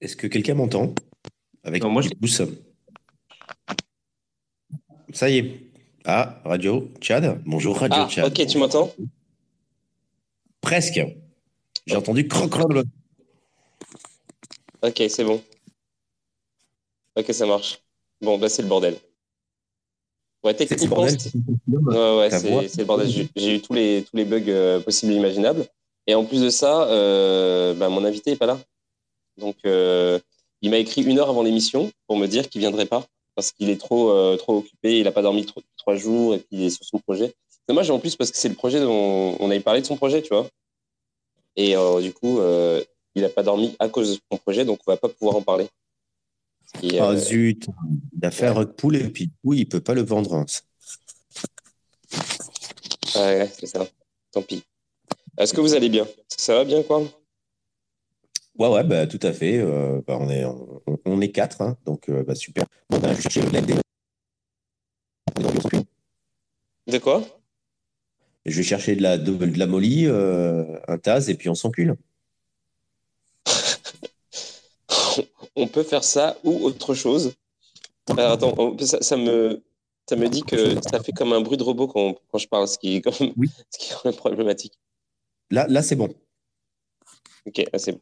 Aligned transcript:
Est-ce 0.00 0.16
que 0.16 0.26
quelqu'un 0.26 0.54
m'entend 0.54 0.94
Avec 1.64 1.82
Non, 1.82 1.90
moi, 1.90 2.02
je- 2.02 2.10
pouce. 2.10 2.42
Ça 5.12 5.30
y 5.30 5.38
est. 5.38 5.60
Ah, 6.04 6.40
Radio 6.44 6.90
Tchad. 7.00 7.42
Bonjour 7.44 7.78
Radio 7.78 8.02
Ah, 8.02 8.08
Tchad. 8.08 8.26
ok, 8.26 8.46
tu 8.46 8.58
m'entends? 8.58 8.92
Presque. 10.60 11.00
J'ai 11.86 11.96
entendu 11.96 12.28
croc 12.28 12.50
croc. 12.50 12.72
le- 12.72 12.84
Ok, 14.82 15.02
c'est 15.08 15.24
bon. 15.24 15.42
Ok, 17.16 17.32
ça 17.32 17.46
marche. 17.46 17.80
Bon, 18.20 18.38
bah 18.38 18.48
c'est 18.48 18.62
le 18.62 18.68
bordel. 18.68 18.94
Ouais, 20.44 20.54
C'est 20.56 20.64
le 20.64 20.68
techniquement, 20.68 20.98
ouais, 21.02 21.08
ouais, 21.08 22.68
c'est 22.68 22.78
le 22.78 22.84
bordel. 22.84 23.08
J'ai 23.34 23.56
eu 23.56 23.60
tous 23.60 23.72
les, 23.72 24.04
tous 24.08 24.16
les 24.16 24.24
bugs 24.24 24.48
euh, 24.48 24.80
possibles 24.80 25.12
et 25.12 25.16
imaginables. 25.16 25.66
Et 26.06 26.14
en 26.14 26.24
plus 26.24 26.40
de 26.42 26.50
ça, 26.50 26.84
euh, 26.88 27.74
bah, 27.74 27.88
mon 27.88 28.04
invité 28.04 28.32
est 28.32 28.36
pas 28.36 28.46
là. 28.46 28.58
Donc, 29.36 29.56
euh, 29.66 30.18
il 30.62 30.70
m'a 30.70 30.78
écrit 30.78 31.02
une 31.02 31.18
heure 31.18 31.28
avant 31.28 31.42
l'émission 31.42 31.90
pour 32.06 32.16
me 32.16 32.26
dire 32.26 32.48
qu'il 32.48 32.60
viendrait 32.60 32.86
pas 32.86 33.06
parce 33.34 33.52
qu'il 33.52 33.68
est 33.70 33.76
trop, 33.80 34.10
euh, 34.10 34.36
trop 34.36 34.56
occupé. 34.58 35.00
Il 35.00 35.06
a 35.06 35.12
pas 35.12 35.22
dormi 35.22 35.44
trop- 35.44 35.62
trois 35.76 35.96
jours 35.96 36.34
et 36.34 36.38
puis 36.38 36.48
il 36.52 36.62
est 36.64 36.70
sur 36.70 36.84
son 36.84 36.98
projet. 36.98 37.34
C'est 37.50 37.60
Dommage 37.68 37.90
en 37.90 37.98
plus 37.98 38.16
parce 38.16 38.30
que 38.30 38.38
c'est 38.38 38.48
le 38.48 38.54
projet 38.54 38.80
dont 38.80 39.36
on 39.38 39.50
avait 39.50 39.60
parlé 39.60 39.80
de 39.80 39.86
son 39.86 39.96
projet, 39.96 40.22
tu 40.22 40.28
vois. 40.30 40.48
Et 41.56 41.76
euh, 41.76 42.00
du 42.00 42.12
coup, 42.12 42.40
il 43.14 43.24
a 43.24 43.28
pas 43.28 43.42
dormi 43.42 43.74
à 43.78 43.88
cause 43.88 44.14
de 44.14 44.20
son 44.30 44.38
projet, 44.38 44.64
donc 44.64 44.78
on 44.86 44.92
va 44.92 44.96
pas 44.96 45.08
pouvoir 45.08 45.36
en 45.36 45.42
parler. 45.42 45.68
Et, 46.82 46.98
Ah 47.00 47.10
euh, 47.10 47.16
zut. 47.16 47.66
Il 48.16 48.24
a 48.24 48.30
fait 48.30 48.46
un 48.46 48.52
rug 48.52 48.72
pull 48.72 48.96
et 48.96 49.08
puis 49.08 49.30
oui, 49.44 49.60
il 49.60 49.68
peut 49.68 49.80
pas 49.80 49.94
le 49.94 50.02
vendre. 50.02 50.34
hein. 50.34 50.46
ouais, 53.14 53.38
ouais, 53.40 53.50
c'est 53.58 53.66
ça. 53.66 53.86
Tant 54.32 54.42
pis. 54.42 54.62
Est-ce 55.38 55.52
que 55.52 55.60
vous 55.60 55.74
allez 55.74 55.88
bien? 55.88 56.04
Est-ce 56.04 56.36
que 56.36 56.42
ça 56.42 56.54
va 56.54 56.64
bien, 56.64 56.82
quoi? 56.82 57.02
Ouais, 58.58 58.68
ouais, 58.68 58.84
bah, 58.84 59.06
tout 59.06 59.20
à 59.22 59.32
fait. 59.32 59.58
Euh, 59.58 60.00
bah, 60.06 60.16
on, 60.20 60.30
est, 60.30 60.44
on, 60.44 60.80
on 61.04 61.20
est 61.20 61.30
quatre, 61.30 61.60
hein, 61.60 61.76
donc 61.84 62.08
euh, 62.08 62.22
bah, 62.24 62.34
super. 62.34 62.64
Bon, 62.88 62.98
bah, 62.98 63.10
je 63.10 63.16
vais 63.16 63.22
chercher 63.22 63.42
blend 63.42 63.62
des- 63.62 63.74
De 66.86 66.98
quoi? 66.98 67.22
Je 68.46 68.56
vais 68.56 68.62
chercher 68.62 68.96
de 68.96 69.02
la, 69.02 69.18
de, 69.18 69.32
de 69.34 69.58
la 69.58 69.66
molly, 69.66 70.06
euh, 70.06 70.78
un 70.88 70.98
Taz, 70.98 71.28
et 71.28 71.34
puis 71.34 71.48
on 71.48 71.54
s'encule. 71.54 71.96
On 75.56 75.66
peut 75.68 75.82
faire 75.82 76.04
ça 76.04 76.38
ou 76.44 76.52
autre 76.64 76.94
chose. 76.94 77.34
Alors, 78.10 78.32
attends, 78.32 78.76
ça, 78.78 79.02
ça 79.02 79.16
me, 79.16 79.62
ça 80.08 80.16
me 80.16 80.28
dit 80.28 80.42
que 80.42 80.80
ça 80.82 81.02
fait 81.02 81.12
comme 81.12 81.32
un 81.32 81.40
bruit 81.40 81.56
de 81.56 81.62
robot 81.62 81.88
quand, 81.88 82.14
quand 82.30 82.38
je 82.38 82.46
parle, 82.46 82.68
ce 82.68 82.78
qui 82.78 82.96
est 82.96 83.00
quand 83.00 83.18
même, 83.20 83.32
Oui. 83.36 83.48
ce 83.70 83.78
qui 83.78 83.90
est 83.90 83.94
quand 83.94 84.04
même 84.04 84.14
problématique. 84.14 84.74
Là, 85.50 85.66
là 85.68 85.82
c'est 85.82 85.96
bon. 85.96 86.08
Ok, 87.46 87.64
c'est 87.78 87.92
bon. 87.92 88.00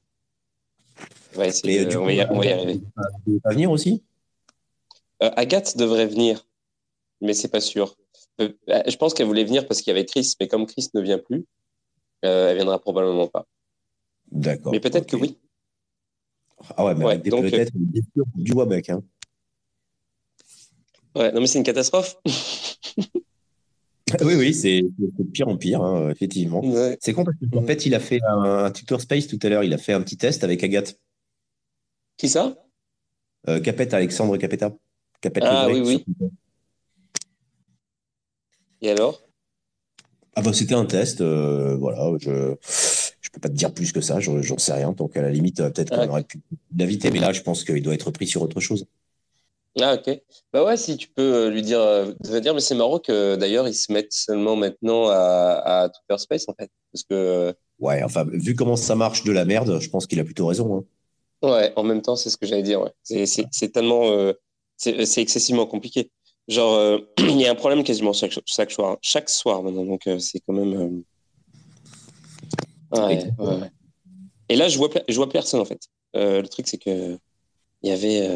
Va 1.34 1.50
du 1.50 1.96
on, 1.96 2.00
coup, 2.00 2.04
va 2.04 2.12
y, 2.12 2.26
on 2.30 2.38
va 2.38 2.46
y 2.46 2.52
arriver. 2.52 2.80
Veux 3.26 3.40
pas 3.40 3.50
venir 3.50 3.70
aussi? 3.70 4.02
Euh, 5.22 5.30
Agathe 5.36 5.76
devrait 5.76 6.06
venir, 6.06 6.46
mais 7.20 7.34
c'est 7.34 7.48
pas 7.48 7.60
sûr. 7.60 7.96
Euh, 8.40 8.50
je 8.68 8.96
pense 8.96 9.14
qu'elle 9.14 9.26
voulait 9.26 9.44
venir 9.44 9.66
parce 9.66 9.80
qu'il 9.80 9.92
y 9.92 9.96
avait 9.96 10.04
Chris, 10.04 10.34
mais 10.40 10.48
comme 10.48 10.66
Chris 10.66 10.88
ne 10.94 11.00
vient 11.00 11.18
plus, 11.18 11.44
euh, 12.24 12.50
elle 12.50 12.56
viendra 12.56 12.78
probablement 12.78 13.28
pas. 13.28 13.46
D'accord. 14.30 14.72
Mais 14.72 14.80
peut-être 14.80 15.06
que 15.06 15.16
oui. 15.16 15.38
Ah 16.76 16.84
ouais, 16.84 16.94
mais 16.94 17.04
Ouais, 17.04 17.18
peut-être 17.18 17.72
du 17.74 18.52
Wabec. 18.52 18.90
Hein. 18.90 19.02
Ouais, 21.14 21.30
non, 21.32 21.40
mais 21.40 21.46
c'est 21.46 21.58
une 21.58 21.64
catastrophe. 21.64 22.16
oui, 24.22 24.34
oui, 24.34 24.54
c'est 24.54 24.82
de 24.82 25.22
pire 25.32 25.48
en 25.48 25.56
pire, 25.56 25.82
hein, 25.82 26.10
effectivement. 26.10 26.64
Ouais. 26.64 26.98
C'est 27.00 27.12
con 27.12 27.24
parce 27.24 27.36
qu'en 27.52 27.62
fait, 27.62 27.86
il 27.86 27.94
a 27.94 28.00
fait 28.00 28.20
un, 28.26 28.64
un 28.64 28.70
tutor 28.70 29.00
space 29.00 29.26
tout 29.28 29.38
à 29.42 29.48
l'heure. 29.48 29.62
Il 29.62 29.72
a 29.72 29.78
fait 29.78 29.92
un 29.92 30.00
petit 30.00 30.16
test 30.16 30.42
avec 30.42 30.64
Agathe. 30.64 30.98
Qui 32.16 32.28
ça? 32.28 32.54
Euh, 33.48 33.60
Capette, 33.60 33.94
Alexandre 33.94 34.36
Capetta. 34.36 34.72
Capette 35.20 35.44
Ah, 35.46 35.68
oui, 35.68 35.80
oui. 35.80 36.04
sur. 36.20 36.30
Et 38.80 38.90
alors? 38.90 39.20
Ah 40.36 40.42
bah 40.42 40.52
c'était 40.52 40.74
un 40.74 40.84
test, 40.84 41.20
euh, 41.20 41.76
voilà, 41.76 42.10
je 42.20 42.56
je 43.20 43.30
peux 43.30 43.40
pas 43.40 43.48
te 43.48 43.54
dire 43.54 43.72
plus 43.72 43.92
que 43.92 44.00
ça, 44.00 44.18
j'en 44.20 44.42
j'en 44.42 44.58
sais 44.58 44.72
rien, 44.72 44.90
donc 44.92 45.16
à 45.16 45.22
la 45.22 45.30
limite 45.30 45.60
euh, 45.60 45.70
peut-être 45.70 45.90
qu'on 45.90 46.02
Ah. 46.02 46.08
aurait 46.08 46.24
pu 46.24 46.40
l'inviter, 46.76 47.10
mais 47.12 47.20
là 47.20 47.32
je 47.32 47.40
pense 47.42 47.62
qu'il 47.64 47.80
doit 47.82 47.94
être 47.94 48.10
pris 48.10 48.26
sur 48.26 48.42
autre 48.42 48.60
chose. 48.60 48.86
Ah, 49.80 49.94
ok. 49.94 50.20
Bah 50.52 50.64
ouais, 50.64 50.76
si 50.76 50.96
tu 50.96 51.08
peux 51.08 51.22
euh, 51.46 51.50
lui 51.50 51.62
dire, 51.62 51.80
euh, 51.80 52.12
dire, 52.40 52.54
mais 52.54 52.60
c'est 52.60 52.76
marrant 52.76 53.00
que 53.00 53.34
d'ailleurs 53.34 53.66
ils 53.66 53.74
se 53.74 53.92
mettent 53.92 54.12
seulement 54.12 54.54
maintenant 54.54 55.08
à, 55.08 55.62
à 55.84 55.88
Twitter 55.88 56.18
Space 56.18 56.48
en 56.48 56.54
fait. 56.54 56.70
Parce 56.92 57.02
que, 57.04 57.54
Ouais, 57.80 58.02
enfin 58.04 58.24
vu 58.32 58.54
comment 58.54 58.76
ça 58.76 58.94
marche 58.94 59.24
de 59.24 59.32
la 59.32 59.44
merde, 59.44 59.78
je 59.80 59.88
pense 59.90 60.06
qu'il 60.06 60.20
a 60.20 60.24
plutôt 60.24 60.46
raison. 60.46 60.78
hein. 60.78 60.84
Ouais, 61.44 61.72
en 61.76 61.82
même 61.82 62.02
temps, 62.02 62.16
c'est 62.16 62.30
ce 62.30 62.36
que 62.36 62.46
j'allais 62.46 62.62
dire, 62.62 62.80
ouais. 62.80 62.92
C'est, 63.02 63.72
tellement, 63.72 64.10
euh, 64.10 64.32
c'est, 64.76 65.18
excessivement 65.18 65.66
compliqué. 65.66 66.10
Genre, 66.48 66.74
euh, 66.74 66.98
il 67.18 67.40
y 67.40 67.46
a 67.46 67.50
un 67.50 67.54
problème 67.54 67.84
quasiment 67.84 68.12
chaque, 68.12 68.38
chaque 68.44 68.70
soir, 68.70 68.98
chaque 69.00 69.28
soir 69.28 69.62
maintenant, 69.62 69.84
donc 69.84 70.06
euh, 70.06 70.18
c'est 70.18 70.40
quand 70.40 70.52
même. 70.52 71.02
Ouais, 72.92 73.24
ouais, 73.38 73.46
ouais. 73.46 73.70
Et 74.48 74.56
là, 74.56 74.68
je 74.68 74.78
vois, 74.78 74.88
je 75.08 75.16
vois 75.16 75.28
personne 75.28 75.60
en 75.60 75.64
fait. 75.64 75.80
Le 76.14 76.46
truc, 76.46 76.68
c'est 76.68 76.78
que 76.78 77.18
il 77.82 77.90
y 77.90 77.92
avait, 77.92 78.28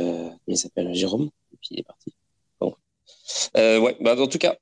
il 0.47 0.59
s'appelle 0.59 0.93
Jérôme, 0.95 1.31
et 1.53 1.57
puis 1.61 1.69
il 1.73 1.81
est 1.81 1.85
parti. 1.85 2.15
Bon. 2.61 2.75
Ouais, 3.55 3.97
bah, 4.01 4.17
en 4.19 4.27
tout 4.27 4.39
cas, 4.39 4.57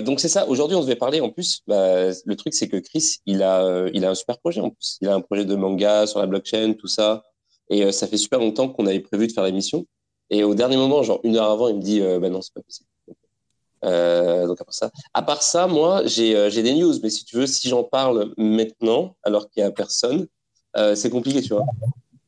donc 0.00 0.20
c'est 0.20 0.28
ça. 0.28 0.46
Aujourd'hui, 0.48 0.76
on 0.76 0.80
devait 0.80 0.96
parler 0.96 1.20
en 1.20 1.30
plus. 1.30 1.62
Bah, 1.66 2.10
le 2.24 2.36
truc, 2.36 2.54
c'est 2.54 2.68
que 2.68 2.78
Chris, 2.78 3.18
il 3.26 3.42
a, 3.42 3.88
il 3.92 4.04
a 4.04 4.10
un 4.10 4.14
super 4.14 4.38
projet 4.38 4.60
en 4.60 4.70
plus. 4.70 4.98
Il 5.02 5.08
a 5.08 5.14
un 5.14 5.20
projet 5.20 5.44
de 5.44 5.54
manga 5.56 6.06
sur 6.06 6.20
la 6.20 6.26
blockchain, 6.26 6.74
tout 6.78 6.88
ça. 6.88 7.22
Et 7.70 7.84
euh, 7.84 7.92
ça 7.92 8.06
fait 8.06 8.16
super 8.16 8.38
longtemps 8.38 8.68
qu'on 8.68 8.86
avait 8.86 9.00
prévu 9.00 9.26
de 9.26 9.32
faire 9.32 9.44
l'émission. 9.44 9.86
Et 10.30 10.44
au 10.44 10.54
dernier 10.54 10.76
moment, 10.76 11.02
genre 11.02 11.20
une 11.24 11.36
heure 11.36 11.50
avant, 11.50 11.68
il 11.68 11.76
me 11.76 11.82
dit, 11.82 12.00
euh, 12.00 12.18
bah 12.20 12.28
non, 12.30 12.42
c'est 12.42 12.52
pas 12.54 12.62
possible. 12.62 12.88
Euh, 13.84 14.46
donc 14.46 14.60
à 14.60 14.64
part 14.64 14.74
ça, 14.74 14.90
à 15.14 15.22
part 15.22 15.42
ça, 15.42 15.66
moi, 15.68 16.02
j'ai 16.06 16.36
euh, 16.36 16.50
des 16.50 16.74
news. 16.74 16.94
Mais 17.02 17.10
si 17.10 17.24
tu 17.24 17.36
veux, 17.36 17.46
si 17.46 17.68
j'en 17.68 17.84
parle 17.84 18.32
maintenant, 18.36 19.16
alors 19.22 19.48
qu'il 19.50 19.62
y 19.62 19.64
a 19.64 19.70
personne, 19.70 20.26
euh, 20.76 20.94
c'est 20.94 21.10
compliqué, 21.10 21.40
tu 21.42 21.54
vois. 21.54 21.64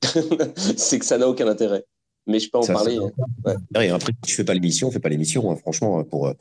c'est 0.76 0.98
que 0.98 1.04
ça 1.04 1.18
n'a 1.18 1.28
aucun 1.28 1.48
intérêt. 1.48 1.84
Mais 2.26 2.38
je 2.38 2.50
peux 2.50 2.58
en 2.58 2.62
Ça, 2.62 2.74
parler. 2.74 2.98
hein. 3.44 3.54
Et 3.80 3.88
après, 3.90 4.12
tu 4.24 4.34
fais 4.34 4.44
pas 4.44 4.54
l'émission, 4.54 4.88
on 4.88 4.90
fait 4.90 5.00
pas 5.00 5.08
l'émission, 5.08 5.50
hein, 5.50 5.56
franchement, 5.56 6.04
pour 6.04 6.32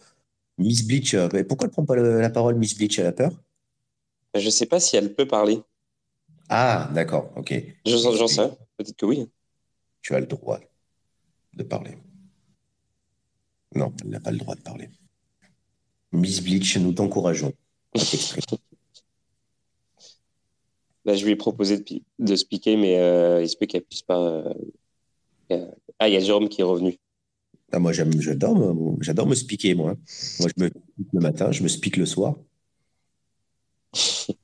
Miss 0.57 0.85
Bleach. 0.85 1.15
pourquoi 1.47 1.65
elle 1.67 1.71
prend 1.71 1.85
pas 1.85 1.95
le- 1.95 2.21
la 2.21 2.29
parole, 2.29 2.55
Miss 2.55 2.77
Bleach, 2.77 2.99
elle 2.99 3.07
a 3.07 3.11
peur? 3.11 3.31
Je 4.35 4.49
sais 4.49 4.65
pas 4.65 4.79
si 4.79 4.95
elle 4.95 5.13
peut 5.15 5.27
parler. 5.27 5.61
Ah, 6.49 6.89
d'accord, 6.93 7.31
ok. 7.35 7.53
Je- 7.85 7.97
J'en 7.97 8.27
sais. 8.27 8.49
Peut-être 8.79 8.95
que 8.95 9.05
oui. 9.05 9.29
Tu 10.01 10.15
as 10.15 10.21
le 10.21 10.25
droit 10.25 10.57
de 11.53 11.63
parler. 11.63 11.97
Non, 13.75 13.93
elle 14.01 14.09
n'a 14.09 14.21
pas 14.21 14.31
le 14.31 14.37
droit 14.37 14.55
de 14.55 14.61
parler. 14.61 14.89
Miss 16.13 16.41
Bleach, 16.41 16.77
nous 16.77 16.93
t'encourageons. 16.93 17.51
à 17.95 17.99
t'exprimer. 17.99 18.41
Là, 21.03 21.13
je 21.15 21.25
lui 21.25 21.31
ai 21.33 21.35
proposé 21.35 21.77
de, 21.79 22.01
de 22.19 22.35
se 22.37 22.45
piquer, 22.45 22.77
mais 22.77 22.97
euh, 22.99 23.41
il 23.43 23.49
se 23.49 23.57
peut 23.57 23.65
qu'elle 23.65 23.83
puisse 23.83 24.01
pas. 24.01 24.17
euh, 24.17 24.53
euh, 25.51 25.71
Ah, 25.99 26.07
il 26.07 26.13
y 26.13 26.17
a 26.17 26.21
Jérôme 26.21 26.47
qui 26.47 26.61
est 26.61 26.63
revenu. 26.63 26.97
Ah, 27.73 27.79
moi, 27.79 27.91
j'adore, 27.91 28.55
me- 28.55 29.03
j'adore 29.03 29.27
me 29.27 29.35
spiquer, 29.35 29.75
moi. 29.75 29.95
Moi, 30.39 30.49
je 30.55 30.63
me 30.63 30.69
spique 30.69 31.07
le 31.13 31.19
matin, 31.19 31.51
je 31.51 31.63
me 31.63 31.67
spique 31.67 31.97
le 31.97 32.05
soir. 32.05 32.37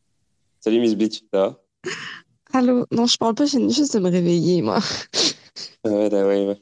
Salut 0.59 0.81
Miss 0.81 0.95
Bleach, 0.95 1.21
ça 1.33 1.39
va? 1.39 1.64
Allô? 2.55 2.85
Non, 2.89 3.05
je 3.05 3.17
parle 3.17 3.35
pas, 3.35 3.45
je 3.45 3.57
viens 3.57 3.67
juste 3.67 3.95
de 3.95 3.99
me 3.99 4.09
réveiller, 4.09 4.61
moi. 4.61 4.79
Ah 5.83 5.89
Ouais, 5.89 6.09
bah 6.09 6.25
ouais, 6.25 6.47
ouais. 6.47 6.61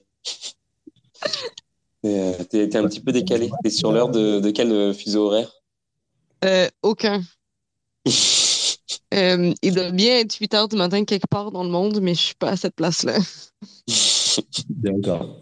Euh, 2.06 2.44
T'es 2.50 2.68
t'es 2.68 2.78
un 2.78 2.88
petit 2.88 3.00
peu 3.00 3.12
décalé. 3.12 3.52
T'es 3.64 3.70
sur 3.70 3.92
l'heure 3.92 4.09
de, 4.09 4.40
de 4.40 4.50
quel 4.50 4.72
euh, 4.72 4.92
fuseau 4.92 5.28
horaire? 5.28 5.53
Euh, 6.44 6.68
aucun. 6.82 7.22
Euh, 9.14 9.53
il 9.62 9.76
doit 9.76 9.92
bien 9.92 10.18
être 10.22 10.36
8 10.36 10.56
heures 10.56 10.68
du 10.68 10.76
matin 10.76 11.06
quelque 11.06 11.28
part 11.28 11.52
dans 11.52 11.64
le 11.64 11.70
monde, 11.70 12.00
mais 12.02 12.16
je 12.16 12.22
suis 12.22 12.36
pas 12.36 12.50
à 12.50 12.58
cette 12.58 12.74
place-là. 12.74 13.20
D'accord. 14.70 15.38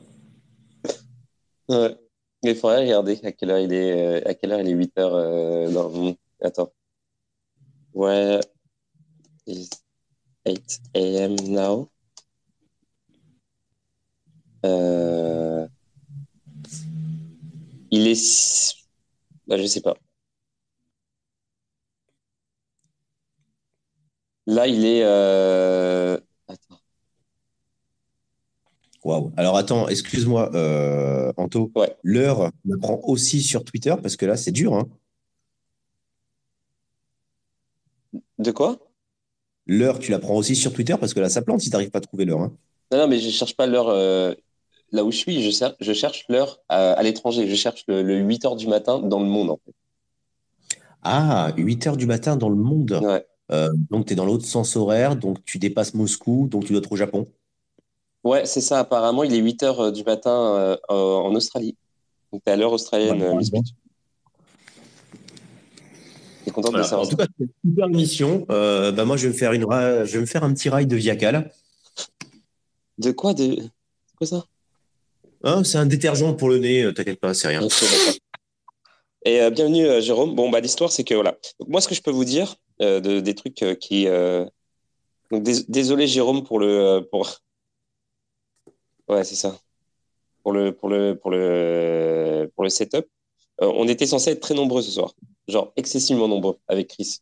Ouais. 1.70 1.98
Il 2.44 2.56
faudrait 2.56 2.82
regarder 2.84 3.18
à 3.24 3.32
quelle 3.32 3.52
heure 3.52 3.60
il 3.60 3.72
est, 3.74 4.28
à 4.28 4.34
quelle 4.34 4.52
heure 4.52 4.60
il 4.60 4.68
est 4.68 4.74
8 4.74 4.98
heures 5.00 5.16
euh, 5.16 5.72
dans... 5.72 6.14
Attends. 6.42 6.74
Where 7.94 8.42
is 9.48 9.70
8 10.46 10.82
a.m. 10.96 11.36
now? 11.48 11.90
Euh... 14.66 15.68
Il 17.92 18.08
est... 18.08 18.76
Bah, 19.48 19.58
je 19.58 19.66
sais 19.66 19.82
pas. 19.82 19.96
Là, 24.48 24.68
il 24.68 24.86
est... 24.86 25.04
Euh... 25.04 26.20
Attends. 26.48 26.80
Waouh. 29.04 29.32
Alors, 29.38 29.58
attends, 29.58 29.88
excuse-moi, 29.88 30.52
euh, 30.56 31.32
Anto. 31.38 31.72
Ouais. 31.76 31.96
L'heure, 32.04 32.40
on 32.40 32.52
la 32.66 32.78
prend 32.78 33.00
aussi 33.04 33.42
sur 33.42 33.64
Twitter 33.64 33.96
parce 34.02 34.16
que 34.16 34.26
là, 34.26 34.38
c'est 34.38 34.52
dur. 34.52 34.76
Hein. 34.76 34.88
De 38.40 38.52
quoi? 38.52 38.91
L'heure, 39.72 40.00
tu 40.00 40.12
la 40.12 40.20
prends 40.20 40.36
aussi 40.36 40.56
sur 40.56 40.74
Twitter 40.74 40.96
parce 41.00 41.14
que 41.14 41.20
là, 41.22 41.30
ça 41.30 41.42
plante 41.42 41.62
si 41.62 41.70
tu 41.70 41.74
n'arrives 41.74 41.92
pas 41.92 42.00
à 42.00 42.02
trouver 42.02 42.26
l'heure. 42.26 42.42
hein. 42.42 42.52
Non, 42.92 42.98
non, 43.00 43.08
mais 43.08 43.20
je 43.20 43.30
cherche 43.30 43.56
pas 43.56 43.68
l'heure 43.68 43.88
euh, 43.88 44.34
là 44.92 45.04
où 45.06 45.12
je 45.12 45.18
suis. 45.18 45.42
Je, 45.42 45.50
cher- 45.52 45.76
je 45.80 45.94
cherche 45.94 46.26
l'heure 46.30 46.60
à, 46.68 46.92
à 46.92 47.04
l'étranger. 47.04 47.48
Je 47.48 47.56
cherche 47.56 47.86
le, 47.88 48.04
le 48.04 48.18
8 48.18 48.44
heures 48.46 48.58
du 48.58 48.68
matin 48.68 49.00
dans 49.00 49.20
le 49.20 49.28
monde, 49.28 49.50
en 49.52 49.60
fait. 49.66 49.74
Ah, 51.04 51.54
8 51.58 51.88
heures 51.88 51.98
du 51.98 52.06
matin 52.06 52.36
dans 52.36 52.50
le 52.50 52.56
monde. 52.56 53.00
Ouais. 53.04 53.26
Euh, 53.52 53.70
donc, 53.90 54.06
tu 54.06 54.14
es 54.14 54.16
dans 54.16 54.26
l'autre 54.26 54.46
sens 54.46 54.76
horaire, 54.76 55.16
donc 55.16 55.44
tu 55.46 55.58
dépasses 55.58 55.94
Moscou, 55.94 56.48
donc 56.50 56.66
tu 56.66 56.74
dois 56.74 56.80
être 56.82 56.92
au 56.92 56.96
Japon. 56.96 57.28
Ouais, 58.24 58.46
c'est 58.46 58.62
ça. 58.62 58.80
Apparemment, 58.80 59.24
il 59.24 59.34
est 59.34 59.40
8 59.40 59.64
heures 59.64 59.80
euh, 59.80 59.92
du 59.92 60.04
matin 60.04 60.32
euh, 60.32 60.78
en 60.90 61.34
Australie. 61.34 61.76
Donc, 62.32 62.44
t'es 62.44 62.52
à 62.52 62.56
l'heure 62.56 62.72
australienne, 62.74 63.22
Ouais, 63.22 63.44
content 66.50 66.72
de 66.72 66.82
ça 66.82 66.98
En 66.98 67.06
tout 67.06 67.16
cas, 67.16 67.28
c'est 67.38 67.44
une 67.46 67.70
super 67.70 67.86
émission. 67.86 68.46
Euh, 68.50 68.92
bah, 68.92 69.06
moi, 69.06 69.16
je 69.18 69.28
vais 69.28 69.34
me 69.34 69.38
faire 69.38 69.54
une 69.54 69.66
ra- 69.66 70.04
je 70.06 70.14
vais 70.14 70.22
me 70.22 70.26
faire 70.26 70.44
un 70.44 70.52
petit 70.54 70.70
rail 70.70 70.88
de 70.88 70.96
Viacal. 70.96 71.52
De 72.98 73.12
quoi 73.12 73.36
de... 73.36 73.56
C'est 74.08 74.18
quoi 74.18 74.26
ça? 74.28 74.46
Hein, 75.44 75.64
c'est 75.64 75.78
un 75.78 75.86
détergent 75.86 76.34
pour 76.36 76.50
le 76.50 76.58
nez, 76.58 76.82
euh, 76.84 76.94
t'inquiète 76.94 77.20
pas, 77.20 77.34
c'est 77.34 77.48
rien. 77.48 77.62
Et 79.24 79.42
euh, 79.42 79.50
bienvenue, 79.52 79.86
euh, 79.86 80.02
Jérôme. 80.02 80.34
Bon, 80.36 80.50
bah, 80.50 80.60
l'histoire, 80.60 80.92
c'est 80.92 81.04
que 81.04 81.14
voilà. 81.14 81.38
Donc, 81.60 81.70
moi, 81.70 81.82
ce 81.82 81.88
que 81.88 81.94
je 81.96 82.02
peux 82.02 82.12
vous 82.12 82.26
dire, 82.26 82.56
de, 82.80 83.20
des 83.20 83.36
trucs 83.36 83.64
qui. 83.80 84.06
Donc, 85.30 85.44
dés- 85.44 85.66
désolé, 85.70 86.08
Jérôme, 86.08 86.44
pour 86.44 86.60
le. 86.60 87.08
Pour... 87.12 87.30
Ouais, 89.08 89.24
c'est 89.26 89.36
ça. 89.36 89.58
Pour 90.42 90.54
le, 90.54 90.72
pour 90.74 90.88
le, 90.90 91.16
pour 91.16 91.32
le, 91.32 92.50
pour 92.56 92.64
le 92.64 92.70
setup. 92.70 93.06
On 93.60 93.88
était 93.88 94.08
censé 94.08 94.32
être 94.32 94.40
très 94.40 94.54
nombreux 94.56 94.82
ce 94.82 94.90
soir. 94.92 95.14
Genre, 95.48 95.74
excessivement 95.76 96.28
nombreux 96.28 96.58
avec 96.68 96.90
Chris. 96.90 97.20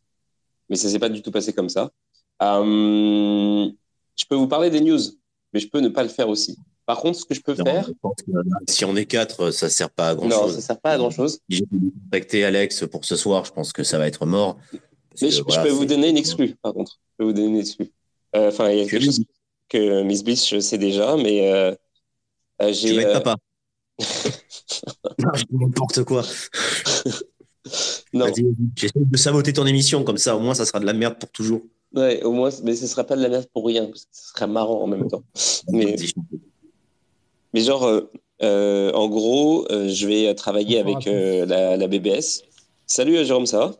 Mais 0.68 0.76
ça 0.76 0.88
s'est 0.88 0.98
pas 0.98 1.08
du 1.08 1.22
tout 1.22 1.30
passé 1.30 1.52
comme 1.52 1.68
ça. 1.68 1.90
Euh, 2.42 3.68
Je 4.16 4.24
peux 4.28 4.36
vous 4.36 4.48
parler 4.48 4.70
des 4.70 4.80
news, 4.80 5.00
mais 5.52 5.60
je 5.60 5.68
peux 5.68 5.80
ne 5.80 5.88
pas 5.88 6.02
le 6.02 6.08
faire 6.08 6.28
aussi. 6.28 6.58
Par 6.86 6.98
contre, 6.98 7.18
ce 7.18 7.24
que 7.24 7.34
je 7.34 7.40
peux 7.40 7.54
Non, 7.54 7.64
faire. 7.64 7.84
je 7.86 7.92
pense 8.00 8.16
que, 8.16 8.30
euh, 8.32 8.42
si 8.68 8.84
on 8.84 8.96
est 8.96 9.06
quatre, 9.06 9.50
ça 9.50 9.68
sert 9.68 9.90
pas 9.90 10.08
à 10.10 10.14
grand 10.14 10.26
Non, 10.28 10.42
chose. 10.42 10.54
ça 10.56 10.60
sert 10.60 10.80
pas 10.80 10.92
à 10.92 10.98
grand 10.98 11.10
chose. 11.10 11.38
J'ai 11.48 11.64
contacté 11.66 12.44
Alex 12.44 12.84
pour 12.90 13.04
ce 13.04 13.16
soir, 13.16 13.44
je 13.44 13.52
pense 13.52 13.72
que 13.72 13.84
ça 13.84 13.98
va 13.98 14.06
être 14.06 14.26
mort. 14.26 14.58
Mais 15.20 15.28
que, 15.28 15.34
je, 15.34 15.62
peux 15.62 15.70
vous 15.70 15.84
donner 15.84 16.08
une 16.08 16.16
exclue, 16.16 16.56
par 16.62 16.72
contre. 16.72 16.98
Je 17.12 17.16
peux 17.18 17.24
vous 17.24 17.32
donner 17.32 17.48
une 17.48 17.58
exclue. 17.58 17.92
Euh, 18.34 18.48
Enfin, 18.48 18.70
il 18.70 18.78
y 18.78 18.82
a 18.82 18.86
quelque 18.86 19.04
chose 19.04 19.24
que 19.68 20.02
Miss 20.02 20.24
Bliss, 20.24 20.48
je 20.48 20.58
sais 20.60 20.78
déjà, 20.78 21.16
mais 21.16 21.52
euh, 21.52 21.74
j'ai. 22.72 22.94
vas 22.94 23.02
être 23.02 23.22
papa? 23.22 23.36
non, 25.18 25.30
n'importe 25.50 26.04
quoi. 26.04 26.24
J'essaie 28.12 28.92
de 28.96 29.16
saboter 29.16 29.52
ton 29.52 29.66
émission, 29.66 30.02
comme 30.04 30.18
ça, 30.18 30.36
au 30.36 30.40
moins, 30.40 30.54
ça 30.54 30.64
sera 30.66 30.80
de 30.80 30.86
la 30.86 30.92
merde 30.92 31.16
pour 31.18 31.30
toujours. 31.30 31.62
ouais, 31.94 32.22
au 32.22 32.32
moins, 32.32 32.50
mais 32.64 32.74
ce 32.74 32.86
sera 32.86 33.04
pas 33.04 33.16
de 33.16 33.22
la 33.22 33.28
merde 33.28 33.46
pour 33.52 33.66
rien, 33.66 33.86
parce 33.86 34.04
que 34.04 34.08
ce 34.12 34.28
serait 34.30 34.46
marrant 34.46 34.82
en 34.82 34.86
même 34.86 35.08
temps. 35.08 35.22
Mais, 35.68 35.96
genre, 37.62 37.84
euh, 37.84 38.10
euh, 38.42 38.92
en 38.92 39.08
gros, 39.08 39.66
euh, 39.70 39.88
je 39.88 40.06
vais 40.06 40.34
travailler 40.34 40.78
avec 40.78 41.06
euh, 41.06 41.46
la, 41.46 41.76
la 41.76 41.86
BBS. 41.88 42.42
Salut 42.86 43.24
Jérôme, 43.24 43.46
ça 43.46 43.58
va? 43.58 43.72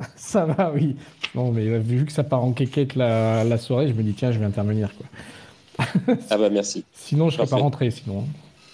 Ça 0.16 0.44
va, 0.46 0.70
oui. 0.72 0.94
Non, 1.34 1.50
mais 1.50 1.76
vu 1.80 2.04
que 2.06 2.12
ça 2.12 2.22
part 2.22 2.44
en 2.44 2.52
quéquette 2.52 2.94
la, 2.94 3.42
la 3.42 3.58
soirée, 3.58 3.88
je 3.88 3.94
me 3.94 4.02
dis, 4.04 4.14
tiens, 4.14 4.30
je 4.30 4.38
vais 4.38 4.44
intervenir. 4.44 4.92
Quoi. 4.96 5.86
Ah 6.30 6.38
bah 6.38 6.50
merci. 6.50 6.84
Sinon, 6.92 7.30
je 7.30 7.34
ne 7.40 7.46
serais 7.46 7.50
pas 7.50 7.62
rentré. 7.62 7.90
Sinon. 7.90 8.24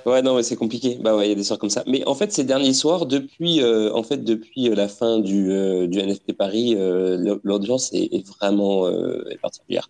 Ouais, 0.07 0.21
non, 0.21 0.35
mais 0.37 0.43
c'est 0.43 0.55
compliqué. 0.55 0.97
Bah 1.01 1.15
ouais, 1.17 1.25
il 1.27 1.29
y 1.29 1.31
a 1.33 1.35
des 1.35 1.43
soirs 1.43 1.59
comme 1.59 1.69
ça. 1.69 1.83
Mais 1.85 2.07
en 2.07 2.15
fait, 2.15 2.31
ces 2.31 2.45
derniers 2.45 2.73
soirs, 2.73 3.05
depuis, 3.07 3.61
euh, 3.61 3.93
en 3.93 4.03
fait, 4.03 4.23
depuis 4.23 4.69
euh, 4.69 4.75
la 4.75 4.87
fin 4.87 5.19
du, 5.19 5.51
euh, 5.51 5.85
du 5.87 5.99
NFP 5.99 6.31
Paris, 6.33 6.75
euh, 6.77 7.37
l'audience 7.43 7.91
est, 7.93 8.13
est 8.13 8.25
vraiment 8.25 8.87
est 8.89 9.37
particulière. 9.41 9.89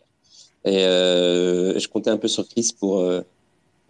Et 0.66 0.80
je 0.80 1.88
comptais 1.88 2.10
un 2.10 2.18
peu 2.18 2.28
sur 2.28 2.48
Chris 2.48 2.72
pour, 2.80 3.04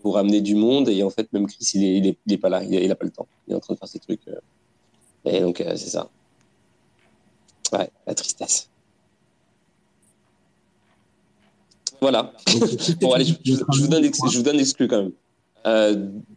pour 0.01 0.17
amener 0.17 0.41
du 0.41 0.55
monde. 0.55 0.89
Et 0.89 1.03
en 1.03 1.09
fait, 1.09 1.31
même 1.33 1.47
Chris, 1.47 1.71
il 1.75 1.83
est, 1.85 1.97
il 1.97 2.07
est, 2.07 2.17
il 2.27 2.33
est 2.33 2.37
pas 2.37 2.49
là. 2.49 2.63
Il 2.63 2.75
a, 2.77 2.81
il 2.81 2.91
a 2.91 2.95
pas 2.95 3.05
le 3.05 3.11
temps. 3.11 3.27
Il 3.47 3.53
est 3.53 3.55
en 3.55 3.59
train 3.61 3.73
de 3.75 3.79
faire 3.79 3.87
ses 3.89 3.99
trucs. 3.99 4.21
Et 5.25 5.41
donc, 5.41 5.63
c'est 5.65 5.77
ça. 5.89 6.09
Ouais, 7.73 7.89
la 8.05 8.13
tristesse. 8.15 8.69
Voilà. 12.01 12.33
Bon, 13.01 13.11
allez, 13.13 13.25
je, 13.25 13.33
je- 13.43 13.53
je 13.73 13.81
vous 13.81 13.87
donne 13.87 14.03
je 14.03 14.37
vous 14.37 14.43
donne 14.43 14.57
l'exclu 14.57 14.87
quand 14.87 15.01
même. 15.03 15.11
Euh, 15.65 15.95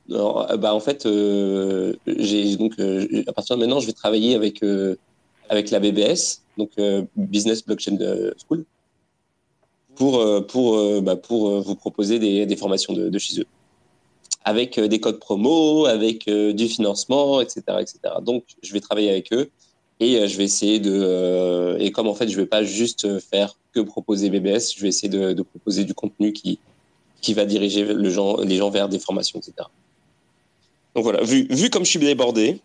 bah, 0.08 0.74
en 0.74 0.80
fait, 0.80 1.06
euh, 1.06 1.94
euh, 2.08 3.22
à 3.26 3.32
partir 3.32 3.56
de 3.56 3.60
maintenant, 3.60 3.80
je 3.80 3.86
vais 3.86 3.92
travailler 3.92 4.34
avec 4.34 4.62
avec 5.48 5.70
la 5.70 5.80
BBS, 5.80 6.42
donc 6.58 6.70
Business 7.16 7.64
Blockchain 7.64 7.98
School, 8.46 8.64
pour 9.96 10.46
pour 10.46 11.02
bah, 11.02 11.16
pour 11.16 11.60
vous 11.60 11.74
proposer 11.76 12.18
des, 12.18 12.56
formations 12.56 12.92
de, 12.92 13.18
chez 13.18 13.40
eux, 13.40 13.46
avec 14.44 14.80
des 14.80 15.00
codes 15.00 15.18
promo, 15.18 15.86
avec 15.86 16.28
du 16.28 16.68
financement, 16.68 17.40
etc., 17.40 17.62
etc. 17.80 17.98
Donc, 18.22 18.44
je 18.62 18.72
vais 18.72 18.80
travailler 18.80 19.10
avec 19.10 19.32
eux 19.32 19.50
et 20.00 20.26
je 20.26 20.36
vais 20.36 20.44
essayer 20.44 20.80
de 20.80 21.76
et 21.78 21.90
comme 21.92 22.08
en 22.08 22.14
fait, 22.14 22.28
je 22.28 22.36
vais 22.36 22.46
pas 22.46 22.64
juste 22.64 23.20
faire 23.20 23.56
que 23.72 23.80
proposer 23.80 24.30
BBS, 24.30 24.74
je 24.76 24.82
vais 24.82 24.88
essayer 24.88 25.08
de 25.08 25.42
proposer 25.42 25.84
du 25.84 25.94
contenu 25.94 26.32
qui 26.32 26.58
qui 27.20 27.34
va 27.34 27.44
diriger 27.44 27.84
les 27.84 28.10
gens 28.10 28.70
vers 28.70 28.88
des 28.88 28.98
formations, 28.98 29.38
etc. 29.38 29.68
Donc 30.94 31.04
voilà, 31.04 31.22
vu, 31.22 31.46
vu 31.50 31.70
comme 31.70 31.84
je 31.84 31.90
suis 31.90 31.98
débordé, 31.98 32.60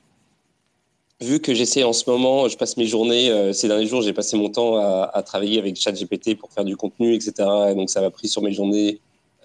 vu 1.21 1.39
que 1.39 1.53
j'essaie 1.53 1.83
en 1.83 1.93
ce 1.93 2.09
moment, 2.09 2.47
je 2.47 2.57
passe 2.57 2.77
mes 2.77 2.87
journées, 2.87 3.29
euh, 3.29 3.53
ces 3.53 3.67
derniers 3.67 3.87
jours, 3.87 4.01
j'ai 4.01 4.13
passé 4.13 4.37
mon 4.37 4.49
temps 4.49 4.77
à, 4.77 5.23
travailler 5.23 5.59
avec 5.59 5.75
ChatGPT 5.75 6.37
pour 6.37 6.51
faire 6.51 6.65
du 6.65 6.75
contenu, 6.75 7.13
etc. 7.13 7.33
Et 7.69 7.75
donc 7.75 7.89
ça 7.89 8.01
m'a 8.01 8.09
pris 8.09 8.27
sur 8.27 8.41
mes 8.41 8.51
journées. 8.51 8.99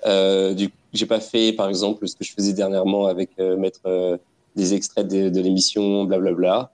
Euh, 0.06 0.54
du, 0.54 0.70
j'ai 0.92 1.06
pas 1.06 1.20
fait, 1.20 1.52
par 1.52 1.68
exemple, 1.68 2.06
ce 2.08 2.16
que 2.16 2.24
je 2.24 2.32
faisais 2.32 2.52
dernièrement 2.52 3.06
avec 3.06 3.30
euh, 3.38 3.56
mettre 3.56 3.80
euh, 3.86 4.16
des 4.56 4.74
extraits 4.74 5.06
de, 5.06 5.28
de 5.28 5.40
l'émission, 5.40 6.04
blablabla. 6.04 6.72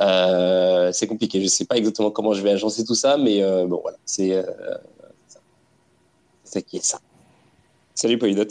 Euh, 0.00 0.90
c'est 0.92 1.06
compliqué. 1.06 1.40
Je 1.40 1.46
sais 1.46 1.64
pas 1.64 1.76
exactement 1.76 2.10
comment 2.10 2.34
je 2.34 2.42
vais 2.42 2.50
agencer 2.50 2.84
tout 2.84 2.94
ça, 2.94 3.16
mais 3.16 3.40
bon 3.66 3.80
voilà, 3.80 3.96
c'est 4.04 4.42
ça. 5.28 5.40
C'est 6.42 6.62
qui 6.62 6.78
est 6.78 6.84
ça. 6.84 7.00
Salut 7.94 8.18
Polydot. 8.18 8.48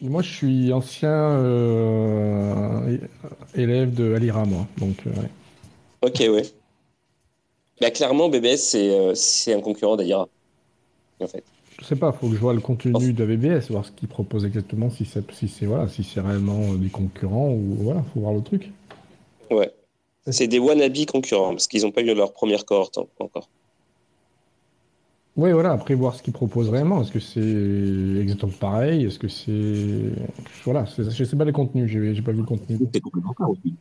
Moi, 0.00 0.22
je 0.22 0.32
suis 0.32 0.72
ancien 0.72 1.10
euh, 1.10 2.98
élève 3.54 3.94
de 3.94 4.14
Alira, 4.14 4.44
moi. 4.44 4.66
Donc, 4.78 4.96
euh, 5.06 5.10
ouais. 5.10 5.30
Ok, 6.02 6.18
ouais. 6.20 6.42
Bah, 7.80 7.90
clairement, 7.90 8.28
BBS, 8.28 8.56
c'est 8.56 8.90
euh, 8.90 9.14
c'est 9.14 9.54
un 9.54 9.60
concurrent 9.60 9.96
d'Alira. 9.96 10.28
En 11.20 11.26
fait. 11.28 11.44
je 11.80 11.84
sais 11.84 11.94
pas, 11.94 12.10
faut 12.12 12.28
que 12.28 12.34
je 12.34 12.40
vois 12.40 12.52
le 12.52 12.60
contenu 12.60 13.12
de 13.12 13.24
BBS, 13.24 13.70
voir 13.70 13.84
ce 13.84 13.92
qu'ils 13.92 14.08
proposent 14.08 14.44
exactement, 14.44 14.90
si 14.90 15.04
c'est 15.04 15.22
si 15.32 15.66
voilà, 15.66 15.88
si 15.88 16.04
réellement 16.18 16.74
des 16.74 16.88
concurrents 16.88 17.50
ou 17.50 17.76
voilà, 17.78 18.02
faut 18.12 18.20
voir 18.20 18.32
le 18.32 18.42
truc. 18.42 18.70
Ouais. 19.50 19.72
C'est 20.28 20.48
des 20.48 20.58
wannabe 20.58 21.04
concurrents, 21.06 21.50
parce 21.50 21.68
qu'ils 21.68 21.82
n'ont 21.82 21.92
pas 21.92 22.02
eu 22.02 22.12
leur 22.14 22.32
première 22.32 22.64
cohorte 22.64 22.98
encore. 23.18 23.48
Oui, 25.34 25.50
voilà, 25.52 25.72
après 25.72 25.94
voir 25.94 26.14
ce 26.14 26.22
qu'ils 26.22 26.34
proposent 26.34 26.68
réellement. 26.68 27.00
Est-ce 27.02 27.12
que 27.12 27.20
c'est 27.20 28.20
exactement 28.20 28.52
pareil? 28.60 29.06
Est-ce 29.06 29.18
que 29.18 29.28
c'est. 29.28 30.12
Voilà, 30.64 30.84
c'est- 30.86 31.10
je 31.10 31.24
sais 31.24 31.36
pas 31.36 31.44
le 31.44 31.52
contenu, 31.52 31.88
j'ai 31.88 32.14
j'ai 32.14 32.22
pas 32.22 32.32
vu 32.32 32.38
le 32.38 32.44
contenu. 32.44 32.78
C'est 32.92 33.00
complémentaire 33.00 33.48
aussi. 33.48 33.74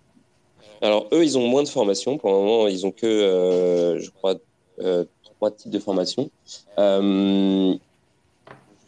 Alors, 0.82 1.08
eux, 1.12 1.24
ils 1.24 1.38
ont 1.38 1.48
moins 1.48 1.64
de 1.64 1.68
formations. 1.68 2.18
Pour 2.18 2.32
le 2.32 2.38
moment, 2.38 2.68
ils 2.68 2.86
ont 2.86 2.92
que, 2.92 3.06
euh, 3.06 4.00
je 4.00 4.10
crois, 4.12 4.36
euh, 4.80 5.06
trois 5.24 5.52
types 5.52 5.72
de 5.72 5.80
formations. 5.80 6.30
Euh, 6.80 7.74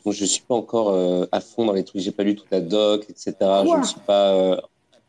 je 0.06 0.26
suis 0.26 0.44
pas 0.44 0.56
encore 0.56 0.90
euh, 0.90 1.26
à 1.32 1.42
fond 1.42 1.66
dans 1.66 1.74
les 1.74 1.84
trucs. 1.84 2.02
J'ai 2.02 2.12
pas 2.12 2.24
lu 2.24 2.36
toute 2.36 2.50
la 2.52 2.62
doc, 2.62 3.06
etc. 3.10 3.36
je 3.66 3.78
ne 3.78 3.84
suis 3.84 4.00
pas 4.08 4.34
euh, 4.34 4.58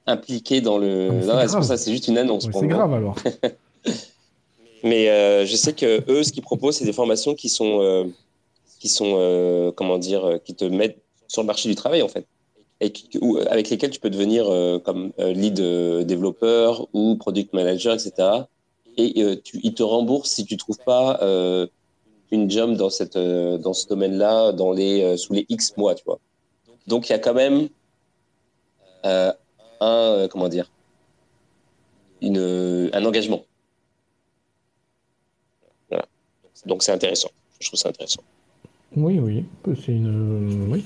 impliqué 0.06 0.60
dans 0.60 0.78
le. 0.78 1.08
Ah, 1.10 1.12
mais 1.14 1.22
c'est 1.22 1.26
non, 1.26 1.32
c'est 1.32 1.46
grave. 1.46 1.54
pour 1.54 1.64
ça, 1.64 1.76
c'est 1.76 1.92
juste 1.92 2.08
une 2.08 2.18
annonce. 2.18 2.46
Ouais, 2.46 2.50
pour 2.50 2.60
c'est 2.60 2.68
grave 2.68 2.92
alors. 2.94 3.16
Mais 4.84 5.08
euh, 5.08 5.46
je 5.46 5.56
sais 5.56 5.72
que 5.72 6.04
eux, 6.10 6.22
ce 6.22 6.30
qu'ils 6.30 6.42
proposent, 6.42 6.76
c'est 6.76 6.84
des 6.84 6.92
formations 6.92 7.34
qui 7.34 7.48
sont, 7.48 7.80
euh, 7.80 8.04
qui 8.78 8.90
sont, 8.90 9.14
euh, 9.16 9.72
comment 9.72 9.96
dire, 9.96 10.24
euh, 10.26 10.38
qui 10.38 10.54
te 10.54 10.66
mettent 10.66 10.98
sur 11.26 11.40
le 11.40 11.46
marché 11.46 11.70
du 11.70 11.74
travail 11.74 12.02
en 12.02 12.08
fait, 12.08 12.26
et 12.80 12.92
qui, 12.92 13.08
euh, 13.16 13.46
avec 13.50 13.70
lesquels 13.70 13.88
tu 13.88 13.98
peux 13.98 14.10
devenir 14.10 14.46
euh, 14.46 14.78
comme 14.78 15.12
euh, 15.18 15.32
lead 15.32 15.58
développeur 16.06 16.86
ou 16.92 17.16
product 17.16 17.54
manager, 17.54 17.94
etc. 17.94 18.44
Et 18.98 19.40
tu, 19.42 19.58
ils 19.64 19.74
te 19.74 19.82
remboursent 19.82 20.30
si 20.30 20.44
tu 20.44 20.56
trouves 20.56 20.78
pas 20.78 21.18
une 22.30 22.48
job 22.48 22.76
dans 22.76 22.90
cette, 22.90 23.18
dans 23.18 23.72
ce 23.72 23.88
domaine-là, 23.88 24.52
dans 24.52 24.70
les, 24.70 25.16
sous 25.16 25.32
les 25.32 25.46
X 25.48 25.76
mois, 25.76 25.96
tu 25.96 26.04
vois. 26.04 26.20
Donc 26.86 27.08
il 27.08 27.10
y 27.10 27.16
a 27.16 27.18
quand 27.18 27.34
même 27.34 27.68
un, 29.02 29.34
comment 30.30 30.48
dire, 30.48 30.70
une, 32.20 32.90
un 32.92 33.04
engagement. 33.04 33.42
Donc 36.66 36.82
c'est 36.82 36.92
intéressant. 36.92 37.28
Je 37.60 37.68
trouve 37.68 37.78
ça 37.78 37.88
intéressant. 37.90 38.22
Oui, 38.96 39.18
oui, 39.18 39.44
c'est 39.84 39.92
une. 39.92 40.68
Oui. 40.70 40.84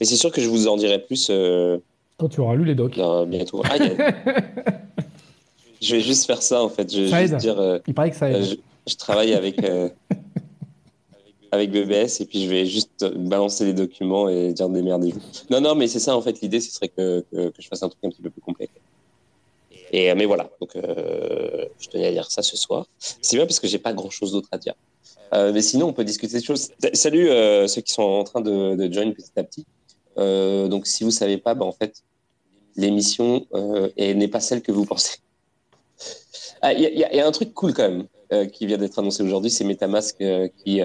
Et 0.00 0.04
c'est 0.06 0.16
sûr 0.16 0.30
que 0.32 0.40
je 0.40 0.48
vous 0.48 0.66
en 0.68 0.76
dirai 0.76 0.98
plus 0.98 1.28
euh, 1.30 1.78
Quand 2.16 2.28
tu 2.28 2.40
auras 2.40 2.54
lu 2.54 2.64
les 2.64 2.74
docs. 2.74 2.96
là, 2.96 3.26
bientôt. 3.26 3.60
Ah, 3.64 3.74
a- 3.74 4.72
je 5.82 5.96
vais 5.96 6.00
juste 6.00 6.26
faire 6.26 6.42
ça 6.42 6.62
en 6.62 6.68
fait. 6.70 6.90
Je 6.94 7.08
Ça 7.08 7.22
aide. 7.22 7.36
dire, 7.36 7.58
euh, 7.60 7.78
Il 7.86 7.92
paraît 7.94 8.10
que 8.10 8.16
ça 8.16 8.26
euh, 8.26 8.38
aide. 8.38 8.44
je, 8.44 8.90
je 8.92 8.96
travaille 8.96 9.34
avec, 9.34 9.62
euh, 9.62 9.90
avec 11.52 11.70
BBS 11.70 12.20
et 12.20 12.24
puis 12.26 12.44
je 12.44 12.48
vais 12.48 12.64
juste 12.64 13.04
balancer 13.16 13.66
les 13.66 13.74
documents 13.74 14.28
et 14.30 14.52
dire 14.54 14.68
démerdez-vous. 14.70 15.20
Non, 15.50 15.60
non, 15.60 15.74
mais 15.74 15.86
c'est 15.86 15.98
ça 16.00 16.16
en 16.16 16.22
fait. 16.22 16.40
L'idée, 16.40 16.60
ce 16.60 16.72
serait 16.72 16.88
que, 16.88 17.22
que, 17.30 17.48
que 17.50 17.60
je 17.60 17.68
fasse 17.68 17.82
un 17.82 17.88
truc 17.88 18.02
un 18.04 18.08
petit 18.08 18.22
peu 18.22 18.30
plus 18.30 18.40
complet. 18.40 18.70
Et, 19.90 20.10
euh, 20.10 20.14
mais 20.16 20.24
voilà, 20.24 20.50
donc 20.60 20.76
euh, 20.76 21.66
je 21.80 21.88
tenais 21.88 22.06
à 22.06 22.12
dire 22.12 22.30
ça 22.30 22.42
ce 22.42 22.56
soir. 22.56 22.86
C'est 22.98 23.36
bien 23.36 23.46
parce 23.46 23.60
que 23.60 23.66
j'ai 23.66 23.78
pas 23.78 23.92
grand 23.92 24.10
chose 24.10 24.32
d'autre 24.32 24.48
à 24.52 24.58
dire. 24.58 24.74
Euh, 25.34 25.52
mais 25.52 25.62
sinon, 25.62 25.88
on 25.88 25.92
peut 25.92 26.04
discuter 26.04 26.38
de 26.38 26.44
choses. 26.44 26.68
Salut 26.92 27.28
euh, 27.30 27.66
ceux 27.68 27.80
qui 27.82 27.92
sont 27.92 28.02
en 28.02 28.24
train 28.24 28.40
de, 28.40 28.74
de 28.76 28.92
join 28.92 29.12
petit 29.12 29.30
à 29.36 29.44
petit. 29.44 29.64
Euh, 30.18 30.68
donc, 30.68 30.86
si 30.86 31.04
vous 31.04 31.10
savez 31.10 31.38
pas, 31.38 31.54
bah, 31.54 31.64
en 31.64 31.72
fait, 31.72 32.02
l'émission 32.76 33.46
euh, 33.54 33.90
est- 33.96 34.14
n'est 34.14 34.28
pas 34.28 34.40
celle 34.40 34.62
que 34.62 34.72
vous 34.72 34.84
pensez. 34.84 35.18
Ah, 36.62 36.72
Il 36.72 36.80
y, 36.80 36.86
a- 36.86 36.90
il 36.90 36.98
y 36.98 37.04
il 37.12 37.16
y 37.16 37.20
a 37.20 37.26
un 37.26 37.32
truc 37.32 37.52
cool 37.54 37.74
quand 37.74 37.88
même 37.88 38.06
qui 38.52 38.64
vient 38.66 38.78
d'être 38.78 38.96
annoncé 39.00 39.24
aujourd'hui, 39.24 39.50
c'est 39.50 39.64
MetaMask 39.64 40.16
qui 40.64 40.80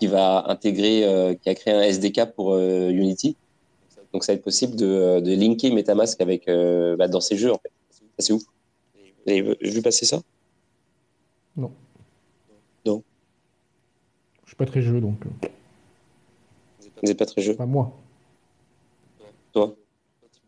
qui 0.00 0.06
va 0.06 0.44
intégrer, 0.48 1.36
qui 1.42 1.48
a 1.48 1.54
créé 1.54 1.74
un 1.74 1.82
SDK 1.82 2.32
pour 2.34 2.56
Unity. 2.56 3.36
Donc, 4.12 4.24
ça 4.24 4.32
va 4.32 4.36
être 4.36 4.44
possible 4.44 4.74
de, 4.76 5.20
de 5.20 5.32
linker 5.34 5.72
MetaMask 5.74 6.20
avec 6.20 6.48
euh, 6.48 6.96
bah, 6.96 7.08
dans 7.08 7.20
ces 7.20 7.36
jeux 7.36 7.52
en 7.52 7.58
fait. 7.58 7.70
Ça, 7.90 8.02
c'est 8.18 8.32
ouf. 8.32 8.42
Vous 9.26 9.32
avez 9.32 9.56
vu 9.60 9.82
passer 9.82 10.06
ça? 10.06 10.20
Non. 11.56 11.70
Non. 12.86 13.02
Je 14.44 14.50
suis 14.50 14.56
pas 14.56 14.64
très 14.66 14.80
jeu, 14.80 15.00
donc. 15.00 15.20
euh, 15.26 15.48
Vous 17.02 17.08
n'êtes 17.08 17.18
pas 17.18 17.26
très 17.26 17.42
jeu. 17.42 17.54
Pas 17.54 17.66
moi. 17.66 17.92
Toi, 19.52 19.74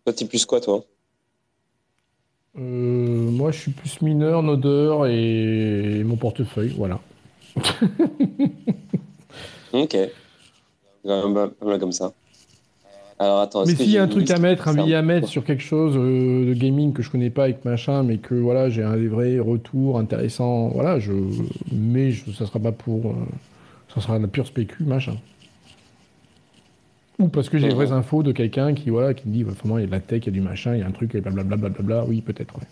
toi, 0.05 0.13
t'es 0.15 0.25
plus 0.25 0.47
quoi, 0.47 0.61
toi? 0.61 0.85
Euh, 2.57 2.61
moi, 2.61 3.51
je 3.53 3.61
suis 3.61 3.71
plus 3.73 4.01
mineur, 4.03 4.43
nodeur 4.43 5.07
et 5.07 6.03
mon 6.05 6.17
portefeuille, 6.17 6.75
voilà. 6.77 7.01
Ok. 9.73 9.97
Comme 11.05 11.93
ça. 11.93 12.13
Alors 13.21 13.41
attends. 13.41 13.63
est-ce 13.63 13.73
Mais 13.73 13.77
que 13.77 13.85
s'il 13.85 13.93
y 13.93 13.99
a 13.99 14.03
un 14.03 14.09
truc 14.09 14.31
à 14.31 14.39
mettre, 14.39 14.67
un 14.67 14.75
qui 14.75 14.83
billet 14.83 14.95
à 14.95 15.03
mettre 15.03 15.29
sur 15.29 15.45
quelque 15.45 15.63
chose 15.63 15.95
euh, 15.95 16.47
de 16.47 16.55
gaming 16.55 16.95
que 16.95 17.03
je 17.03 17.11
connais 17.11 17.29
pas 17.29 17.45
avec 17.45 17.67
machin, 17.67 18.03
mais 18.03 18.17
que 18.17 18.35
voilà, 18.35 18.71
j'ai 18.71 18.83
un 18.83 18.97
des 18.97 19.09
vrais 19.09 19.39
retours 19.39 19.99
intéressants, 19.99 20.69
voilà, 20.69 20.99
je. 20.99 21.13
Mais 21.71 22.13
je, 22.13 22.31
ça 22.33 22.47
sera 22.47 22.59
pas 22.59 22.73
pour. 22.73 23.11
euh, 23.11 23.15
ça 23.95 24.01
sera 24.01 24.19
la 24.19 24.27
pure 24.27 24.47
spécu, 24.47 24.85
machin. 24.85 25.17
Ou 27.19 27.29
parce 27.29 27.51
que 27.51 27.59
j'ai 27.59 27.69
des 27.69 27.75
vraies 27.75 27.93
infos 27.93 28.23
de 28.23 28.33
quelqu'un 28.33 28.73
qui, 28.73 28.89
voilà, 28.89 29.13
qui 29.13 29.29
me 29.29 29.35
dit, 29.35 29.45
bah, 29.45 29.53
vraiment, 29.53 29.77
il 29.77 29.83
y 29.83 29.85
a 29.85 29.87
de 29.89 29.93
la 29.93 30.01
tech, 30.01 30.23
il 30.23 30.27
y 30.27 30.29
a 30.31 30.33
du 30.33 30.41
machin, 30.41 30.75
il 30.75 30.81
y 30.81 30.83
a 30.83 30.87
un 30.87 30.91
truc, 30.91 31.15
et 31.15 31.21
blablabla, 31.21 31.57
blablabla. 31.57 32.07
Oui, 32.09 32.23
peut-être, 32.23 32.55
ouais. 32.55 32.67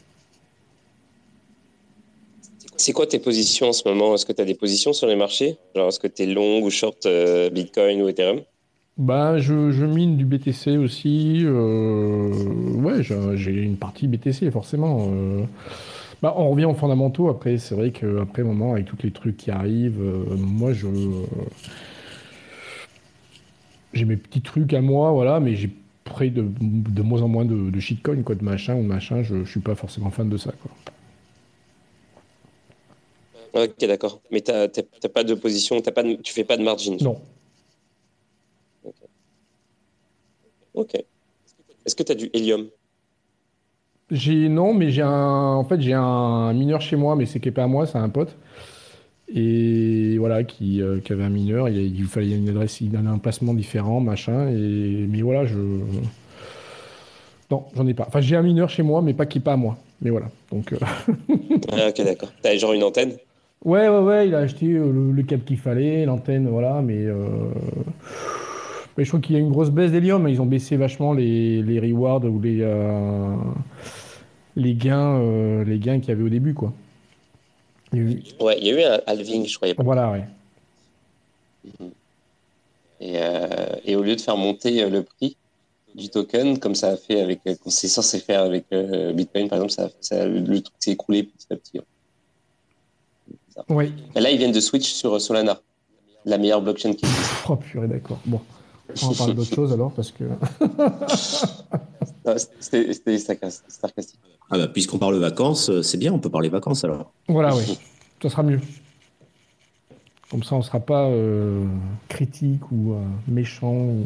C'est 2.79 2.93
quoi 2.93 3.07
tes 3.07 3.19
positions 3.19 3.69
en 3.69 3.73
ce 3.73 3.87
moment? 3.87 4.15
Est-ce 4.15 4.25
que 4.25 4.33
tu 4.33 4.41
as 4.41 4.47
des 4.47 4.55
positions 4.55 4.95
sur 4.95 5.09
les 5.09 5.17
marchés? 5.17 5.59
Genre, 5.75 5.89
est-ce 5.89 6.01
que 6.01 6.07
tu 6.07 6.23
es 6.23 6.27
long 6.27 6.63
ou 6.63 6.71
short 6.71 7.05
euh, 7.05 7.51
Bitcoin 7.51 8.01
ou 8.01 8.09
Ethereum? 8.09 8.41
Bah, 8.99 9.39
je, 9.39 9.71
je 9.71 9.85
mine 9.85 10.17
du 10.17 10.25
BTC 10.25 10.77
aussi. 10.77 11.43
euh, 11.45 12.31
ouais, 12.75 13.03
j'ai 13.37 13.53
une 13.53 13.77
partie 13.77 14.09
BTC, 14.09 14.51
forcément. 14.51 15.09
euh. 15.13 15.45
Bah, 16.21 16.35
on 16.37 16.51
revient 16.51 16.65
aux 16.65 16.75
fondamentaux. 16.75 17.29
Après, 17.29 17.59
c'est 17.59 17.77
vrai 17.77 17.93
qu'après 17.93 18.43
un 18.43 18.47
moment, 18.47 18.73
avec 18.73 18.87
tous 18.87 18.99
les 19.05 19.13
trucs 19.13 19.37
qui 19.37 19.53
arrivent, 19.53 20.01
euh, 20.03 20.37
moi, 20.37 20.73
je. 20.73 20.89
J'ai 23.95 24.05
mes 24.05 24.17
petits 24.17 24.43
trucs 24.43 24.75
à 24.75 24.81
moi, 24.81 25.13
voilà, 25.13 25.39
mais 25.41 25.55
j'ai 25.55 25.71
près 26.05 26.29
de, 26.31 26.45
de 26.61 27.03
moins 27.03 27.23
en 27.23 27.29
moins 27.29 27.45
de, 27.45 27.71
de 27.71 27.81
shitcoin, 27.81 28.23
quoi, 28.23 28.35
de 28.35 28.45
machin 28.45 28.75
ou 28.75 28.83
de 28.83 28.89
machin. 28.89 29.23
Je, 29.23 29.45
je 29.45 29.51
suis 29.51 29.61
pas 29.61 29.77
forcément 29.77 30.11
fan 30.11 30.29
de 30.29 30.37
ça, 30.37 30.53
quoi. 30.61 30.71
Ok, 33.63 33.79
d'accord. 33.87 34.21
Mais 34.33 34.41
tu 34.41 34.51
n'as 34.53 34.69
pas 35.13 35.25
de 35.25 35.35
position, 35.35 35.81
t'as 35.81 35.93
pas 35.93 36.03
de- 36.03 36.15
tu 36.15 36.33
fais 36.33 36.45
pas 36.45 36.57
de 36.57 36.63
margin? 36.65 36.97
Non. 37.01 37.17
Ok. 40.79 40.95
Est-ce 41.85 41.97
que 41.97 42.03
tu 42.05 42.13
as 42.13 42.15
du 42.15 42.31
Helium 42.33 42.69
J'ai 44.11 44.49
non, 44.49 44.73
mais 44.75 44.91
j'ai 44.91 45.03
un 45.03 45.55
en 45.55 45.65
fait 45.65 45.81
j'ai 45.81 45.93
un 45.93 46.53
mineur 46.55 46.81
chez 46.81 46.97
moi, 46.97 47.17
mais 47.17 47.27
c'est 47.27 47.41
qui 47.41 47.49
est 47.49 47.53
pas 47.53 47.65
à 47.65 47.67
moi, 47.67 47.87
c'est 47.87 47.99
un 47.99 48.09
pote. 48.09 48.37
Et 49.35 50.17
voilà, 50.19 50.43
qui, 50.45 50.81
euh, 50.81 51.01
qui 51.01 51.13
avait 51.13 51.25
un 51.25 51.29
mineur, 51.29 51.69
il, 51.69 51.77
il 51.77 51.99
lui 52.01 52.07
fallait 52.07 52.31
une 52.31 52.49
adresse, 52.49 52.81
il 52.81 52.97
a 52.97 53.01
un 53.01 53.07
emplacement 53.07 53.53
différent, 53.53 54.01
machin. 54.01 54.49
Et 54.49 55.07
mais 55.09 55.21
voilà, 55.21 55.45
je 55.45 55.59
non, 57.51 57.65
j'en 57.75 57.87
ai 57.87 57.95
pas. 57.95 58.05
Enfin, 58.07 58.21
j'ai 58.21 58.37
un 58.37 58.43
mineur 58.43 58.69
chez 58.69 58.83
moi, 58.83 59.01
mais 59.03 59.15
pas 59.15 59.27
qui 59.27 59.39
est 59.39 59.43
pas 59.43 59.55
à 59.55 59.57
moi. 59.57 59.77
Mais 60.01 60.11
voilà. 60.11 60.27
Donc 60.53 60.73
euh, 60.73 60.79
Ah, 61.73 61.89
Ok, 61.89 62.03
d'accord. 62.05 62.31
Tu 62.43 62.49
as 62.49 62.57
genre 62.57 62.73
une 62.73 62.83
antenne? 62.83 63.17
Ouais, 63.65 63.89
ouais, 63.89 63.99
ouais, 63.99 64.29
il 64.29 64.35
a 64.35 64.39
acheté 64.39 64.67
euh, 64.67 64.93
le, 64.93 65.13
le 65.13 65.23
câble 65.23 65.43
qu'il 65.45 65.57
fallait, 65.59 66.05
l'antenne, 66.05 66.49
voilà, 66.49 66.81
mais 66.83 67.05
euh, 67.05 67.17
mais 68.99 69.05
je 69.05 69.11
crois 69.11 69.21
qu'il 69.21 69.37
y 69.37 69.39
a 69.39 69.41
une 69.41 69.51
grosse 69.51 69.71
baisse 69.71 69.93
d'hélium. 69.93 70.29
Ils 70.29 70.43
ont 70.43 70.47
baissé 70.47 70.77
vachement 70.77 71.13
les, 71.13 71.63
les 71.63 71.79
rewards 71.79 72.25
ou 72.25 72.41
les 72.41 72.59
euh, 72.63 73.35
les 74.57 74.75
gains, 74.75 75.21
euh, 75.21 75.65
les 75.65 75.79
gains 75.79 76.01
qu'il 76.01 76.09
y 76.09 76.13
avait 76.13 76.25
au 76.25 76.29
début, 76.29 76.53
quoi. 76.53 76.73
Il 77.93 77.99
y 77.99 78.03
a 78.03 78.05
eu- 78.11 78.23
Ouais, 78.41 78.59
il 78.61 78.67
y 78.67 78.71
a 78.73 78.81
eu 78.81 78.83
un 78.83 79.01
halving, 79.07 79.47
je 79.47 79.57
a 79.63 79.75
pas- 79.75 79.83
Voilà, 79.85 80.11
ouais. 80.11 80.25
Et, 83.01 83.13
euh, 83.17 83.49
et 83.85 83.95
au 83.95 84.03
lieu 84.03 84.17
de 84.17 84.21
faire 84.21 84.37
monter 84.37 84.89
le 84.91 85.05
prix 85.05 85.37
du 85.95 86.09
token, 86.09 86.59
comme 86.59 86.75
ça 86.75 86.89
a 86.89 86.97
fait 86.97 87.21
avec, 87.21 87.41
c'est 87.67 87.87
censé 87.89 88.19
faire 88.19 88.43
avec 88.43 88.65
Bitcoin, 89.15 89.49
par 89.49 89.59
exemple, 89.63 89.73
ça, 89.73 89.89
ça- 90.01 90.27
le 90.27 90.61
truc 90.61 90.75
s'est 90.81 90.91
écroulé 90.93 91.23
petit 91.23 91.47
à 91.53 91.57
petit. 91.57 91.81
Oui. 93.69 93.93
Et 94.17 94.21
là, 94.21 94.31
ils 94.33 94.39
viennent 94.39 94.53
de 94.53 94.61
switch 94.61 94.93
sur 94.93 95.21
Solana, 95.21 95.61
la 96.25 96.37
meilleure 96.39 96.63
blockchain 96.63 96.93
qui 96.95 97.05
existe. 97.07 97.33
Oh 97.49 97.57
purée, 97.57 97.87
d'accord. 97.89 98.19
Bon, 98.27 98.41
on 99.03 99.09
va 99.11 99.15
parler 99.17 99.35
d'autre 99.35 99.55
chose 99.55 99.73
alors 99.73 99.93
parce 99.93 100.11
que. 100.13 100.25
Non, 102.25 102.35
C'était 102.61 103.19
sarcastique. 103.19 104.19
Ah 104.51 104.59
bah, 104.59 104.69
puisqu'on 104.69 104.99
parle 104.99 105.17
vacances, 105.19 105.69
euh, 105.71 105.83
c'est 105.83 105.99
bien, 105.99 106.13
on 106.13 106.19
peut 106.19 106.31
parler 106.31 106.49
vacances 106.49 106.85
alors. 106.85 107.13
Voilà, 107.29 107.55
oui. 107.55 107.79
Ça 108.23 108.31
sera 108.31 108.43
mieux. 108.43 108.61
Comme 110.31 110.43
ça, 110.43 110.57
on 110.57 110.63
sera 110.63 110.81
pas 110.81 111.07
euh, 111.09 111.65
critique 112.09 112.71
ou 112.73 112.93
euh, 112.95 113.03
méchant. 113.29 113.73
ou- 113.75 114.05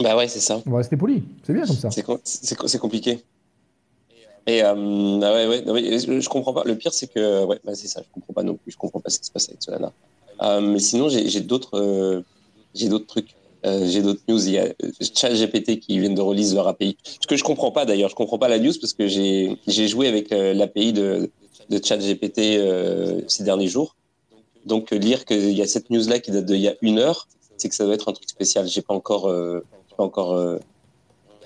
Bah 0.00 0.16
ouais, 0.16 0.28
c'est 0.28 0.40
ça. 0.40 0.60
On 0.66 0.70
va 0.70 0.78
rester 0.78 0.96
poli. 0.96 1.22
C'est 1.44 1.52
bien 1.52 1.66
comme 1.66 1.76
ça. 1.76 1.90
C'est 1.90 2.02
com- 2.02 2.18
c'est 2.24 2.58
c'est 2.66 2.78
compliqué. 2.78 3.22
Et 4.46 4.64
euh, 4.64 4.72
ah 5.22 5.32
ouais, 5.34 5.46
ouais, 5.46 5.62
non, 5.64 5.74
mais 5.74 5.98
je, 5.98 6.20
je 6.20 6.28
comprends 6.28 6.52
pas. 6.54 6.64
Le 6.64 6.74
pire, 6.76 6.92
c'est 6.92 7.06
que 7.06 7.44
ouais, 7.44 7.60
bah, 7.64 7.74
c'est 7.74 7.86
ça. 7.86 8.00
Je 8.02 8.08
comprends 8.12 8.32
pas 8.32 8.42
non 8.42 8.54
plus. 8.54 8.72
Je 8.72 8.76
comprends 8.76 9.00
pas 9.00 9.10
ce 9.10 9.18
qui 9.20 9.26
se 9.26 9.30
passe 9.30 9.48
avec 9.48 9.62
Solana. 9.62 9.92
Euh, 10.42 10.60
mais 10.60 10.78
sinon, 10.78 11.08
j'ai 11.08 11.40
d'autres, 11.40 11.78
euh, 11.78 12.22
j'ai 12.74 12.88
trucs. 13.06 13.34
Euh, 13.64 13.86
j'ai 13.86 14.02
d'autres 14.02 14.22
news. 14.28 14.44
Il 14.44 14.54
y 14.54 14.58
a 14.58 14.72
ChatGPT 15.14 15.78
qui 15.78 15.98
viennent 16.00 16.16
de 16.16 16.20
release 16.20 16.54
leur 16.54 16.66
API. 16.66 16.96
Ce 17.04 17.26
que 17.28 17.36
je 17.36 17.44
comprends 17.44 17.70
pas 17.70 17.84
d'ailleurs. 17.84 18.10
Je 18.10 18.16
comprends 18.16 18.38
pas 18.38 18.48
la 18.48 18.58
news 18.58 18.72
parce 18.80 18.92
que 18.92 19.06
j'ai 19.06 19.88
joué 19.88 20.08
avec 20.08 20.30
l'API 20.30 20.92
de 20.92 21.30
de 21.70 21.80
ChatGPT 21.82 22.38
euh, 22.38 23.20
ces 23.28 23.44
derniers 23.44 23.68
jours. 23.68 23.94
Donc 24.66 24.90
lire 24.90 25.24
qu'il 25.24 25.52
y 25.52 25.62
a 25.62 25.66
cette 25.66 25.90
news 25.90 26.06
là 26.08 26.18
qui 26.18 26.32
date 26.32 26.44
d'il 26.44 26.60
y 26.60 26.68
a 26.68 26.74
une 26.82 26.98
heure, 26.98 27.28
c'est 27.56 27.68
que 27.68 27.74
ça 27.74 27.84
doit 27.84 27.94
être 27.94 28.08
un 28.08 28.12
truc 28.12 28.28
spécial. 28.28 28.66
J'ai 28.66 28.82
pas 28.82 28.94
encore, 28.94 29.32
pas 29.96 30.02
encore 30.02 30.58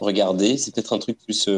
regardé. 0.01 0.57
C'est 0.57 0.75
peut-être 0.75 0.95
un 0.95 0.99
truc 0.99 1.19
plus 1.19 1.49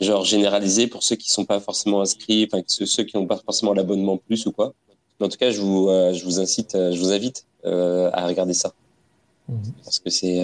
genre 0.00 0.24
généralisé 0.24 0.86
pour 0.86 1.02
ceux 1.02 1.16
qui 1.16 1.30
sont 1.30 1.44
pas 1.44 1.60
forcément 1.60 2.00
inscrits, 2.00 2.48
ceux 2.66 3.04
qui 3.04 3.16
n'ont 3.16 3.26
pas 3.26 3.38
forcément 3.38 3.72
l'abonnement 3.72 4.16
plus 4.16 4.46
ou 4.46 4.52
quoi. 4.52 4.72
En 5.20 5.28
tout 5.28 5.38
cas, 5.38 5.50
je 5.50 5.60
vous, 5.60 5.88
euh, 5.88 6.12
je 6.12 6.24
vous 6.24 6.40
incite, 6.40 6.74
euh, 6.74 6.92
je 6.92 6.98
vous 6.98 7.12
invite 7.12 7.44
euh, 7.64 8.10
à 8.12 8.26
regarder 8.26 8.54
ça 8.54 8.72
Mhm. 9.48 9.72
parce 9.84 9.98
que 9.98 10.08
c'est 10.08 10.40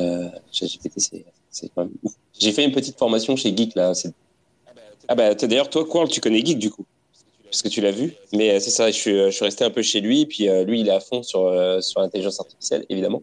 ChatGPT, 0.52 0.94
c'est 0.98 1.24
c'est 1.50 1.68
quand 1.74 1.84
même 1.84 1.92
ouf. 2.02 2.12
J'ai 2.38 2.52
fait 2.52 2.64
une 2.64 2.72
petite 2.72 2.98
formation 2.98 3.36
chez 3.36 3.56
Geek 3.56 3.74
là. 3.76 3.92
Ah 5.06 5.14
bah 5.14 5.34
d'ailleurs 5.34 5.70
toi, 5.70 5.84
Quarl, 5.86 6.08
tu 6.08 6.20
connais 6.20 6.44
Geek 6.44 6.58
du 6.58 6.70
coup 6.70 6.84
parce 7.44 7.62
que 7.62 7.68
tu 7.68 7.80
l'as 7.80 7.92
vu. 7.92 8.14
Mais 8.32 8.50
euh, 8.50 8.60
c'est 8.60 8.70
ça, 8.70 8.90
je 8.90 8.96
suis, 8.96 9.16
je 9.16 9.30
suis 9.30 9.44
resté 9.44 9.64
un 9.64 9.70
peu 9.70 9.82
chez 9.82 10.00
lui, 10.00 10.26
puis 10.26 10.48
euh, 10.48 10.64
lui, 10.64 10.80
il 10.80 10.88
est 10.88 10.92
à 10.92 11.00
fond 11.00 11.22
sur, 11.22 11.46
euh, 11.46 11.80
sur 11.80 12.00
l'intelligence 12.00 12.38
artificielle, 12.40 12.84
évidemment. 12.88 13.22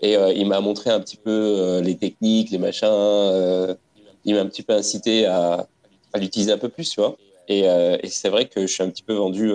Et 0.00 0.14
il 0.36 0.46
m'a 0.46 0.60
montré 0.60 0.90
un 0.90 1.00
petit 1.00 1.16
peu 1.16 1.80
les 1.82 1.96
techniques, 1.96 2.50
les 2.52 2.58
machins. 2.58 3.76
il 4.24 4.34
m'a 4.36 4.40
un 4.42 4.46
petit 4.46 4.62
peu 4.62 4.72
incité 4.72 5.26
à, 5.26 5.66
à 6.12 6.18
l'utiliser 6.18 6.52
un 6.52 6.58
peu 6.58 6.68
plus, 6.68 6.88
tu 6.90 7.00
vois. 7.00 7.16
Et, 7.48 7.62
et 7.62 8.08
c'est 8.08 8.28
vrai 8.28 8.46
que 8.46 8.60
je 8.62 8.72
suis 8.72 8.84
un 8.84 8.90
petit 8.90 9.02
peu 9.02 9.14
vendu, 9.14 9.52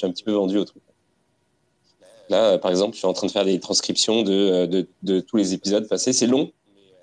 suis 0.00 0.06
un 0.06 0.10
petit 0.10 0.24
peu 0.24 0.32
vendu 0.32 0.58
au 0.58 0.64
truc. 0.64 0.82
Là, 2.30 2.52
euh, 2.52 2.58
par 2.58 2.70
exemple, 2.70 2.94
je 2.94 2.98
suis 2.98 3.06
en 3.06 3.12
train 3.12 3.26
de 3.26 3.32
faire 3.32 3.44
des 3.44 3.58
transcriptions 3.58 4.22
de, 4.22 4.86
euh, 5.08 5.20
tous 5.22 5.36
les 5.36 5.52
épisodes 5.52 5.88
passés. 5.88 6.12
C'est 6.12 6.28
long, 6.28 6.52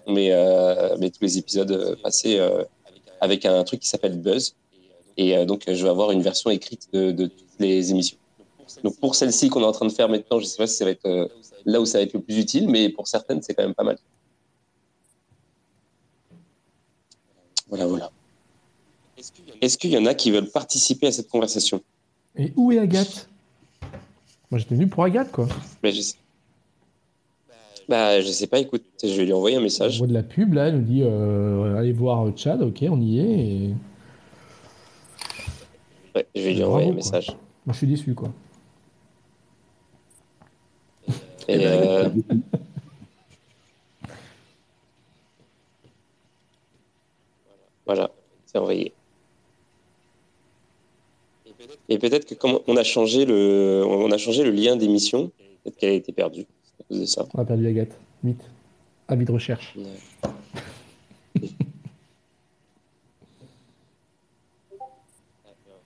mais, 0.08 0.32
euh, 0.32 0.98
tous 0.98 1.22
les 1.22 1.38
épisodes 1.38 1.98
passés 2.02 2.40
avec 3.20 3.46
un 3.46 3.64
truc 3.64 3.82
qui 3.82 3.88
s'appelle 3.88 4.18
Buzz. 4.20 4.56
Et 5.18 5.46
donc, 5.46 5.64
je 5.68 5.84
vais 5.84 5.90
avoir 5.90 6.12
une 6.12 6.22
version 6.22 6.50
écrite 6.50 6.88
de, 6.94 7.12
de 7.12 7.26
toutes 7.26 7.60
les 7.60 7.92
émissions. 7.92 8.18
Donc, 8.84 8.98
pour 9.00 9.16
celle-ci 9.16 9.50
qu'on 9.50 9.62
est 9.62 9.66
en 9.66 9.72
train 9.72 9.88
de 9.88 9.92
faire 9.92 10.10
maintenant, 10.10 10.40
je 10.40 10.46
ne 10.46 10.50
sais 10.50 10.58
pas 10.58 10.68
si 10.68 10.76
ça 10.76 10.86
va 10.86 10.92
être 10.92 11.30
là 11.66 11.82
où 11.82 11.86
ça 11.86 11.98
va 11.98 12.04
être 12.04 12.14
le 12.14 12.22
plus 12.22 12.38
utile, 12.38 12.70
mais 12.70 12.90
pour 12.90 13.08
certaines, 13.08 13.42
c'est 13.42 13.54
quand 13.54 13.64
même 13.64 13.76
pas 13.76 13.84
mal. 13.84 13.98
Voilà, 17.68 17.86
voilà. 17.86 18.12
Est-ce 19.62 19.78
qu'il 19.78 19.90
y 19.90 19.98
en 19.98 20.06
a 20.06 20.14
qui 20.14 20.32
veulent 20.32 20.52
participer 20.52 21.08
à 21.08 21.12
cette 21.12 21.28
conversation? 21.28 21.82
Et 22.38 22.54
où 22.56 22.72
est 22.72 22.80
Agathe? 22.80 23.30
Moi, 24.52 24.60
j'étais 24.60 24.76
venu 24.76 24.88
pour 24.88 25.04
Agathe, 25.04 25.32
quoi. 25.32 25.48
bah, 25.84 25.90
je... 25.92 26.02
sais... 26.02 26.16
bah, 27.90 28.22
je 28.22 28.28
sais 28.28 28.48
pas, 28.48 28.60
écoute, 28.60 28.84
je 29.04 29.08
vais 29.10 29.26
lui 29.26 29.34
envoyer 29.34 29.58
un 29.58 29.60
On 29.60 29.64
message. 29.64 29.98
voit 29.98 30.08
de 30.08 30.14
la 30.14 30.24
pub, 30.24 30.54
là, 30.54 30.68
elle 30.68 30.76
nous 30.78 30.84
dit 30.84 31.02
euh, 31.04 31.76
allez 31.78 31.92
voir 31.94 32.26
Chad, 32.38 32.62
ok, 32.62 32.86
on 32.90 33.02
y 33.02 33.20
est. 33.20 33.24
Et... 33.70 33.74
Ouais, 36.16 36.28
je 36.36 36.42
vais 36.42 36.54
lui 36.54 36.60
Bravo, 36.60 36.72
envoyer 36.72 36.88
un 36.88 36.92
quoi. 36.92 36.96
message. 36.96 37.28
Moi, 37.66 37.74
je 37.74 37.78
suis 37.78 37.88
déçu, 37.88 38.14
quoi. 38.16 38.32
Et, 41.50 41.56
Eh 41.56 41.58
ben, 41.58 41.66
euh, 41.66 42.10
Voilà, 47.86 48.12
c'est 48.46 48.58
envoyé. 48.58 48.94
Et 51.90 51.98
peut-être 52.00 52.26
que 52.26 52.36
comme 52.36 52.60
on 52.68 52.76
a 52.76 52.84
changé 52.84 53.26
le, 53.26 53.84
on 53.88 54.12
a 54.12 54.18
changé 54.18 54.44
le 54.44 54.52
lien 54.52 54.76
d'émission, 54.76 55.32
peut-être 55.64 55.78
qu'elle 55.78 55.92
a 55.92 55.94
été 55.94 56.12
perdue 56.12 56.46
à 56.80 56.84
cause 56.84 57.00
de 57.00 57.06
ça. 57.06 57.26
On 57.34 57.40
a 57.40 57.46
perdu 57.46 57.68
Agathe. 57.68 57.98
Vite. 58.24 58.42
Avis 59.08 59.26
de 59.26 59.32
recherche. 59.32 59.76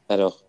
Alors. 0.10 0.44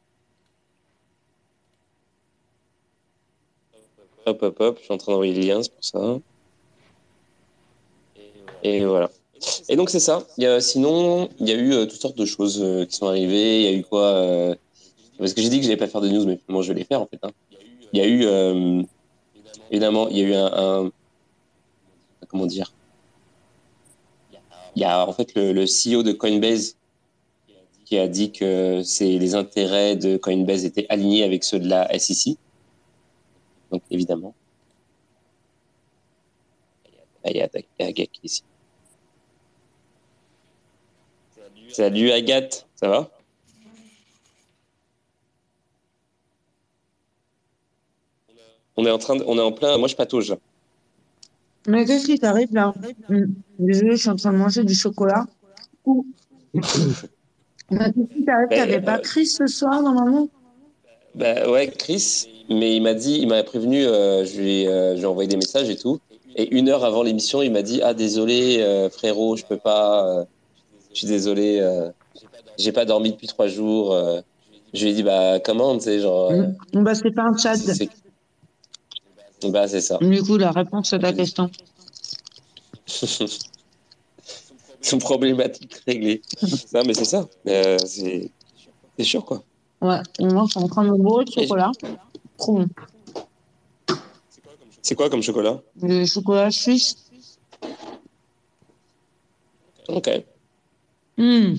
Hop, 4.25 4.43
hop, 4.43 4.61
hop, 4.61 4.79
je 4.79 4.85
suis 4.85 4.93
en 4.95 4.99
train 4.99 5.13
d'envoyer 5.13 5.35
les 5.35 5.47
liens, 5.47 5.63
c'est 5.63 5.73
pour 5.73 5.85
ça. 5.85 6.19
Et 8.63 8.85
voilà. 8.85 9.11
Et 9.69 9.77
donc 9.77 9.91
c'est 9.91 10.01
ça. 10.01 10.27
Il 10.39 10.45
y 10.45 10.47
a, 10.47 10.61
sinon, 10.61 11.29
il 11.41 11.49
y 11.49 11.53
a 11.53 11.55
eu 11.57 11.73
euh, 11.73 11.87
toutes 11.87 12.01
sortes 12.01 12.19
de 12.19 12.25
choses 12.25 12.61
euh, 12.63 12.85
qui 12.85 12.97
sont 12.97 13.07
arrivées. 13.07 13.63
Il 13.63 13.63
y 13.63 13.69
a 13.69 13.73
eu 13.73 13.83
quoi 13.83 14.05
euh, 14.05 14.55
Parce 15.23 15.35
que 15.35 15.41
j'ai 15.41 15.51
dit 15.51 15.59
que 15.59 15.63
je 15.63 15.69
n'allais 15.69 15.79
pas 15.79 15.87
faire 15.87 16.01
de 16.01 16.09
news, 16.09 16.27
mais 16.27 16.37
finalement 16.37 16.63
je 16.63 16.73
vais 16.73 16.81
les 16.81 16.85
faire 16.85 17.01
en 17.01 17.07
fait. 17.07 17.21
hein. 17.23 17.31
Il 17.93 18.01
y 18.01 18.03
a 18.03 18.09
eu, 18.09 18.25
euh, 18.25 18.83
évidemment, 19.71 20.09
il 20.09 20.19
y 20.19 20.25
a 20.25 20.25
eu 20.25 20.35
un, 20.35 20.91
comment 22.27 22.47
dire? 22.47 22.75
Il 24.75 24.83
y 24.83 24.85
a 24.85 25.07
en 25.07 25.13
fait 25.13 25.33
le, 25.37 25.65
CEO 25.65 26.03
de 26.03 26.11
Coinbase 26.11 26.77
qui 27.85 27.99
a 27.99 28.09
dit 28.09 28.33
que 28.33 28.83
les 29.01 29.35
intérêts 29.37 29.95
de 29.95 30.17
Coinbase 30.17 30.65
étaient 30.65 30.87
alignés 30.89 31.23
avec 31.23 31.45
ceux 31.45 31.61
de 31.61 31.69
la 31.69 31.97
SEC. 31.97 32.37
Donc 33.71 33.83
évidemment, 33.93 34.35
il 37.25 37.37
y 37.37 37.43
a 37.43 37.49
Agathe 37.79 38.11
ici. 38.25 38.43
Salut 41.69 42.11
Agathe, 42.11 42.67
ça 42.75 42.89
va? 42.89 43.22
On 48.77 48.87
est 48.87 48.91
en 48.91 48.99
train, 48.99 49.17
de- 49.17 49.25
on 49.27 49.37
est 49.39 49.43
en 49.43 49.53
plein. 49.53 49.77
Moi 49.79 49.89
je 49.89 49.97
patauge. 49.97 50.35
Mais 51.67 51.85
qu'est-ce 51.85 52.07
qui 52.07 52.19
t'arrive 52.19 52.53
là? 52.53 52.73
Désolée, 53.59 53.93
je 53.93 54.01
suis 54.01 54.09
en 54.09 54.17
train 54.17 54.33
de 54.33 54.39
manger 54.39 54.65
du 54.65 54.75
chocolat. 54.75 55.27
Mais 57.71 57.93
qu'est-ce 57.93 58.15
qui 58.15 58.25
t'arrive? 58.25 58.49
Ben, 58.49 58.57
T'avais 58.57 58.81
pas 58.81 58.97
euh, 58.97 59.01
Chris 59.03 59.27
ce 59.27 59.47
soir 59.47 59.83
normalement? 59.83 60.29
Bah 61.15 61.49
ouais, 61.51 61.69
Chris, 61.71 62.27
mais 62.49 62.75
il 62.77 62.83
m'a 62.83 62.95
dit, 62.95 63.19
il 63.21 63.29
m'a 63.29 63.43
prévenu, 63.43 63.85
euh, 63.85 64.25
je 64.25 64.41
lui 64.41 64.67
euh, 64.67 64.97
ai 64.97 65.05
envoyé 65.05 65.29
des 65.29 65.37
messages 65.37 65.69
et 65.69 65.77
tout. 65.77 65.99
Et 66.37 66.55
une 66.55 66.69
heure 66.71 66.85
avant 66.85 67.03
l'émission, 67.03 67.43
il 67.43 67.53
m'a 67.53 67.63
dit 67.63 67.81
ah 67.83 67.93
désolé 67.95 68.61
euh, 68.61 68.89
frérot, 68.89 69.37
je 69.37 69.45
peux 69.45 69.59
pas, 69.59 70.07
euh, 70.09 70.25
je 70.93 70.99
suis 71.01 71.07
désolé, 71.07 71.61
j'ai 72.59 72.73
pas 72.73 72.85
dormi 72.85 73.13
depuis 73.13 73.27
trois 73.27 73.47
jours. 73.47 73.95
Je 74.73 74.85
lui 74.85 74.93
ai 74.93 74.95
dit 74.95 75.03
bah 75.03 75.39
comment, 75.41 75.77
tu 75.77 75.85
sais 75.85 76.01
genre. 76.01 76.31
Hum, 76.31 76.55
Bah, 76.83 76.95
c'est 76.95 77.11
pas 77.11 77.25
un 77.25 77.37
chat. 77.37 77.55
C'est- 79.43 79.51
Bah 79.51 79.69
c'est 79.69 79.81
ça. 79.81 79.99
Du 80.01 80.23
coup, 80.23 80.37
la 80.39 80.51
réponse 80.53 80.93
à 80.93 80.99
ta 80.99 81.13
question. 81.13 81.51
Son 84.81 84.99
problématique 84.99 85.75
réglée. 85.87 86.23
non 86.75 86.83
mais 86.87 86.95
c'est 86.95 87.05
ça. 87.05 87.29
Euh, 87.47 87.77
c'est 87.87 88.31
c'est 88.99 89.05
sûr 89.05 89.25
quoi. 89.25 89.43
Ouais, 89.81 89.99
moi, 90.21 90.45
je 90.47 90.51
suis 90.53 90.61
en 90.61 90.69
train 90.69 90.85
de 90.85 90.91
me 90.91 90.97
bourrer 90.97 91.25
de 91.25 91.31
chocolat. 91.33 91.71
Trop 92.39 92.59
bon. 92.59 92.67
C'est 94.81 94.95
quoi 94.95 95.09
comme 95.11 95.23
chocolat? 95.23 95.61
Le 95.81 96.05
chocolat 96.07 96.51
suisse. 96.51 96.97
Ok. 99.89 100.09
Hum. 101.19 101.57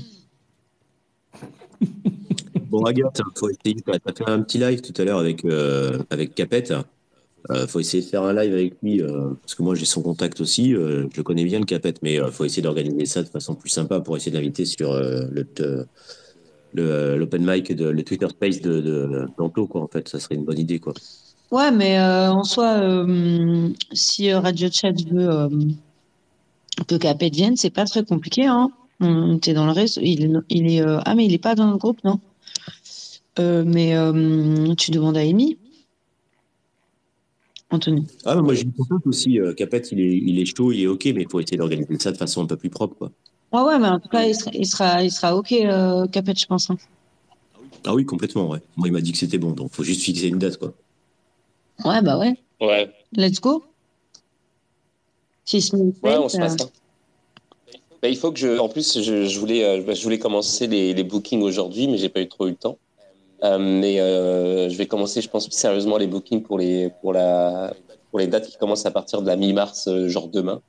Bon, 2.70 2.84
Agathe, 2.86 3.22
faut 3.38 3.50
essayer. 3.50 3.76
Tu 3.76 3.92
as 3.92 4.00
fait 4.14 4.30
un 4.30 4.42
petit 4.42 4.58
live 4.58 4.82
tout 4.82 5.00
à 5.02 5.06
l'heure 5.06 5.20
avec, 5.20 5.44
euh, 5.46 6.00
avec 6.10 6.34
Capette. 6.36 6.74
Euh, 7.50 7.68
faut 7.68 7.80
essayer 7.80 8.02
de 8.04 8.08
faire 8.08 8.24
un 8.24 8.34
live 8.34 8.54
avec 8.54 8.74
lui, 8.82 9.02
euh, 9.02 9.32
parce 9.42 9.56
que 9.56 9.64
moi 9.64 9.76
j'ai 9.76 9.86
son 9.86 10.02
contact 10.02 10.40
aussi. 10.40 10.74
euh, 10.74 11.08
je 11.14 11.22
connais 11.22 11.44
bien, 11.44 11.60
le 11.60 11.66
Capette, 11.66 12.02
mais 12.02 12.16
il 12.16 12.32
faut 12.32 12.46
essayer 12.46 12.62
d'organiser 12.62 13.06
ça 13.06 13.22
de 13.22 13.28
façon 13.28 13.54
plus 13.56 13.70
sympa 13.70 14.00
pour 14.00 14.16
essayer 14.16 14.32
d'inviter 14.32 14.64
sur 14.66 14.92
euh, 14.92 15.26
le, 15.32 15.46
euh, 16.78 17.18
l'open 17.18 17.46
mic, 17.46 17.70
le 17.70 18.02
Twitter 18.04 18.30
Space 18.30 18.62
de, 18.62 18.80
de 18.82 19.28
quoi. 19.66 19.82
En 19.82 19.88
fait, 19.88 20.08
ça 20.08 20.20
serait 20.20 20.36
une 20.36 20.46
bonne 20.46 20.60
idée, 20.60 20.80
quoi. 20.80 20.94
Ouais, 21.52 21.70
mais 21.70 22.00
euh, 22.00 22.32
en 22.32 22.44
soi, 22.44 22.78
euh, 22.80 23.70
si 23.92 24.32
euh, 24.32 24.40
Radio 24.40 24.70
Chat 24.72 24.94
veut 25.12 25.30
euh, 25.30 25.50
que 26.88 26.96
Capet 26.96 27.30
vienne, 27.30 27.56
c'est 27.58 27.70
pas 27.70 27.86
très 27.86 28.04
compliqué. 28.04 28.46
Hein. 28.48 28.72
Était 29.36 29.54
dans 29.54 29.68
le. 29.68 29.74
Il, 30.02 30.42
il 30.50 30.72
est, 30.72 30.82
euh, 30.82 31.00
ah, 31.06 31.14
mais 31.14 31.26
il 31.26 31.34
est 31.34 31.38
pas 31.38 31.56
dans 31.56 31.70
le 31.70 31.78
groupe, 31.78 32.00
non 32.04 32.20
Euh, 33.40 33.64
Mais 33.66 33.96
euh, 33.96 34.74
tu 34.76 34.92
demandes 34.92 35.18
à 35.18 35.22
Amy. 35.22 35.58
Anthony. 37.74 38.06
Ah, 38.26 38.36
mais 38.36 38.42
moi 38.42 38.54
j'ai 38.54 38.64
une 38.64 38.74
aussi. 39.06 39.40
euh, 39.40 39.54
Capette, 39.54 39.92
il 39.92 40.00
est, 40.00 40.16
il 40.18 40.40
est 40.40 40.46
chaud, 40.46 40.72
il 40.72 40.84
est 40.84 40.88
ok, 40.88 41.06
mais 41.16 41.24
il 41.24 41.28
faut 41.30 41.40
essayer 41.40 41.58
d'organiser 41.58 41.98
ça 42.00 42.12
de 42.12 42.18
façon 42.18 42.44
un 42.44 42.46
peu 42.46 42.56
plus 42.56 42.70
propre, 42.70 42.96
quoi. 42.96 43.12
Ouais, 43.52 43.62
ouais, 43.62 43.80
mais 43.80 43.88
en 43.88 44.00
tout 44.00 44.10
cas, 44.10 44.24
il 44.26 44.34
sera, 44.36 44.52
il 44.54 44.66
sera, 44.66 45.04
il 45.04 45.12
sera 45.12 45.36
OK, 45.36 45.52
euh, 45.52 46.08
Capet, 46.08 46.34
je 46.36 46.46
pense. 46.46 46.70
hein. 46.70 46.78
Ah 47.86 47.94
oui, 47.94 48.06
complètement, 48.06 48.50
ouais. 48.50 48.60
Moi, 48.78 48.88
il 48.88 48.92
m'a 48.92 49.02
dit 49.02 49.12
que 49.12 49.18
c'était 49.18 49.38
bon, 49.38 49.52
donc 49.52 49.72
faut 49.72 49.84
juste 49.84 50.02
fixer 50.02 50.28
une 50.28 50.40
date, 50.40 50.58
quoi. 50.58 50.74
Ouais, 51.84 52.02
bah 52.02 52.18
ouais. 52.18 52.36
Ouais. 52.62 52.90
Let's 53.16 53.42
go. 53.42 53.64
Six 55.46 55.74
minutes 55.74 55.98
Ouais, 56.02 56.16
on 56.18 56.30
se 56.30 56.38
passe 56.38 56.54
euh, 56.54 56.58
ça. 56.58 56.70
Bah, 58.02 58.10
il 58.10 58.18
faut 58.18 58.32
que 58.32 58.40
je. 58.40 58.58
En 58.60 58.70
plus, 58.70 59.02
je, 59.02 59.26
je 59.26 59.40
voulais, 59.40 59.82
bah, 59.82 59.94
je 59.94 60.04
voulais 60.04 60.20
commencer 60.20 60.68
les, 60.68 60.94
les 60.94 61.04
bookings 61.04 61.42
aujourd'hui, 61.42 61.88
mais 61.88 61.98
j'ai 61.98 62.10
pas 62.10 62.22
eu 62.22 62.28
trop 62.28 62.48
eu 62.48 62.52
le 62.52 62.56
temps. 62.56 62.78
Euh, 63.44 63.58
mais 63.60 64.00
euh, 64.00 64.70
je 64.70 64.78
vais 64.78 64.86
commencer, 64.86 65.22
je 65.22 65.30
pense, 65.30 65.50
sérieusement 65.50 65.98
les 65.98 66.08
bookings 66.08 66.42
pour 66.42 66.58
les, 66.58 66.90
pour 67.02 67.12
la, 67.12 67.74
pour 68.10 68.20
les 68.20 68.28
dates 68.28 68.48
qui 68.48 68.58
commencent 68.58 68.86
à 68.86 68.92
partir 68.92 69.22
de 69.22 69.28
la 69.28 69.36
mi-mars, 69.36 69.88
euh, 69.88 70.08
genre 70.08 70.30
demain. 70.30 70.62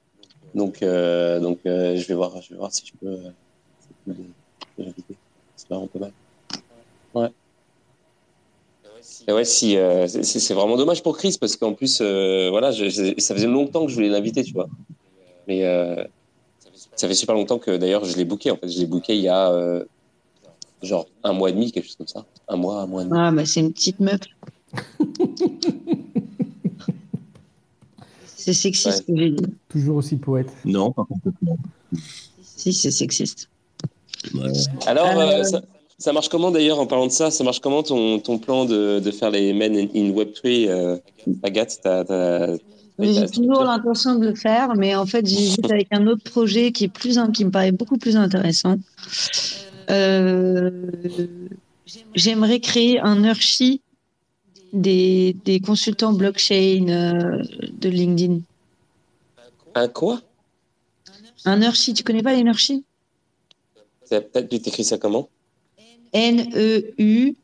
Donc, 0.55 0.81
donc 0.83 1.59
je 1.65 2.07
vais 2.07 2.15
voir, 2.15 2.41
je 2.41 2.51
vais 2.51 2.57
voir 2.57 2.73
si 2.73 2.87
je 2.87 2.93
peux. 3.01 3.19
C'est 5.57 5.69
vraiment 5.69 5.89
pas 5.89 5.99
mal. 5.99 6.13
Ouais. 7.13 7.29
Et 9.27 9.33
ouais, 9.33 9.45
si, 9.45 9.77
c'est 10.07 10.55
vraiment 10.55 10.77
dommage 10.77 11.03
pour 11.03 11.17
Chris 11.17 11.37
parce 11.41 11.57
qu'en 11.57 11.73
plus, 11.73 12.01
voilà, 12.01 12.71
ça 12.71 13.35
faisait 13.35 13.49
longtemps 13.49 13.85
que 13.85 13.91
je 13.91 13.97
voulais 13.97 14.09
l'inviter, 14.09 14.45
tu 14.45 14.53
vois. 14.53 14.69
Mais 15.49 15.63
ça 16.95 17.09
fait 17.09 17.15
super 17.15 17.35
longtemps 17.35 17.59
que 17.59 17.77
d'ailleurs 17.77 18.05
je 18.05 18.17
l'ai 18.17 18.25
booké. 18.25 18.53
En 18.53 18.57
fait, 18.57 18.69
je 18.69 18.79
l'ai 18.79 18.87
booké 18.87 19.17
il 19.17 19.23
y 19.23 19.29
a 19.29 19.51
genre 20.85 21.07
un 21.23 21.33
mois 21.33 21.51
et 21.51 21.53
demi, 21.53 21.73
quelque 21.73 21.85
chose 21.87 21.97
comme 21.97 22.07
ça. 22.07 22.25
Un 22.49 22.57
mois, 22.57 22.83
un 22.83 22.87
mois 22.87 23.03
et 23.03 23.05
demi. 23.07 23.17
Ah, 23.21 23.31
bah 23.33 23.45
c'est 23.47 23.61
une 23.61 23.73
petite 23.73 24.01
meuf. 24.01 24.21
c'est 28.37 28.53
sexiste, 28.53 28.99
ce 28.99 29.03
que 29.13 29.17
j'ai 29.17 29.31
dit. 29.31 29.45
Toujours 29.69 29.97
aussi 29.97 30.17
poète. 30.17 30.51
Non, 30.65 30.93
pas 30.93 31.05
complètement. 31.05 31.57
Si, 32.43 32.73
c'est 32.73 32.91
sexiste. 32.91 33.49
Ouais. 34.35 34.51
Alors, 34.87 35.07
Euh, 35.19 35.41
euh, 35.41 35.45
ça, 35.45 35.63
ça 35.99 36.13
marche 36.13 36.29
comment 36.29 36.51
d'ailleurs 36.51 36.79
en 36.79 36.87
parlant 36.87 37.07
de 37.07 37.13
ça? 37.13 37.31
Ça 37.31 37.45
marche 37.45 37.61
comment 37.61 37.83
ton, 37.83 38.19
ton 38.19 38.39
plan 38.39 38.65
de, 38.65 39.01
de 39.01 39.11
faire 39.11 39.31
les 39.31 39.53
Men 39.53 39.77
in, 39.77 39.87
in 39.95 40.11
Web3 40.13 40.69
euh, 40.69 40.97
Agathe, 41.43 41.79
t'as- 41.83 42.05
t'as- 42.05 42.57
J'ai 42.99 43.27
toujours 43.31 43.65
l'intention 43.65 44.17
de 44.19 44.27
le 44.29 44.35
faire, 44.35 44.75
mais 44.77 44.95
en 44.95 45.07
fait, 45.07 45.27
j'hésite 45.27 45.65
avec 45.71 45.89
un 45.91 46.07
autre 46.07 46.25
projet 46.25 46.73
qui 46.73 46.85
est 46.85 46.89
plus, 46.89 47.19
qui 47.35 47.45
me 47.45 47.51
paraît 47.51 47.73
beaucoup 47.73 47.97
plus 47.99 48.17
intéressant. 48.17 48.77
Euh, 49.91 50.71
J'aimerais 52.15 52.61
créer 52.61 53.01
un 53.01 53.23
Urshi 53.25 53.81
des, 54.73 55.37
des 55.45 55.61
consultants 55.61 56.13
blockchain 56.13 56.89
euh, 56.89 57.43
de 57.73 57.89
LinkedIn. 57.89 58.41
Un 59.75 59.89
quoi? 59.89 60.23
Un 61.45 61.61
Urshi, 61.63 61.93
tu 61.95 62.03
connais 62.03 62.23
pas 62.23 62.35
les 62.35 62.43
Peut-être 64.09 64.49
tu 64.49 64.61
t'écris 64.61 64.85
ça 64.85 64.99
comment? 64.99 65.29
N-E-U-R-C-H-I. 66.13 67.37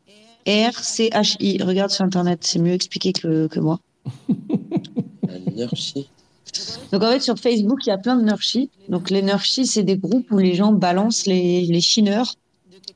Regarde 1.63 1.91
sur 1.91 2.05
Internet, 2.05 2.41
c'est 2.43 2.59
mieux 2.61 2.73
expliqué 2.73 3.13
que, 3.13 3.49
que 3.49 3.61
moi. 3.61 3.81
Un 4.29 5.39
Nurshi 5.55 6.09
Donc 6.93 7.03
en 7.03 7.11
fait, 7.11 7.21
sur 7.21 7.39
Facebook, 7.39 7.87
il 7.87 7.91
y 7.91 7.93
a 7.93 7.99
plein 7.99 8.17
de 8.17 8.25
nurshis. 8.25 8.71
Donc 8.89 9.11
les 9.11 9.23
nurshis, 9.23 9.67
c'est 9.67 9.83
des 9.85 9.97
groupes 9.97 10.31
où 10.31 10.39
les 10.39 10.55
gens 10.55 10.73
balancent 10.73 11.27
les, 11.27 11.63
les 11.63 11.81
chineurs 11.81 12.35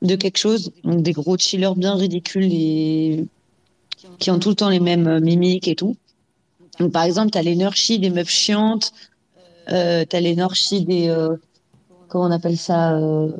de 0.01 0.15
quelque 0.15 0.37
chose. 0.37 0.71
Donc 0.83 1.01
des 1.01 1.13
gros 1.13 1.37
chillers 1.37 1.75
bien 1.75 1.95
ridicules 1.95 2.51
et 2.51 3.25
qui 4.19 4.31
ont 4.31 4.39
tout 4.39 4.49
le 4.49 4.55
temps 4.55 4.69
les 4.69 4.79
mêmes 4.79 5.07
euh, 5.07 5.19
mimiques 5.19 5.67
et 5.67 5.75
tout. 5.75 5.95
Donc 6.79 6.91
par 6.91 7.03
exemple, 7.03 7.31
tu 7.31 7.37
as 7.37 7.43
les 7.43 7.55
nurshis 7.55 7.99
des 7.99 8.09
meufs 8.09 8.29
chiantes, 8.29 8.91
euh, 9.71 10.03
tu 10.09 10.15
as 10.15 10.21
les 10.21 10.35
nurshis 10.35 10.83
des... 10.83 11.07
Euh, 11.07 11.35
comment 12.07 12.25
on 12.25 12.31
appelle 12.31 12.57
ça 12.57 12.95
euh, 12.95 13.31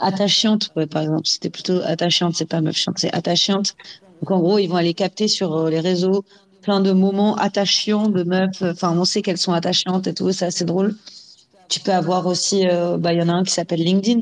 Attachantes, 0.00 0.70
ouais, 0.76 0.86
par 0.86 1.02
exemple. 1.02 1.26
C'était 1.26 1.50
plutôt 1.50 1.80
attachante, 1.84 2.34
c'est 2.34 2.48
pas 2.48 2.60
meuf 2.60 2.76
chiante, 2.76 2.98
c'est 2.98 3.14
attachante. 3.14 3.76
Donc 4.20 4.30
en 4.30 4.40
gros, 4.40 4.58
ils 4.58 4.66
vont 4.66 4.76
aller 4.76 4.94
capter 4.94 5.28
sur 5.28 5.54
euh, 5.54 5.70
les 5.70 5.80
réseaux 5.80 6.24
plein 6.64 6.80
de 6.80 6.92
moments 6.92 7.36
attachants 7.36 8.08
de 8.08 8.24
meufs. 8.24 8.62
Enfin, 8.62 8.96
on 8.98 9.04
sait 9.04 9.22
qu'elles 9.22 9.38
sont 9.38 9.52
attachantes 9.52 10.06
et 10.06 10.14
tout, 10.14 10.32
c'est 10.32 10.46
assez 10.46 10.64
drôle. 10.64 10.96
Tu 11.68 11.80
peux 11.80 11.92
avoir 11.92 12.26
aussi, 12.26 12.66
euh, 12.66 12.96
bah, 12.96 13.12
il 13.12 13.18
y 13.18 13.22
en 13.22 13.28
a 13.28 13.32
un 13.32 13.44
qui 13.44 13.52
s'appelle 13.52 13.80
LinkedIn, 13.80 14.20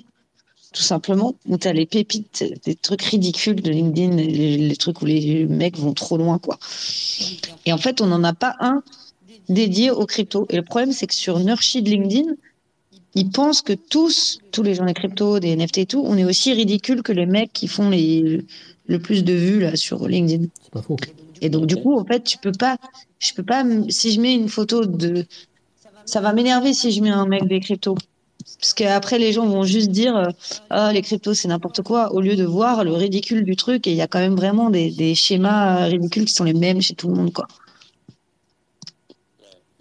tout 0.72 0.82
simplement, 0.82 1.34
où 1.48 1.56
tu 1.56 1.68
as 1.68 1.72
les 1.72 1.86
pépites, 1.86 2.44
des 2.64 2.74
trucs 2.74 3.02
ridicules 3.02 3.62
de 3.62 3.70
LinkedIn, 3.70 4.16
les, 4.16 4.76
trucs 4.76 5.02
où 5.02 5.06
les 5.06 5.46
mecs 5.46 5.78
vont 5.78 5.92
trop 5.92 6.16
loin, 6.16 6.38
quoi. 6.38 6.58
Et 7.64 7.72
en 7.72 7.78
fait, 7.78 8.00
on 8.00 8.06
n'en 8.06 8.24
a 8.24 8.32
pas 8.32 8.56
un 8.58 8.82
dédié 9.48 9.90
aux 9.90 10.06
crypto. 10.06 10.46
Et 10.50 10.56
le 10.56 10.62
problème, 10.62 10.92
c'est 10.92 11.06
que 11.06 11.14
sur 11.14 11.38
Nurshi 11.38 11.82
de 11.82 11.90
LinkedIn, 11.90 12.32
ils 13.14 13.30
pensent 13.30 13.62
que 13.62 13.74
tous, 13.74 14.40
tous 14.50 14.62
les 14.62 14.74
gens 14.74 14.86
des 14.86 14.94
cryptos, 14.94 15.38
des 15.38 15.54
NFT 15.54 15.78
et 15.78 15.86
tout, 15.86 16.02
on 16.04 16.16
est 16.16 16.24
aussi 16.24 16.52
ridicule 16.52 17.02
que 17.02 17.12
les 17.12 17.26
mecs 17.26 17.52
qui 17.52 17.68
font 17.68 17.90
les, 17.90 18.44
le 18.86 18.98
plus 18.98 19.22
de 19.22 19.32
vues 19.32 19.60
là 19.60 19.76
sur 19.76 20.08
LinkedIn. 20.08 20.46
C'est 20.62 20.72
pas 20.72 20.82
faux. 20.82 20.96
Et 21.42 21.50
donc, 21.50 21.66
du 21.66 21.76
coup, 21.76 21.98
en 21.98 22.04
fait, 22.04 22.22
tu 22.22 22.38
peux 22.38 22.52
pas, 22.52 22.76
je 23.18 23.34
peux 23.34 23.42
pas, 23.42 23.64
si 23.88 24.12
je 24.12 24.20
mets 24.20 24.34
une 24.34 24.48
photo 24.48 24.86
de, 24.86 25.26
ça 26.06 26.20
va 26.20 26.32
m'énerver 26.32 26.72
si 26.72 26.92
je 26.92 27.02
mets 27.02 27.10
un 27.10 27.26
mec 27.26 27.46
des 27.46 27.58
cryptos. 27.58 27.96
Parce 28.60 28.74
qu'après, 28.74 29.18
les 29.18 29.32
gens 29.32 29.46
vont 29.46 29.64
juste 29.64 29.90
dire, 29.90 30.30
ah, 30.70 30.92
les 30.92 31.02
cryptos, 31.02 31.34
c'est 31.34 31.48
n'importe 31.48 31.82
quoi, 31.82 32.12
au 32.12 32.20
lieu 32.20 32.36
de 32.36 32.44
voir 32.44 32.84
le 32.84 32.92
ridicule 32.92 33.44
du 33.44 33.56
truc. 33.56 33.88
Et 33.88 33.90
il 33.90 33.96
y 33.96 34.00
a 34.00 34.06
quand 34.06 34.20
même 34.20 34.36
vraiment 34.36 34.70
des, 34.70 34.90
des, 34.90 35.16
schémas 35.16 35.86
ridicules 35.86 36.26
qui 36.26 36.32
sont 36.32 36.44
les 36.44 36.54
mêmes 36.54 36.80
chez 36.80 36.94
tout 36.94 37.08
le 37.08 37.14
monde, 37.14 37.32
quoi. 37.32 37.48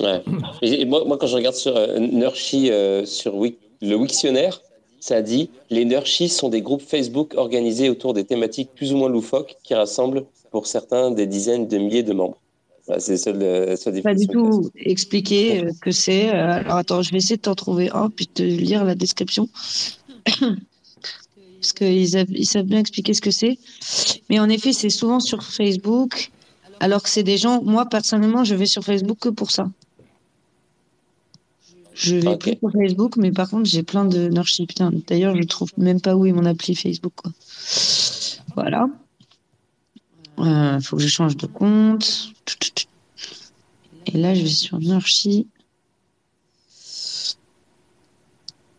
Ouais. 0.02 0.24
Et 0.64 0.86
moi, 0.86 1.06
moi, 1.06 1.20
quand 1.20 1.28
je 1.28 1.36
regarde 1.36 1.56
sur 1.56 1.78
euh, 1.78 2.00
Nurshi, 2.00 2.72
euh, 2.72 3.06
sur 3.06 3.36
Wik, 3.36 3.60
le 3.82 3.96
Wiktionnaire, 3.96 4.62
ça 5.00 5.22
dit 5.22 5.52
les 5.70 5.86
Nurshi 5.86 6.28
sont 6.28 6.50
des 6.50 6.64
groupes 6.64 6.82
Facebook 6.82 7.34
organisés 7.36 7.90
autour 7.90 8.16
des 8.16 8.24
thématiques 8.24 8.72
plus 8.74 8.94
ou 8.94 8.98
moins 8.98 9.10
loufoques 9.10 9.58
qui 9.64 9.76
rassemblent 9.76 10.26
pour 10.52 10.68
certains 10.68 11.12
des 11.12 11.26
dizaines 11.26 11.68
de 11.68 11.78
milliers 11.78 12.04
de 12.04 12.14
membres. 12.14 12.38
Voilà, 12.86 13.00
c'est 13.00 13.18
seul, 13.18 13.42
euh, 13.42 13.76
seul 13.76 14.02
Pas 14.02 14.14
du 14.14 14.28
tout 14.28 14.70
expliquer 14.76 15.64
euh, 15.64 15.72
que 15.82 15.92
c'est. 15.92 16.30
Euh, 16.30 16.60
alors 16.60 16.76
attends, 16.76 17.02
je 17.02 17.12
vais 17.12 17.18
essayer 17.18 17.38
de 17.38 17.42
t'en 17.42 17.56
trouver 17.56 17.90
un 17.92 18.10
puis 18.10 18.30
de 18.36 18.44
lire 18.44 18.84
la 18.84 18.96
description. 18.96 19.50
Parce 20.28 21.74
qu'ils 21.74 22.16
ils 22.30 22.46
savent 22.46 22.66
bien 22.66 22.80
expliquer 22.80 23.14
ce 23.14 23.22
que 23.22 23.32
c'est. 23.32 23.60
Mais 24.30 24.40
en 24.40 24.50
effet, 24.50 24.74
c'est 24.74 24.90
souvent 24.90 25.20
sur 25.20 25.44
Facebook. 25.44 26.32
Alors 26.80 27.04
que 27.04 27.10
c'est 27.10 27.24
des 27.24 27.38
gens. 27.38 27.62
Moi, 27.62 27.86
personnellement, 27.86 28.44
je 28.44 28.56
vais 28.56 28.66
sur 28.66 28.84
Facebook 28.84 29.20
que 29.20 29.30
pour 29.30 29.52
ça. 29.52 29.70
Je 31.94 32.16
vais 32.16 32.38
plus 32.38 32.58
sur 32.58 32.72
Facebook, 32.72 33.16
mais 33.18 33.32
par 33.32 33.48
contre, 33.48 33.70
j'ai 33.70 33.84
plein 33.84 34.06
de 34.06 34.30
d'ailleurs, 35.08 35.36
je 35.36 35.44
trouve 35.44 35.70
même 35.78 36.02
pas 36.02 36.16
où 36.16 36.26
est 36.26 36.32
mon 36.32 36.46
appli 36.46 36.74
Facebook, 36.74 37.14
quoi. 37.16 37.32
Voilà. 38.56 38.88
Euh, 40.42 40.80
faut 40.80 40.98
que 40.98 41.02
je 41.04 41.08
change 41.08 41.38
de 41.38 41.46
compte. 41.48 42.32
Et 44.08 44.18
là, 44.18 44.34
je 44.34 44.42
vais 44.42 44.48
sur 44.50 44.80
Nurshi. 44.80 45.48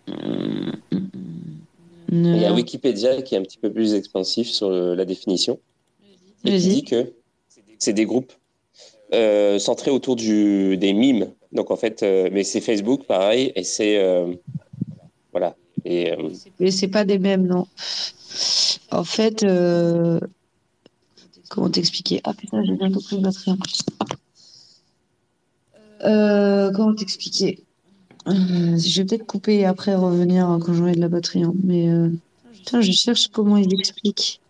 Euh, 0.09 0.73
Il 2.11 2.37
y 2.37 2.45
a 2.45 2.49
Nur- 2.49 2.57
Wikipédia 2.57 3.23
qui 3.23 3.35
est 3.35 3.39
un 3.39 3.43
petit 3.43 3.59
peu 3.59 3.73
plus 3.73 3.95
expansif 3.95 4.49
sur 4.49 4.69
le- 4.71 4.95
la 4.95 5.05
définition 5.05 5.59
et 6.45 6.51
qui 6.59 6.69
dit 6.69 6.85
que 6.85 7.13
c'est 7.79 7.93
des 7.93 8.05
groupes 8.05 8.33
euh, 9.15 9.59
centrés 9.59 9.91
autour 9.91 10.17
du, 10.17 10.77
des 10.77 10.93
mimes. 10.93 11.31
Donc 11.53 11.71
en 11.71 11.77
fait, 11.77 12.03
euh, 12.03 12.29
mais 12.33 12.45
c'est 12.45 12.61
Facebook 12.61 13.05
pareil 13.05 13.53
et 13.55 13.63
c'est 13.63 13.99
euh, 13.99 14.35
voilà. 15.33 15.55
Et 15.85 16.13
euh, 16.13 16.31
Mais 16.61 16.71
c'est 16.71 16.89
pas 16.89 17.05
des 17.05 17.19
mêmes, 17.19 17.47
non. 17.47 17.67
En 18.91 19.05
fait, 19.05 19.43
euh, 19.45 20.19
comment 21.53 21.71
t'expliquer 21.71 22.21
Ah 22.25 22.33
putain, 22.35 22.65
j'ai 22.65 22.75
bientôt 22.77 23.01
plus 23.01 23.19
de 23.19 23.23
batterie. 23.23 23.53
Euh, 26.05 26.73
comment 26.73 26.95
t'expliquer? 26.95 27.63
Euh, 28.27 28.77
Je 28.79 29.03
vais 29.03 29.07
peut-être 29.07 29.27
couper 29.27 29.59
et 29.61 29.65
après 29.67 29.95
revenir 29.95 30.59
quand 30.65 30.73
j'aurai 30.73 30.95
de 30.95 31.01
la 31.01 31.09
batterie. 31.09 31.45
hein. 31.45 31.55
Mais 31.63 31.89
euh, 31.89 32.09
je 32.81 32.93
cherche 32.93 33.29
comment 33.29 33.57
ils 33.57 33.73
expliquent. 33.75 34.41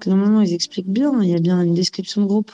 Que 0.00 0.08
normalement, 0.08 0.40
ils 0.40 0.54
expliquent 0.54 0.88
bien. 0.88 1.22
Il 1.22 1.28
y 1.28 1.34
a 1.34 1.40
bien 1.40 1.60
une 1.62 1.74
description 1.74 2.22
de 2.22 2.26
groupe. 2.26 2.50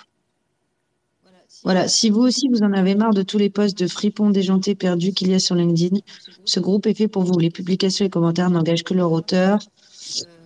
Voilà, 1.62 1.88
si 1.88 2.10
vous 2.10 2.20
aussi 2.20 2.48
vous 2.48 2.62
en 2.62 2.72
avez 2.72 2.94
marre 2.94 3.14
de 3.14 3.22
tous 3.22 3.38
les 3.38 3.50
posts 3.50 3.78
de 3.78 3.86
fripons 3.88 4.30
déjantés 4.30 4.74
perdus 4.74 5.12
qu'il 5.12 5.30
y 5.30 5.34
a 5.34 5.38
sur 5.38 5.54
LinkedIn, 5.54 5.98
ce 6.44 6.60
groupe 6.60 6.86
est 6.86 6.94
fait 6.94 7.08
pour 7.08 7.22
vous. 7.24 7.38
Les 7.38 7.50
publications 7.50 8.04
et 8.04 8.10
commentaires 8.10 8.50
n'engagent 8.50 8.84
que 8.84 8.94
leur 8.94 9.10
auteur. 9.10 9.60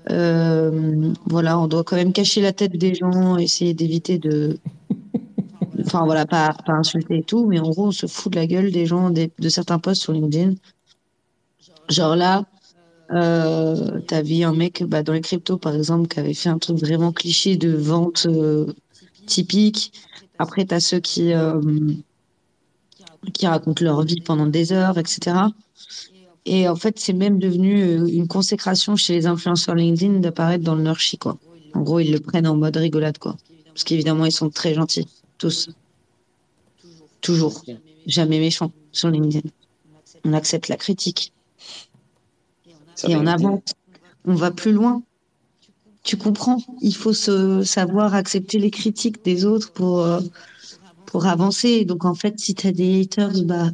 Euh, 0.08 1.12
voilà, 1.26 1.58
on 1.58 1.66
doit 1.68 1.84
quand 1.84 1.96
même 1.96 2.12
cacher 2.12 2.40
la 2.40 2.52
tête 2.52 2.72
des 2.72 2.94
gens, 2.94 3.36
essayer 3.36 3.74
d'éviter 3.74 4.18
de. 4.18 4.58
Enfin 5.80 6.04
voilà, 6.04 6.26
pas, 6.26 6.54
pas 6.66 6.72
insulter 6.72 7.18
et 7.18 7.22
tout, 7.22 7.46
mais 7.46 7.58
en 7.58 7.68
gros, 7.70 7.88
on 7.88 7.90
se 7.90 8.06
fout 8.06 8.32
de 8.32 8.38
la 8.38 8.46
gueule 8.46 8.70
des 8.70 8.86
gens, 8.86 9.10
de 9.10 9.48
certains 9.48 9.78
posts 9.78 10.02
sur 10.02 10.12
LinkedIn. 10.12 10.54
Genre 11.88 12.16
là, 12.16 12.44
euh, 13.12 14.00
t'as 14.06 14.22
vu 14.22 14.42
un 14.44 14.54
mec 14.54 14.84
bah, 14.84 15.02
dans 15.02 15.12
les 15.12 15.20
cryptos, 15.20 15.56
par 15.56 15.74
exemple, 15.74 16.08
qui 16.08 16.20
avait 16.20 16.34
fait 16.34 16.48
un 16.48 16.58
truc 16.58 16.78
vraiment 16.78 17.12
cliché 17.12 17.56
de 17.56 17.72
vente 17.72 18.26
euh, 18.26 18.72
typique. 19.26 19.92
Après, 20.38 20.64
t'as 20.64 20.80
ceux 20.80 21.00
qui, 21.00 21.32
euh, 21.32 21.60
qui 23.34 23.46
racontent 23.46 23.84
leur 23.84 24.02
vie 24.02 24.20
pendant 24.20 24.46
des 24.46 24.72
heures, 24.72 24.98
etc. 24.98 25.36
Et 26.46 26.68
en 26.68 26.76
fait, 26.76 26.98
c'est 26.98 27.12
même 27.12 27.38
devenu 27.38 27.82
euh, 27.82 28.06
une 28.06 28.26
consécration 28.26 28.96
chez 28.96 29.14
les 29.14 29.26
influenceurs 29.26 29.74
LinkedIn 29.74 30.20
d'apparaître 30.20 30.64
dans 30.64 30.74
le 30.74 30.82
nurshi, 30.82 31.18
quoi. 31.18 31.38
En 31.74 31.82
gros, 31.82 32.00
ils 32.00 32.12
le 32.12 32.20
prennent 32.20 32.46
en 32.46 32.56
mode 32.56 32.76
rigolade, 32.76 33.18
quoi. 33.18 33.36
Parce 33.66 33.84
qu'évidemment, 33.84 34.24
ils 34.24 34.32
sont 34.32 34.50
très 34.50 34.74
gentils, 34.74 35.06
tous. 35.38 35.70
Toujours. 37.20 37.62
Jamais 38.06 38.40
méchants 38.40 38.72
sur 38.92 39.10
LinkedIn. 39.10 39.48
On 40.24 40.32
accepte 40.32 40.68
la 40.68 40.76
critique. 40.76 41.32
Et 43.06 43.16
on 43.16 43.26
avance. 43.26 43.60
On 44.26 44.34
va 44.34 44.50
plus 44.50 44.72
loin. 44.72 45.02
Tu 46.02 46.16
comprends? 46.16 46.62
Il 46.80 46.94
faut 46.94 47.12
se 47.12 47.62
savoir 47.62 48.14
accepter 48.14 48.58
les 48.58 48.70
critiques 48.70 49.22
des 49.24 49.44
autres 49.44 49.72
pour, 49.72 50.00
euh, 50.00 50.20
pour 51.06 51.26
avancer. 51.26 51.84
Donc, 51.84 52.04
en 52.04 52.14
fait, 52.14 52.38
si 52.38 52.54
tu 52.54 52.66
as 52.66 52.72
des 52.72 53.02
haters, 53.02 53.42
bah, 53.44 53.70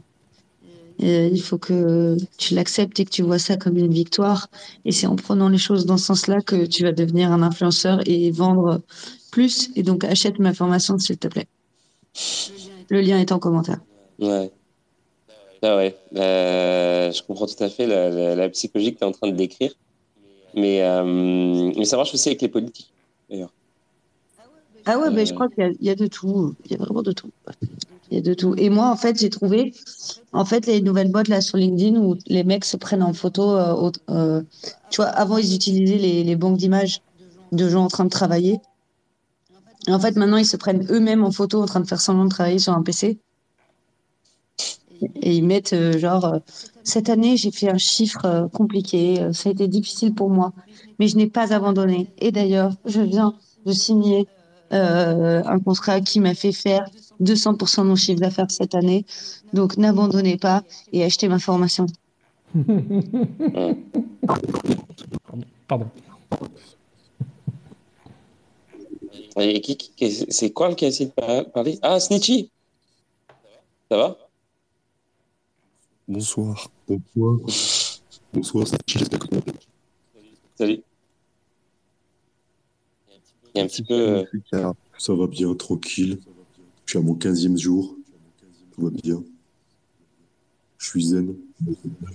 euh, 1.03 1.29
il 1.31 1.43
faut 1.43 1.59
que 1.59 2.17
tu 2.39 2.55
l'acceptes 2.55 2.99
et 3.01 3.05
que 3.05 3.11
tu 3.11 3.23
vois 3.23 3.39
ça 3.39 3.57
comme 3.57 3.77
une 3.77 3.93
victoire. 3.93 4.49
Et 4.85 4.93
c'est 4.93 5.07
en 5.07 5.17
prenant 5.17 5.49
les 5.49 5.59
choses 5.59 5.87
dans 5.87 5.97
ce 5.99 6.07
sens-là 6.07 6.41
que 6.41 6.67
tu 6.67 6.83
vas 6.85 6.93
devenir 6.93 7.33
un 7.33 7.43
influenceur 7.43 8.01
et 8.07 8.31
vendre 8.31 8.81
plus. 9.31 9.71
Et 9.77 9.83
donc, 9.83 10.05
achète 10.05 10.39
ma 10.39 10.55
formation, 10.55 10.99
s'il 10.99 11.19
te 11.19 11.29
plaît. 11.29 11.47
Le 12.89 13.01
lien 13.01 13.19
est 13.19 13.33
en 13.33 13.39
commentaire. 13.39 13.81
Ouais. 14.19 14.51
Ah 15.63 15.77
ouais, 15.77 15.97
euh, 16.15 17.11
je 17.11 17.23
comprends 17.23 17.47
tout 17.47 17.63
à 17.65 17.69
fait 17.69 17.87
la, 17.87 18.09
la, 18.11 18.35
la 18.37 18.49
psychologie 18.51 18.93
que 18.93 18.99
tu 18.99 19.05
es 19.05 19.07
en 19.07 19.13
train 19.13 19.29
de 19.29 19.35
décrire. 19.37 19.73
Mais, 20.55 20.83
euh, 20.83 21.73
mais 21.77 21.85
ça 21.85 21.97
marche 21.97 22.15
aussi 22.15 22.29
avec 22.29 22.41
les 22.41 22.49
politiques, 22.49 22.93
d'ailleurs. 23.29 23.53
Ah 24.85 24.99
ouais, 24.99 25.09
Euh, 25.09 25.11
mais 25.11 25.27
je 25.27 25.35
crois 25.35 25.49
qu'il 25.49 25.77
y, 25.81 25.91
a 25.91 25.95
de 25.95 26.07
tout. 26.07 26.55
Il 26.65 26.71
y 26.71 26.75
a 26.75 26.79
vraiment 26.79 27.03
de 27.03 27.13
tout. 27.13 27.31
Il 28.11 28.17
y 28.17 28.19
a 28.19 28.23
de 28.23 28.35
tout. 28.35 28.55
Et 28.57 28.71
moi, 28.71 28.91
en 28.91 28.97
fait, 28.97 29.19
j'ai 29.19 29.31
trouvé, 29.31 29.75
en 30.33 30.45
fait, 30.45 30.67
les 30.67 30.81
nouvelles 30.81 31.11
boîtes 31.11 31.29
là 31.29 31.41
sur 31.41 31.57
LinkedIn 31.57 31.99
où 31.99 32.17
les 32.27 32.45
mecs 32.45 32.65
se 32.65 32.77
prennent 32.77 33.03
en 33.03 33.13
photo. 33.13 33.57
euh, 33.57 33.91
euh, 34.11 34.43
tu 34.91 34.97
vois, 34.97 35.07
avant, 35.09 35.39
ils 35.39 35.55
utilisaient 35.55 35.99
les, 35.99 36.37
banques 36.37 36.57
d'images 36.57 37.01
de 37.53 37.69
gens 37.69 37.85
en 37.85 37.89
train 37.89 38.05
de 38.05 38.11
travailler. 38.11 38.61
Et 39.89 39.93
en 39.93 39.99
fait, 39.99 40.17
maintenant, 40.17 40.37
ils 40.37 40.47
se 40.47 40.57
prennent 40.57 40.87
eux-mêmes 40.91 41.25
en 41.25 41.33
photo 41.33 41.63
en 41.63 41.67
train 41.67 41.81
de 41.81 41.87
faire 41.87 42.01
semblant 42.01 42.25
de 42.25 42.31
travailler 42.31 42.59
sur 42.59 42.73
un 42.73 42.83
PC. 42.83 43.19
Et 45.23 45.37
ils 45.37 45.45
mettent 45.45 45.73
euh, 45.73 45.99
genre, 45.99 46.37
cette 46.85 47.11
année, 47.11 47.37
j'ai 47.37 47.51
fait 47.51 47.69
un 47.69 47.79
chiffre 47.79 48.49
compliqué, 48.53 49.29
ça 49.33 49.49
a 49.49 49.53
été 49.53 49.69
difficile 49.69 50.15
pour 50.15 50.31
moi, 50.31 50.53
mais 50.99 51.09
je 51.09 51.17
n'ai 51.17 51.27
pas 51.27 51.53
abandonné. 51.53 52.13
Et 52.19 52.31
d'ailleurs, 52.31 52.73
je 52.85 53.01
viens 53.01 53.35
de 53.67 53.73
signer 53.73 54.27
un 54.71 55.59
contrat 55.61 56.01
qui 56.01 56.21
m'a 56.21 56.35
fait 56.35 56.53
faire 56.53 56.89
200% 57.21 57.83
de 57.83 57.89
mon 57.89 57.97
chiffre 57.97 58.21
d'affaires 58.21 58.51
cette 58.51 58.75
année. 58.75 59.05
Donc, 59.53 59.77
n'abandonnez 59.77 60.37
pas 60.37 60.63
et 60.93 61.03
achetez 61.05 61.29
ma 61.29 61.39
formation. 61.39 61.87
Pardon. 65.69 65.89
Et 69.39 69.61
qui, 69.61 69.77
qui- 69.77 70.27
c'est 70.31 70.51
Quarl 70.51 70.75
qui 70.75 70.85
a 70.85 70.89
essayé 70.89 71.07
de 71.11 71.15
par- 71.15 71.45
parler 71.51 71.79
Ah, 71.83 72.01
Snitchy 72.01 72.51
Ça 73.91 73.97
va? 73.97 74.17
Bonsoir. 76.09 76.71
Bonsoir. 76.89 77.39
Bonsoir, 78.33 78.67
c'est 78.67 78.79
j'espère 78.87 79.19
que 79.19 79.27
tu 79.27 79.35
m'entends. 79.35 79.53
Salut. 80.57 80.83
Il 83.57 83.61
y 83.61 83.63
a 83.63 83.65
un 83.65 83.69
petit 83.69 83.83
peu. 83.83 84.27
euh, 84.55 84.73
Ça 84.99 85.15
va 85.15 85.27
bien, 85.27 85.55
tranquille. 85.55 86.19
Je 86.85 86.91
suis 86.91 86.99
à 86.99 87.03
mon 87.03 87.15
15e 87.15 87.57
jour. 87.57 87.97
Tout 88.73 88.83
va 88.83 88.91
bien. 88.91 89.25
Je 90.77 90.87
suis 90.87 91.07
zen. 91.07 91.35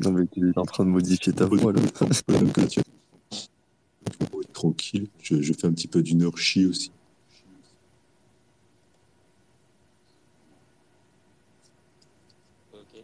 Non, 0.02 0.12
mais 0.12 0.28
tu 0.32 0.52
es 0.52 0.58
en 0.58 0.66
train 0.66 0.86
de 0.86 0.92
modifier 0.92 1.34
ta 1.34 1.48
voix, 1.48 1.74
là. 1.74 1.82
Tranquille. 4.54 5.08
Je, 5.24 5.42
je 5.42 5.54
fais 5.54 5.66
un 5.66 5.74
petit 5.74 5.88
peu 5.88 6.04
d'une 6.04 6.22
heure 6.22 6.38
chi 6.38 6.68
aussi. 6.68 6.92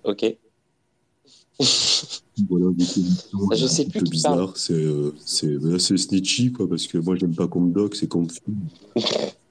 Ok. 0.04 0.38
Voilà, 2.50 2.68
des 2.72 3.00
émissions 3.00 3.40
Je 3.56 3.66
sais 3.68 3.86
plus 3.86 4.04
qui 4.04 4.22
parle. 4.22 4.52
C'est 4.56 4.74
euh, 4.74 5.12
c'est 5.80 5.98
snitchy, 5.98 6.52
quoi, 6.52 6.70
parce 6.70 6.88
que 6.88 6.98
moi, 6.98 7.16
j'aime 7.16 7.34
pas 7.36 7.48
qu'on 7.48 7.62
me 7.62 7.74
doc, 7.74 7.96
c'est 7.96 8.08
qu'on 8.08 8.24
me 8.24 8.30
filme. 8.30 8.58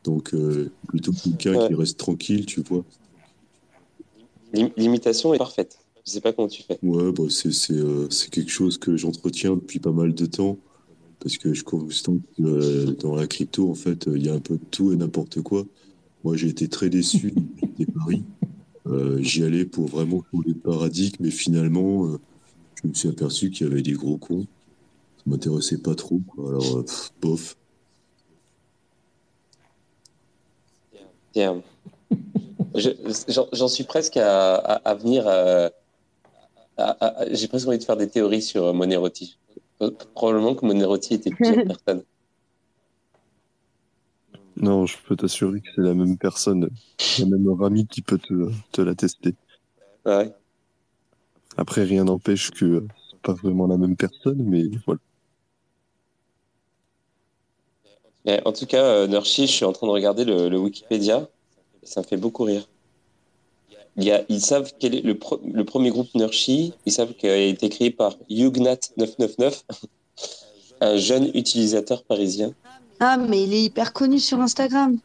Donc, 0.04 0.34
euh, 0.34 0.70
plutôt 0.88 1.12
quelqu'un 1.12 1.56
Ouais. 1.58 1.68
qui 1.68 1.74
reste 1.74 1.98
tranquille, 1.98 2.46
tu 2.46 2.60
vois. 2.62 2.84
L'im- 4.52 4.70
L'imitation 4.76 5.34
est 5.34 5.38
parfaite. 5.38 5.78
Je 6.06 6.12
sais 6.12 6.20
pas 6.20 6.32
comment 6.32 6.46
tu 6.48 6.62
fais. 6.62 6.78
Ouais, 6.82 7.10
bah, 7.10 7.24
c'est 7.28 7.72
euh, 7.72 8.06
quelque 8.30 8.50
chose 8.50 8.78
que 8.78 8.96
j'entretiens 8.96 9.54
depuis 9.56 9.80
pas 9.80 9.90
mal 9.90 10.14
de 10.14 10.26
temps. 10.26 10.58
Parce 11.18 11.38
que 11.38 11.52
je 11.54 11.64
constate 11.64 12.14
que 12.36 12.42
euh, 12.42 12.84
dans 13.00 13.16
la 13.16 13.26
crypto, 13.26 13.68
en 13.70 13.74
fait, 13.74 14.06
euh, 14.06 14.16
il 14.16 14.24
y 14.24 14.28
a 14.28 14.34
un 14.34 14.38
peu 14.38 14.54
de 14.54 14.64
tout 14.70 14.92
et 14.92 14.96
n'importe 14.96 15.40
quoi. 15.42 15.64
Moi, 16.22 16.36
j'ai 16.36 16.48
été 16.48 16.68
très 16.68 16.88
déçu 16.90 17.34
des 17.78 17.86
paris. 17.86 18.22
J'y 19.18 19.42
allais 19.42 19.64
pour 19.64 19.86
vraiment 19.88 20.22
changer 20.32 20.50
de 20.50 20.58
paradigme, 20.58 21.16
mais 21.18 21.30
finalement, 21.32 22.06
je 22.82 22.88
me 22.88 22.94
suis 22.94 23.08
aperçu 23.08 23.50
qu'il 23.50 23.66
y 23.66 23.70
avait 23.70 23.82
des 23.82 23.92
gros 23.92 24.16
cons. 24.18 24.46
Ça 25.18 25.22
m'intéressait 25.26 25.78
pas 25.78 25.94
trop, 25.94 26.20
quoi. 26.28 26.50
Alors, 26.50 26.76
euh, 26.78 26.82
pff, 26.82 27.12
bof. 27.20 27.56
Tiens. 31.32 31.62
Je- 32.74 32.90
J'en 33.52 33.68
suis 33.68 33.84
presque 33.84 34.16
à, 34.16 34.54
à, 34.56 34.74
à 34.90 34.94
venir. 34.94 35.26
euh, 35.26 35.68
à- 36.76 36.90
à- 36.90 37.22
à- 37.22 37.32
J'ai 37.34 37.48
presque 37.48 37.68
envie 37.68 37.78
de 37.78 37.84
faire 37.84 37.96
des 37.96 38.08
théories 38.08 38.42
sur 38.42 38.64
euh, 38.64 38.72
Monerotti. 38.72 39.38
Probablement 40.14 40.54
que 40.54 40.64
Monerotti 40.66 41.14
était 41.14 41.30
plusieurs 41.30 41.64
personnes. 41.66 42.02
Non, 44.58 44.86
je 44.86 44.96
peux 45.06 45.16
t'assurer 45.16 45.60
que 45.60 45.68
c'est 45.74 45.82
la 45.82 45.92
même 45.92 46.16
personne, 46.16 46.70
la 47.18 47.26
même 47.26 47.46
Rami 47.50 47.86
qui 47.86 48.00
peut 48.00 48.16
te, 48.18 48.50
te 48.72 48.80
l'attester. 48.80 49.34
Ouais. 50.06 50.32
Après, 51.56 51.84
rien 51.84 52.04
n'empêche 52.04 52.50
que 52.50 52.64
euh, 52.64 52.86
c'est 53.10 53.20
pas 53.20 53.32
vraiment 53.32 53.66
la 53.66 53.76
même 53.76 53.96
personne, 53.96 54.42
mais 54.42 54.64
voilà. 54.86 55.00
Mais 58.24 58.42
en 58.44 58.52
tout 58.52 58.66
cas, 58.66 58.82
euh, 58.82 59.06
Nurshi, 59.06 59.46
je 59.46 59.52
suis 59.52 59.64
en 59.64 59.72
train 59.72 59.86
de 59.86 59.92
regarder 59.92 60.24
le, 60.24 60.48
le 60.48 60.58
Wikipédia. 60.58 61.28
Ça 61.82 62.00
me 62.02 62.06
fait 62.06 62.16
beaucoup 62.16 62.42
rire. 62.42 62.68
Il 63.96 64.04
y 64.04 64.10
a, 64.12 64.24
ils 64.28 64.40
savent 64.40 64.72
quel 64.78 64.94
est 64.94 65.00
le, 65.00 65.16
pro- 65.16 65.40
le 65.44 65.64
premier 65.64 65.90
groupe 65.90 66.12
Nurshi. 66.14 66.74
Ils 66.84 66.92
savent 66.92 67.14
qu'il 67.14 67.30
a 67.30 67.36
été 67.38 67.68
créé 67.68 67.90
par 67.90 68.16
Hugnat999, 68.28 69.62
un 70.80 70.96
jeune 70.96 71.30
utilisateur 71.34 72.02
parisien. 72.04 72.52
Ah, 73.00 73.16
mais 73.16 73.44
il 73.44 73.54
est 73.54 73.62
hyper 73.62 73.92
connu 73.92 74.18
sur 74.18 74.40
Instagram. 74.40 74.98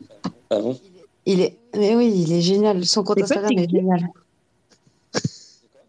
Ah 0.50 0.60
bon? 0.60 0.78
Il 1.26 1.42
est, 1.42 1.58
mais 1.76 1.96
oui, 1.96 2.12
il 2.16 2.34
est 2.34 2.42
génial. 2.42 2.84
Son 2.86 3.04
compte 3.04 3.22
Instagram 3.22 3.52
est 3.56 3.70
génial. 3.70 4.08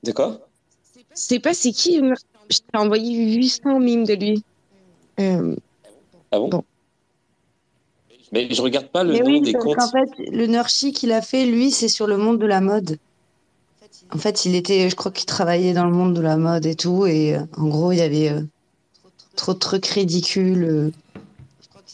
De 0.05 0.13
quoi? 0.13 0.41
C'est 1.15 1.41
pas 1.41 1.55
c'est 1.55 1.73
qui 1.73 2.01
Je 2.51 2.59
t'ai 2.59 2.79
envoyé 2.79 3.35
800 3.37 3.79
mimes 3.79 4.05
de 4.05 4.15
lui. 4.15 4.45
Euh, 5.21 5.55
Ah 6.31 6.39
bon, 6.39 6.49
Bon. 6.49 6.65
Mais 8.33 8.49
je 8.51 8.63
regarde 8.63 8.89
pas 8.89 9.05
le 9.05 9.13
Mais 9.13 9.21
nom 9.21 9.27
oui, 9.27 9.41
des 9.43 9.53
comptes. 9.53 9.77
qu'en 9.77 9.89
fait, 9.91 10.09
le 10.31 10.47
Nurshi 10.47 10.93
qu'il 10.93 11.13
a 11.13 11.21
fait, 11.21 11.45
lui, 11.45 11.71
c'est 11.71 11.89
sur 11.89 12.07
le 12.07 12.17
monde 12.17 12.39
de 12.39 12.47
la 12.47 12.61
mode. 12.63 12.97
En 14.11 14.19
fait, 14.19 14.45
il 14.47 14.55
était, 14.55 14.89
je 14.89 14.97
crois 14.97 15.13
qu'il 15.13 15.27
travaillait 15.27 15.75
dans 15.75 15.85
le 15.87 15.93
monde 15.93 16.15
de 16.15 16.21
la 16.21 16.37
mode 16.39 16.65
et 16.67 16.75
tout, 16.75 17.07
et 17.07 17.35
euh, 17.37 17.41
en 17.57 17.69
gros, 17.69 17.93
il 17.93 17.99
y 17.99 18.03
avait 18.03 18.31
euh, 18.31 18.41
trop 19.37 19.53
de 19.55 19.59
trucs 19.59 19.87
ridicules. 19.87 20.65
euh, 20.65 20.91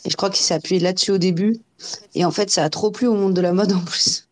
et 0.04 0.10
je 0.10 0.16
crois 0.16 0.30
qu'il 0.30 0.44
s'est 0.44 0.54
appuyé 0.54 0.80
là-dessus 0.80 1.10
au 1.12 1.18
début. 1.18 1.58
Et 2.14 2.24
en 2.24 2.30
fait, 2.30 2.50
ça 2.50 2.62
a 2.64 2.70
trop 2.70 2.90
plu 2.92 3.06
au 3.08 3.14
monde 3.14 3.34
de 3.34 3.40
la 3.40 3.52
mode 3.52 3.72
en 3.72 3.80
plus. 3.80 4.28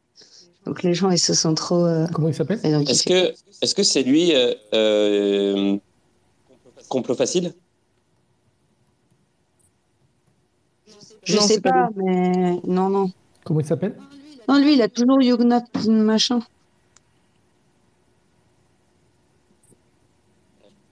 Donc 0.65 0.83
les 0.85 0.95
gens, 0.95 1.11
ils 1.11 1.19
se 1.19 1.35
sont 1.35 1.55
trop. 1.55 1.85
euh, 1.87 2.07
Comment 2.13 2.29
il 2.29 2.35
s'appelle? 2.35 2.61
Est-ce 2.65 3.03
que 3.05 3.35
est-ce 3.63 3.75
que 3.75 3.83
c'est 3.83 4.03
lui 4.03 4.35
euh, 4.35 4.55
euh, 4.75 5.77
complot 6.89 7.15
facile? 7.15 7.55
Je 11.25 11.37
Non, 11.37 11.43
sais 11.43 11.61
pas 11.61 11.71
pas, 11.73 11.89
mais 11.97 12.61
non, 12.67 12.89
non. 12.89 13.11
Comment 13.45 13.61
il 13.61 13.67
s'appelle? 13.67 13.97
Non, 14.49 14.59
lui, 14.59 14.75
il 14.75 14.83
a 14.83 14.89
toujours 14.89 15.21
Yugnat 15.21 15.65
machin. 15.89 16.41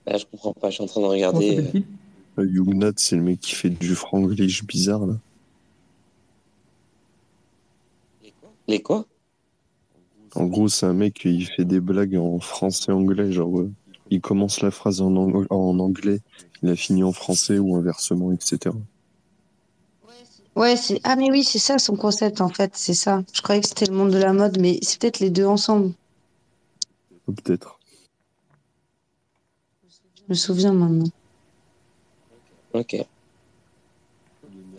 Ah, 0.07 0.17
Je 0.17 0.25
comprends 0.25 0.53
pas. 0.53 0.69
Je 0.69 0.75
suis 0.75 0.83
en 0.83 0.87
train 0.87 1.01
de 1.01 1.05
regarder. 1.07 1.57
euh, 1.59 1.79
Euh, 2.37 2.45
Yugnat, 2.45 2.91
c'est 2.97 3.15
le 3.15 3.21
mec 3.21 3.39
qui 3.39 3.55
fait 3.55 3.69
du 3.69 3.95
franglish 3.95 4.65
bizarre, 4.65 5.05
là. 5.05 5.15
Les 8.67 8.81
quoi? 8.81 9.05
En 10.35 10.45
gros, 10.45 10.67
c'est 10.67 10.85
un 10.85 10.93
mec 10.93 11.13
qui 11.13 11.41
fait 11.45 11.65
des 11.65 11.79
blagues 11.79 12.17
en 12.17 12.39
français 12.39 12.91
anglais, 12.91 13.31
genre 13.31 13.59
euh, 13.59 13.71
il 14.09 14.21
commence 14.21 14.61
la 14.61 14.71
phrase 14.71 15.01
en, 15.01 15.15
ang- 15.15 15.45
en 15.49 15.79
anglais, 15.79 16.19
il 16.61 16.69
a 16.69 16.75
fini 16.75 17.03
en 17.03 17.13
français 17.13 17.57
ou 17.57 17.75
inversement, 17.75 18.31
etc. 18.31 18.75
Ouais, 20.55 20.77
c'est 20.77 21.01
ah 21.03 21.15
mais 21.17 21.29
oui, 21.31 21.43
c'est 21.43 21.59
ça 21.59 21.77
son 21.79 21.95
concept 21.97 22.39
en 22.41 22.49
fait, 22.49 22.71
c'est 22.75 22.93
ça. 22.93 23.23
Je 23.33 23.41
croyais 23.41 23.61
que 23.61 23.67
c'était 23.67 23.85
le 23.87 23.93
monde 23.95 24.11
de 24.11 24.17
la 24.17 24.31
mode, 24.33 24.57
mais 24.59 24.79
c'est 24.81 24.99
peut-être 25.01 25.19
les 25.19 25.29
deux 25.29 25.45
ensemble. 25.45 25.91
Ou 27.27 27.33
Peut-être. 27.33 27.79
Je 30.17 30.23
me 30.29 30.33
souviens 30.33 30.73
maintenant. 30.73 31.09
Ok. 32.73 32.95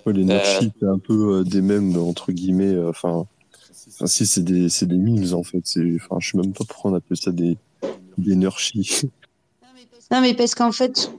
Ouais, 0.04 0.12
les 0.12 0.30
Euh. 0.30 0.60
C'est 0.60 0.86
un 0.86 0.98
peu 0.98 1.38
euh, 1.40 1.44
des 1.44 1.60
mêmes, 1.60 1.96
entre 1.98 2.32
guillemets. 2.32 2.72
euh, 2.74 2.90
Enfin, 2.90 3.26
si, 4.06 4.26
c'est 4.26 4.42
des, 4.42 4.68
des 4.82 4.96
memes, 4.96 5.34
en 5.34 5.42
fait. 5.42 5.60
C'est- 5.64 5.96
Enfin, 5.96 6.16
je 6.20 6.30
sais 6.30 6.38
même 6.38 6.52
pas 6.52 6.64
pourquoi 6.64 6.90
on 6.92 6.94
appelle 6.94 7.16
ça 7.16 7.32
des, 7.32 7.56
des. 8.18 8.34
Non, 10.12 10.20
mais 10.20 10.34
parce 10.34 10.54
qu'en 10.54 10.70
fait, 10.70 11.10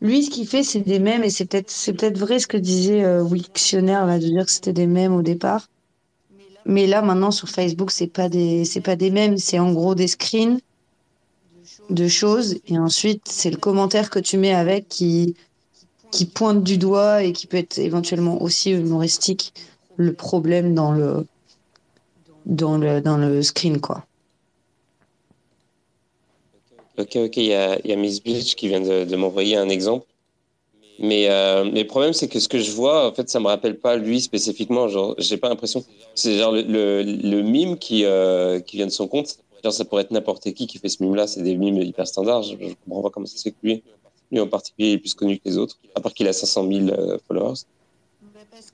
lui, 0.00 0.24
ce 0.24 0.30
qu'il 0.30 0.46
fait, 0.46 0.62
c'est 0.62 0.80
des 0.80 0.98
mèmes, 0.98 1.22
et 1.22 1.30
c'est 1.30 1.44
peut-être 1.44 1.72
peut-être 1.92 2.18
vrai 2.18 2.38
ce 2.38 2.46
que 2.46 2.56
disait 2.56 3.04
euh, 3.04 3.22
Wiktionnaire, 3.22 4.06
de 4.06 4.18
dire 4.18 4.46
que 4.46 4.50
c'était 4.52 4.72
des 4.72 4.86
mèmes 4.86 5.14
au 5.14 5.22
départ. 5.22 5.68
Mais 6.64 6.86
là, 6.86 7.02
maintenant, 7.02 7.30
sur 7.30 7.48
Facebook, 7.48 7.90
c'est 7.90 8.06
pas 8.06 8.28
des 8.28 8.64
pas 8.82 8.96
des 8.96 9.10
mèmes, 9.10 9.36
c'est 9.36 9.58
en 9.58 9.72
gros 9.72 9.94
des 9.94 10.08
screens 10.08 10.60
de 11.90 12.08
choses, 12.08 12.56
et 12.66 12.78
ensuite, 12.78 13.22
c'est 13.28 13.50
le 13.50 13.56
commentaire 13.56 14.08
que 14.10 14.18
tu 14.18 14.38
mets 14.38 14.54
avec 14.54 14.88
qui 14.88 15.34
qui 16.10 16.26
pointe 16.26 16.62
du 16.62 16.76
doigt 16.78 17.22
et 17.22 17.32
qui 17.32 17.46
peut 17.46 17.56
être 17.56 17.78
éventuellement 17.78 18.42
aussi 18.42 18.70
humoristique 18.70 19.54
le 19.96 20.12
problème 20.12 20.74
dans 20.74 20.92
le 20.92 21.26
dans 22.46 22.78
le 22.78 23.00
dans 23.00 23.16
le 23.16 23.42
screen 23.42 23.80
quoi. 23.80 24.04
Ok, 26.98 27.16
ok. 27.16 27.36
Il 27.38 27.44
y 27.44 27.54
a, 27.54 27.78
y 27.86 27.92
a 27.92 27.96
Miss 27.96 28.22
Bleach 28.22 28.54
qui 28.54 28.68
vient 28.68 28.80
de, 28.80 29.16
m'envoyer 29.16 29.56
un 29.56 29.68
exemple. 29.68 30.06
Mais, 30.98 31.28
euh, 31.30 31.64
mais 31.64 31.82
le 31.82 31.86
problème, 31.86 32.12
c'est 32.12 32.28
que 32.28 32.38
ce 32.38 32.48
que 32.48 32.58
je 32.58 32.70
vois, 32.70 33.08
en 33.08 33.12
fait, 33.14 33.28
ça 33.28 33.40
me 33.40 33.46
rappelle 33.46 33.78
pas 33.78 33.96
lui 33.96 34.20
spécifiquement. 34.20 34.88
Genre, 34.88 35.14
j'ai 35.18 35.38
pas 35.38 35.48
l'impression. 35.48 35.84
C'est 36.14 36.36
genre 36.36 36.52
le, 36.52 37.02
le, 37.02 37.42
mime 37.42 37.78
qui, 37.78 38.04
euh, 38.04 38.60
qui 38.60 38.76
vient 38.76 38.86
de 38.86 38.92
son 38.92 39.08
compte. 39.08 39.38
Genre, 39.64 39.72
ça 39.72 39.84
pourrait 39.84 40.02
être 40.02 40.10
n'importe 40.10 40.52
qui 40.52 40.66
qui 40.66 40.78
fait 40.78 40.90
ce 40.90 41.02
mime-là. 41.02 41.26
C'est 41.26 41.42
des 41.42 41.56
mimes 41.56 41.78
hyper 41.78 42.06
standards. 42.06 42.42
Je, 42.42 42.56
je 42.60 42.74
comprends 42.84 43.02
pas 43.02 43.10
comment 43.10 43.26
ça 43.26 43.38
se 43.38 43.48
que 43.48 43.54
lui, 43.62 43.82
lui 44.30 44.40
en 44.40 44.46
particulier, 44.46 44.92
est 44.92 44.98
plus 44.98 45.14
connu 45.14 45.38
que 45.38 45.48
les 45.48 45.56
autres. 45.56 45.78
À 45.94 46.00
part 46.00 46.12
qu'il 46.12 46.28
a 46.28 46.32
500 46.32 46.68
000 46.68 46.88
euh, 46.88 47.18
followers. 47.26 47.62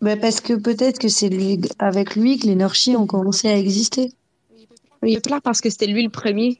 Bah, 0.00 0.16
parce 0.16 0.40
que 0.40 0.54
peut-être 0.54 0.98
que 0.98 1.08
c'est 1.08 1.28
lui 1.28 1.60
avec 1.78 2.16
lui 2.16 2.38
que 2.38 2.46
les 2.46 2.54
Nurshi 2.54 2.96
ont 2.96 3.06
commencé 3.06 3.48
à 3.48 3.56
exister. 3.56 4.12
il 5.02 5.16
est 5.16 5.24
clair 5.24 5.40
parce 5.42 5.60
que 5.60 5.70
c'était 5.70 5.86
lui 5.86 6.02
le 6.02 6.10
premier. 6.10 6.58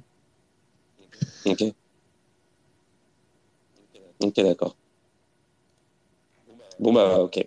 Ok. 1.44 1.64
Ok, 4.20 4.35
d'accord. 4.35 4.76
Bon, 6.78 6.92
bah, 6.92 7.20
ok. 7.20 7.46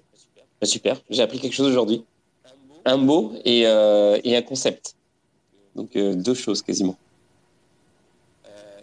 Bah, 0.60 0.68
super. 0.68 1.02
J'ai 1.10 1.22
appris 1.22 1.40
quelque 1.40 1.54
chose 1.54 1.68
aujourd'hui. 1.68 2.04
Un 2.86 2.98
mot 2.98 3.34
et, 3.46 3.66
euh, 3.66 4.20
et 4.24 4.36
un 4.36 4.42
concept. 4.42 4.96
Donc, 5.76 5.96
euh, 5.96 6.16
deux 6.16 6.34
choses 6.34 6.62
quasiment. 6.62 6.98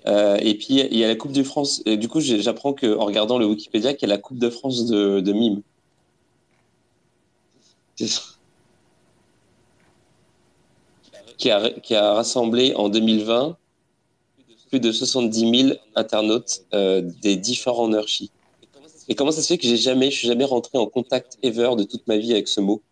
Euh, 0.06 0.36
et 0.40 0.54
puis, 0.54 0.80
il 0.80 0.96
y 0.96 1.04
a 1.04 1.08
la 1.08 1.16
Coupe 1.16 1.32
de 1.32 1.42
France. 1.42 1.82
Et 1.84 1.96
du 1.98 2.08
coup, 2.08 2.20
j'apprends 2.20 2.72
qu'en 2.72 3.04
regardant 3.04 3.38
le 3.38 3.46
Wikipédia, 3.46 3.92
qu'il 3.92 4.08
y 4.08 4.12
a 4.12 4.14
la 4.14 4.20
Coupe 4.20 4.38
de 4.38 4.48
France 4.48 4.86
de, 4.86 5.20
de 5.20 5.32
mime. 5.32 5.62
Qui 11.36 11.50
a, 11.50 11.70
qui 11.70 11.94
a 11.94 12.14
rassemblé 12.14 12.74
en 12.74 12.88
2020 12.88 13.56
plus 14.70 14.80
de 14.80 14.92
70 14.92 15.68
000 15.68 15.78
internautes 15.94 16.62
euh, 16.74 17.02
des 17.22 17.36
différents 17.36 17.88
Nurshi. 17.88 18.30
Et 19.08 19.14
comment 19.14 19.30
ça 19.30 19.40
se 19.40 19.46
fait 19.46 19.56
que 19.56 19.66
j'ai 19.66 19.78
jamais, 19.78 20.10
je 20.10 20.18
suis 20.18 20.28
jamais 20.28 20.44
rentré 20.44 20.76
en 20.76 20.86
contact 20.86 21.38
ever 21.42 21.70
de 21.76 21.84
toute 21.84 22.06
ma 22.06 22.18
vie 22.18 22.32
avec 22.32 22.48
ce 22.48 22.60
mot? 22.60 22.82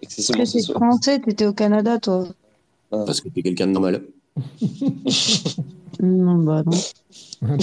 Et 0.00 0.06
que 0.06 0.12
c'est 0.12 0.32
Parce 0.32 0.50
ce 0.50 0.72
français, 0.72 1.20
t'étais 1.20 1.44
au 1.44 1.52
Canada, 1.52 1.98
toi. 1.98 2.26
Parce 2.90 3.20
que 3.20 3.28
t'es 3.28 3.42
quelqu'un 3.42 3.66
de 3.66 3.72
normal. 3.72 4.04
Non, 6.00 6.36
bah 6.36 6.62
non. 6.64 7.48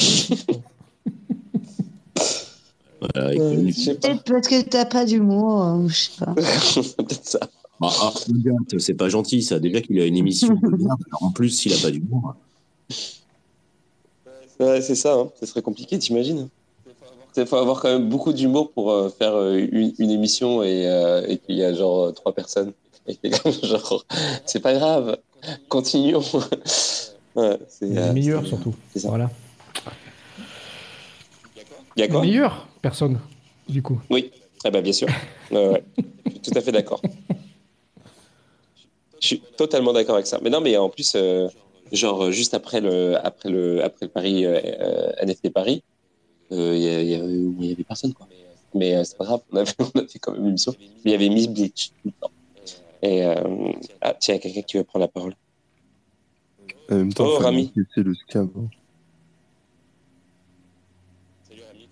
Voilà, 3.13 3.29
Euh. 3.29 3.71
Peut-être 3.85 4.23
parce 4.23 4.47
que 4.47 4.61
t'as 4.63 4.85
pas 4.85 5.05
d'humour, 5.05 5.63
euh, 5.63 5.87
je 5.87 5.95
sais 5.95 6.11
pas. 6.25 6.33
Peut-être 7.03 7.25
ça. 7.27 7.39
Ah, 7.81 7.89
ah, 8.01 8.13
c'est 8.79 8.93
pas 8.93 9.09
gentil 9.09 9.43
ça. 9.43 9.59
Déjà 9.59 9.81
qu'il 9.81 9.99
a 9.99 10.05
une 10.05 10.15
émission 10.17 10.53
de 10.61 10.67
merde, 10.77 10.99
alors 11.07 11.23
en 11.23 11.31
plus 11.31 11.49
s'il 11.49 11.73
a 11.73 11.77
pas 11.77 11.91
d'humour. 11.91 12.35
Ouais, 14.59 14.81
c'est 14.81 14.95
ça, 14.95 15.13
hein. 15.15 15.29
ce 15.39 15.45
serait 15.45 15.61
compliqué, 15.61 15.99
t'imagines 15.99 16.47
Il 17.35 17.45
faut 17.45 17.57
avoir 17.57 17.81
quand 17.81 17.89
même 17.89 18.07
beaucoup 18.07 18.31
d'humour 18.31 18.71
pour 18.71 18.91
euh, 18.91 19.09
faire 19.09 19.33
euh, 19.35 19.57
une, 19.57 19.93
une 19.99 20.09
émission 20.11 20.63
et, 20.63 20.87
euh, 20.87 21.25
et 21.27 21.37
qu'il 21.37 21.55
y 21.55 21.63
a 21.65 21.73
genre 21.73 22.13
trois 22.13 22.31
personnes. 22.33 22.71
Et 23.07 23.15
que, 23.17 23.27
genre, 23.67 24.05
c'est 24.45 24.61
pas 24.61 24.73
grave, 24.73 25.17
continuons. 25.67 26.23
ouais, 27.35 27.59
c'est, 27.67 27.85
euh, 27.97 28.13
c'est- 28.15 28.45
surtout. 28.47 28.73
c'est 28.93 28.99
ça. 28.99 29.09
Voilà. 29.09 29.29
Il 31.97 31.99
y 31.99 32.03
a 32.03 32.05
Les 32.07 32.11
quoi 32.11 32.21
meilleurs 32.21 32.67
Personne, 32.86 33.19
du 33.67 33.82
coup. 33.82 34.00
Oui, 34.12 34.30
ah 34.63 34.69
bah, 34.69 34.80
bien 34.82 34.93
sûr. 34.93 35.08
Ouais. 35.50 35.84
Je 36.28 36.32
suis 36.34 36.39
tout 36.39 36.52
à 36.56 36.62
fait 36.62 36.71
d'accord. 36.71 37.02
Je 39.19 39.26
suis 39.28 39.39
totalement 39.58 39.91
d'accord 39.91 40.13
avec 40.13 40.28
ça. 40.28 40.39
Mais 40.43 40.52
non, 40.52 40.62
mais 40.62 40.78
en 40.78 40.89
plus, 40.89 41.13
euh, 41.15 41.48
genre 41.91 42.32
juste 42.32 42.54
après 42.54 42.82
le, 42.82 43.15
après 43.26 43.50
le, 43.50 43.84
après 43.84 44.06
le 44.06 44.12
Paris 44.12 44.45
euh, 44.45 44.60
euh, 44.63 45.12
NFT 45.26 45.50
Paris, 45.52 45.82
euh, 46.52 46.76
il 46.76 46.84
y, 46.84 46.89
a- 46.89 47.02
il 47.02 47.10
y 47.10 47.15
avait- 47.15 47.34
il 47.60 47.65
y 47.65 47.71
avait 47.71 47.84
personne 47.84 48.13
quoi. 48.13 48.28
Mais 48.76 48.95
euh, 48.95 49.04
c'est 49.04 49.17
pas 49.17 49.26
grave, 49.26 49.41
on 49.52 49.58
a, 49.58 49.65
fait, 49.65 49.76
on 49.95 50.00
a 50.00 50.08
fait 50.08 50.19
quand 50.19 50.34
même 50.34 50.41
une 50.43 50.50
émission. 50.50 50.76
Mais 50.80 50.86
il 51.06 51.12
y 51.12 51.15
avait 51.15 51.30
Miss 51.30 51.48
Bleach 51.48 51.89
tout 52.04 52.10
le 52.10 52.12
temps. 52.21 52.32
Et 53.02 53.26
euh, 53.26 53.71
ah 54.02 54.13
tiens, 54.19 54.36
il 54.36 54.38
y 54.38 54.39
a 54.39 54.43
quelqu'un 54.43 54.62
qui 54.62 54.78
veut 54.78 54.84
prendre 54.84 55.06
la 55.06 55.12
parole. 55.12 55.34
En 56.91 56.95
même 56.98 57.13
temps, 57.13 57.26
Oh, 57.28 57.38
Rami. 57.39 57.71
enquêter 57.76 58.04
le 58.04 58.13
scam. 58.13 58.52
hein. 58.56 58.67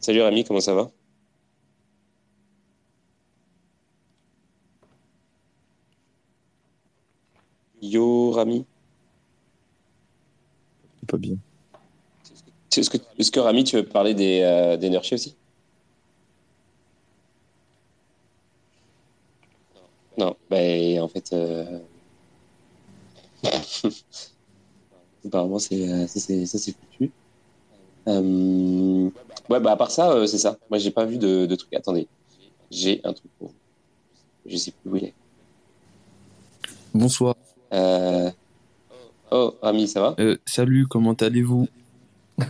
Salut 0.03 0.21
Rami, 0.21 0.43
comment 0.43 0.59
ça 0.59 0.73
va? 0.73 0.91
Yo 7.81 8.31
Rami. 8.31 8.65
C'est 10.99 11.09
pas 11.09 11.17
bien. 11.17 11.37
Est-ce 12.75 12.89
que, 12.89 12.97
que 13.31 13.39
Rami, 13.39 13.63
tu 13.63 13.77
veux 13.77 13.85
parler 13.85 14.13
des, 14.13 14.41
euh, 14.41 14.75
des 14.75 14.89
aussi? 14.97 15.37
Non, 20.17 20.35
ben 20.49 20.99
en 20.99 21.07
fait, 21.07 21.31
euh... 21.31 21.79
apparemment 25.25 25.55
euh, 25.55 26.07
c'est 26.07 26.45
ça 26.45 26.59
c'est 26.59 26.75
foutu. 26.75 27.09
Euh... 28.07 29.09
Ouais, 29.49 29.59
bah 29.59 29.71
à 29.71 29.75
part 29.77 29.91
ça, 29.91 30.11
euh, 30.11 30.25
c'est 30.25 30.37
ça. 30.37 30.57
Moi 30.69 30.77
j'ai 30.79 30.91
pas 30.91 31.05
vu 31.05 31.17
de, 31.17 31.45
de 31.45 31.55
truc. 31.55 31.73
Attendez, 31.73 32.07
j'ai 32.71 33.01
un 33.03 33.13
truc 33.13 33.31
pour 33.39 33.49
vous. 33.49 33.53
Je 34.45 34.57
sais 34.57 34.71
plus 34.71 34.91
où 34.91 34.95
il 34.97 35.05
est. 35.05 35.13
Bonsoir. 36.93 37.35
Euh... 37.73 38.29
Oh, 39.31 39.55
Rami, 39.61 39.87
ça 39.87 40.01
va? 40.01 40.15
Euh, 40.19 40.37
salut, 40.45 40.85
comment 40.87 41.13
allez-vous? 41.13 41.67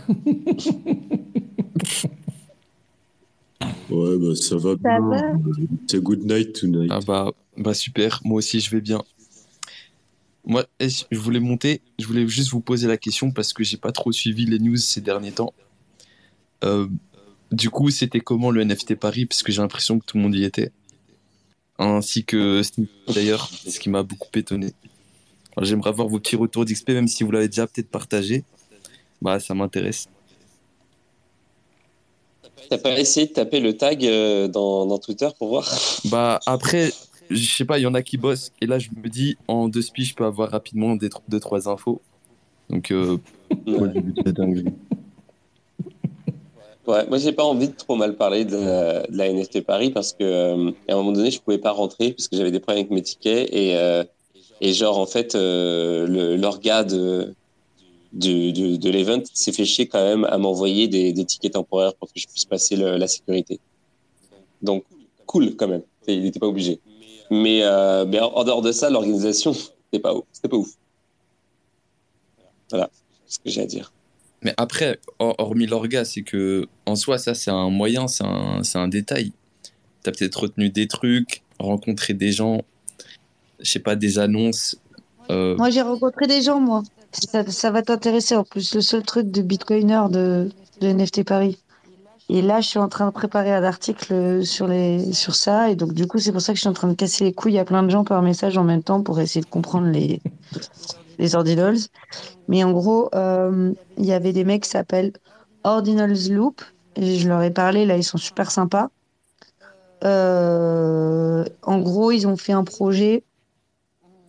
Ouais, 3.90 4.16
bah 4.18 4.34
ça 4.34 4.56
va 4.56 4.70
Ça 4.72 4.76
bien. 4.76 5.00
va? 5.00 5.22
C'est 5.86 6.02
good 6.02 6.24
night 6.24 6.52
tonight. 6.58 6.90
Ah 6.90 7.00
bah, 7.06 7.30
bah 7.56 7.74
super, 7.74 8.20
moi 8.24 8.38
aussi 8.38 8.60
je 8.60 8.70
vais 8.70 8.80
bien. 8.80 9.02
Moi, 10.46 10.66
je 10.80 11.18
voulais 11.18 11.40
monter, 11.40 11.80
je 11.98 12.06
voulais 12.06 12.28
juste 12.28 12.50
vous 12.50 12.60
poser 12.60 12.86
la 12.86 12.98
question 12.98 13.30
parce 13.30 13.52
que 13.52 13.64
j'ai 13.64 13.78
pas 13.78 13.92
trop 13.92 14.12
suivi 14.12 14.44
les 14.44 14.58
news 14.58 14.76
ces 14.76 15.00
derniers 15.00 15.32
temps. 15.32 15.54
Euh, 16.64 16.86
du 17.50 17.70
coup, 17.70 17.90
c'était 17.90 18.20
comment 18.20 18.50
le 18.50 18.62
NFT 18.64 18.94
Paris? 18.96 19.26
Parce 19.26 19.42
que 19.42 19.52
j'ai 19.52 19.62
l'impression 19.62 19.98
que 19.98 20.04
tout 20.04 20.16
le 20.16 20.22
monde 20.22 20.34
y 20.34 20.44
était. 20.44 20.70
Ainsi 21.78 22.24
que 22.24 22.62
d'ailleurs, 23.12 23.48
ce 23.48 23.78
qui 23.80 23.88
m'a 23.88 24.02
beaucoup 24.02 24.28
étonné. 24.34 24.72
J'aimerais 25.62 25.90
avoir 25.90 26.08
vos 26.08 26.18
petits 26.18 26.36
retours 26.36 26.64
d'XP, 26.64 26.90
même 26.90 27.08
si 27.08 27.24
vous 27.24 27.30
l'avez 27.30 27.48
déjà 27.48 27.66
peut-être 27.66 27.90
partagé. 27.90 28.44
Bah, 29.22 29.40
ça 29.40 29.54
m'intéresse. 29.54 30.08
T'as 32.68 32.78
pas 32.78 32.98
essayé 32.98 33.26
de 33.26 33.32
taper 33.32 33.60
le 33.60 33.76
tag 33.76 34.04
euh, 34.04 34.48
dans, 34.48 34.86
dans 34.86 34.98
Twitter 34.98 35.28
pour 35.38 35.48
voir? 35.48 35.70
Bah 36.06 36.40
après, 36.46 36.92
je 37.30 37.50
sais 37.56 37.64
pas, 37.64 37.78
il 37.78 37.82
y 37.82 37.86
en 37.86 37.94
a 37.94 38.02
qui 38.02 38.16
bossent. 38.18 38.50
Et 38.60 38.66
là, 38.66 38.78
je 38.78 38.88
me 38.96 39.08
dis, 39.08 39.36
en 39.48 39.68
deux 39.68 39.82
spies, 39.82 40.04
je 40.04 40.14
peux 40.14 40.24
avoir 40.24 40.50
rapidement 40.50 40.96
des, 40.96 41.08
deux, 41.28 41.40
trois 41.40 41.68
infos. 41.68 42.00
Donc, 42.70 42.90
euh, 42.90 43.18
Moi. 43.66 43.88
Ouais, 46.86 47.06
moi 47.08 47.16
j'ai 47.16 47.32
pas 47.32 47.44
envie 47.44 47.68
de 47.68 47.74
trop 47.74 47.96
mal 47.96 48.14
parler 48.14 48.44
de 48.44 48.56
la, 48.56 49.06
de 49.06 49.16
la 49.16 49.28
NFT 49.30 49.62
Paris 49.62 49.90
parce 49.90 50.12
que 50.12 50.22
euh, 50.22 50.70
à 50.86 50.92
un 50.92 50.96
moment 50.96 51.12
donné 51.12 51.30
je 51.30 51.40
pouvais 51.40 51.56
pas 51.56 51.70
rentrer 51.70 52.12
parce 52.12 52.28
que 52.28 52.36
j'avais 52.36 52.50
des 52.50 52.60
problèmes 52.60 52.80
avec 52.84 52.90
mes 52.90 53.00
tickets 53.00 53.48
et 53.50 53.74
euh, 53.78 54.04
et 54.60 54.74
genre 54.74 54.98
en 54.98 55.06
fait 55.06 55.34
euh, 55.34 56.06
le 56.06 56.36
l'orga 56.36 56.84
de 56.84 57.34
de, 58.12 58.50
de, 58.50 58.76
de 58.76 58.90
l'event 58.90 59.22
s'est 59.32 59.52
fait 59.52 59.64
chier 59.64 59.88
quand 59.88 60.04
même 60.04 60.24
à 60.26 60.36
m'envoyer 60.36 60.86
des, 60.86 61.14
des 61.14 61.24
tickets 61.24 61.54
temporaires 61.54 61.94
pour 61.94 62.12
que 62.12 62.20
je 62.20 62.26
puisse 62.26 62.44
passer 62.44 62.76
le- 62.76 62.98
la 62.98 63.08
sécurité. 63.08 63.60
Donc 64.60 64.84
cool 65.24 65.56
quand 65.56 65.68
même, 65.68 65.82
il 66.06 66.22
n'était 66.22 66.38
pas 66.38 66.48
obligé. 66.48 66.80
Mais 67.42 67.62
euh, 67.64 68.04
mais 68.06 68.20
en 68.20 68.44
dehors 68.44 68.62
de 68.62 68.70
ça 68.72 68.90
l'organisation 68.90 69.52
c'était 69.52 70.00
pas 70.02 70.14
ouf, 70.14 70.24
c'était 70.32 70.48
pas 70.48 70.56
ouf. 70.56 70.70
Voilà 72.70 72.88
ce 73.26 73.38
que 73.38 73.50
j'ai 73.50 73.62
à 73.62 73.66
dire. 73.66 73.92
mais 74.42 74.54
après, 74.56 75.00
hor- 75.18 75.34
hormis 75.38 75.66
l'orga, 75.66 76.04
c'est 76.04 76.22
que 76.22 76.66
en 76.86 76.96
soi, 76.96 77.18
ça, 77.18 77.34
c'est 77.34 77.50
un 77.50 77.70
moyen, 77.70 78.06
c'est 78.08 78.24
un, 78.24 78.88
détail. 78.88 79.32
T'as 80.02 80.12
peut-être 80.12 80.42
retenu 80.42 80.68
des 80.70 80.86
trucs, 80.86 81.42
rencontré 81.58 82.12
des 82.14 82.30
gens, 82.32 82.62
je 83.60 83.70
sais 83.70 83.78
pas, 83.78 83.96
des 83.96 84.18
annonces. 84.18 84.76
euh, 85.30 85.56
Moi, 85.56 85.70
j'ai 85.70 85.82
rencontré 85.82 86.26
des 86.26 86.42
gens, 86.42 86.60
moi. 86.60 86.82
Ça, 87.12 87.44
ça 87.50 87.70
va 87.70 87.82
t'intéresser 87.82 88.36
en 88.36 88.44
plus. 88.44 88.74
Le 88.74 88.80
seul 88.80 89.02
truc 89.02 89.30
de 89.30 89.40
Bitcoiner 89.42 90.02
de, 90.10 90.50
de 90.80 90.88
NFT 90.88 91.24
Paris. 91.24 91.58
Et 92.30 92.40
là, 92.40 92.60
je 92.60 92.68
suis 92.68 92.78
en 92.78 92.88
train 92.88 93.06
de 93.06 93.12
préparer 93.12 93.52
un 93.52 93.64
article 93.64 94.44
sur, 94.46 94.66
les, 94.66 95.12
sur 95.12 95.34
ça. 95.34 95.70
Et 95.70 95.76
donc, 95.76 95.92
du 95.92 96.06
coup, 96.06 96.18
c'est 96.18 96.32
pour 96.32 96.40
ça 96.40 96.52
que 96.52 96.56
je 96.56 96.60
suis 96.60 96.68
en 96.68 96.74
train 96.74 96.88
de 96.88 96.94
casser 96.94 97.24
les 97.24 97.32
couilles 97.32 97.58
à 97.58 97.64
plein 97.64 97.82
de 97.82 97.90
gens 97.90 98.04
par 98.04 98.22
message 98.22 98.56
en 98.56 98.64
même 98.64 98.82
temps 98.82 99.02
pour 99.02 99.20
essayer 99.20 99.42
de 99.42 99.50
comprendre 99.50 99.88
les, 99.88 100.22
les 101.18 101.34
ordinals. 101.34 101.78
Mais 102.48 102.64
en 102.64 102.72
gros, 102.72 103.10
euh, 103.14 103.72
il 103.98 104.06
y 104.06 104.12
avait 104.12 104.32
des 104.32 104.44
mecs 104.44 104.62
qui 104.62 104.70
s'appellent 104.70 105.12
Ordinals 105.64 106.30
Loop. 106.30 106.62
Et 106.96 107.16
je 107.16 107.28
leur 107.28 107.42
ai 107.42 107.50
parlé, 107.50 107.84
là, 107.84 107.96
ils 107.96 108.04
sont 108.04 108.18
super 108.18 108.50
sympas. 108.50 108.88
Euh, 110.04 111.44
en 111.62 111.78
gros, 111.78 112.10
ils 112.10 112.26
ont 112.26 112.36
fait 112.36 112.52
un 112.52 112.64
projet 112.64 113.24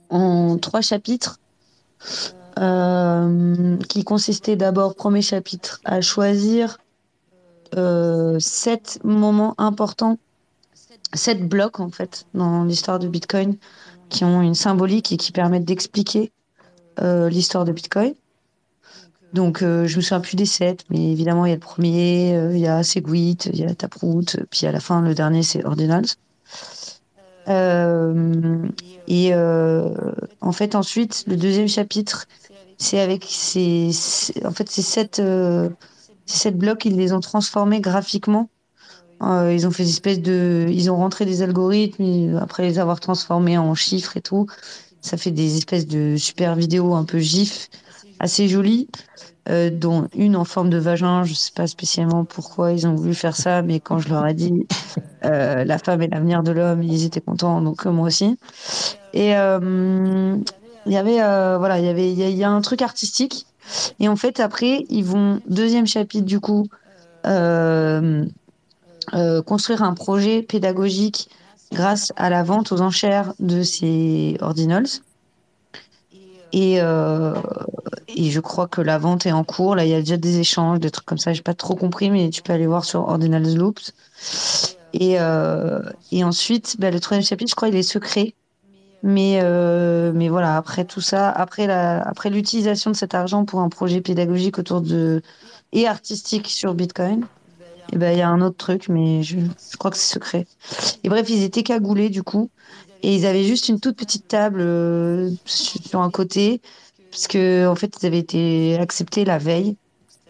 en 0.10 0.58
trois 0.58 0.82
chapitres 0.82 1.40
euh, 2.60 3.78
qui 3.90 4.04
consistait 4.04 4.56
d'abord, 4.56 4.96
premier 4.96 5.22
chapitre, 5.22 5.82
à 5.84 6.02
choisir 6.02 6.78
euh, 6.78 6.85
sept 8.40 9.00
moments 9.04 9.56
importants, 9.58 10.18
sept 11.14 11.48
blocs 11.48 11.80
en 11.80 11.90
fait 11.90 12.26
dans 12.34 12.64
l'histoire 12.64 13.00
de 13.00 13.08
Bitcoin 13.08 13.58
qui 14.10 14.24
ont 14.24 14.42
une 14.42 14.56
symbolique 14.56 15.12
et 15.12 15.18
qui 15.18 15.32
permettent 15.32 15.66
d'expliquer 15.66 16.32
euh, 17.02 17.30
l'histoire 17.30 17.66
de 17.66 17.72
Bitcoin. 17.72 18.14
Donc 19.34 19.62
euh, 19.62 19.86
je 19.86 19.98
me 19.98 20.02
souviens 20.02 20.22
plus 20.22 20.38
des 20.38 20.46
sept, 20.46 20.86
mais 20.90 21.12
évidemment 21.12 21.46
il 21.46 21.50
y 21.50 21.52
a 21.52 21.56
le 21.56 21.60
premier, 21.60 22.36
euh, 22.36 22.56
il 22.56 22.60
y 22.60 22.68
a 22.68 22.84
Segwit, 22.84 23.50
il 23.52 23.60
y 23.60 23.66
a 23.66 23.76
Taproot, 23.76 24.38
puis 24.50 24.66
à 24.66 24.72
la 24.72 24.80
fin 24.80 25.02
le 25.02 25.14
dernier 25.14 25.44
c'est 25.44 25.66
Ordinals. 25.66 26.06
Euh, 27.48 28.68
et 29.08 29.34
euh, 29.34 29.94
en 30.42 30.52
fait 30.52 30.74
ensuite 30.74 31.26
le 31.28 31.36
deuxième 31.36 31.68
chapitre 31.68 32.26
c'est 32.78 33.00
avec 33.00 33.26
ces 33.30 33.92
sept 33.92 35.22
euh, 36.26 36.32
ces 36.34 36.40
sept 36.40 36.58
blocs 36.58 36.86
ils 36.86 36.98
les 36.98 37.14
ont 37.14 37.22
transformés 37.22 37.82
graphiquement 37.82 38.50
Euh, 39.22 39.54
ils 39.54 39.66
ont 39.68 39.72
fait 39.72 39.84
des 39.84 39.92
espèces 39.92 40.22
de 40.22 40.68
ils 40.70 40.92
ont 40.92 40.98
rentré 40.98 41.26
des 41.26 41.42
algorithmes 41.42 42.38
après 42.42 42.64
les 42.64 42.80
avoir 42.80 43.00
transformés 43.00 43.58
en 43.58 43.74
chiffres 43.76 44.18
et 44.18 44.22
tout 44.22 44.48
ça 45.02 45.18
fait 45.18 45.32
des 45.32 45.58
espèces 45.58 45.88
de 45.88 46.18
super 46.18 46.56
vidéos 46.56 46.96
un 46.96 47.06
peu 47.06 47.20
gif 47.20 47.70
assez 48.20 48.48
jolies 48.50 48.90
euh, 49.50 49.70
dont 49.70 50.08
une 50.16 50.36
en 50.36 50.46
forme 50.46 50.70
de 50.70 50.78
vagin 50.78 51.24
je 51.24 51.34
sais 51.34 51.52
pas 51.56 51.68
spécialement 51.68 52.26
pourquoi 52.26 52.74
ils 52.74 52.88
ont 52.88 52.96
voulu 52.96 53.14
faire 53.16 53.36
ça 53.38 53.62
mais 53.62 53.80
quand 53.80 54.00
je 54.00 54.10
leur 54.10 54.28
ai 54.28 54.34
dit 54.34 54.68
euh, 55.26 55.64
la 55.66 55.78
femme 55.80 56.02
est 56.02 56.08
l'avenir 56.08 56.44
de 56.44 56.52
l'homme 56.52 56.84
ils 56.84 57.06
étaient 57.06 57.22
contents 57.22 57.62
donc 57.62 57.86
euh, 57.86 57.92
moi 57.92 58.08
aussi. 58.08 58.38
Et 59.14 59.38
euh, 59.38 60.38
il 60.86 60.92
y 60.94 60.98
avait 60.98 61.22
euh, 61.22 61.58
voilà 61.58 61.80
il 61.80 61.86
y 61.86 61.90
avait 61.90 62.12
il 62.12 62.20
y, 62.20 62.34
y 62.34 62.44
a 62.44 62.50
un 62.52 62.62
truc 62.62 62.82
artistique 62.82 63.48
Et 64.00 64.08
en 64.08 64.16
fait, 64.16 64.40
après, 64.40 64.86
ils 64.90 65.04
vont, 65.04 65.42
deuxième 65.48 65.88
chapitre 65.88 66.26
du 66.26 66.40
coup, 66.40 66.68
euh, 67.26 68.26
euh, 69.14 69.42
construire 69.42 69.84
un 69.84 69.94
projet 69.94 70.42
pédagogique 70.42 71.30
grâce 71.72 72.12
à 72.16 72.30
la 72.30 72.44
vente 72.44 72.72
aux 72.72 72.82
enchères 72.82 73.34
de 73.40 73.64
ces 73.64 74.38
ordinals. 74.42 74.88
Et, 76.54 76.80
euh, 76.80 77.34
et 78.08 78.30
je 78.30 78.40
crois 78.40 78.68
que 78.68 78.82
la 78.82 78.98
vente 78.98 79.26
est 79.26 79.32
en 79.32 79.44
cours. 79.44 79.76
Là, 79.76 79.84
il 79.84 79.92
y 79.92 79.94
a 79.94 80.00
déjà 80.00 80.18
des 80.18 80.40
échanges, 80.40 80.80
des 80.80 80.90
trucs 80.90 81.06
comme 81.06 81.18
ça. 81.18 81.34
J'ai 81.34 81.42
pas 81.42 81.54
trop 81.54 81.76
compris, 81.76 82.10
mais 82.10 82.30
tu 82.30 82.42
peux 82.42 82.54
aller 82.54 82.68
voir 82.68 82.86
sur 82.86 83.02
Ordinals 83.02 83.56
Loops. 83.56 83.94
Et, 84.94 85.18
et 86.12 86.24
ensuite, 86.24 86.78
bah, 86.80 86.92
le 86.92 87.00
troisième 87.02 87.26
chapitre, 87.26 87.50
je 87.50 87.56
crois, 87.56 87.68
il 87.68 87.76
est 87.76 87.84
secret. 87.84 88.34
Mais, 89.08 89.40
euh, 89.44 90.12
mais 90.16 90.30
voilà, 90.30 90.58
après 90.58 90.84
tout 90.84 91.00
ça, 91.00 91.30
après 91.30 91.68
la, 91.68 92.02
après 92.02 92.32
l'utilisation 92.32 92.90
de 92.90 92.96
cet 92.96 93.14
argent 93.14 93.46
pour 93.46 93.60
un 93.60 93.70
projet 93.70 94.02
pédagogique 94.02 94.58
autour 94.58 94.82
de 94.82 95.22
et 95.74 95.88
artistique 95.88 96.48
sur 96.48 96.74
Bitcoin, 96.74 97.24
et 97.94 97.98
ben 97.98 98.14
il 98.14 98.18
y 98.18 98.24
a 98.24 98.30
un 98.30 98.42
autre 98.42 98.58
truc, 98.58 98.90
mais 98.90 99.22
je, 99.22 99.38
je 99.38 99.78
crois 99.78 99.92
que 99.92 99.98
c'est 99.98 100.12
secret. 100.12 100.48
Et 101.04 101.10
bref, 101.10 101.30
ils 101.30 101.44
étaient 101.44 101.62
cagoulés 101.62 102.10
du 102.10 102.24
coup, 102.24 102.50
et 103.04 103.14
ils 103.16 103.28
avaient 103.28 103.44
juste 103.44 103.70
une 103.70 103.80
toute 103.80 103.96
petite 103.96 104.28
table 104.28 104.60
euh, 104.62 105.30
sur 105.46 106.02
un 106.02 106.10
côté, 106.10 106.60
parce 107.12 107.28
que 107.28 107.68
en 107.68 107.76
fait 107.76 107.96
ils 108.02 108.08
avaient 108.08 108.18
été 108.18 108.76
acceptés 108.80 109.24
la 109.24 109.38
veille, 109.38 109.78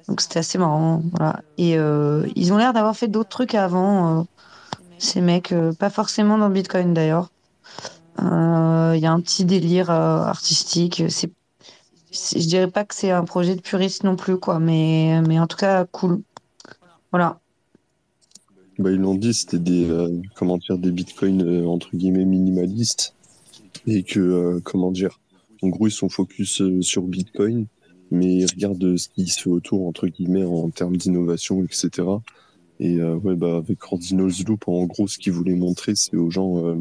donc 0.10 0.20
c'était 0.20 0.40
assez 0.40 0.58
marrant, 0.58 1.02
voilà. 1.14 1.42
Et 1.58 1.78
euh, 1.78 2.28
ils 2.36 2.52
ont 2.52 2.58
l'air 2.58 2.74
d'avoir 2.74 2.98
fait 2.98 3.08
d'autres 3.08 3.30
trucs 3.30 3.56
avant, 3.56 4.20
euh, 4.20 4.24
ces 4.98 5.22
mecs, 5.22 5.54
euh, 5.54 5.72
pas 5.72 5.90
forcément 5.90 6.38
dans 6.38 6.50
Bitcoin 6.50 6.94
d'ailleurs. 6.94 7.30
Euh, 8.20 8.94
Il 8.96 9.02
y 9.02 9.06
a 9.06 9.12
un 9.12 9.20
petit 9.20 9.46
délire 9.46 9.90
euh, 9.90 10.24
artistique. 10.24 11.04
C'est, 11.10 11.32
je 12.12 12.48
dirais 12.48 12.70
pas 12.70 12.86
que 12.86 12.96
c'est 12.96 13.12
un 13.12 13.26
projet 13.26 13.56
de 13.56 13.62
puriste 13.62 14.04
non 14.04 14.16
plus, 14.16 14.38
quoi, 14.38 14.60
mais, 14.60 15.22
mais 15.28 15.40
en 15.40 15.48
tout 15.48 15.58
cas, 15.58 15.86
cool. 15.86 16.22
Voilà. 17.12 17.40
Bah, 18.80 18.92
ils 18.92 19.00
l'ont 19.00 19.16
dit, 19.16 19.34
c'était 19.34 19.60
des, 19.60 19.90
euh, 19.90 20.10
comment 20.36 20.58
dire, 20.58 20.78
des 20.78 20.92
bitcoins 20.92 21.66
entre 21.66 21.96
guillemets 21.96 22.26
minimalistes 22.26 23.16
et 23.88 24.04
que, 24.04 24.60
comment 24.64 24.92
dire, 24.92 25.20
en 25.62 25.70
gros, 25.70 25.88
ils 25.88 25.92
sont 25.92 26.10
focus 26.10 26.62
sur 26.82 27.04
Bitcoin, 27.04 27.68
mais 28.12 28.36
ils 28.36 28.46
regardent 28.46 28.98
ce 28.98 29.10
qui 29.10 29.28
se 29.28 29.42
fait 29.42 29.50
autour, 29.50 29.88
entre 29.88 30.08
guillemets, 30.08 30.44
en 30.44 30.70
termes 30.70 30.98
d'innovation, 30.98 31.64
etc. 31.64 32.08
Et 32.80 33.02
ouais, 33.02 33.36
bah, 33.36 33.58
avec 33.58 33.92
Ordinals 33.92 34.32
Loop, 34.48 34.68
en 34.68 34.86
gros, 34.86 35.08
ce 35.08 35.18
qu'ils 35.18 35.34
voulaient 35.34 35.56
montrer, 35.56 35.96
c'est 35.96 36.18
aux 36.18 36.30
gens 36.30 36.76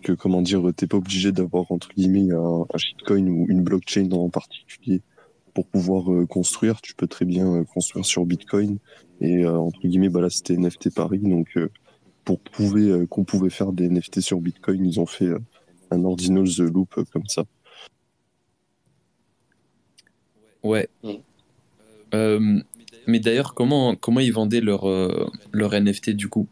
que, 0.00 0.12
comment 0.12 0.42
dire, 0.42 0.62
t'es 0.74 0.86
pas 0.86 0.96
obligé 0.96 1.32
d'avoir, 1.32 1.70
entre 1.70 1.88
guillemets, 1.94 2.32
un, 2.32 2.78
shitcoin 2.78 3.26
ou 3.28 3.46
une 3.48 3.62
blockchain 3.62 4.10
en 4.12 4.28
particulier 4.28 5.02
pour 5.54 5.66
pouvoir 5.66 6.12
euh, 6.12 6.26
construire. 6.26 6.80
Tu 6.80 6.94
peux 6.94 7.06
très 7.06 7.24
bien 7.24 7.46
euh, 7.46 7.64
construire 7.64 8.04
sur 8.04 8.24
Bitcoin. 8.24 8.78
Et 9.20 9.44
euh, 9.44 9.58
entre 9.58 9.80
guillemets, 9.80 10.08
bah 10.08 10.20
là, 10.20 10.30
c'était 10.30 10.56
NFT 10.56 10.94
Paris. 10.94 11.18
Donc, 11.18 11.58
pour 12.24 12.40
prouver 12.40 13.06
qu'on 13.08 13.24
pouvait 13.24 13.50
faire 13.50 13.72
des 13.72 13.88
NFT 13.88 14.20
sur 14.20 14.40
Bitcoin, 14.40 14.84
ils 14.84 15.00
ont 15.00 15.06
fait 15.06 15.30
un 15.90 16.04
Ordinals 16.04 16.56
Loop 16.58 16.98
euh, 16.98 17.04
comme 17.12 17.26
ça. 17.26 17.44
Ouais. 20.62 20.88
Mais 23.06 23.18
d'ailleurs, 23.18 23.54
comment, 23.54 23.96
comment 23.96 24.20
ils 24.20 24.32
vendaient 24.32 24.60
leur, 24.60 24.86
leur 25.52 25.72
NFT 25.72 26.10
du 26.10 26.28
coup? 26.28 26.46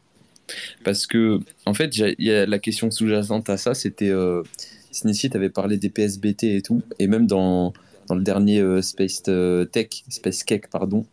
Parce 0.84 1.06
que, 1.06 1.40
en 1.66 1.74
fait, 1.74 1.96
y 1.96 2.30
a 2.30 2.46
la 2.46 2.58
question 2.58 2.90
sous-jacente 2.90 3.50
à 3.50 3.56
ça, 3.56 3.74
c'était. 3.74 4.10
Euh, 4.10 4.42
Sneezy, 4.92 5.30
t'avais 5.30 5.50
parlé 5.50 5.76
des 5.76 5.90
PSBT 5.90 6.44
et 6.44 6.62
tout, 6.62 6.82
et 6.98 7.06
même 7.06 7.26
dans, 7.26 7.72
dans 8.08 8.14
le 8.14 8.22
dernier 8.22 8.60
euh, 8.60 8.82
Space 8.82 9.22
euh, 9.28 9.64
Tech, 9.64 9.88
Space 10.08 10.44
Cake, 10.44 10.68
pardon. 10.70 11.06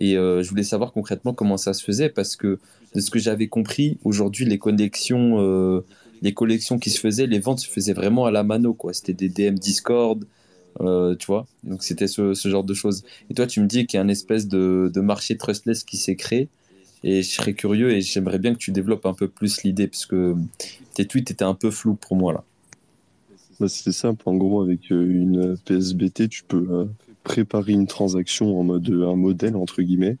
Et 0.00 0.16
euh, 0.16 0.42
je 0.42 0.50
voulais 0.50 0.62
savoir 0.62 0.92
concrètement 0.92 1.32
comment 1.32 1.56
ça 1.56 1.72
se 1.72 1.82
faisait, 1.82 2.10
parce 2.10 2.36
que 2.36 2.58
de 2.94 3.00
ce 3.00 3.10
que 3.10 3.18
j'avais 3.18 3.48
compris, 3.48 3.98
aujourd'hui, 4.04 4.44
les 4.44 4.58
connexions, 4.58 5.40
euh, 5.40 5.80
les 6.22 6.34
collections 6.34 6.78
qui 6.78 6.90
se 6.90 7.00
faisaient, 7.00 7.26
les 7.26 7.38
ventes 7.38 7.60
se 7.60 7.68
faisaient 7.68 7.94
vraiment 7.94 8.26
à 8.26 8.30
la 8.30 8.42
mano, 8.42 8.74
quoi. 8.74 8.92
C'était 8.92 9.14
des 9.14 9.28
DM 9.28 9.54
Discord, 9.54 10.24
tu 10.78 11.26
vois. 11.26 11.46
Donc 11.64 11.82
c'était 11.82 12.06
ce, 12.06 12.34
genre 12.34 12.64
de 12.64 12.74
choses. 12.74 13.02
Et 13.30 13.34
toi, 13.34 13.46
tu 13.46 13.60
me 13.60 13.66
dis 13.66 13.86
qu'il 13.86 13.96
y 13.96 14.00
a 14.00 14.04
un 14.04 14.08
espèce 14.08 14.46
de 14.46 15.00
marché 15.00 15.36
trustless 15.36 15.84
qui 15.84 15.96
s'est 15.96 16.16
créé. 16.16 16.48
Et 17.08 17.22
je 17.22 17.30
serais 17.30 17.54
curieux 17.54 17.92
et 17.92 18.00
j'aimerais 18.00 18.40
bien 18.40 18.52
que 18.52 18.58
tu 18.58 18.72
développes 18.72 19.06
un 19.06 19.14
peu 19.14 19.28
plus 19.28 19.62
l'idée, 19.62 19.86
parce 19.86 20.06
que 20.06 20.34
tes 20.92 21.06
tweets 21.06 21.30
étaient 21.30 21.44
un 21.44 21.54
peu 21.54 21.70
flous 21.70 21.94
pour 21.94 22.16
moi 22.16 22.32
là. 22.32 22.42
Bah, 23.60 23.68
c'est 23.68 23.92
simple. 23.92 24.24
En 24.26 24.34
gros, 24.34 24.60
avec 24.60 24.90
euh, 24.90 25.08
une 25.08 25.56
PSBT, 25.64 26.28
tu 26.28 26.42
peux 26.42 26.66
euh, 26.68 26.84
préparer 27.22 27.74
une 27.74 27.86
transaction 27.86 28.58
en 28.58 28.64
mode 28.64 28.90
euh, 28.90 29.08
un 29.08 29.14
modèle, 29.14 29.54
entre 29.54 29.82
guillemets. 29.82 30.16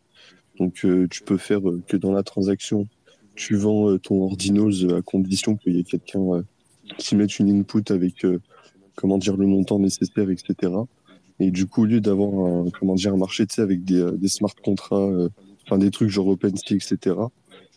Donc, 0.60 0.86
tu 1.10 1.22
peux 1.22 1.36
faire 1.36 1.60
que 1.86 1.98
dans 1.98 2.12
la 2.12 2.22
transaction, 2.22 2.86
tu 3.34 3.56
vends 3.56 3.98
ton 3.98 4.22
ordinals 4.22 4.94
à 4.96 5.02
condition 5.02 5.56
qu'il 5.56 5.76
y 5.76 5.80
ait 5.80 5.84
quelqu'un 5.84 6.44
qui 6.96 7.14
mette 7.14 7.38
une 7.38 7.50
input 7.50 7.82
avec, 7.90 8.24
comment 8.94 9.18
dire, 9.18 9.36
le 9.36 9.46
montant 9.46 9.78
nécessaire, 9.78 10.30
etc. 10.30 10.72
Et 11.40 11.50
du 11.50 11.66
coup, 11.66 11.82
au 11.82 11.84
lieu 11.84 12.00
d'avoir 12.00 12.30
un, 12.30 12.70
comment 12.70 12.94
dire, 12.94 13.12
un 13.12 13.18
marché, 13.18 13.44
avec 13.58 13.84
des, 13.84 14.28
smart 14.28 14.54
contrats, 14.64 15.10
enfin, 15.66 15.78
des 15.78 15.90
trucs 15.90 16.08
genre 16.08 16.28
OpenSea, 16.28 16.74
etc., 16.74 17.16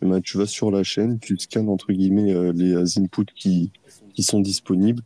eh 0.02 0.06
ben, 0.06 0.22
tu 0.22 0.38
vas 0.38 0.46
sur 0.46 0.72
la 0.72 0.84
chaîne, 0.84 1.20
tu 1.20 1.38
scannes, 1.38 1.68
entre 1.68 1.92
guillemets, 1.92 2.34
euh, 2.34 2.54
les 2.54 2.74
euh, 2.74 3.02
inputs 3.02 3.34
qui, 3.36 3.72
qui 4.14 4.24
sont 4.24 4.40
disponibles. 4.40 5.04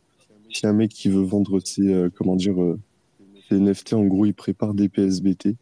Si 0.52 0.68
un 0.68 0.74
mec 0.74 0.92
qui 0.92 1.10
veut 1.10 1.24
vendre 1.24 1.60
ses, 1.60 1.92
euh, 1.92 2.10
comment 2.14 2.36
dire, 2.36 2.62
euh, 2.62 2.80
ses 3.50 3.60
NFT, 3.60 3.94
en 3.94 4.06
gros, 4.06 4.26
il 4.26 4.34
prépare 4.34 4.76
des 4.76 4.88
PSBT. 4.88 5.56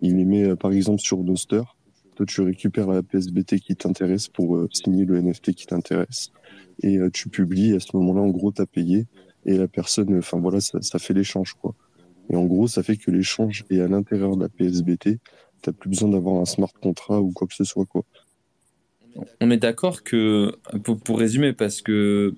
Il 0.00 0.16
les 0.16 0.24
met, 0.24 0.44
euh, 0.44 0.56
par 0.56 0.72
exemple, 0.72 1.00
sur 1.02 1.22
Noster. 1.22 1.62
Toi, 2.14 2.26
tu 2.26 2.40
récupères 2.40 2.88
la 2.88 3.02
PSBT 3.02 3.60
qui 3.60 3.76
t'intéresse 3.76 4.28
pour 4.28 4.56
euh, 4.56 4.68
signer 4.72 5.04
le 5.04 5.20
NFT 5.20 5.52
qui 5.52 5.66
t'intéresse. 5.66 6.32
Et 6.82 6.98
tu 7.12 7.28
publies. 7.28 7.74
À 7.74 7.80
ce 7.80 7.96
moment-là, 7.96 8.20
en 8.20 8.28
gros, 8.28 8.52
t'as 8.52 8.66
payé. 8.66 9.06
Et 9.44 9.58
la 9.58 9.68
personne, 9.68 10.16
enfin, 10.16 10.38
voilà, 10.38 10.60
ça, 10.60 10.80
ça 10.80 10.98
fait 10.98 11.12
l'échange, 11.12 11.54
quoi. 11.54 11.74
Et 12.30 12.36
en 12.36 12.44
gros, 12.44 12.68
ça 12.68 12.82
fait 12.82 12.96
que 12.96 13.10
l'échange 13.10 13.64
est 13.70 13.80
à 13.80 13.88
l'intérieur 13.88 14.36
de 14.36 14.42
la 14.42 14.48
PSBT. 14.48 15.18
T'as 15.62 15.72
plus 15.72 15.90
besoin 15.90 16.08
d'avoir 16.10 16.40
un 16.40 16.44
smart 16.44 16.72
contract 16.80 17.20
ou 17.20 17.32
quoi 17.32 17.46
que 17.48 17.54
ce 17.54 17.64
soit, 17.64 17.84
quoi. 17.86 18.04
On 19.40 19.50
est 19.50 19.56
d'accord 19.56 20.02
que, 20.04 20.54
pour, 20.84 20.98
pour 20.98 21.18
résumer, 21.18 21.52
parce 21.52 21.82
que 21.82 22.34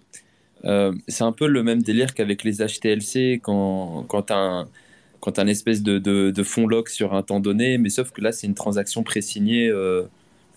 euh, 0.64 0.92
c'est 1.08 1.24
un 1.24 1.32
peu 1.32 1.46
le 1.46 1.62
même 1.62 1.82
délire 1.82 2.14
qu'avec 2.14 2.44
les 2.44 2.58
HTLC 2.58 3.40
quand, 3.42 4.04
quand 4.08 4.22
tu 4.24 4.32
as 4.32 4.38
un, 4.38 4.68
quand 5.20 5.32
t'as 5.32 5.42
une 5.42 5.48
espèce 5.50 5.82
de, 5.82 5.98
de, 5.98 6.30
de 6.30 6.42
fond 6.42 6.66
lock 6.66 6.88
sur 6.88 7.14
un 7.14 7.22
temps 7.22 7.40
donné, 7.40 7.76
mais 7.78 7.90
sauf 7.90 8.10
que 8.10 8.22
là, 8.22 8.32
c'est 8.32 8.46
une 8.46 8.54
transaction 8.54 9.02
présignée. 9.02 9.68
euh, 9.68 10.04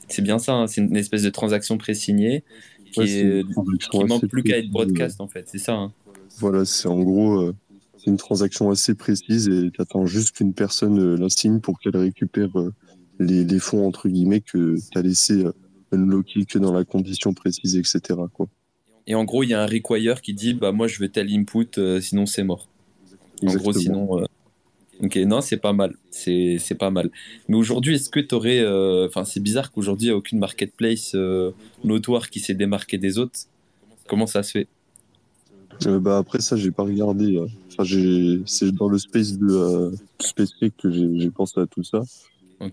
c'est 0.08 0.22
bien 0.22 0.40
ça, 0.40 0.54
hein, 0.54 0.68
c'est 0.68 0.82
une 0.82 0.96
espèce 0.96 1.24
de 1.24 1.30
transaction 1.30 1.78
présignée 1.78 2.44
qui, 2.92 3.00
Ouais, 3.00 3.06
est, 3.10 3.46
qui 3.92 4.04
manque 4.06 4.28
plus 4.28 4.44
qu'à 4.44 4.58
être 4.58 4.72
précise, 4.72 4.72
broadcast, 4.72 5.22
en 5.22 5.28
fait. 5.28 5.48
C'est 5.50 5.58
ça. 5.58 5.74
hein. 5.74 5.92
Voilà, 6.40 6.66
c'est 6.66 6.88
en 6.88 7.00
gros 7.02 7.42
euh, 7.42 7.56
c'est 8.04 8.12
une 8.12 8.18
transaction 8.18 8.70
assez 8.70 8.96
précise 8.96 9.48
et 9.48 9.72
tu 9.72 9.82
attends 9.82 10.06
juste 10.06 10.36
qu'une 10.36 10.54
personne 10.54 11.00
euh, 11.00 11.16
la 11.18 11.30
signe 11.30 11.60
pour 11.60 11.80
qu'elle 11.80 11.96
récupère 11.96 12.50
euh, 12.60 12.74
les, 13.20 13.44
les 13.44 13.60
fonds 13.60 13.88
entre 13.88 14.10
guillemets 14.10 14.42
que 14.42 14.76
tu 14.92 14.98
as 14.98 15.02
laissé 15.02 15.46
euh, 15.46 15.54
unlocker 15.92 16.46
que 16.46 16.60
dans 16.60 16.74
la 16.74 16.84
condition 16.84 17.34
précise, 17.34 17.76
etc. 17.78 18.20
Quoi. 18.34 18.48
Et 19.08 19.16
en 19.16 19.24
gros, 19.24 19.44
il 19.44 19.50
y 19.50 19.54
a 19.54 19.62
un 19.62 19.68
require 19.68 20.22
qui 20.22 20.34
dit 20.34 20.54
bah, 20.54 20.72
Moi, 20.72 20.88
je 20.88 21.00
veux 21.00 21.10
tel 21.10 21.30
input, 21.32 21.68
euh, 21.78 22.02
sinon 22.02 22.26
c'est 22.26 22.44
mort. 22.44 22.68
En 23.46 23.54
gros, 23.56 23.74
sinon. 23.74 24.20
euh, 24.20 24.26
Ok, 25.02 25.16
non, 25.18 25.42
c'est 25.42 25.58
pas 25.58 25.74
mal. 25.74 25.96
C'est 26.12 26.58
c'est 26.60 26.76
pas 26.76 26.90
mal. 26.92 27.10
Mais 27.48 27.56
aujourd'hui, 27.58 27.96
est-ce 27.96 28.10
que 28.10 28.20
tu 28.20 28.36
aurais. 28.36 28.64
Enfin, 29.08 29.26
c'est 29.26 29.40
bizarre 29.42 29.72
qu'aujourd'hui, 29.72 30.08
il 30.08 30.10
n'y 30.10 30.14
a 30.14 30.18
aucune 30.18 30.40
marketplace 30.40 31.16
notoire 31.84 32.30
qui 32.30 32.40
s'est 32.40 32.54
démarquée 32.54 32.98
des 33.00 33.18
autres. 33.18 33.40
Comment 34.08 34.28
ça 34.28 34.44
se 34.44 34.52
fait? 34.52 34.68
Euh, 35.86 36.00
bah 36.00 36.18
après 36.18 36.40
ça 36.40 36.56
j'ai 36.56 36.72
pas 36.72 36.84
regardé. 36.84 37.36
euh. 37.38 37.48
Enfin 37.72 37.84
c'est 38.46 38.72
dans 38.72 38.88
le 38.88 38.98
space 38.98 39.38
de 39.38 39.48
euh, 39.50 39.92
que 40.78 40.92
j'ai 40.92 41.30
pensé 41.32 41.60
à 41.60 41.66
tout 41.68 41.84
ça. 41.84 42.02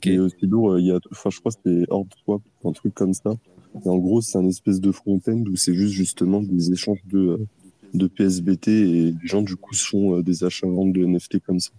Et 0.05 0.19
aussi 0.21 0.47
lourd, 0.47 0.79
il 0.79 0.87
y 0.87 0.93
a 0.93 1.01
enfin 1.11 1.31
je 1.31 1.41
crois 1.41 1.51
que 1.51 1.59
c'était 1.65 1.85
Swap, 2.23 2.43
un 2.65 2.73
truc 2.73 2.95
comme 2.95 3.13
ça. 3.15 3.35
Et 3.85 3.89
en 3.89 3.97
gros 3.99 4.21
c'est 4.21 4.39
un 4.39 4.47
espèce 4.47 4.81
de 4.81 4.93
front-end 4.93 5.43
où 5.51 5.57
c'est 5.57 5.75
juste 5.75 5.95
justement 5.95 6.43
des 6.43 6.73
échanges 6.73 7.03
de 7.07 7.19
euh, 7.19 7.47
de 7.95 8.07
PSBT 8.07 8.69
et 8.69 8.85
les 9.11 9.17
gens 9.25 9.43
du 9.43 9.57
coup 9.57 9.75
font 9.75 10.17
euh, 10.19 10.23
des 10.23 10.45
achats-ventes 10.45 10.93
de 10.93 11.05
NFT 11.05 11.41
comme 11.45 11.59
ça. 11.59 11.73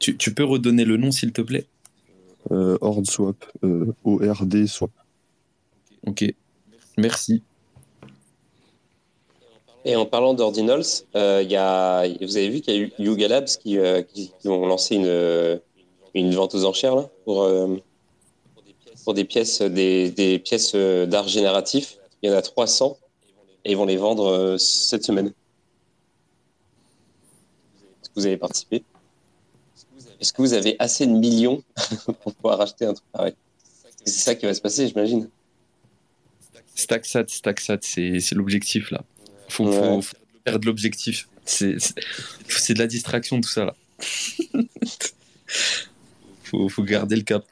Tu, 0.00 0.16
tu 0.16 0.34
peux 0.34 0.44
redonner 0.44 0.84
le 0.84 0.96
nom, 0.96 1.10
s'il 1.10 1.32
te 1.32 1.42
plaît? 1.42 1.66
Euh, 2.50 2.76
Horde 2.80 3.06
Swap, 3.06 3.44
euh, 3.64 3.92
ORD 4.04 4.66
Swap. 4.66 4.90
Ok. 6.06 6.24
Merci. 6.98 7.42
Et 9.88 9.94
en 9.94 10.04
parlant 10.04 10.34
d'Ordinals, 10.34 10.82
euh, 11.14 11.44
vous 12.20 12.36
avez 12.36 12.48
vu 12.48 12.60
qu'il 12.60 12.74
y 12.74 12.76
a 12.76 12.80
eu 12.80 12.92
Yuga 12.98 13.28
Labs 13.28 13.46
qui, 13.46 13.78
euh, 13.78 14.02
qui, 14.02 14.32
ont 14.46 14.66
lancé 14.66 14.96
une, 14.96 15.06
euh, 15.06 15.58
une 16.12 16.34
vente 16.34 16.56
aux 16.56 16.64
enchères 16.64 17.08
pour, 17.24 17.44
euh, 17.44 17.76
pour 19.04 19.14
des 19.14 19.24
pièces, 19.24 19.62
des, 19.62 20.10
des 20.10 20.40
pièces 20.40 20.72
euh, 20.74 21.06
d'art 21.06 21.28
génératif. 21.28 21.98
Il 22.20 22.30
y 22.30 22.34
en 22.34 22.36
a 22.36 22.42
300 22.42 22.98
et 23.64 23.70
ils 23.70 23.76
vont 23.76 23.86
les 23.86 23.96
vendre 23.96 24.26
euh, 24.26 24.58
cette 24.58 25.04
semaine. 25.04 25.32
vous 28.16 28.26
avez 28.26 28.38
participé? 28.38 28.82
Est-ce 30.20 30.32
que 30.32 30.42
vous 30.42 30.54
avez 30.54 30.74
assez 30.80 31.06
de 31.06 31.12
millions 31.12 31.62
pour 32.22 32.34
pouvoir 32.34 32.60
acheter 32.60 32.86
un 32.86 32.94
truc 32.94 33.06
pareil? 33.12 33.34
C'est 34.04 34.10
ça 34.14 34.34
qui 34.34 34.46
va 34.46 34.54
se 34.54 34.60
passer, 34.60 34.88
j'imagine. 34.88 35.30
Stacksat, 36.74 37.26
Stacksat, 37.28 37.78
c'est 37.82 38.32
l'objectif 38.32 38.90
là. 38.90 39.04
Faut, 39.48 39.66
Ouais. 39.68 40.00
faut, 40.02 40.16
de 40.58 40.66
l'objectif. 40.66 41.28
C'est 41.44 41.74
de 41.74 42.78
la 42.78 42.86
distraction 42.86 43.40
tout 43.40 43.48
ça 43.48 43.64
là. 43.66 43.74
faut, 46.44 46.68
faut 46.68 46.82
garder 46.82 47.16
le 47.16 47.22
cap. 47.22 47.44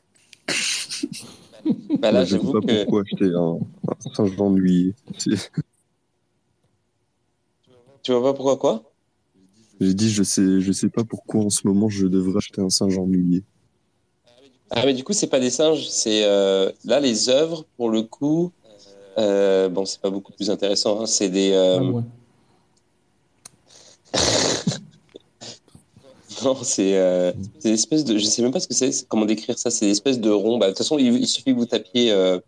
Bah 1.98 2.12
là, 2.12 2.24
je 2.24 2.36
ne 2.36 2.40
sais 2.40 2.52
pas 2.52 2.60
que 2.60 2.82
pourquoi 2.84 3.02
acheter 3.02 3.30
un, 3.34 3.58
un 3.88 4.14
Saint-Jean 4.14 4.50
de 4.50 4.60
Nuit. 4.60 4.94
C'est- 5.18 5.50
tu 8.02 8.12
vois 8.12 8.22
pas 8.22 8.34
pourquoi 8.34 8.56
quoi? 8.58 8.90
J'ai 9.80 9.94
dit, 9.94 10.10
je 10.10 10.22
sais, 10.22 10.60
je 10.60 10.72
sais 10.72 10.88
pas 10.88 11.04
pourquoi 11.04 11.42
en 11.44 11.50
ce 11.50 11.66
moment 11.66 11.88
je 11.88 12.06
devrais 12.06 12.36
acheter 12.36 12.60
un 12.60 12.70
Saint-Jean 12.70 13.06
nuit. 13.06 13.42
Ah 14.70 14.82
mais 14.84 14.94
du 14.94 15.04
coup 15.04 15.12
c'est 15.12 15.26
pas 15.28 15.40
des 15.40 15.50
singes, 15.50 15.88
c'est 15.88 16.24
euh, 16.24 16.70
là 16.84 17.00
les 17.00 17.28
œuvres 17.28 17.64
pour 17.76 17.90
le 17.90 18.02
coup. 18.02 18.52
Euh, 19.18 19.68
bon 19.68 19.84
c'est 19.84 20.00
pas 20.00 20.10
beaucoup 20.10 20.32
plus 20.32 20.50
intéressant, 20.50 21.02
hein, 21.02 21.06
c'est 21.06 21.28
des 21.28 21.52
euh, 21.52 21.78
Ah, 21.78 21.82
ouais. 21.82 22.02
non 26.44 26.56
c'est 26.62 26.96
euh, 26.96 27.32
c'est 27.58 27.68
des 27.68 27.74
espèces 27.74 28.04
de 28.04 28.16
je 28.18 28.24
sais 28.24 28.42
même 28.42 28.52
pas 28.52 28.60
ce 28.60 28.68
que 28.68 28.74
c'est, 28.74 29.06
comment 29.08 29.24
décrire 29.26 29.58
ça, 29.58 29.70
c'est 29.70 29.86
des 29.86 29.92
espèces 29.92 30.20
de 30.20 30.30
ronds. 30.30 30.58
Bah, 30.58 30.66
de 30.66 30.70
toute 30.72 30.78
façon 30.78 30.98
il, 30.98 31.06
il 31.14 31.26
suffit 31.26 31.52
que 31.52 31.58
vous 31.58 31.66
tapiez 31.66 32.12
euh, 32.12 32.38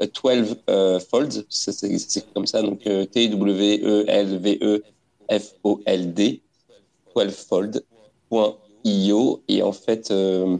12 0.00 0.56
euh, 0.68 1.00
folds, 1.00 1.44
c'est 1.48 2.32
comme 2.34 2.46
ça 2.46 2.62
donc 2.62 2.86
euh, 2.86 3.04
T 3.06 3.28
W 3.28 3.80
E 3.84 4.04
L 4.08 4.38
V 4.38 4.58
E 4.62 4.82
F 5.30 5.54
O 5.62 5.80
L 5.86 6.12
D 6.12 6.42
12fold.io 7.16 9.40
et 9.48 9.62
en 9.62 9.72
fait 9.72 10.10
euh, 10.10 10.56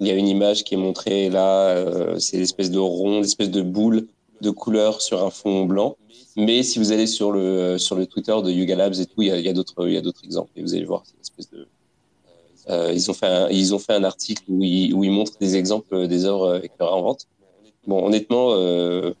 il 0.00 0.06
y 0.06 0.10
a 0.10 0.14
une 0.14 0.28
image 0.28 0.64
qui 0.64 0.74
est 0.74 0.78
montrée 0.78 1.28
là, 1.30 1.68
euh, 1.68 2.18
c'est 2.18 2.36
une 2.38 2.42
espèce 2.42 2.70
de 2.70 2.78
rond, 2.78 3.18
une 3.18 3.24
espèce 3.24 3.50
de 3.50 3.62
boule 3.62 4.06
de 4.40 4.50
couleur 4.50 5.00
sur 5.02 5.24
un 5.24 5.30
fond 5.30 5.64
blanc. 5.64 5.96
Mais 6.36 6.62
si 6.62 6.78
vous 6.78 6.92
allez 6.92 7.06
sur 7.06 7.32
le 7.32 7.78
sur 7.78 7.96
le 7.96 8.06
Twitter 8.06 8.36
de 8.42 8.50
Yuga 8.50 8.76
Labs 8.76 8.94
et 8.94 9.06
tout, 9.06 9.22
il 9.22 9.28
y 9.28 9.30
a, 9.30 9.38
y 9.38 9.48
a 9.48 9.52
d'autres 9.52 10.24
exemples 10.24 10.50
et 10.56 10.62
vous 10.62 10.74
allez 10.74 10.84
voir, 10.84 11.04
espèce 11.20 11.50
de 11.50 11.66
euh, 12.68 12.92
ils 12.92 13.10
ont 13.10 13.14
fait 13.14 13.26
un, 13.26 13.48
ils 13.48 13.74
ont 13.74 13.78
fait 13.78 13.94
un 13.94 14.04
article 14.04 14.44
où 14.48 14.62
ils 14.62 14.94
où 14.94 15.02
ils 15.02 15.10
montrent 15.10 15.38
des 15.40 15.56
exemples 15.56 16.06
des 16.06 16.24
œuvres 16.24 16.54
avec 16.54 16.72
leur 16.78 16.94
invente. 16.94 17.26
Bon, 17.86 18.06
honnêtement, 18.06 18.52
euh, 18.52 19.14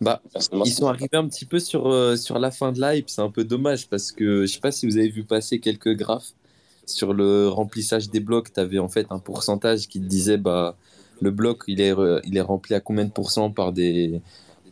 Bah, 0.00 0.20
Ils 0.64 0.72
sont 0.72 0.86
arrivés 0.86 1.16
un 1.16 1.26
petit 1.26 1.46
peu 1.46 1.58
sur, 1.58 1.86
euh, 1.88 2.16
sur 2.16 2.38
la 2.38 2.50
fin 2.50 2.70
de 2.72 2.80
l'hype, 2.80 3.08
c'est 3.08 3.22
un 3.22 3.30
peu 3.30 3.44
dommage 3.44 3.88
parce 3.88 4.12
que 4.12 4.42
je 4.42 4.52
sais 4.52 4.60
pas 4.60 4.70
si 4.70 4.86
vous 4.86 4.98
avez 4.98 5.08
vu 5.08 5.24
passer 5.24 5.58
quelques 5.58 5.94
graphes 5.96 6.32
sur 6.84 7.14
le 7.14 7.48
remplissage 7.48 8.10
des 8.10 8.20
blocs. 8.20 8.52
Tu 8.52 8.60
avais 8.60 8.78
en 8.78 8.88
fait 8.88 9.06
un 9.10 9.18
pourcentage 9.18 9.88
qui 9.88 10.00
te 10.00 10.04
disait 10.06 10.36
bah, 10.36 10.76
le 11.20 11.30
bloc 11.30 11.62
il 11.66 11.80
est, 11.80 11.94
il 12.24 12.36
est 12.36 12.40
rempli 12.42 12.74
à 12.74 12.80
combien 12.80 13.04
de 13.04 13.10
pourcents 13.10 13.50
par 13.50 13.72
des, 13.72 14.20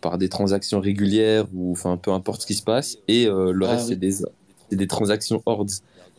par 0.00 0.18
des 0.18 0.28
transactions 0.28 0.80
régulières 0.80 1.46
ou 1.54 1.72
enfin 1.72 1.96
peu 1.96 2.12
importe 2.12 2.42
ce 2.42 2.46
qui 2.46 2.54
se 2.54 2.62
passe. 2.62 2.98
Et 3.08 3.26
euh, 3.26 3.52
le 3.52 3.66
Ah 3.66 3.70
reste 3.70 3.84
oui. 3.84 3.88
c'est 3.90 3.96
des, 4.00 4.12
c'est 4.12 4.76
des 4.76 4.86
transactions 4.86 5.42
hordes. 5.46 5.70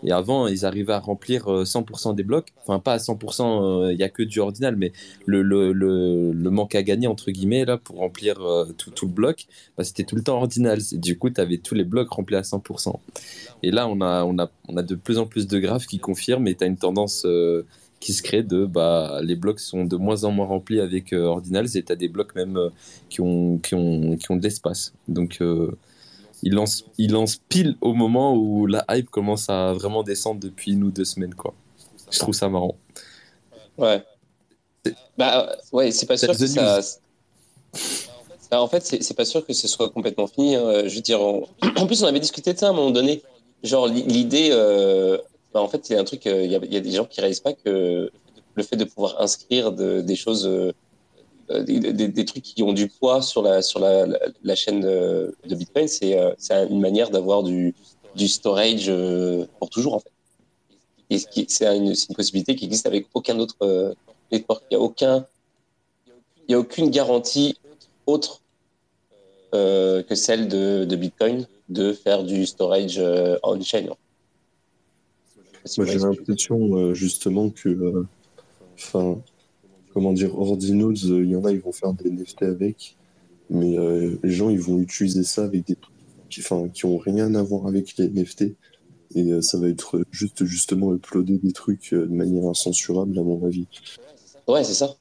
Et 0.03 0.11
avant, 0.11 0.47
ils 0.47 0.65
arrivaient 0.65 0.93
à 0.93 0.99
remplir 0.99 1.47
euh, 1.51 1.63
100% 1.63 2.13
des 2.15 2.23
blocs. 2.23 2.49
Enfin, 2.61 2.79
pas 2.79 2.93
à 2.93 2.97
100%, 2.97 3.91
il 3.91 3.97
y 3.97 4.03
a 4.03 4.09
que 4.09 4.23
du 4.23 4.39
ordinal, 4.39 4.75
mais 4.75 4.91
le, 5.25 5.41
le, 5.41 5.71
le, 5.71 6.31
le 6.31 6.49
manque 6.51 6.75
à 6.75 6.83
gagner, 6.83 7.07
entre 7.07 7.31
guillemets, 7.31 7.63
là, 7.65 7.77
pour 7.77 7.97
remplir 7.97 8.39
euh, 8.41 8.65
tout, 8.77 8.91
tout 8.91 9.05
le 9.07 9.13
bloc, 9.13 9.47
bah, 9.77 9.83
c'était 9.83 10.03
tout 10.03 10.15
le 10.15 10.21
temps 10.21 10.37
ordinal. 10.37 10.79
Du 10.93 11.17
coup, 11.17 11.29
tu 11.29 11.39
avais 11.39 11.57
tous 11.57 11.75
les 11.75 11.85
blocs 11.85 12.09
remplis 12.09 12.35
à 12.35 12.41
100%. 12.41 12.93
Et 13.63 13.71
là, 13.71 13.87
on 13.87 14.01
a, 14.01 14.23
on 14.25 14.37
a, 14.37 14.49
on 14.67 14.77
a 14.77 14.83
de 14.83 14.95
plus 14.95 15.17
en 15.17 15.25
plus 15.25 15.47
de 15.47 15.59
graphes 15.59 15.87
qui 15.87 15.99
confirment 15.99 16.47
et 16.47 16.55
tu 16.55 16.63
as 16.63 16.67
une 16.67 16.77
tendance 16.77 17.23
euh, 17.25 17.65
qui 18.05 18.13
se 18.13 18.21
crée 18.21 18.43
de 18.43 18.65
bah, 18.65 19.19
les 19.23 19.35
blocs 19.35 19.59
sont 19.59 19.83
de 19.83 19.95
moins 19.95 20.25
en 20.25 20.31
moins 20.31 20.45
remplis 20.45 20.79
avec 20.79 21.11
euh, 21.11 21.23
ordinals 21.23 21.75
et 21.75 21.81
tu 21.83 21.91
as 21.91 21.95
des 21.95 22.07
blocs 22.07 22.35
même 22.35 22.55
euh, 22.55 22.69
qui, 23.09 23.21
ont, 23.21 23.57
qui, 23.57 23.73
ont, 23.73 24.15
qui 24.15 24.29
ont 24.29 24.35
de 24.35 24.43
l'espace. 24.43 24.93
Donc, 25.07 25.39
euh, 25.41 25.71
il 26.43 26.53
lance, 26.53 26.83
il 26.99 27.13
lance 27.13 27.37
pile 27.49 27.77
au 27.81 27.93
moment 27.93 28.35
où 28.35 28.67
la 28.67 28.85
hype 28.91 29.09
commence 29.09 29.49
à 29.49 29.73
vraiment 29.73 30.03
descendre 30.03 30.39
depuis 30.39 30.73
une 30.73 30.83
ou 30.83 30.91
deux 30.91 31.03
semaines. 31.03 31.33
Quoi. 31.33 31.55
Je 32.11 32.19
trouve 32.19 32.35
ça 32.35 32.47
marrant. 32.47 32.75
Ouais. 33.79 34.03
Bah 35.17 35.55
ouais, 35.71 35.89
c'est 35.89 36.05
pas 36.05 36.15
sûr 36.17 36.27
que 36.37 36.45
ça. 36.45 36.79
Bah, 38.51 38.61
en 38.61 38.67
fait, 38.67 38.85
c'est 38.85 39.17
pas 39.17 39.25
sûr 39.25 39.43
que 39.43 39.53
ce 39.53 39.67
soit 39.67 39.89
complètement 39.89 40.27
fini. 40.27 40.55
hein. 40.55 40.83
Je 40.87 40.93
veux 40.95 41.01
dire, 41.01 41.19
on- 41.21 41.47
en 41.75 41.87
plus, 41.87 42.03
on 42.03 42.05
avait 42.07 42.19
discuté 42.19 42.53
de 42.53 42.59
ça 42.59 42.67
à 42.67 42.69
un 42.69 42.73
moment 42.73 42.91
donné. 42.91 43.23
Genre 43.63 43.87
l'i- 43.87 44.03
l'idée, 44.03 44.49
euh, 44.51 45.17
bah, 45.55 45.61
en 45.61 45.69
fait, 45.69 45.89
il 45.89 45.93
y 45.93 45.95
a 45.95 46.01
un 46.01 46.03
truc. 46.03 46.27
euh, 46.27 46.43
Il 46.43 46.51
y, 46.51 46.81
des 46.81 46.91
gens 46.91 47.05
qui 47.05 47.21
réalisent 47.21 47.39
pas 47.39 47.53
que 47.53 48.11
le 48.55 48.63
fait 48.63 48.75
de 48.75 48.83
pouvoir 48.83 49.21
inscrire 49.21 49.71
de- 49.71 50.01
des 50.01 50.17
choses, 50.17 50.45
euh, 50.45 50.73
euh, 51.51 51.63
des, 51.63 52.25
trucs 52.25 52.43
qui 52.43 52.61
ont 52.61 52.73
du 52.73 52.89
poids 52.89 53.21
sur 53.21 53.41
la 53.41 53.61
chaîne 53.61 54.81
de, 54.81 55.33
Bitcoin, 55.45 55.87
c'est 55.87 56.13
une 56.69 56.81
manière 56.81 57.09
d'avoir 57.09 57.41
du 57.43 57.73
storage 58.27 58.91
pour 59.59 59.69
toujours. 59.69 60.03
Et 61.09 61.19
c'est 61.47 61.77
une, 61.77 61.93
possibilité 62.15 62.55
qui 62.57 62.65
existe 62.65 62.85
avec 62.85 63.07
aucun 63.13 63.39
autre 63.39 63.95
network. 64.33 64.61
Il 64.69 64.77
n'y 64.77 64.83
a 64.83 64.83
aucun, 64.83 65.25
il 66.49 66.55
a 66.55 66.59
aucune 66.59 66.89
garantie 66.89 67.57
autre 68.07 68.41
que 69.53 70.15
celle 70.15 70.49
de, 70.49 70.83
de 70.83 70.95
Bitcoin 70.97 71.47
de 71.69 71.93
faire 71.93 72.25
du 72.25 72.45
storage 72.45 73.01
on-chain. 73.43 73.95
Moi, 75.77 75.85
j'ai 75.85 75.99
l'impression 75.99 76.77
euh, 76.77 76.93
justement 76.93 77.49
que, 77.49 77.69
euh, 77.69 78.07
enfin, 78.75 79.19
comment 79.93 80.13
dire, 80.13 80.37
Ordinals, 80.37 80.93
euh, 81.05 81.23
il 81.23 81.29
y 81.29 81.35
en 81.35 81.43
a, 81.45 81.51
ils 81.51 81.59
vont 81.59 81.71
faire 81.71 81.93
des 81.93 82.09
NFT 82.09 82.43
avec, 82.43 82.95
mais 83.49 83.77
les 84.23 84.31
gens, 84.31 84.49
ils 84.49 84.59
vont 84.59 84.79
utiliser 84.79 85.23
ça 85.23 85.43
avec 85.43 85.67
des 85.67 85.75
trucs 85.75 85.95
qui, 86.29 86.41
enfin, 86.41 86.67
qui 86.69 86.85
ont 86.85 86.97
rien 86.97 87.35
à 87.35 87.43
voir 87.43 87.67
avec 87.67 87.95
les 87.97 88.09
NFT. 88.09 88.55
Et 89.15 89.31
euh, 89.31 89.41
ça 89.41 89.57
va 89.57 89.69
être 89.69 90.01
juste 90.11 90.43
justement 90.45 90.93
uploader 90.93 91.37
des 91.37 91.53
trucs 91.53 91.93
euh, 91.93 92.05
de 92.05 92.13
manière 92.13 92.45
incensurable, 92.45 93.17
à 93.17 93.23
mon 93.23 93.45
avis. 93.45 93.65
Ouais, 94.47 94.63
c'est 94.63 94.73
ça. 94.73 94.95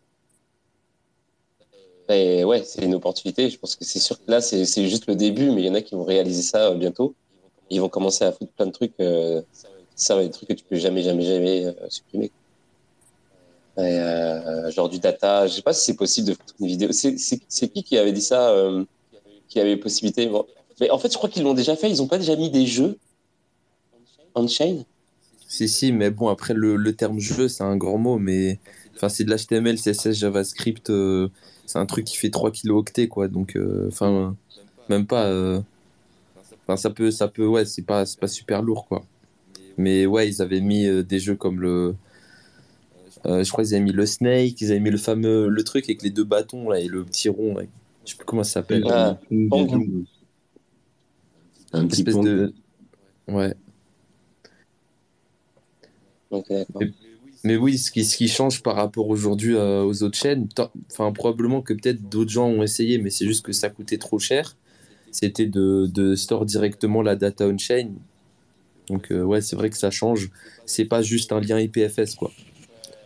Et 2.09 2.45
ouais, 2.45 2.63
c'est 2.65 2.85
une 2.85 2.95
opportunité. 2.95 3.49
Je 3.51 3.59
pense 3.59 3.77
que 3.77 3.85
c'est 3.85 3.99
sûr 3.99 4.25
que 4.25 4.31
là, 4.31 4.41
c'est 4.41 4.67
c'est 4.67 4.87
juste 4.89 5.07
le 5.09 5.17
début, 5.17 5.51
mais 5.51 5.63
il 5.63 5.67
y 5.67 5.71
en 5.71 5.75
a 5.75 5.81
qui 5.81 5.95
vont 5.95 6.05
réaliser 6.05 6.43
ça 6.43 6.71
euh, 6.71 6.75
bientôt. 6.77 7.15
Ils 7.71 7.81
vont 7.81 7.89
commencer 7.89 8.25
à 8.25 8.31
foutre 8.31 8.53
plein 8.53 8.67
de 8.67 8.73
trucs. 8.73 8.93
Ça 9.97 10.17
va 10.17 10.23
être 10.23 10.29
des 10.29 10.33
trucs 10.33 10.49
que 10.49 10.55
tu 10.55 10.65
peux 10.65 10.77
jamais, 10.77 11.03
jamais, 11.03 11.23
jamais 11.23 11.67
euh, 11.67 11.73
supprimer. 11.89 12.31
Euh, 13.79 14.71
genre 14.71 14.89
du 14.89 14.99
data. 14.99 15.47
Je 15.47 15.55
sais 15.55 15.63
pas 15.63 15.73
si 15.73 15.85
c'est 15.85 15.97
possible 15.97 16.29
de 16.29 16.33
foutre 16.35 16.55
une 16.61 16.67
vidéo. 16.67 16.91
C'est 16.93 17.17
qui 17.69 17.83
qui 17.83 17.97
avait 17.97 18.13
dit 18.13 18.23
ça 18.23 18.51
euh, 18.51 18.85
Qui 19.49 19.61
avait 19.61 19.77
possibilité? 19.77 20.31
Mais 20.81 20.91
en 20.91 20.99
fait, 20.99 21.13
je 21.13 21.17
crois 21.17 21.29
qu'ils 21.29 21.45
l'ont 21.45 21.55
déjà 21.55 21.77
fait. 21.77 21.91
Ils 21.91 22.03
ont 22.03 22.09
pas 22.09 22.19
déjà 22.19 22.37
mis 22.37 22.51
des 22.51 22.67
jeux 22.67 22.99
on-chain 24.37 24.85
Si, 25.47 25.69
si, 25.69 25.93
mais 25.93 26.11
bon, 26.11 26.29
après, 26.29 26.55
le, 26.55 26.93
terme 26.93 27.21
jeu, 27.21 27.47
c'est 27.47 27.63
un 27.63 27.77
grand 27.77 27.99
mot, 27.99 28.19
mais 28.19 28.59
enfin, 28.97 29.09
c'est 29.09 29.23
de 29.23 29.33
l'HTML, 29.33 29.79
CSS, 29.79 30.11
JavaScript, 30.11 30.91
c'est 31.67 31.79
un 31.79 31.87
truc 31.87 32.05
qui 32.05 32.17
fait 32.17 32.31
3 32.31 32.51
kilooctets, 32.51 33.07
quoi. 33.07 33.29
Donc, 33.29 33.57
enfin, 33.87 34.35
même 34.89 35.07
pas. 35.07 35.31
Enfin, 36.65 36.77
ça 36.77 36.91
peut, 36.91 37.13
ça 37.13 37.29
peut, 37.29 37.47
ouais, 37.47 37.65
c'est 37.65 37.83
pas, 37.83 38.05
pas 38.21 38.27
super 38.27 38.61
lourd, 38.61 38.87
quoi. 38.89 39.05
Mais 39.77 40.07
ouais, 40.07 40.29
ils 40.29 40.43
avaient 40.43 40.61
mis 40.61 40.87
euh, 40.87 41.03
des 41.03 41.19
jeux 41.21 41.37
comme 41.37 41.61
le. 41.61 41.97
euh, 43.27 43.43
je 43.45 43.51
crois 43.51 43.65
qu'ils 43.65 43.75
avaient 43.75 43.85
mis 43.85 43.93
le 43.93 44.07
Snake, 44.07 44.61
ils 44.61 44.71
avaient 44.71 44.81
mis 44.81 44.91
le 44.91 44.99
fameux. 44.99 45.49
Le 45.49 45.65
truc 45.65 45.85
avec 45.85 46.03
les 46.03 46.11
deux 46.11 46.25
bâtons, 46.25 46.69
là, 46.71 46.81
et 46.81 46.89
le 46.89 47.05
petit 47.05 47.29
rond, 47.29 47.55
là. 47.57 47.63
Je 48.05 48.11
sais 48.11 48.17
plus 48.17 48.27
comment 48.27 48.45
ça 48.45 48.53
s'appelle. 48.55 48.85
Ah, 48.91 49.19
Un 51.73 51.87
petit 51.87 51.97
espèce 52.01 52.21
de. 52.21 52.55
Ouais. 53.29 53.55
Mais 57.45 57.57
oui, 57.57 57.77
ce 57.79 57.91
qui, 57.91 58.05
ce 58.05 58.17
qui 58.17 58.29
change 58.29 58.63
par 58.63 58.77
rapport 58.77 59.09
aujourd'hui 59.09 59.55
euh, 59.55 59.83
aux 59.85 60.03
autres 60.03 60.17
chaînes, 60.17 60.49
enfin 60.91 61.13
probablement 61.13 61.61
que 61.63 61.75
peut-être 61.75 62.09
d'autres 62.09 62.31
gens 62.31 62.49
ont 62.49 62.63
essayé, 62.63 62.99
mais 62.99 63.11
c'est 63.11 63.27
juste 63.27 63.45
que 63.45 63.53
ça 63.53 63.69
coûtait 63.71 63.99
trop 63.99 64.19
cher. 64.19 64.57
C'était 65.11 65.47
de, 65.47 65.87
de 65.87 66.15
store 66.17 66.47
directement 66.47 67.03
la 67.03 67.17
data 67.17 67.47
on-chain. 67.47 67.91
Donc 68.89 69.11
euh, 69.11 69.23
ouais, 69.23 69.41
c'est 69.41 69.57
vrai 69.57 69.71
que 69.71 69.77
ça 69.77 69.91
change. 69.91 70.31
C'est 70.67 70.85
pas 70.85 71.03
juste 71.03 71.33
un 71.33 71.41
lien 71.41 71.59
IPFS 71.59 72.15
quoi. 72.17 72.31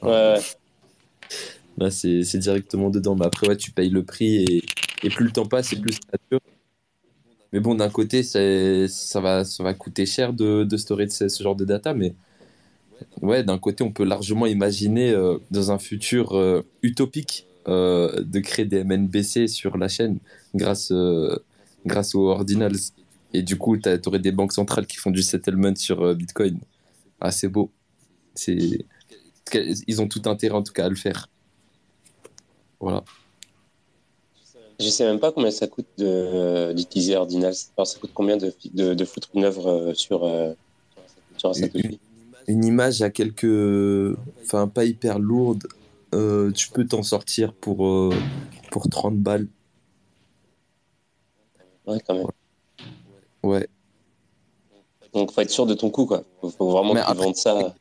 Ouais, 0.03 0.11
ouais. 0.11 0.41
Là, 1.79 1.91
c'est 1.91 2.39
directement 2.39 2.91
dedans. 2.91 3.15
Mais 3.15 3.27
après, 3.27 3.49
ouais, 3.49 3.57
tu 3.57 3.71
payes 3.71 3.91
le 3.91 4.03
prix 4.03 4.45
et, 4.45 4.63
et 5.05 5.11
plus 5.11 5.27
le 5.27 5.31
temps 5.31 5.47
passe 5.47 5.73
et 5.73 5.77
plus 5.77 5.95
ça 5.95 6.19
dure. 6.31 6.41
Mais 7.53 7.61
bon, 7.61 7.75
d'un 7.75 7.89
côté, 7.89 8.23
ça 8.23 9.21
va, 9.21 9.45
ça 9.45 9.63
va 9.63 9.75
coûter 9.75 10.05
cher 10.05 10.33
de, 10.33 10.65
de 10.65 10.77
storer 10.77 11.09
ce, 11.09 11.29
ce 11.29 11.43
genre 11.43 11.57
de 11.57 11.65
data. 11.65 11.95
Mais 11.95 12.15
ouais, 13.23 13.45
d'un 13.45 13.59
côté, 13.59 13.85
on 13.85 13.93
peut 13.93 14.05
largement 14.05 14.47
imaginer 14.47 15.11
euh, 15.11 15.39
dans 15.51 15.71
un 15.71 15.79
futur 15.79 16.37
euh, 16.37 16.63
utopique 16.83 17.47
euh, 17.69 18.23
de 18.23 18.41
créer 18.41 18.65
des 18.65 18.85
MNBC 18.85 19.47
sur 19.47 19.77
la 19.77 19.89
chaîne 19.89 20.19
grâce, 20.55 20.93
grâce 21.87 22.15
aux 22.15 22.29
ordinals. 22.29 22.77
Et 23.33 23.43
du 23.43 23.57
coup, 23.59 23.77
tu 23.77 23.89
aurais 24.07 24.19
des 24.19 24.33
banques 24.33 24.53
centrales 24.53 24.87
qui 24.87 24.97
font 24.97 25.11
du 25.11 25.23
settlement 25.23 25.75
sur 25.77 26.03
euh, 26.03 26.15
Bitcoin. 26.15 26.59
Ah, 27.21 27.31
c'est 27.31 27.49
beau. 27.49 27.71
C'est... 28.35 28.87
Ils 29.87 30.03
ont 30.03 30.09
tout 30.09 30.23
intérêt 30.27 30.55
en 30.57 30.63
tout 30.63 30.73
cas 30.73 30.87
à 30.87 30.89
le 30.89 30.95
faire. 30.97 31.29
Voilà. 32.81 33.05
Je 34.81 34.89
sais 34.89 35.05
même 35.05 35.19
pas 35.21 35.33
combien 35.33 35.51
ça 35.51 35.67
coûte 35.67 35.89
d'utiliser 35.99 37.17
Ordinal. 37.17 37.53
Alors, 37.77 37.87
ça 37.87 37.99
coûte 37.99 38.13
combien 38.15 38.37
de, 38.37 38.55
de, 38.75 38.95
de 38.95 39.05
foutre 39.05 39.29
une 39.35 39.45
œuvre 39.45 39.67
euh, 39.69 39.95
sur, 39.95 40.25
euh, 40.25 40.53
sur 41.37 41.51
un 41.51 41.55
Satoshi 41.55 41.99
Une 42.47 42.65
image 42.65 43.03
à 43.03 43.11
quelques. 43.11 44.17
Enfin, 44.45 44.69
pas 44.69 44.85
hyper 44.85 45.19
lourde. 45.19 45.67
euh, 46.15 46.53
tu 46.53 46.71
peux 46.71 46.87
t'en 46.87 47.03
sortir 47.03 47.53
pour, 47.55 47.87
euh, 47.87 48.15
pour 48.71 48.89
30 48.89 49.19
balles. 49.19 49.49
Ouais, 51.87 51.99
quand 52.07 52.15
même. 52.15 52.27
Ouais. 53.43 53.67
Donc, 55.15 55.33
faut 55.33 55.41
être 55.41 55.51
sûr 55.51 55.67
de 55.67 55.75
ton 55.75 55.91
coût, 55.91 56.07
quoi. 56.07 56.23
Faut, 56.41 56.51
faut 56.51 56.71
vraiment 56.71 56.95
Mais 56.95 57.01
que 57.01 57.07
tu 57.07 57.13
après- 57.13 57.25
vendes 57.25 57.37
ça. 57.37 57.75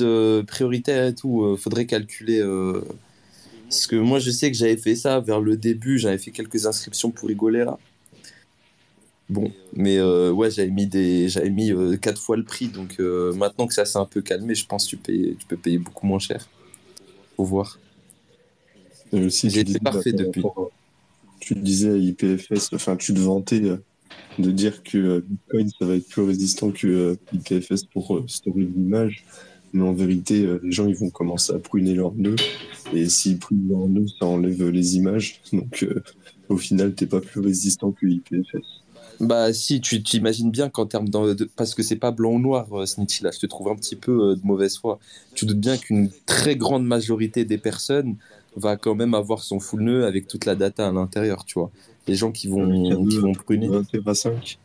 Euh, 0.00 0.42
prioritaires 0.44 1.06
et 1.08 1.14
tout, 1.14 1.42
euh, 1.44 1.56
faudrait 1.56 1.86
calculer. 1.86 2.40
euh, 2.40 2.80
Parce 3.68 3.86
que 3.86 3.96
moi, 3.96 4.18
je 4.18 4.30
sais 4.30 4.50
que 4.50 4.56
j'avais 4.56 4.76
fait 4.76 4.94
ça 4.94 5.20
vers 5.20 5.40
le 5.40 5.56
début, 5.56 5.98
j'avais 5.98 6.18
fait 6.18 6.30
quelques 6.30 6.66
inscriptions 6.66 7.10
pour 7.10 7.28
rigoler 7.28 7.64
là. 7.64 7.78
Bon, 9.28 9.50
mais 9.72 9.96
euh, 9.98 10.30
ouais, 10.30 10.50
j'avais 10.50 10.70
mis 10.70 10.86
des, 10.86 11.28
j'avais 11.28 11.50
mis 11.50 11.72
euh, 11.72 11.96
quatre 11.96 12.20
fois 12.20 12.36
le 12.36 12.44
prix, 12.44 12.68
donc 12.68 12.96
euh, 13.00 13.32
maintenant 13.32 13.66
que 13.66 13.72
ça 13.74 13.84
s'est 13.86 13.98
un 13.98 14.04
peu 14.04 14.20
calmé, 14.20 14.54
je 14.54 14.66
pense 14.66 14.84
que 14.84 14.90
tu, 14.90 14.96
payes- 14.98 15.34
tu 15.38 15.46
peux 15.46 15.56
payer 15.56 15.78
beaucoup 15.78 16.06
moins 16.06 16.18
cher. 16.18 16.46
Faut 17.36 17.44
voir. 17.44 17.78
Aussi, 19.12 19.48
J'ai 19.50 19.60
été 19.60 19.78
parfait 19.78 20.12
par 20.12 20.20
depuis. 20.26 20.42
Tu 21.40 21.54
disais 21.54 21.90
à 21.90 21.96
IPFS, 21.96 22.72
enfin, 22.74 22.96
tu 22.96 23.12
te 23.14 23.18
vantais 23.18 23.62
euh, 23.62 23.82
de 24.38 24.50
dire 24.50 24.82
que 24.82 24.98
euh, 24.98 25.20
Bitcoin, 25.26 25.68
ça 25.78 25.86
va 25.86 25.96
être 25.96 26.08
plus 26.08 26.22
résistant 26.22 26.70
que 26.70 26.86
euh, 26.86 27.16
IPFS 27.32 27.84
pour 27.92 28.16
euh, 28.16 28.24
storer 28.26 28.64
l'image. 28.64 29.24
Mais 29.74 29.82
en 29.82 29.92
vérité, 29.92 30.46
euh, 30.46 30.60
les 30.62 30.70
gens, 30.70 30.86
ils 30.86 30.94
vont 30.94 31.10
commencer 31.10 31.52
à 31.52 31.58
pruner 31.58 31.94
leurs 31.94 32.14
nœuds. 32.14 32.36
Et 32.92 33.08
s'ils 33.08 33.38
prunent 33.38 33.68
leurs 33.68 33.88
nœuds, 33.88 34.06
ça 34.20 34.26
enlève 34.26 34.68
les 34.68 34.96
images. 34.96 35.40
Donc, 35.52 35.82
euh, 35.82 36.00
au 36.48 36.56
final, 36.56 36.94
t'es 36.94 37.06
pas 37.06 37.20
plus 37.20 37.40
résistant 37.40 37.90
que 37.90 38.06
IPFS. 38.06 38.83
Bah 39.20 39.52
si, 39.52 39.80
tu 39.80 40.02
t'imagines 40.02 40.50
bien 40.50 40.68
qu'en 40.68 40.86
termes 40.86 41.08
de, 41.08 41.48
Parce 41.56 41.74
que 41.74 41.82
c'est 41.82 41.96
pas 41.96 42.10
blanc 42.10 42.32
ou 42.32 42.38
noir, 42.38 42.66
euh, 42.72 42.86
Snitchy, 42.86 43.22
là, 43.22 43.30
je 43.32 43.38
te 43.38 43.46
trouve 43.46 43.68
un 43.68 43.76
petit 43.76 43.96
peu 43.96 44.30
euh, 44.30 44.36
de 44.36 44.40
mauvaise 44.44 44.78
foi. 44.78 44.98
Tu 45.34 45.46
doutes 45.46 45.60
bien 45.60 45.76
qu'une 45.76 46.10
très 46.26 46.56
grande 46.56 46.84
majorité 46.84 47.44
des 47.44 47.58
personnes 47.58 48.16
va 48.56 48.76
quand 48.76 48.94
même 48.94 49.14
avoir 49.14 49.42
son 49.42 49.60
full 49.60 49.82
nœud 49.82 50.06
avec 50.06 50.26
toute 50.28 50.44
la 50.44 50.54
data 50.54 50.86
à 50.86 50.92
l'intérieur, 50.92 51.44
tu 51.44 51.58
vois. 51.58 51.70
Les 52.06 52.16
gens 52.16 52.32
qui 52.32 52.48
vont, 52.48 53.06
qui 53.08 53.18
vont 53.18 53.32
pruner. 53.32 53.68
de 53.68 53.74
1 53.76 53.84
Tera 53.84 54.14
5. 54.14 54.58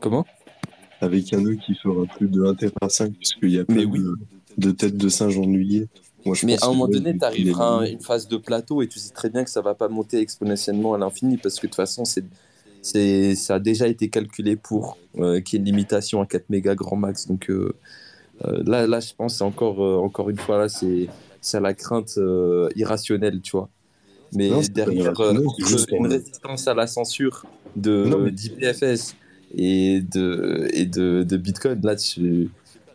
Comment? 0.00 0.26
Avec 1.00 1.32
un 1.32 1.40
nœud 1.40 1.56
qui 1.56 1.74
fera 1.74 2.04
plus 2.16 2.28
de 2.28 2.44
1 2.44 2.54
Tera 2.54 2.88
5, 2.88 3.12
puisqu'il 3.14 3.50
y 3.50 3.58
a 3.58 3.64
pas 3.64 3.74
oui. 3.74 4.00
de, 4.00 4.16
de 4.58 4.70
tête 4.72 4.96
de 4.96 5.08
singe 5.08 5.38
ennuyée. 5.38 5.88
Moi, 6.24 6.34
je 6.34 6.46
Mais 6.46 6.62
à 6.62 6.66
un 6.66 6.68
moment 6.68 6.88
donné, 6.88 7.16
tu 7.16 7.24
arriveras 7.24 7.82
à 7.82 7.86
une 7.86 8.00
phase 8.00 8.28
de 8.28 8.36
plateau 8.36 8.82
et 8.82 8.88
tu 8.88 8.98
sais 8.98 9.12
très 9.12 9.28
bien 9.28 9.44
que 9.44 9.50
ça 9.50 9.60
va 9.60 9.74
pas 9.74 9.88
monter 9.88 10.18
exponentiellement 10.18 10.94
à 10.94 10.98
l'infini 10.98 11.36
parce 11.36 11.56
que 11.56 11.66
de 11.66 11.70
toute 11.70 11.76
façon, 11.76 12.04
c'est, 12.04 12.24
ça 12.82 13.54
a 13.54 13.58
déjà 13.60 13.86
été 13.88 14.08
calculé 14.08 14.56
pour 14.56 14.98
euh, 15.18 15.40
qu'il 15.40 15.56
y 15.56 15.56
ait 15.56 15.60
une 15.60 15.66
limitation 15.66 16.20
à 16.20 16.26
4 16.26 16.50
mégas 16.50 16.74
grand 16.74 16.96
max. 16.96 17.26
Donc 17.28 17.48
euh, 17.50 17.72
euh, 18.44 18.62
là, 18.66 18.86
là, 18.86 19.00
je 19.00 19.12
pense 19.16 19.40
encore, 19.40 19.78
encore 20.02 20.30
une 20.30 20.38
fois, 20.38 20.58
là, 20.58 20.68
c'est, 20.68 21.08
à 21.54 21.60
la 21.60 21.74
crainte 21.74 22.18
irrationnelle, 22.76 23.40
tu 23.40 23.52
vois. 23.52 23.68
Mais 24.34 24.48
Non, 24.48 24.60
derrière, 24.72 25.12
une 25.20 26.06
résistance 26.06 26.66
à 26.66 26.74
la 26.74 26.86
censure 26.86 27.44
de, 27.76 28.04
Non, 28.06 28.18
mais- 28.18 28.30
d'IPFS 28.30 29.14
et, 29.54 30.00
de, 30.00 30.68
et 30.72 30.86
de, 30.86 31.22
de 31.22 31.36
Bitcoin, 31.36 31.80
là, 31.84 31.94
tu, 31.96 32.48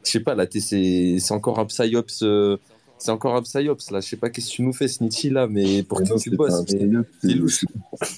je 0.03 0.11
sais 0.11 0.19
pas, 0.19 0.33
là, 0.33 0.47
t'es- 0.47 0.59
c'est, 0.59 1.17
c'est 1.19 1.33
encore 1.33 1.59
un 1.59 1.65
psyops. 1.65 2.23
euh, 2.23 2.57
c'est 2.97 3.11
encore 3.11 3.35
un 3.35 3.41
psyops, 3.41 3.91
là. 3.91 3.99
Je 4.01 4.07
sais 4.07 4.17
pas 4.17 4.29
qu'est-ce 4.29 4.49
que 4.49 4.55
tu 4.55 4.61
nous 4.63 4.73
fais, 4.73 4.87
Snitchy, 4.87 5.29
là, 5.29 5.47
mais 5.47 5.83
pour 5.83 5.99
Mais 5.99 6.05
qui 6.05 6.11
non, 6.11 6.17
tu 6.17 6.29
c'est 6.29 6.37
pas 6.37 6.47
bosses. 6.47 7.65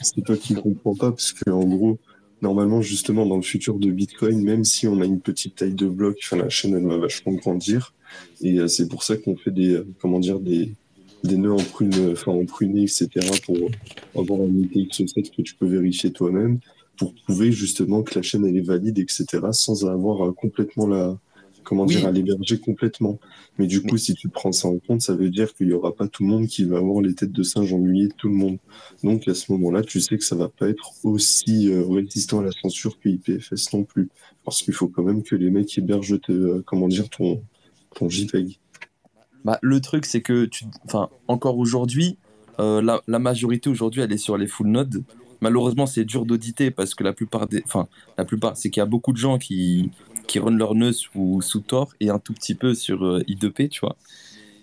c'est 0.01 0.21
toi 0.23 0.37
qui 0.37 0.53
ne 0.53 0.61
comprends 0.61 0.95
pas, 0.95 1.11
parce 1.11 1.33
que 1.33 1.49
en 1.49 1.63
gros, 1.65 1.97
normalement, 2.41 2.81
justement, 2.81 3.25
dans 3.25 3.35
le 3.35 3.41
futur 3.41 3.77
de 3.79 3.89
Bitcoin, 3.91 4.41
même 4.41 4.63
si 4.63 4.87
on 4.87 5.01
a 5.01 5.05
une 5.05 5.19
petite 5.19 5.55
taille 5.55 5.73
de 5.73 5.87
bloc, 5.87 6.17
enfin, 6.23 6.37
la 6.37 6.49
chaîne, 6.49 6.75
elle 6.75 6.85
va 6.85 6.97
vachement 6.97 7.33
grandir. 7.33 7.93
Et 8.41 8.59
euh, 8.59 8.67
c'est 8.67 8.87
pour 8.87 9.03
ça 9.03 9.17
qu'on 9.17 9.35
fait 9.35 9.51
des, 9.51 9.73
euh, 9.73 9.87
comment 10.01 10.19
dire, 10.19 10.39
des, 10.39 10.73
des 11.23 11.37
nœuds 11.37 11.53
en 11.53 11.57
prune, 11.57 11.93
enfin, 12.11 12.31
en 12.31 12.45
pruné, 12.45 12.83
etc., 12.83 13.09
pour 13.45 13.57
avoir 14.15 14.41
un 14.41 14.47
UTX-7 14.47 15.35
que 15.35 15.41
tu 15.41 15.55
peux 15.55 15.67
vérifier 15.67 16.11
toi-même, 16.11 16.59
pour 16.97 17.13
prouver 17.13 17.51
justement 17.51 18.01
que 18.01 18.15
la 18.15 18.21
chaîne, 18.21 18.45
elle 18.45 18.57
est 18.57 18.61
valide, 18.61 18.99
etc., 18.99 19.25
sans 19.51 19.85
avoir 19.85 20.25
euh, 20.25 20.31
complètement 20.31 20.87
la, 20.87 21.17
comment 21.69 21.85
Oui. 21.85 21.95
dire, 21.95 22.07
à 22.07 22.11
l'héberger 22.11 22.59
complètement. 22.59 23.19
Mais 23.59 23.67
du 23.67 23.83
coup, 23.83 23.95
si 23.97 24.15
tu 24.15 24.27
prends 24.27 24.51
ça 24.51 24.67
en 24.67 24.79
compte, 24.79 25.01
ça 25.01 25.13
veut 25.15 25.29
dire 25.29 25.53
qu'il 25.53 25.67
y 25.67 25.73
aura 25.73 25.93
pas 25.95 26.07
tout 26.07 26.23
le 26.23 26.29
monde 26.29 26.47
qui 26.47 26.63
va 26.63 26.79
avoir 26.79 27.01
les 27.01 27.13
têtes 27.13 27.31
de 27.31 27.43
singe 27.43 27.71
ennuyées 27.71 28.07
de 28.07 28.13
tout 28.17 28.27
le 28.27 28.33
monde. 28.33 28.57
Donc 29.03 29.27
à 29.27 29.35
ce 29.35 29.51
moment-là, 29.51 29.83
tu 29.83 30.01
sais 30.01 30.17
que 30.17 30.23
ça 30.23 30.35
va 30.35 30.49
pas 30.49 30.67
être 30.67 30.91
aussi 31.03 31.69
euh, 31.69 31.85
résistant 31.87 32.39
à 32.39 32.43
la 32.43 32.51
censure 32.51 32.99
que 32.99 33.07
IPFS 33.09 33.71
non 33.73 33.83
plus, 33.83 34.09
parce 34.43 34.63
qu'il 34.63 34.73
faut 34.73 34.87
quand 34.87 35.03
même 35.03 35.21
que 35.21 35.35
les 35.35 35.51
mecs 35.51 35.77
hébergent, 35.77 36.19
te- 36.19 36.31
euh, 36.31 36.63
comment 36.65 36.87
dire, 36.87 37.07
ton 37.09 37.41
ton 37.95 38.09
JPEG. 38.09 38.57
Bah, 39.45 39.57
le 39.61 39.79
truc, 39.81 40.05
c'est 40.05 40.21
que, 40.21 40.45
tu... 40.45 40.65
enfin, 40.85 41.09
encore 41.27 41.57
aujourd'hui, 41.57 42.17
euh, 42.59 42.81
la, 42.81 43.01
la 43.07 43.19
majorité 43.19 43.69
aujourd'hui, 43.69 44.01
elle 44.01 44.11
est 44.11 44.17
sur 44.17 44.37
les 44.37 44.47
full 44.47 44.67
nodes. 44.67 45.03
Malheureusement, 45.41 45.85
c'est 45.85 46.05
dur 46.05 46.25
d'auditer 46.25 46.71
parce 46.71 46.95
que 46.95 47.03
la 47.03 47.13
plupart 47.13 47.47
des, 47.47 47.63
enfin, 47.65 47.87
la 48.17 48.25
plupart, 48.25 48.57
c'est 48.57 48.69
qu'il 48.69 48.81
y 48.81 48.83
a 48.83 48.87
beaucoup 48.87 49.13
de 49.13 49.17
gens 49.17 49.37
qui 49.37 49.91
qui 50.29 50.37
run 50.37 50.51
leur 50.51 50.75
nœud 50.75 50.93
sous, 50.93 51.41
sous 51.41 51.59
Tor 51.61 51.89
et 51.99 52.09
un 52.11 52.19
tout 52.19 52.33
petit 52.33 52.53
peu 52.53 52.75
sur 52.75 53.03
euh, 53.03 53.23
I2P, 53.27 53.67
tu 53.69 53.79
vois. 53.81 53.95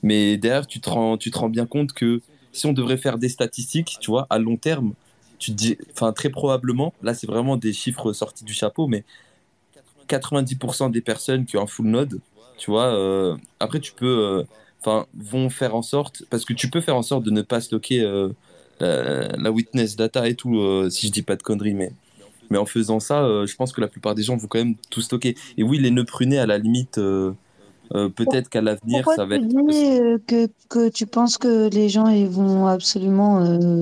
Mais 0.03 0.37
derrière, 0.37 0.67
tu 0.67 0.81
te 0.81 0.89
rends, 0.89 1.19
tu 1.19 1.33
te 1.33 1.39
rends 1.39 1.49
bien 1.49 1.67
compte 1.67 1.93
que 1.93 2.23
si 2.53 2.67
on 2.67 2.73
devrait 2.73 2.97
faire 2.97 3.19
des 3.19 3.29
statistiques, 3.29 3.97
tu 4.01 4.11
vois, 4.11 4.29
à 4.31 4.39
long 4.39 4.57
terme, 4.57 4.95
tu 5.39 5.51
te 5.51 5.57
dis, 5.57 5.77
enfin, 5.93 6.13
très 6.13 6.31
probablement, 6.31 6.95
là, 7.03 7.15
c'est 7.15 7.27
vraiment 7.27 7.57
des 7.57 7.73
chiffres 7.73 8.13
sortis 8.13 8.45
du 8.45 8.55
chapeau, 8.55 8.87
mais 8.87 9.05
90% 10.09 10.91
des 10.91 11.01
personnes 11.01 11.45
qui 11.45 11.57
ont 11.57 11.63
un 11.63 11.67
full 11.67 11.87
node, 11.87 12.21
tu 12.57 12.71
vois, 12.71 12.87
euh, 12.95 13.37
après, 13.59 13.81
tu 13.81 13.93
peux, 13.93 14.07
euh, 14.07 14.45
enfin, 14.81 15.07
vont 15.15 15.51
faire 15.51 15.75
en 15.75 15.83
sorte, 15.83 16.23
parce 16.31 16.45
que 16.45 16.53
tu 16.53 16.71
peux 16.71 16.81
faire 16.81 16.97
en 16.97 17.03
sorte 17.03 17.25
de 17.25 17.31
ne 17.33 17.43
pas 17.43 17.61
stocker 17.61 18.03
la, 18.81 19.29
la 19.37 19.51
witness 19.51 19.97
data 19.97 20.29
et 20.29 20.35
tout, 20.35 20.57
euh, 20.59 20.91
si 20.91 21.07
je 21.07 21.13
dis 21.13 21.23
pas 21.23 21.37
de 21.37 21.43
conneries, 21.43 21.75
mais, 21.75 21.93
mais 22.51 22.59
en 22.59 22.67
faisant 22.67 23.01
ça, 23.01 23.23
euh, 23.23 23.47
je 23.47 23.57
pense 23.57 23.73
que 23.73 23.81
la 23.81 23.89
plupart 23.89 24.15
des 24.15 24.23
gens 24.23 24.37
vont 24.37 24.49
quand 24.49 24.59
même 24.59 24.75
tout 24.91 25.01
stocker. 25.01 25.37
Et 25.57 25.63
oui, 25.63 25.79
les 25.79 25.91
nœuds 25.91 26.05
prunés, 26.05 26.39
à 26.39 26.47
la 26.47 26.59
limite, 26.59 26.99
euh, 26.99 27.33
peut-être 27.91 28.49
qu'à 28.49 28.61
l'avenir, 28.61 29.05
ça 29.15 29.25
va 29.25 29.37
être. 29.37 29.47
que, 30.27 30.49
que 30.69 30.89
tu 30.89 31.07
penses 31.07 31.39
que 31.39 31.69
les 31.69 31.89
gens 31.89 32.09
ils 32.09 32.29
vont 32.29 32.67
absolument 32.67 33.39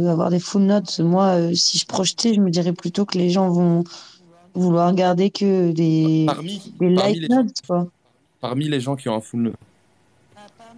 avoir 0.09 0.31
des 0.31 0.41
full 0.41 0.63
notes? 0.63 1.01
Moi, 1.01 1.55
si 1.55 1.79
je 1.79 1.87
projetais, 1.87 2.35
je 2.35 2.41
me 2.41 2.51
dirais 2.51 2.73
plutôt 2.73 3.05
que 3.05 3.17
les 3.19 3.31
gens 3.31 3.49
vont 3.49 3.85
vouloir 4.55 4.95
garder 4.95 5.31
que 5.31 5.73
des, 5.73 6.25
Parmi, 6.27 6.63
des 6.79 6.95
parmi, 6.95 7.19
les, 7.19 7.29
notes, 7.29 7.61
quoi. 7.67 7.89
parmi 8.41 8.69
les 8.69 8.81
gens 8.81 8.95
qui 8.95 9.09
ont 9.09 9.17
un 9.17 9.21
full 9.21 9.43
nœud. 9.43 9.55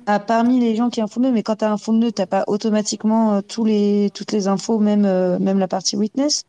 Ah, 0.07 0.21
parmi 0.21 0.61
les 0.61 0.77
gens 0.77 0.89
qui 0.89 1.01
ont 1.01 1.05
un 1.05 1.09
full 1.09 1.23
node, 1.25 1.33
mais 1.35 1.43
quand 1.43 1.57
tu 1.57 1.65
as 1.65 1.73
un 1.73 1.77
full 1.77 1.97
node, 1.99 2.15
t'as 2.15 2.27
pas 2.27 2.45
automatiquement 2.47 3.35
euh, 3.35 3.41
tous 3.41 3.65
les, 3.65 4.11
toutes 4.15 4.31
les 4.33 4.47
infos, 4.47 4.79
même, 4.79 5.05
euh, 5.05 5.39
même 5.41 5.59
la 5.59 5.67
partie 5.67 5.97
witness? 5.97 6.45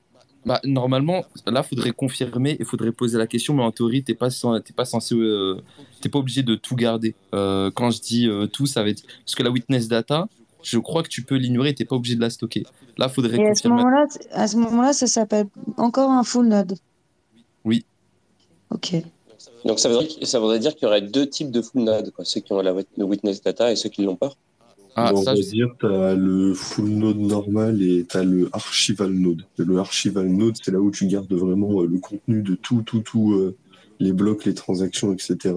Bah, 0.46 0.62
normalement, 0.64 1.26
là, 1.46 1.64
faudrait 1.64 1.92
confirmer 1.92 2.56
et 2.60 2.64
faudrait 2.64 2.92
poser 2.92 3.18
la 3.18 3.28
question, 3.28 3.54
mais 3.56 3.64
en 3.64 3.72
théorie, 3.72 4.04
t'es 4.04 4.14
pas, 4.14 4.30
sen- 4.30 4.62
t'es 4.62 4.74
pas 4.74 4.86
censé, 4.86 5.16
euh, 5.16 5.60
pas 6.12 6.20
obligé 6.20 6.44
de 6.44 6.56
tout 6.56 6.76
garder. 6.76 7.16
Euh, 7.34 7.70
quand 7.74 7.92
je 7.92 8.00
dis 8.00 8.28
euh, 8.28 8.48
tout, 8.48 8.66
ça 8.66 8.84
va 8.84 8.90
être 8.90 9.04
parce 9.26 9.36
que 9.36 9.44
la 9.44 9.50
witness 9.50 9.88
data, 9.90 10.28
je 10.64 10.78
crois 10.78 11.04
que 11.04 11.10
tu 11.10 11.24
peux 11.24 11.36
l'ignorer, 11.36 11.74
t'es 11.74 11.84
pas 11.84 11.96
obligé 11.96 12.16
de 12.16 12.22
la 12.22 12.30
stocker. 12.30 12.66
Là, 12.98 13.10
faudrait 13.10 13.40
Et 13.40 13.46
à 13.46 13.56
ce 13.56 13.68
confirmer. 13.68 13.84
à 14.32 14.48
ce 14.48 14.58
moment-là, 14.58 14.94
ça 14.94 15.08
s'appelle 15.08 15.48
encore 15.78 16.12
un 16.12 16.24
full 16.24 16.48
node. 16.48 16.76
Oui. 17.66 17.86
Ok. 18.70 18.96
Donc 19.66 19.80
ça 19.80 19.90
voudrait, 19.90 20.08
ça 20.24 20.40
voudrait 20.40 20.60
dire 20.60 20.74
qu'il 20.76 20.84
y 20.84 20.86
aurait 20.88 21.02
deux 21.02 21.28
types 21.28 21.52
de 21.52 21.62
full 21.62 21.84
node, 21.84 22.12
quoi. 22.12 22.26
ceux 22.26 22.40
qui 22.42 22.54
ont 22.54 22.62
la 22.62 22.74
le 22.98 23.04
witness 23.04 23.42
data 23.42 23.72
et 23.72 23.76
ceux 23.76 23.90
qui 23.90 24.04
l'ont 24.04 24.16
pas. 24.16 24.34
Ah, 24.96 25.12
on 25.14 25.22
ça, 25.24 25.36
va 25.36 25.42
je- 25.42 25.50
dire, 25.50 25.68
tu 25.80 25.86
as 25.86 26.16
le 26.16 26.54
full 26.56 26.90
node 26.90 27.20
normal 27.20 27.82
et 27.84 28.06
tu 28.10 28.18
as 28.18 28.24
le 28.24 28.50
archival 28.52 29.12
node. 29.12 29.44
Le 29.58 29.78
archival 29.78 30.28
node, 30.28 30.56
c'est 30.62 30.72
là 30.72 30.80
où 30.80 30.90
tu 30.90 31.06
gardes 31.06 31.32
vraiment 31.32 31.82
euh, 31.82 31.86
le 31.86 32.00
contenu 32.00 32.42
de 32.42 32.56
tout, 32.56 32.82
tout, 32.82 33.02
tout, 33.02 33.34
euh, 33.34 33.56
les 34.00 34.12
blocs, 34.12 34.46
les 34.46 34.56
transactions, 34.56 35.14
etc. 35.14 35.54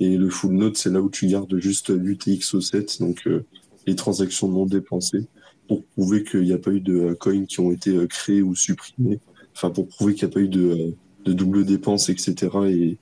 Et 0.00 0.16
le 0.16 0.30
full 0.30 0.54
node, 0.54 0.76
c'est 0.76 0.90
là 0.90 1.00
où 1.00 1.10
tu 1.10 1.26
gardes 1.28 1.56
juste 1.58 1.90
l'UTXO7, 1.90 3.00
donc 3.00 3.22
euh, 3.26 3.44
les 3.86 3.94
transactions 3.94 4.48
non 4.48 4.66
dépensées, 4.66 5.26
pour 5.68 5.84
prouver 5.84 6.24
qu'il 6.24 6.42
n'y 6.42 6.52
a 6.52 6.58
pas 6.58 6.72
eu 6.72 6.80
de 6.80 6.94
euh, 7.10 7.14
coins 7.14 7.44
qui 7.46 7.60
ont 7.60 7.70
été 7.70 7.90
euh, 7.90 8.06
créés 8.08 8.42
ou 8.42 8.54
supprimés. 8.56 9.20
Enfin, 9.54 9.70
pour 9.70 9.86
prouver 9.86 10.14
qu'il 10.14 10.26
n'y 10.26 10.32
a 10.32 10.34
pas 10.34 10.40
eu 10.40 10.48
de, 10.48 10.60
euh, 10.68 10.90
de 11.24 11.32
double 11.32 11.64
dépense, 11.64 12.08
etc. 12.08 12.48
Et, 12.68 12.98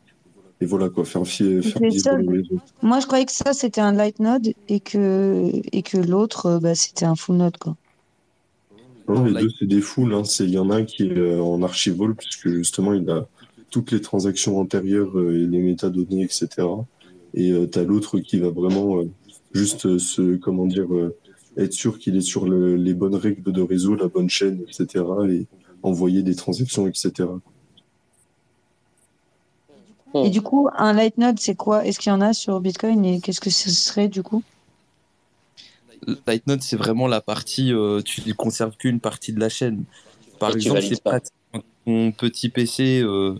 et 0.61 0.67
voilà, 0.67 0.89
quoi, 0.91 1.05
faire, 1.05 1.27
fi- 1.27 1.63
faire 1.63 1.73
C'est 1.79 1.89
vivre 1.89 2.03
ça. 2.03 2.17
le 2.17 2.29
réseau. 2.31 2.59
Moi, 2.83 3.01
je 3.01 3.07
croyais 3.07 3.25
que 3.25 3.33
ça, 3.33 3.53
c'était 3.53 3.81
un 3.81 3.93
light 3.93 4.19
node 4.21 4.49
et 4.69 4.81
que, 4.81 5.51
et 5.73 5.83
que 5.83 5.97
l'autre, 5.97 6.47
euh, 6.47 6.59
bah, 6.61 6.75
c'était 6.75 7.07
un 7.07 7.15
full 7.17 7.37
node, 7.37 7.57
quoi. 7.57 7.77
Non, 9.09 9.25
les 9.25 9.41
deux, 9.41 9.49
c'est 9.59 9.67
des 9.67 9.81
foules. 9.81 10.15
Hein. 10.15 10.25
C'est- 10.25 10.45
Il 10.45 10.51
y 10.51 10.59
en 10.59 10.71
a 10.71 10.77
un 10.77 10.85
qui 10.85 11.05
est 11.05 11.17
euh, 11.17 11.41
en 11.43 11.63
archivol, 11.63 12.15
puisque 12.15 12.49
justement, 12.49 12.93
il 12.93 13.09
a, 13.11 13.27
toutes 13.71 13.91
les 13.93 14.01
transactions 14.01 14.59
antérieures 14.59 15.17
euh, 15.19 15.35
et 15.43 15.47
les 15.47 15.61
métadonnées, 15.61 16.23
etc. 16.25 16.49
Et 17.35 17.53
tu 17.71 17.79
as 17.79 17.85
l'autre 17.85 18.19
qui 18.19 18.39
va 18.41 18.51
vraiment 18.51 19.03
juste 19.53 19.99
se, 19.99 20.37
comment 20.37 20.67
dire, 20.67 20.89
être 21.57 21.73
sûr 21.73 21.99
qu'il 22.01 22.17
est 22.17 22.21
sur 22.21 22.45
le, 22.49 22.75
les 22.77 22.93
bonnes 22.95 23.15
règles 23.15 23.53
de 23.53 23.63
réseau, 23.63 23.95
la 23.95 24.09
bonne 24.09 24.29
chaîne, 24.29 24.61
etc. 24.69 25.05
et 25.29 25.47
envoyer 25.85 26.23
des 26.25 26.35
transactions, 26.35 26.87
etc. 26.89 27.29
Et 30.23 30.31
du 30.31 30.43
coup, 30.43 30.69
un 30.77 30.93
light 30.93 31.19
node, 31.19 31.39
c'est 31.41 31.55
quoi? 31.57 31.85
Est-ce 31.87 31.99
qu'il 31.99 32.11
y 32.11 32.15
en 32.15 32.21
a 32.21 32.33
sur 32.33 32.61
Bitcoin 32.61 33.05
et 33.05 33.21
qu'est-ce 33.21 33.41
que 33.41 33.51
ce 33.51 33.71
serait 33.71 34.09
du 34.09 34.23
coup? 34.23 34.43
Light 36.27 36.47
node, 36.47 36.63
c'est 36.63 36.77
vraiment 36.77 37.07
la 37.07 37.21
partie, 37.21 37.73
euh, 37.73 38.01
tu 38.03 38.23
ne 38.27 38.33
conserves 38.33 38.77
qu'une 38.77 39.01
partie 39.01 39.33
de 39.33 39.41
la 39.41 39.49
chaîne. 39.49 39.85
Par 40.39 40.51
Et 40.51 40.55
exemple, 40.55 40.83
c'est 40.83 41.03
pas. 41.03 41.21
ton 41.87 42.13
petit 42.13 42.49
PC 42.49 43.01
euh, 43.03 43.35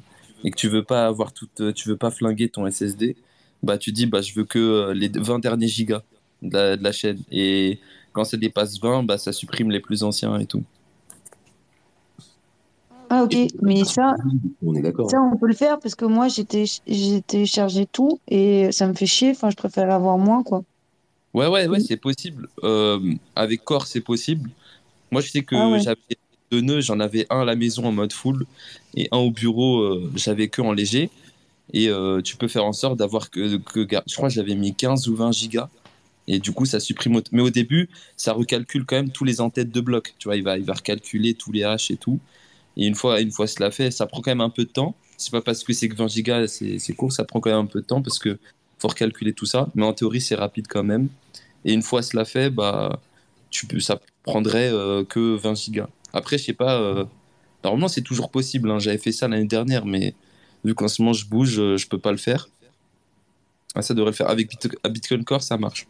et 0.45 0.51
que 0.51 0.57
tu 0.57 0.69
veux 0.69 0.85
pas 0.85 1.07
avoir 1.07 1.33
toute, 1.33 1.61
euh, 1.61 1.73
tu 1.73 1.89
veux 1.89 1.97
pas 1.97 2.11
flinguer 2.11 2.49
ton 2.49 2.67
SSD, 2.67 3.17
bah 3.63 3.79
tu 3.79 3.93
dis 3.93 4.07
bah 4.07 4.23
je 4.23 4.35
veux 4.35 4.45
que 4.45 4.93
les 4.95 5.09
20 5.15 5.39
derniers 5.39 5.69
gigas 5.69 6.03
de 6.43 6.55
la, 6.57 6.77
de 6.77 6.85
la 6.85 6.93
chaîne. 6.93 7.19
Et 7.31 7.81
quand 8.13 8.25
ça 8.25 8.37
dépasse 8.37 8.81
20, 8.81 9.05
bah 9.05 9.19
ça 9.19 9.33
supprime 9.33 9.71
les 9.71 9.81
plus 9.81 10.03
anciens 10.03 10.39
et 10.39 10.47
tout. 10.47 10.65
Ah 13.13 13.25
ok, 13.25 13.37
mais 13.63 13.85
ça, 13.85 14.15
On 14.63 14.75
est 14.75 14.83
d'accord. 14.83 15.11
ça 15.11 15.21
on 15.21 15.37
peut 15.37 15.49
le 15.49 15.55
faire 15.55 15.81
parce 15.81 15.97
que 15.97 16.05
moi 16.05 16.29
j'ai 16.29 16.45
téléch- 16.45 16.81
j'ai 16.87 17.21
téléchargé 17.23 17.85
tout 17.87 18.21
et 18.29 18.71
ça 18.71 18.87
me 18.87 18.95
fait 18.95 19.07
chier. 19.07 19.31
Enfin, 19.33 19.51
je 19.51 19.57
préfère 19.57 19.91
avoir 19.91 20.17
moins 20.17 20.43
quoi. 20.45 20.63
Ouais, 21.35 21.47
ouais, 21.47 21.67
ouais, 21.67 21.79
Oui. 21.79 21.85
c'est 21.87 21.97
possible. 21.97 22.49
Euh, 22.65 22.99
avec 23.37 23.65
Core, 23.65 23.87
c'est 23.87 24.01
possible. 24.01 24.51
Moi, 25.11 25.21
je 25.21 25.31
sais 25.31 25.43
que 25.43 25.55
Ah 25.57 25.69
ouais. 25.71 25.81
j'avais 25.81 25.99
deux 26.51 26.61
nœuds, 26.61 26.81
j'en 26.81 27.01
avais 27.01 27.27
un 27.31 27.41
à 27.41 27.45
la 27.45 27.57
maison 27.57 27.85
en 27.85 27.93
mode 27.93 28.13
full 28.13 28.47
et 28.97 29.09
un 29.13 29.19
au 29.19 29.31
bureau, 29.31 29.81
euh, 29.81 30.11
j'avais 30.17 30.49
que 30.49 30.63
en 30.63 30.73
léger. 30.73 31.11
Et 31.73 31.89
euh, 31.89 32.21
tu 32.21 32.37
peux 32.37 32.49
faire 32.49 32.65
en 32.65 32.73
sorte 32.73 32.99
d'avoir 32.99 33.31
que, 33.31 33.59
que, 33.59 33.87
je 34.07 34.17
crois 34.17 34.29
que 34.29 34.35
j'avais 34.35 34.57
mis 34.57 34.75
15 34.75 35.09
ou 35.09 35.15
20 35.15 35.33
gigas. 35.33 35.69
Et 36.27 36.39
du 36.39 36.53
coup, 36.53 36.65
ça 36.67 36.81
supprime. 36.81 37.21
Mais 37.33 37.43
au 37.43 37.51
début, 37.51 37.89
ça 38.17 38.33
recalcule 38.33 38.85
quand 38.85 38.97
même 38.97 39.11
tous 39.11 39.25
les 39.25 39.41
en-têtes 39.41 39.71
de 39.71 39.81
blocs. 39.81 40.15
Tu 40.19 40.29
vois, 40.29 40.37
il 40.37 40.43
va, 40.45 40.59
il 40.59 40.65
va 40.65 40.75
recalculer 40.75 41.35
tous 41.35 41.53
les 41.53 41.65
hash 41.65 41.91
et 41.91 41.97
tout. 41.97 42.19
Et 42.81 42.87
une 42.87 42.95
fois, 42.97 43.21
une 43.21 43.31
fois 43.31 43.47
cela 43.47 43.71
fait, 43.71 43.91
ça 43.91 44.07
prend 44.07 44.23
quand 44.23 44.31
même 44.31 44.41
un 44.41 44.49
peu 44.51 44.65
de 44.65 44.71
temps. 44.71 44.95
C'est 45.19 45.31
pas 45.31 45.43
parce 45.43 45.63
que 45.63 45.73
c'est 45.75 45.89
que 45.89 45.95
20 45.95 46.09
gigas, 46.09 46.47
c'est 46.49 46.95
court, 46.95 47.13
ça 47.13 47.25
prend 47.25 47.39
quand 47.39 47.51
même 47.51 47.59
un 47.61 47.67
peu 47.67 47.83
de 47.83 47.87
temps 47.87 48.01
parce 48.01 48.19
que 48.19 48.39
faut 48.79 48.89
recalculer 48.89 49.35
tout 49.35 49.45
ça. 49.45 49.69
Mais 49.75 49.85
en 49.85 49.93
théorie, 49.93 50.23
c'est 50.23 50.35
rapide 50.35 50.67
quand 50.67 50.83
même. 50.83 51.09
Et 51.67 51.75
une 51.75 51.83
fois 51.83 52.01
cela 52.03 52.25
fait, 52.25 52.49
bah, 52.49 52.99
tu 53.51 53.67
peux, 53.67 53.81
ça 53.81 54.01
prendrait 54.23 54.73
euh, 54.73 55.05
que 55.05 55.37
20 55.37 55.55
gigas. 55.55 55.89
Après, 56.15 56.39
je 56.39 56.45
sais 56.45 56.53
pas. 56.55 56.81
euh, 56.81 57.05
normalement, 57.63 57.89
c'est 57.89 58.01
toujours 58.01 58.31
possible. 58.31 58.71
hein. 58.71 58.79
J'avais 58.79 58.97
fait 58.99 59.13
ça 59.13 59.29
l'année 59.29 59.45
dernière, 59.45 59.85
mais 59.85 60.15
vu 60.65 60.75
qu'en 60.75 60.89
ce 60.89 61.03
moment 61.03 61.13
je 61.13 61.27
bouge, 61.27 61.59
euh, 61.61 61.77
je 61.77 61.87
peux 61.87 61.99
pas 61.99 62.13
le 62.13 62.17
faire. 62.19 62.49
Ah, 63.75 63.83
ça 63.83 63.93
devrait 63.93 64.13
le 64.13 64.17
faire. 64.17 64.31
Avec 64.31 64.49
Bitcoin 64.91 65.23
Core, 65.25 65.43
ça 65.43 65.59
marche. 65.59 65.87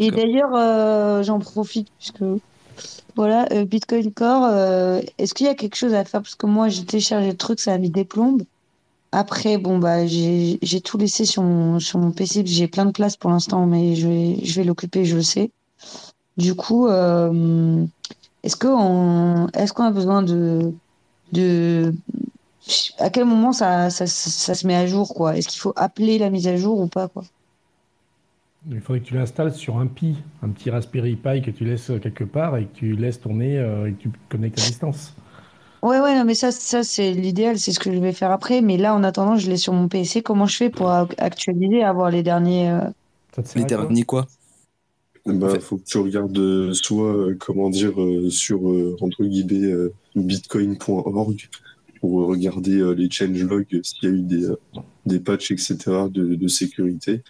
Et 0.00 0.10
d'ailleurs, 0.10 0.54
euh, 0.54 1.22
j'en 1.22 1.38
profite 1.38 1.88
puisque 1.98 2.22
voilà, 3.14 3.46
euh, 3.52 3.64
Bitcoin 3.64 4.12
Core, 4.12 4.44
euh, 4.44 5.00
est-ce 5.18 5.34
qu'il 5.34 5.46
y 5.46 5.50
a 5.50 5.54
quelque 5.54 5.76
chose 5.76 5.94
à 5.94 6.04
faire? 6.04 6.22
Parce 6.22 6.34
que 6.34 6.46
moi, 6.46 6.68
j'ai 6.68 6.84
téléchargé 6.84 7.30
le 7.30 7.36
truc, 7.36 7.60
ça 7.60 7.74
a 7.74 7.78
mis 7.78 7.90
des 7.90 8.04
plombes. 8.04 8.42
Après, 9.12 9.58
bon, 9.58 9.78
bah, 9.78 10.06
j'ai, 10.06 10.58
tout 10.82 10.96
laissé 10.96 11.26
sur 11.26 11.42
mon, 11.42 11.78
PC, 12.16 12.44
j'ai 12.46 12.68
plein 12.68 12.86
de 12.86 12.92
place 12.92 13.16
pour 13.16 13.30
l'instant, 13.30 13.66
mais 13.66 13.94
je 13.94 14.08
vais, 14.08 14.64
l'occuper, 14.64 15.04
je 15.04 15.16
le 15.16 15.22
sais. 15.22 15.50
Du 16.38 16.54
coup, 16.54 16.88
euh, 16.88 17.84
est-ce 18.42 18.56
qu'on 18.56 19.48
a 19.52 19.90
besoin 19.90 20.22
de, 20.22 20.72
à 22.98 23.10
quel 23.10 23.26
moment 23.26 23.52
ça, 23.52 23.90
ça 23.90 24.06
se 24.06 24.66
met 24.66 24.76
à 24.76 24.86
jour, 24.86 25.12
quoi? 25.12 25.36
Est-ce 25.36 25.48
qu'il 25.48 25.60
faut 25.60 25.74
appeler 25.76 26.16
la 26.18 26.30
mise 26.30 26.48
à 26.48 26.56
jour 26.56 26.80
ou 26.80 26.86
pas, 26.86 27.08
quoi? 27.08 27.24
Il 28.70 28.80
faudrait 28.80 29.00
que 29.00 29.06
tu 29.06 29.14
l'installes 29.14 29.52
sur 29.54 29.78
un 29.78 29.86
Pi, 29.86 30.16
un 30.42 30.48
petit 30.50 30.70
Raspberry 30.70 31.16
Pi 31.16 31.42
que 31.42 31.50
tu 31.50 31.64
laisses 31.64 31.90
quelque 32.00 32.24
part 32.24 32.56
et 32.56 32.66
que 32.66 32.74
tu 32.74 32.92
laisses 32.94 33.20
tourner 33.20 33.58
euh, 33.58 33.88
et 33.88 33.92
que 33.92 34.02
tu 34.02 34.10
connectes 34.28 34.58
à 34.58 34.62
distance. 34.62 35.14
Ouais, 35.82 35.98
ouais, 35.98 36.14
non, 36.14 36.24
mais 36.24 36.34
ça, 36.34 36.52
ça 36.52 36.84
c'est 36.84 37.12
l'idéal, 37.12 37.58
c'est 37.58 37.72
ce 37.72 37.80
que 37.80 37.92
je 37.92 37.98
vais 37.98 38.12
faire 38.12 38.30
après. 38.30 38.60
Mais 38.60 38.76
là, 38.76 38.94
en 38.94 39.02
attendant, 39.02 39.36
je 39.36 39.50
l'ai 39.50 39.56
sur 39.56 39.72
mon 39.72 39.88
PC. 39.88 40.22
Comment 40.22 40.46
je 40.46 40.56
fais 40.56 40.70
pour 40.70 40.86
ac- 40.88 41.14
actualiser, 41.18 41.82
avoir 41.82 42.10
les 42.10 42.22
derniers. 42.22 42.70
euh, 42.70 42.80
Ça 43.34 43.42
te 43.42 43.48
sert 43.48 43.56
Les 43.62 43.64
à 43.64 43.68
quoi 43.68 43.76
derniers 43.86 44.02
quoi? 44.04 44.26
Bah, 45.26 45.32
En 45.34 45.50
fait- 45.50 45.60
faut 45.60 45.76
que 45.78 45.84
tu 45.84 45.98
regardes 45.98 46.38
euh, 46.38 46.72
soit, 46.72 47.12
euh, 47.16 47.36
comment 47.38 47.68
dire, 47.68 48.00
euh, 48.00 48.30
sur, 48.30 48.70
euh, 48.70 48.96
entre 49.00 49.24
guillemets, 49.24 49.72
euh, 49.72 49.92
bitcoin.org 50.14 51.48
pour 52.00 52.26
regarder 52.26 52.78
euh, 52.78 52.92
les 52.92 53.10
changelogs, 53.10 53.66
s'il 53.82 54.04
y 54.04 54.06
a 54.06 54.10
eu 54.14 54.22
des, 54.22 54.44
euh, 54.50 54.56
des 55.06 55.18
patchs, 55.18 55.50
etc., 55.50 56.08
de, 56.08 56.34
de 56.36 56.48
sécurité. 56.48 57.22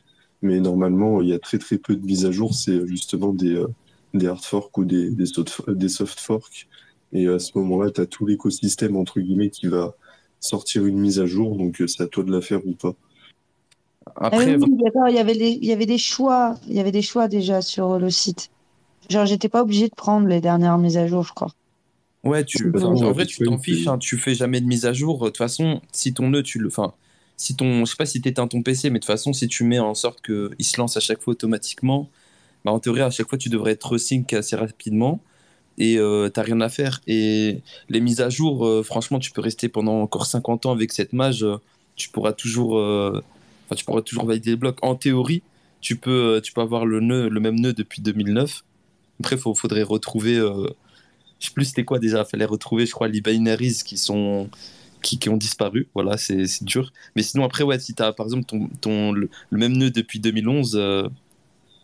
Mais 0.43 0.61
normalement, 0.61 1.23
il 1.23 1.29
y 1.29 1.33
a 1.33 1.39
très 1.39 1.59
très 1.59 1.79
peu 1.79 1.95
de 1.97 2.05
mises 2.05 2.27
à 2.27 2.33
jour. 2.33 2.55
C'est 2.55 2.73
euh, 2.73 2.87
justement 2.87 3.33
des, 3.33 3.55
euh, 3.55 3.69
des 4.13 4.27
hard 4.27 4.45
forks 4.45 4.77
ou 4.77 4.85
des, 4.85 5.11
des, 5.11 5.27
soft, 5.27 5.71
des 5.71 5.89
soft 5.89 6.19
forks. 6.21 6.69
Et 7.13 7.29
à 7.29 7.39
ce 7.39 7.57
moment-là, 7.59 7.91
tu 7.91 8.01
as 8.01 8.07
tout 8.07 8.27
l'écosystème, 8.27 8.97
entre 8.97 9.21
guillemets, 9.21 9.51
qui 9.51 9.67
va 9.69 9.95
sortir 10.41 10.85
une 10.87 10.99
mise 10.99 11.21
à 11.21 11.27
jour. 11.27 11.57
Donc, 11.57 11.81
euh, 11.81 11.87
c'est 11.87 12.03
à 12.03 12.07
toi 12.07 12.25
de 12.25 12.33
la 12.33 12.41
faire 12.41 12.67
ou 12.67 12.73
pas. 12.73 12.95
Ah 14.17 14.27
Après, 14.27 14.57
oui, 14.57 14.65
oui, 14.69 14.83
d'accord, 14.83 15.09
il 15.09 15.15
y 15.15 15.19
avait 15.19 15.37
des, 15.37 15.59
il 15.63 15.65
y 15.65 15.73
avait 15.73 15.87
des 15.87 15.99
choix. 15.99 16.57
Il 16.69 16.75
y 16.75 16.81
avait 16.81 16.91
des 16.91 17.03
choix 17.03 17.29
déjà 17.29 17.63
sur 17.63 17.99
le 17.99 18.11
site. 18.11 18.51
Genre, 19.09 19.27
j'étais 19.27 19.49
pas 19.49 19.63
obligée 19.63 19.89
de 19.89 19.95
prendre 19.95 20.27
les 20.27 20.41
dernières 20.41 20.79
mises 20.79 20.97
à 20.97 21.07
jour, 21.07 21.23
je 21.23 21.33
crois. 21.33 21.53
Ouais, 22.25 22.45
tu, 22.45 22.73
en 22.77 23.13
vrai, 23.13 23.27
tu 23.27 23.45
t'en 23.45 23.59
fiches, 23.59 23.89
hein, 23.89 23.99
tu 23.99 24.17
fais 24.17 24.35
jamais 24.35 24.61
de 24.61 24.67
mise 24.67 24.87
à 24.87 24.93
jour. 24.93 25.19
De 25.19 25.27
toute 25.27 25.39
façon, 25.39 25.81
si 25.91 26.15
ton 26.15 26.31
nœud, 26.31 26.45
tu 26.45 26.61
le, 26.61 26.69
enfin, 26.69 26.95
si 27.37 27.57
ton, 27.57 27.85
je 27.85 27.91
sais 27.91 27.97
pas 27.97 28.07
si 28.07 28.21
t'éteins 28.21 28.47
ton 28.47 28.63
PC, 28.63 28.91
mais 28.91 28.99
de 28.99 29.05
toute 29.05 29.07
façon, 29.07 29.33
si 29.33 29.49
tu 29.49 29.65
mets 29.65 29.79
en 29.79 29.95
sorte 29.95 30.21
que 30.21 30.51
il 30.59 30.65
se 30.65 30.79
lance 30.79 30.97
à 30.97 31.01
chaque 31.01 31.21
fois 31.21 31.33
automatiquement, 31.33 32.09
bah, 32.65 32.73
en 32.73 32.79
théorie, 32.79 33.01
à 33.01 33.11
chaque 33.11 33.29
fois, 33.29 33.39
tu 33.39 33.49
devrais 33.49 33.73
être 33.73 33.93
resync 33.93 34.33
assez 34.33 34.57
rapidement 34.57 35.21
et 35.79 35.99
euh, 35.99 36.29
t'as 36.29 36.43
rien 36.43 36.61
à 36.61 36.69
faire. 36.69 37.01
Et 37.07 37.61
les 37.89 38.01
mises 38.01 38.21
à 38.21 38.29
jour, 38.31 38.67
euh, 38.67 38.83
franchement, 38.83 39.19
tu 39.19 39.31
peux 39.33 39.41
rester 39.41 39.69
pendant 39.69 40.01
encore 40.01 40.27
50 40.27 40.67
ans 40.67 40.73
avec 40.73 40.93
cette 40.93 41.13
mage, 41.13 41.47
tu 41.97 42.09
pourras 42.11 42.33
toujours, 42.33 42.79
euh, 42.79 43.21
tu 43.77 43.85
pourras 43.85 44.03
toujours 44.03 44.27
valider 44.27 44.51
les 44.51 44.57
blocs. 44.57 44.79
En 44.83 44.95
théorie, 44.95 45.43
tu 45.81 45.97
peux, 45.97 46.41
tu 46.43 46.53
peux 46.53 46.61
avoir 46.61 46.87
le 46.87 47.01
nœud, 47.01 47.29
le 47.29 47.41
même 47.41 47.59
nœud 47.59 47.73
depuis 47.73 48.03
2009. 48.03 48.65
Après, 49.21 49.37
il 49.37 49.55
faudrait 49.57 49.83
retrouver. 49.83 50.35
je 50.35 51.47
sais 51.47 51.53
plus 51.53 51.65
c'était 51.67 51.85
quoi 51.85 51.99
déjà. 51.99 52.25
Fallait 52.25 52.45
retrouver, 52.45 52.87
je 52.87 52.93
crois, 52.93 53.09
les 53.09 53.21
binaries 53.21 53.83
qui 53.85 53.97
sont 53.99 54.49
qui, 55.03 55.29
ont 55.29 55.37
disparu. 55.37 55.89
Voilà, 55.95 56.17
c'est 56.17 56.65
dur. 56.65 56.93
Mais 57.17 57.23
sinon 57.23 57.45
après, 57.45 57.65
ouais, 57.65 57.79
si 57.79 57.95
t'as 57.95 58.13
par 58.13 58.27
exemple 58.27 58.45
ton, 58.81 59.13
le, 59.13 59.29
même 59.51 59.77
nœud 59.77 59.91
depuis 59.91 60.21
2011, 60.21 60.77
euh, 60.77 61.09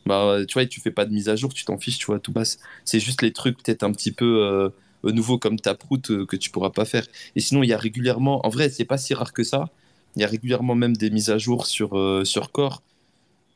bah 0.07 0.39
tu 0.47 0.55
vois, 0.55 0.67
tu 0.67 0.81
fais 0.81 0.91
pas 0.91 1.05
de 1.05 1.13
mise 1.13 1.29
à 1.29 1.37
jour, 1.37 1.53
tu 1.53 1.65
t'en 1.65 1.79
fiches, 1.79 1.99
tu 1.99 2.07
vois, 2.07 2.19
tout 2.19 2.33
passe. 2.33 2.59
C'est 2.85 3.01
juste 3.01 3.23
les 3.23 3.33
trucs 3.33 3.63
peut-être 3.63 3.83
un 3.83 3.93
petit 3.93 4.13
peu 4.13 4.43
euh, 4.45 4.71
nouveaux 5.13 5.39
comme 5.39 5.59
Taproot 5.59 6.11
euh, 6.11 6.27
que 6.27 6.37
tu 6.37 6.51
pourras 6.51 6.71
pas 6.71 6.85
faire. 6.85 7.07
Et 7.37 7.41
sinon, 7.41 7.63
il 7.63 7.69
y 7.69 7.73
a 7.73 7.79
régulièrement, 7.79 8.45
en 8.47 8.49
vrai, 8.49 8.71
c'est 8.71 8.85
pas 8.85 8.99
si 8.99 9.15
rare 9.15 9.33
que 9.33 9.45
ça. 9.45 9.69
Il 10.17 10.23
y 10.23 10.25
a 10.25 10.29
régulièrement 10.29 10.75
même 10.75 10.97
des 10.97 11.11
mises 11.11 11.31
à 11.31 11.39
jour 11.39 11.67
sur 11.67 11.91
sur 12.27 12.51
Core. 12.53 12.83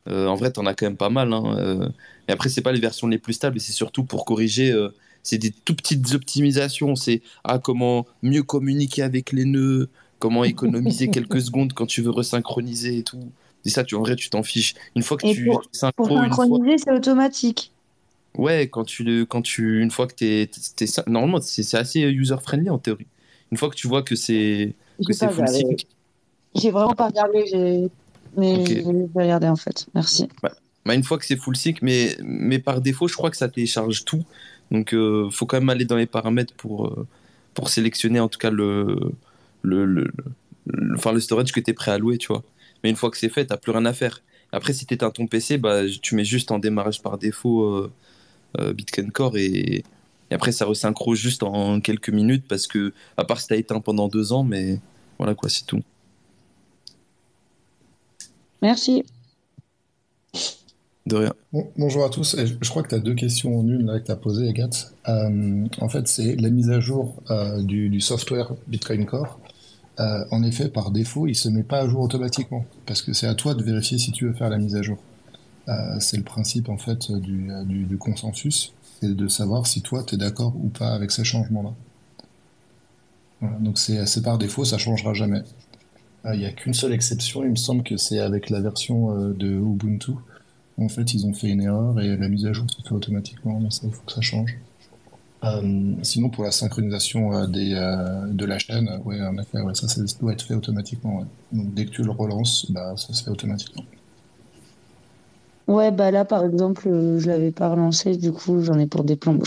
En 0.07 0.35
vrai, 0.35 0.51
t'en 0.51 0.65
as 0.65 0.73
quand 0.75 0.85
même 0.85 0.97
pas 0.97 1.09
mal. 1.09 1.33
Hein. 1.33 1.91
Et 2.27 2.31
après, 2.31 2.49
c'est 2.49 2.61
pas 2.61 2.71
les 2.71 2.79
versions 2.79 3.07
les 3.07 3.17
plus 3.17 3.33
stables, 3.33 3.59
c'est 3.59 3.73
surtout 3.73 4.03
pour 4.03 4.25
corriger. 4.25 4.73
C'est 5.23 5.37
des 5.37 5.51
tout 5.51 5.75
petites 5.75 6.13
optimisations. 6.13 6.95
C'est 6.95 7.21
ah, 7.43 7.59
comment 7.59 8.05
mieux 8.21 8.43
communiquer 8.43 9.01
avec 9.01 9.31
les 9.31 9.45
nœuds, 9.45 9.89
comment 10.19 10.43
économiser 10.43 11.07
quelques 11.11 11.41
secondes 11.41 11.73
quand 11.73 11.85
tu 11.85 12.01
veux 12.01 12.11
resynchroniser 12.11 12.99
et 12.99 13.03
tout. 13.03 13.19
Et 13.65 13.69
ça, 13.69 13.83
tu, 13.83 13.95
en 13.95 14.01
vrai, 14.01 14.15
tu 14.17 14.29
t'en 14.29 14.43
fiches. 14.43 14.75
Une 14.95 15.03
fois 15.03 15.15
que 15.17 15.25
Et 15.25 15.33
tu 15.33 15.45
pour- 15.45 15.63
synchro 15.71 16.05
Pour 16.05 16.21
une 16.21 16.33
fois, 16.33 16.45
synchroniser, 16.45 16.77
c'est 16.77 16.91
automatique. 16.91 17.71
ouais, 18.37 18.67
quand 18.67 18.83
tu, 18.83 19.03
le- 19.03 19.25
quand 19.25 19.41
tu, 19.41 19.81
une 19.81 19.91
fois 19.91 20.05
que 20.07 20.13
t'es, 20.13 20.49
t'es, 20.75 20.85
t'es- 20.85 21.01
normalement, 21.09 21.39
c'est 21.41 21.63
c'est 21.63 21.77
assez 21.77 22.01
user 22.01 22.35
friendly 22.41 22.69
en 22.69 22.77
théorie. 22.77 23.07
Une 23.51 23.57
fois 23.57 23.69
que 23.69 23.75
tu 23.75 23.87
vois 23.87 24.03
que 24.03 24.15
c'est, 24.15 24.73
que 24.97 25.03
J'ai 25.07 25.13
c'est 25.13 25.27
pas 25.27 25.31
full 25.31 25.45
regardé. 25.45 25.59
sync, 25.69 25.85
J'ai 26.55 26.71
vraiment 26.71 26.93
pas 26.93 27.07
regardé, 27.07 27.45
j'ai... 27.49 27.89
mais 28.35 28.55
Ok. 28.55 28.67
je 28.69 29.13
vais 29.15 29.23
regarder 29.23 29.47
en 29.47 29.55
fait. 29.55 29.85
Merci. 29.95 30.27
Bah, 30.85 30.93
une 30.95 31.03
fois 31.03 31.17
que 31.17 31.25
c'est 31.25 31.37
full 31.37 31.55
sync, 31.55 31.81
mais, 31.81 32.17
mais 32.21 32.59
par 32.59 32.81
défaut, 32.81 33.07
je 33.07 33.15
crois 33.15 33.29
que 33.31 33.37
ça 33.37 33.47
télécharge 33.47 34.03
tout. 34.03 34.23
Donc, 34.73 34.93
euh, 34.93 35.29
faut 35.29 35.45
quand 35.45 35.59
même 35.59 35.69
aller 35.69 35.85
dans 35.85 35.95
les 35.95 36.07
paramètres 36.07 36.53
pour, 36.55 36.87
euh, 36.87 37.07
sélectionner 37.67 38.19
en 38.19 38.27
tout 38.27 38.39
cas 38.39 38.49
le, 38.49 39.13
le, 39.61 40.11
enfin, 40.95 41.13
le 41.13 41.19
storage 41.21 41.51
que 41.51 41.59
tu 41.59 41.71
es 41.71 41.73
prêt 41.73 41.91
à 41.91 41.97
louer, 41.97 42.17
tu 42.17 42.27
vois. 42.27 42.43
Mais 42.83 42.89
une 42.89 42.95
fois 42.95 43.09
que 43.11 43.17
c'est 43.17 43.29
fait, 43.29 43.45
tu 43.45 43.57
plus 43.57 43.71
rien 43.71 43.85
à 43.85 43.93
faire. 43.93 44.21
Après, 44.51 44.73
si 44.73 44.85
tu 44.85 44.93
éteins 44.95 45.11
ton 45.11 45.27
PC, 45.27 45.57
bah, 45.57 45.83
tu 46.01 46.15
mets 46.15 46.25
juste 46.25 46.51
en 46.51 46.59
démarrage 46.59 47.01
par 47.01 47.17
défaut 47.17 47.63
euh, 48.59 48.73
Bitcoin 48.73 49.11
Core 49.11 49.37
et, 49.37 49.83
et 50.31 50.35
après, 50.35 50.51
ça 50.51 50.65
resynchro 50.65 51.13
juste 51.13 51.43
en 51.43 51.79
quelques 51.79 52.09
minutes 52.09 52.45
parce 52.47 52.65
que, 52.65 52.91
à 53.17 53.23
part 53.23 53.39
si 53.39 53.47
tu 53.47 53.53
as 53.53 53.57
éteint 53.57 53.79
pendant 53.79 54.07
deux 54.07 54.33
ans, 54.33 54.43
mais 54.43 54.79
voilà 55.19 55.35
quoi, 55.35 55.49
c'est 55.49 55.65
tout. 55.65 55.83
Merci. 58.63 59.03
De 61.05 61.17
rien. 61.17 61.33
Bon, 61.51 61.69
bonjour 61.77 62.05
à 62.05 62.09
tous. 62.09 62.37
Je 62.37 62.69
crois 62.69 62.81
que 62.81 62.87
tu 62.87 62.95
as 62.95 62.99
deux 62.99 63.13
questions 63.13 63.59
en 63.59 63.67
une 63.67 63.87
là 63.87 63.99
que 63.99 64.05
tu 64.05 64.11
as 64.11 64.15
posées, 64.15 64.47
Agathe. 64.47 64.93
Euh, 65.09 65.65
en 65.81 65.89
fait, 65.89 66.07
c'est 66.07 66.37
la 66.37 66.49
mise 66.49 66.69
à 66.69 66.79
jour 66.79 67.21
euh, 67.29 67.61
du, 67.61 67.99
software 67.99 68.53
Bitcoin 68.67 69.05
Core. 69.05 69.37
euh, 69.99 70.23
en 70.31 70.43
effet, 70.43 70.69
par 70.69 70.91
défaut, 70.91 71.27
il 71.27 71.35
se 71.35 71.49
met 71.49 71.63
pas 71.63 71.79
à 71.79 71.87
jour 71.89 71.99
automatiquement, 71.99 72.65
parce 72.85 73.01
que 73.01 73.11
c'est 73.11 73.27
à 73.27 73.35
toi 73.35 73.53
de 73.53 73.63
vérifier 73.63 73.97
si 73.97 74.13
tu 74.13 74.25
veux 74.25 74.33
faire 74.33 74.49
la 74.49 74.57
mise 74.57 74.75
à 74.75 74.81
jour. 74.81 74.97
C'est 75.99 76.17
le 76.17 76.23
principe 76.23 76.67
en 76.67 76.77
fait 76.77 77.11
du, 77.11 77.97
consensus, 77.97 78.73
c'est 79.01 79.15
de 79.15 79.27
savoir 79.29 79.65
si 79.65 79.81
toi 79.81 80.03
tu 80.03 80.15
es 80.15 80.17
d'accord 80.17 80.53
ou 80.61 80.67
pas 80.67 80.89
avec 80.89 81.11
ces 81.11 81.23
changements-là. 81.23 81.73
Donc 83.61 83.77
c'est 83.77 84.23
par 84.23 84.37
défaut, 84.37 84.65
ça 84.65 84.77
changera 84.77 85.13
jamais. 85.13 85.41
Il 86.25 86.39
n'y 86.39 86.45
a 86.45 86.51
qu'une 86.51 86.73
seule 86.73 86.91
exception, 86.91 87.43
il 87.43 87.51
me 87.51 87.55
semble 87.55 87.83
que 87.83 87.95
c'est 87.95 88.19
avec 88.19 88.49
la 88.49 88.59
version 88.59 89.29
de 89.29 89.47
Ubuntu. 89.47 90.13
En 90.77 90.89
fait, 90.89 91.13
ils 91.13 91.25
ont 91.25 91.33
fait 91.33 91.49
une 91.49 91.61
erreur 91.61 91.99
et 91.99 92.15
la 92.17 92.29
mise 92.29 92.45
à 92.45 92.53
jour 92.53 92.69
se 92.69 92.81
fait 92.81 92.93
automatiquement, 92.93 93.59
mais 93.59 93.71
ça, 93.71 93.81
il 93.85 93.91
faut 93.91 94.03
que 94.05 94.11
ça 94.11 94.21
change. 94.21 94.55
Euh, 95.43 95.95
sinon, 96.03 96.29
pour 96.29 96.43
la 96.45 96.51
synchronisation 96.51 97.33
euh, 97.35 97.47
des, 97.47 97.73
euh, 97.75 98.27
de 98.27 98.45
la 98.45 98.59
chaîne, 98.59 98.89
ouais, 99.05 99.21
en 99.21 99.37
effet, 99.37 99.61
ouais, 99.61 99.75
ça, 99.75 99.87
ça 99.87 100.01
doit 100.21 100.33
être 100.33 100.43
fait 100.43 100.55
automatiquement. 100.55 101.19
ouais. 101.19 101.25
Donc, 101.51 101.73
dès 101.73 101.85
que 101.85 101.91
tu 101.91 102.03
le 102.03 102.11
relances, 102.11 102.71
bah, 102.71 102.95
ça 102.97 103.13
se 103.13 103.23
fait 103.23 103.29
automatiquement. 103.31 103.83
Ouais, 105.67 105.91
bah 105.91 106.11
là, 106.11 106.25
par 106.25 106.43
exemple, 106.45 106.83
je 107.19 107.27
l'avais 107.27 107.51
pas 107.51 107.69
relancé, 107.69 108.17
du 108.17 108.31
coup, 108.31 108.61
j'en 108.61 108.77
ai 108.79 108.87
pour 108.87 109.03
des 109.03 109.15
plombs. 109.15 109.39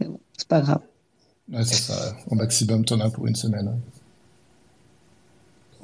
Mais 0.00 0.06
bon, 0.08 0.20
c'est 0.36 0.48
pas 0.48 0.60
grave. 0.60 0.82
Ouais, 1.52 1.64
c'est 1.64 1.76
ça. 1.76 2.16
Au 2.28 2.34
maximum, 2.34 2.84
t'en 2.84 3.00
as 3.00 3.10
pour 3.10 3.26
une 3.26 3.34
semaine. 3.36 3.68
hein. 3.68 3.78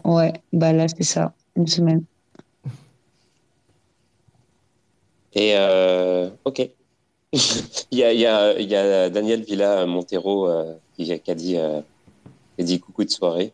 Ouais, 0.05 0.32
bah 0.53 0.72
là, 0.72 0.86
c'est 0.88 1.03
ça, 1.03 1.34
une 1.57 1.66
semaine. 1.66 2.05
Et 5.37 5.53
euh, 5.55 6.28
ok. 6.45 6.59
il, 7.32 7.99
y 7.99 8.03
a, 8.03 8.12
il, 8.12 8.20
y 8.20 8.26
a, 8.26 8.59
il 8.59 8.68
y 8.68 8.74
a 8.74 9.11
Daniel 9.11 9.43
Villa 9.43 9.84
Montero 9.87 10.49
euh, 10.49 10.74
qui, 10.97 11.12
a 11.12 11.34
dit, 11.34 11.57
euh, 11.59 11.80
qui 12.57 12.62
a 12.62 12.64
dit 12.64 12.80
coucou 12.80 13.05
de 13.05 13.11
soirée. 13.11 13.53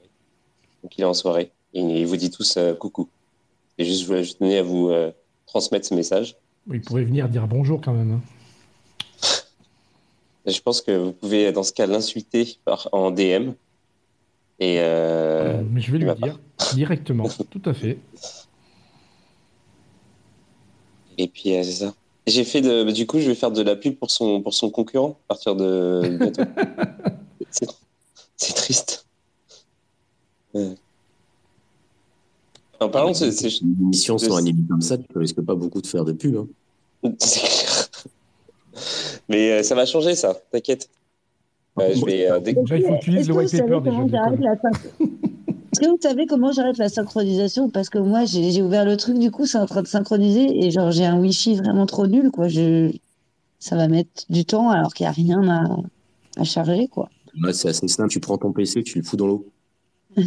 Donc 0.83 0.97
il 0.97 1.01
est 1.03 1.05
en 1.05 1.12
soirée. 1.14 1.51
Et 1.74 1.80
il 1.80 2.07
vous 2.07 2.16
dit 2.16 2.30
tous 2.30 2.57
euh, 2.57 2.74
coucou. 2.74 3.09
Et 3.78 3.85
juste, 3.85 4.03
je 4.03 4.07
voulais- 4.07 4.22
je 4.24 4.35
tenais 4.35 4.59
à 4.59 4.62
vous 4.62 4.91
euh, 4.91 5.11
transmettre 5.47 5.87
ce 5.87 5.95
message. 5.95 6.37
Il 6.72 6.80
pourrait 6.80 7.03
venir 7.05 7.28
dire 7.28 7.47
bonjour 7.49 7.80
quand 7.80 7.93
même. 7.93 8.12
hein. 8.12 8.20
Je 10.47 10.61
pense 10.61 10.80
que 10.80 10.93
vous 10.93 11.12
pouvez, 11.12 11.53
dans 11.53 11.62
ce 11.62 11.72
cas, 11.72 11.87
l'insulter 11.87 12.59
en 12.93 13.11
DM. 13.11 13.53
Et 14.61 14.78
euh, 14.80 15.59
Euh, 15.59 15.62
mais 15.68 15.80
je 15.80 15.91
vais 15.93 15.99
lui 15.99 16.14
dire 16.22 16.39
directement, 16.74 17.28
tout 17.51 17.62
à 17.64 17.74
fait. 17.74 17.99
Et 21.19 21.29
puis, 21.29 21.57
euh, 21.57 21.63
c'est 21.63 21.85
ça. 21.85 21.95
J'ai 22.27 22.45
fait 22.45 22.61
de, 22.61 22.91
du 22.91 23.07
coup, 23.07 23.19
je 23.19 23.29
vais 23.29 23.35
faire 23.35 23.51
de 23.51 23.63
la 23.63 23.75
pub 23.75 23.97
pour 23.97 24.11
son, 24.11 24.41
pour 24.43 24.55
son 24.55 24.71
concurrent 24.71 25.19
à 25.25 25.35
partir 25.35 25.57
de 25.57 26.17
bientôt. 26.19 26.43
c'est, 28.37 28.55
triste. 28.55 29.07
Ouais. 30.55 30.75
En 32.81 32.89
parlant, 32.89 33.15
c'est, 33.15 33.33
c'est, 33.33 33.49
Les 33.49 33.83
émissions 33.83 34.19
sont 34.19 34.37
animées 34.37 34.65
comme 34.69 34.83
ça, 34.83 34.99
tu 34.99 35.05
risques 35.17 35.41
pas 35.41 35.55
beaucoup 35.55 35.81
de 35.81 35.87
faire 35.87 36.05
de 36.05 36.13
pub. 36.13 36.37
Hein. 36.37 37.13
c'est 37.19 37.41
clair. 37.41 37.89
Mais 39.29 39.53
euh, 39.53 39.63
ça 39.63 39.75
va 39.75 39.87
changer, 39.87 40.15
ça, 40.15 40.35
t'inquiète. 40.51 40.89
Euh, 41.81 41.95
je 41.95 42.05
vais, 42.05 42.31
euh, 42.31 42.39
dès- 42.39 42.53
Déjà, 42.53 42.77
il 42.77 42.85
faut 42.85 42.95
utiliser 42.95 43.29
le 43.29 43.35
white 43.35 43.51
paper 43.51 43.81
déjà. 43.81 44.57
Est-ce 45.73 45.81
que 45.81 45.87
vous 45.87 45.99
savez 46.03 46.27
comment 46.27 46.53
j'arrête 46.53 46.77
la 46.79 46.89
synchronisation? 46.91 47.70
Parce 47.70 47.89
que 47.89 47.99
moi, 47.99 48.25
j'ai 48.27 48.61
ouvert 48.62 48.85
le 48.85 48.97
truc, 48.97 49.18
du 49.18 49.31
coup, 49.31 49.47
c'est 49.47 49.59
en 49.59 49.66
train 49.66 49.83
de 49.83 49.87
synchroniser 49.87 50.64
et 50.64 50.70
genre, 50.70 50.91
j'ai 50.91 51.07
un 51.07 51.18
Wi-Fi 51.18 51.57
vraiment 51.57 51.87
trop 51.87 52.07
nul, 52.07 52.31
quoi. 52.31 52.49
Je... 52.49 52.93
Ça 53.59 53.77
va 53.77 53.89
mettre 53.89 54.25
du 54.29 54.45
temps 54.45 54.70
alors 54.70 54.93
qu'il 54.93 55.05
n'y 55.05 55.09
a 55.09 55.12
rien 55.12 55.49
à... 55.49 55.77
à 56.41 56.45
charger, 56.45 56.89
quoi. 56.89 57.09
Là, 57.41 57.53
c'est 57.55 57.68
assez 57.68 57.89
simple. 57.89 58.11
Tu 58.11 58.20
prends 58.20 58.37
ton 58.37 58.53
PC, 58.53 58.83
tu 58.83 58.99
le 58.99 59.05
fous 59.05 59.16
dans 59.16 59.27
l'eau. 59.27 59.47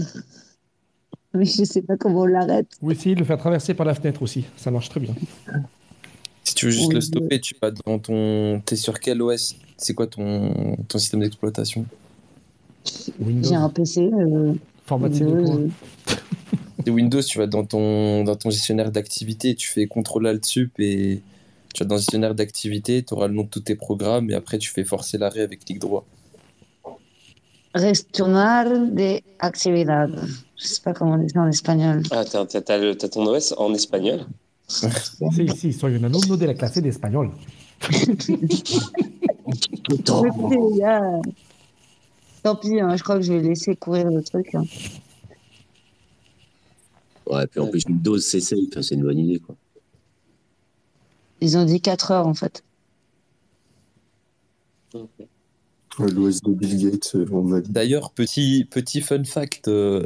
Mais 1.34 1.46
je 1.46 1.64
sais 1.66 1.82
pas 1.82 1.98
comment 1.98 2.22
on 2.22 2.26
l'arrête. 2.26 2.68
Ou 2.82 2.92
essayer 2.92 3.14
de 3.14 3.20
le 3.20 3.26
faire 3.26 3.38
traverser 3.38 3.74
par 3.74 3.86
la 3.86 3.94
fenêtre 3.94 4.22
aussi, 4.22 4.46
ça 4.58 4.72
marche 4.72 4.90
très 4.90 5.02
bien. 5.02 5.14
Si 6.44 6.56
tu 6.56 6.66
veux 6.68 6.72
juste 6.72 6.88
Oui, 6.88 6.96
le 6.96 7.02
stopper, 7.02 7.42
tu 7.42 7.56
vas 7.62 7.72
dans 7.72 8.00
ton. 8.00 8.62
T'es 8.66 8.78
sur 8.78 9.00
quel 9.00 9.22
OS 9.22 9.56
C'est 9.78 9.94
quoi 9.94 10.08
ton, 10.08 10.78
ton 10.88 10.98
système 10.98 11.20
d'exploitation? 11.20 11.86
Windows, 13.20 13.50
J'ai 13.50 13.56
un 13.56 13.70
PC. 13.70 14.10
euh, 14.14 14.54
format 14.86 15.10
de 15.10 15.70
C'est 16.86 16.92
Windows, 16.92 17.22
tu 17.22 17.38
vas 17.40 17.48
dans 17.48 17.66
ton, 17.66 18.24
dans 18.24 18.36
ton 18.36 18.50
gestionnaire 18.52 18.92
d'activité, 18.92 19.56
tu 19.56 19.68
fais 19.68 19.88
CTRL 19.88 20.28
Alt 20.28 20.46
Sup 20.46 20.80
et 20.80 21.22
tu 21.74 21.84
vas 21.84 21.88
dans 21.88 21.96
le 21.96 22.00
gestionnaire 22.00 22.36
d'activité, 22.36 23.04
tu 23.04 23.14
auras 23.14 23.28
le 23.28 23.34
nom 23.34 23.44
de 23.44 23.50
tous 23.50 23.62
tes 23.62 23.76
programmes 23.76 24.30
et 24.30 24.36
après 24.36 24.58
tu 24.60 24.70
fais 24.72 24.84
forcer 24.84 25.18
l'arrêt 25.18 25.42
avec 25.42 25.66
clic 25.66 25.80
droit. 25.80 26.06
Gestionar 27.76 28.66
de 28.70 29.20
actividad. 29.40 30.10
Je 30.58 30.68
sais 30.68 30.82
pas 30.82 30.94
comment 30.94 31.16
on 31.16 31.18
dit 31.18 31.30
ça 31.30 31.42
en 31.42 31.50
espagnol. 31.50 32.04
Ah, 32.12 32.24
t'as, 32.24 32.46
t'as- 32.46 32.62
t'as 32.62 32.78
le- 32.78 32.96
t'as 32.96 33.10
ton 33.10 33.26
OS 33.26 33.54
en 33.58 33.74
espagnol? 33.74 34.26
Sí, 35.36 35.48
sí, 35.56 35.74
soy 35.74 35.96
un 35.96 36.04
alumno 36.06 36.38
de 36.38 36.46
la 36.46 36.54
clase 36.54 36.82
de 36.82 36.88
español. 36.90 37.32
Tant 42.46 42.56
pis, 42.56 42.80
hein, 42.80 42.96
je 42.96 43.02
crois 43.02 43.16
que 43.16 43.24
je 43.24 43.34
vais 43.34 43.42
laisser 43.42 43.76
courir 43.76 44.12
le 44.12 44.22
truc. 44.22 44.54
hein. 44.54 44.66
Ouais, 47.26 47.48
puis 47.48 47.60
en 47.60 47.66
plus, 47.66 47.82
une 47.90 47.98
dose, 47.98 48.24
c'est 48.24 48.40
safe. 48.40 48.60
Enfin, 48.68 48.84
c'est 48.84 48.94
une 48.94 49.02
bonne 49.02 49.18
idée, 49.18 49.40
quoi. 49.40 49.56
Ils 51.42 51.58
ont 51.58 51.66
dit 51.66 51.82
4 51.82 52.12
heures 52.12 52.28
en 52.28 52.36
fait. 52.36 52.64
L'OS 55.98 56.42
de 56.44 56.52
Bill 56.52 56.92
Gates, 56.92 57.16
euh, 57.16 57.26
on 57.32 57.42
valide. 57.42 57.72
D'ailleurs, 57.72 58.12
petit, 58.12 58.68
petit 58.70 59.02
fun 59.02 59.24
fact, 59.24 59.68
euh, 59.68 60.06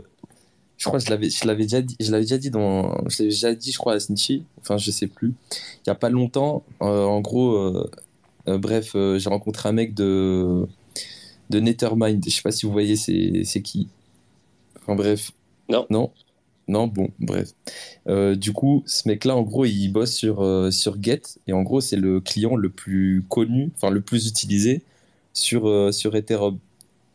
je 0.77 0.85
crois 0.85 0.99
que 0.99 1.05
je 1.05 1.09
l'avais, 1.09 1.29
je 1.29 1.45
l'avais 1.45 1.63
déjà 1.63 1.81
dit, 1.81 1.97
je 1.99 2.09
l'avais 2.09 2.23
déjà 2.23 2.37
dit 2.37 2.51
dans, 2.51 3.05
je 3.09 3.17
l'avais 3.19 3.31
déjà 3.31 3.53
dit, 3.53 3.73
je 3.73 3.77
crois 3.77 3.95
à 3.95 3.99
Snitchy, 3.99 4.45
enfin 4.61 4.77
je 4.77 4.91
sais 4.91 5.07
plus. 5.07 5.33
Il 5.51 5.87
y 5.87 5.89
a 5.89 5.95
pas 5.95 6.09
longtemps, 6.09 6.63
euh, 6.81 7.03
en 7.03 7.19
gros, 7.19 7.57
euh, 7.57 7.91
euh, 8.47 8.57
bref, 8.57 8.93
euh, 8.95 9.19
j'ai 9.19 9.29
rencontré 9.29 9.67
un 9.67 9.73
mec 9.73 9.93
de, 9.93 10.65
de 11.49 11.59
Nethermind. 11.59 12.23
Je 12.25 12.29
sais 12.29 12.41
pas 12.41 12.51
si 12.51 12.65
vous 12.65 12.71
voyez 12.71 12.95
c'est, 12.95 13.43
c'est 13.43 13.61
qui. 13.61 13.87
Enfin 14.77 14.95
bref. 14.95 15.31
Non. 15.69 15.85
Non? 15.89 16.11
Non, 16.67 16.85
bon, 16.85 17.09
bref. 17.19 17.53
Euh, 18.07 18.35
du 18.35 18.53
coup, 18.53 18.83
ce 18.85 19.07
mec-là, 19.07 19.35
en 19.35 19.41
gros, 19.41 19.65
il 19.65 19.89
bosse 19.89 20.13
sur, 20.13 20.43
euh, 20.43 20.69
sur 20.69 21.01
Get, 21.01 21.23
et 21.47 21.53
en 21.53 21.63
gros, 21.63 21.81
c'est 21.81 21.95
le 21.95 22.21
client 22.21 22.55
le 22.55 22.69
plus 22.69 23.23
connu, 23.27 23.71
enfin 23.75 23.89
le 23.89 24.01
plus 24.01 24.27
utilisé 24.27 24.83
sur, 25.33 25.67
euh, 25.67 25.91
sur 25.91 26.15
Ethereum. 26.15 26.59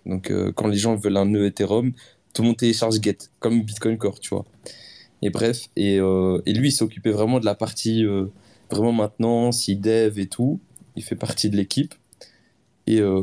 Donc, 0.07 0.32
quand 0.57 0.66
les 0.66 0.76
gens 0.76 0.97
veulent 0.97 1.16
un 1.16 1.26
nœud 1.26 1.47
Ethereum, 1.47 1.93
tout 2.32 2.43
le 2.43 2.49
monde 2.49 2.57
télécharge 2.57 3.01
Get, 3.01 3.18
comme 3.39 3.62
Bitcoin 3.62 3.97
Core, 3.97 4.18
tu 4.18 4.30
vois. 4.30 4.45
Et 5.22 5.30
bref, 5.30 5.68
et, 5.76 5.95
et 5.97 6.53
lui, 6.53 6.68
il 6.68 6.72
s'occupait 6.72 7.12
vraiment 7.12 7.41
de 7.41 7.47
la 7.47 7.55
partie 7.55 8.05
vraiment 8.70 8.93
maintenance, 8.93 9.68
il 9.68 9.80
dev 9.80 10.18
et 10.18 10.26
tout. 10.26 10.61
Il 10.97 11.03
fait 11.03 11.16
partie 11.16 11.49
de 11.49 11.57
l'équipe. 11.57 11.95
Et, 12.87 13.01
euh, 13.01 13.22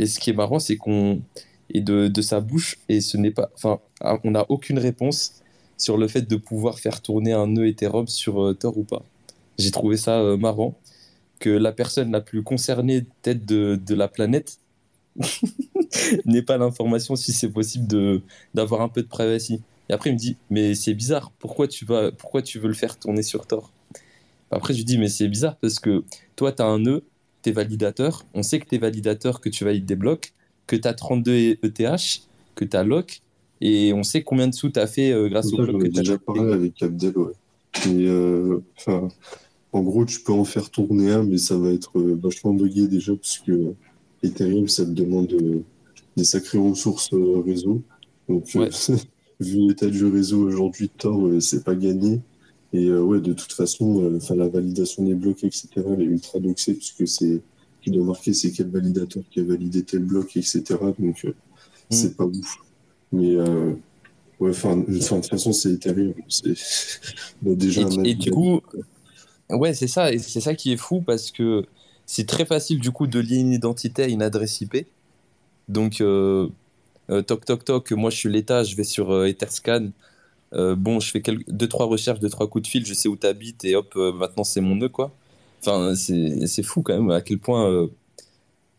et 0.00 0.06
ce 0.06 0.18
qui 0.18 0.30
est 0.30 0.32
marrant, 0.32 0.58
c'est 0.58 0.76
qu'on. 0.76 1.20
Et 1.72 1.82
de, 1.82 2.22
sa 2.22 2.40
bouche, 2.40 2.78
et 2.88 3.00
ce 3.00 3.16
n'est 3.16 3.30
pas. 3.30 3.50
Enfin, 3.54 3.78
ah, 4.00 4.18
on 4.24 4.32
n'a 4.32 4.46
aucune 4.48 4.78
réponse 4.78 5.34
sur 5.76 5.98
le 5.98 6.08
fait 6.08 6.22
de 6.22 6.36
pouvoir 6.36 6.80
faire 6.80 7.00
tourner 7.00 7.32
un 7.32 7.46
nœud 7.46 7.68
Ethereum 7.68 8.08
sur 8.08 8.42
euh, 8.42 8.54
Tor 8.54 8.76
ou 8.76 8.82
pas. 8.82 9.02
J'ai 9.58 9.70
trouvé 9.70 9.96
ça 9.96 10.20
euh, 10.20 10.36
marrant 10.36 10.74
que 11.38 11.50
la 11.50 11.70
personne 11.72 12.10
la 12.10 12.20
plus 12.20 12.42
concernée 12.42 13.02
peut-être 13.22 13.46
de, 13.46 13.94
la 13.94 14.08
planète 14.08 14.58
n'ait 16.24 16.42
pas 16.42 16.58
l'information 16.58 17.14
si 17.14 17.32
c'est 17.32 17.50
possible 17.50 18.20
d'avoir 18.54 18.80
un 18.80 18.88
peu 18.88 19.02
de 19.02 19.08
privacy. 19.08 19.62
Et 19.88 19.92
après 19.92 20.10
il 20.10 20.14
me 20.14 20.18
dit 20.18 20.36
mais 20.50 20.74
c'est 20.74 20.94
bizarre, 20.94 21.30
pourquoi 21.38 21.68
tu 21.68 21.84
vas 21.84 22.10
pourquoi 22.10 22.42
tu 22.42 22.58
veux 22.58 22.68
le 22.68 22.74
faire 22.74 22.98
tourner 22.98 23.22
sur 23.22 23.46
Tor 23.46 23.70
Après 24.50 24.74
je 24.74 24.78
lui 24.78 24.84
dis 24.84 24.98
mais 24.98 25.08
c'est 25.08 25.28
bizarre 25.28 25.56
parce 25.56 25.78
que 25.78 26.04
toi 26.36 26.52
tu 26.52 26.62
as 26.62 26.66
un 26.66 26.80
nœud, 26.80 27.04
tu 27.42 27.50
es 27.50 27.52
validateur, 27.52 28.24
on 28.34 28.42
sait 28.42 28.60
que 28.60 28.68
tu 28.68 28.74
es 28.76 28.78
validateur 28.78 29.40
que 29.40 29.48
tu 29.48 29.64
valides 29.64 29.86
des 29.86 29.96
blocs, 29.96 30.32
que 30.66 30.76
tu 30.76 30.86
as 30.86 30.94
32 30.94 31.58
ETH, 31.62 32.22
que 32.54 32.64
tu 32.64 32.76
as 32.76 32.84
lock 32.84 33.22
et 33.60 33.92
on 33.92 34.02
sait 34.02 34.22
combien 34.22 34.48
de 34.48 34.54
sous 34.54 34.70
tu 34.70 34.80
as 34.80 34.86
fait 34.86 35.12
euh, 35.12 35.28
grâce 35.28 35.52
au 35.52 35.56
bloc 35.56 35.82
que 35.82 35.88
tu 35.88 35.98
as 35.98 36.02
déjà 36.02 36.18
parlé 36.18 36.52
avec 36.52 36.82
Abdel, 36.82 37.16
ouais. 37.16 37.32
Mais, 37.86 38.06
euh, 38.06 38.60
en 39.72 39.82
gros, 39.82 40.04
tu 40.04 40.20
peux 40.20 40.32
en 40.32 40.44
faire 40.44 40.70
tourner 40.70 41.10
un, 41.10 41.22
mais 41.22 41.38
ça 41.38 41.56
va 41.56 41.70
être 41.70 41.98
euh, 41.98 42.18
vachement 42.20 42.52
buggé 42.52 42.88
déjà, 42.88 43.14
parce 43.14 43.38
que 43.38 43.72
Ethereum, 44.22 44.68
ça 44.68 44.84
te 44.84 44.90
demande 44.90 45.32
euh, 45.32 45.62
des 46.16 46.24
sacrées 46.24 46.58
ressources 46.58 47.10
réseau. 47.12 47.82
Donc, 48.28 48.44
vu 49.40 49.68
l'état 49.68 49.86
du 49.86 50.04
réseau 50.06 50.46
aujourd'hui 50.46 50.88
de 50.88 50.92
Tor, 50.98 51.30
c'est 51.40 51.64
pas 51.64 51.74
gagné. 51.74 52.20
Et 52.72 52.86
euh, 52.86 53.00
ouais, 53.00 53.20
de 53.20 53.32
toute 53.32 53.52
façon, 53.52 54.02
euh, 54.04 54.34
la 54.36 54.48
validation 54.48 55.02
des 55.02 55.14
blocs, 55.14 55.42
etc., 55.42 55.68
elle 55.76 56.02
est 56.02 56.04
ultra 56.04 56.38
doxée, 56.38 56.74
puisque 56.74 57.06
c'est, 57.08 57.40
qui 57.82 57.90
doit 57.90 58.04
marquer 58.04 58.32
c'est 58.32 58.52
quel 58.52 58.68
validateur 58.68 59.22
qui 59.30 59.40
a 59.40 59.44
validé 59.44 59.82
tel 59.82 60.04
bloc, 60.04 60.36
etc. 60.36 60.62
Donc, 60.98 61.24
euh, 61.24 61.34
c'est 61.90 62.16
pas 62.16 62.24
ouf. 62.24 62.58
Mais, 63.10 63.34
euh, 63.34 63.72
ouais, 64.38 64.50
enfin, 64.50 64.76
de 64.76 64.84
toute 64.84 65.26
façon, 65.26 65.52
c'est. 65.52 65.78
C'est 66.28 66.54
on 67.44 67.52
a 67.52 67.54
déjà 67.56 67.82
un 67.82 68.04
Et, 68.04 68.10
et 68.10 68.14
du 68.14 68.30
coup, 68.30 68.60
ouais, 69.50 69.74
c'est 69.74 69.88
ça, 69.88 70.12
et 70.12 70.18
c'est 70.18 70.40
ça 70.40 70.54
qui 70.54 70.72
est 70.72 70.76
fou 70.76 71.00
parce 71.04 71.32
que 71.32 71.64
c'est 72.06 72.26
très 72.26 72.44
facile 72.44 72.78
du 72.78 72.92
coup 72.92 73.08
de 73.08 73.18
lier 73.18 73.38
une 73.38 73.52
identité 73.52 74.04
à 74.04 74.06
une 74.06 74.22
adresse 74.22 74.60
IP. 74.60 74.86
Donc, 75.68 76.02
toc 77.08 77.44
toc 77.44 77.64
toc, 77.64 77.90
moi 77.92 78.10
je 78.10 78.16
suis 78.16 78.28
l'État, 78.30 78.62
je 78.62 78.76
vais 78.76 78.84
sur 78.84 79.24
Etherscan. 79.24 79.90
Euh, 80.52 80.74
bon, 80.74 81.00
je 81.00 81.10
fais 81.10 81.22
quelques, 81.22 81.48
deux 81.50 81.68
trois 81.68 81.86
recherches, 81.86 82.18
deux 82.20 82.28
trois 82.30 82.48
coups 82.48 82.64
de 82.64 82.68
fil, 82.68 82.84
je 82.86 82.94
sais 82.94 83.08
où 83.08 83.16
t'habites 83.16 83.64
et 83.64 83.76
hop, 83.76 83.92
euh, 83.96 84.12
maintenant 84.12 84.44
c'est 84.44 84.60
mon 84.60 84.76
nœud 84.76 84.88
quoi. 84.88 85.12
Enfin, 85.60 85.94
c'est 85.94 86.62
fou 86.62 86.82
quand 86.82 86.94
même 86.94 87.10
à 87.10 87.20
quel 87.20 87.38
point 87.38 87.70
euh, 87.70 87.88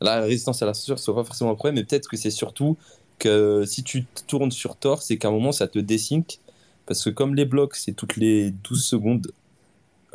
la 0.01 0.21
résistance 0.21 0.61
à 0.63 0.65
la 0.65 0.73
censure 0.73 0.99
soit 0.99 1.15
pas 1.15 1.23
forcément 1.23 1.51
un 1.51 1.55
problème, 1.55 1.75
mais 1.75 1.83
peut-être 1.83 2.09
que 2.09 2.17
c'est 2.17 2.31
surtout 2.31 2.77
que 3.19 3.63
si 3.65 3.83
tu 3.83 4.05
tournes 4.27 4.51
sur 4.51 4.75
Tor, 4.75 5.01
c'est 5.01 5.17
qu'à 5.17 5.27
un 5.29 5.31
moment 5.31 5.51
ça 5.51 5.67
te 5.67 5.79
désync 5.79 6.39
parce 6.87 7.03
que 7.03 7.09
comme 7.11 7.35
les 7.35 7.45
blocs 7.45 7.75
c'est 7.75 7.93
toutes 7.93 8.17
les 8.17 8.51
12 8.51 8.83
secondes, 8.83 9.31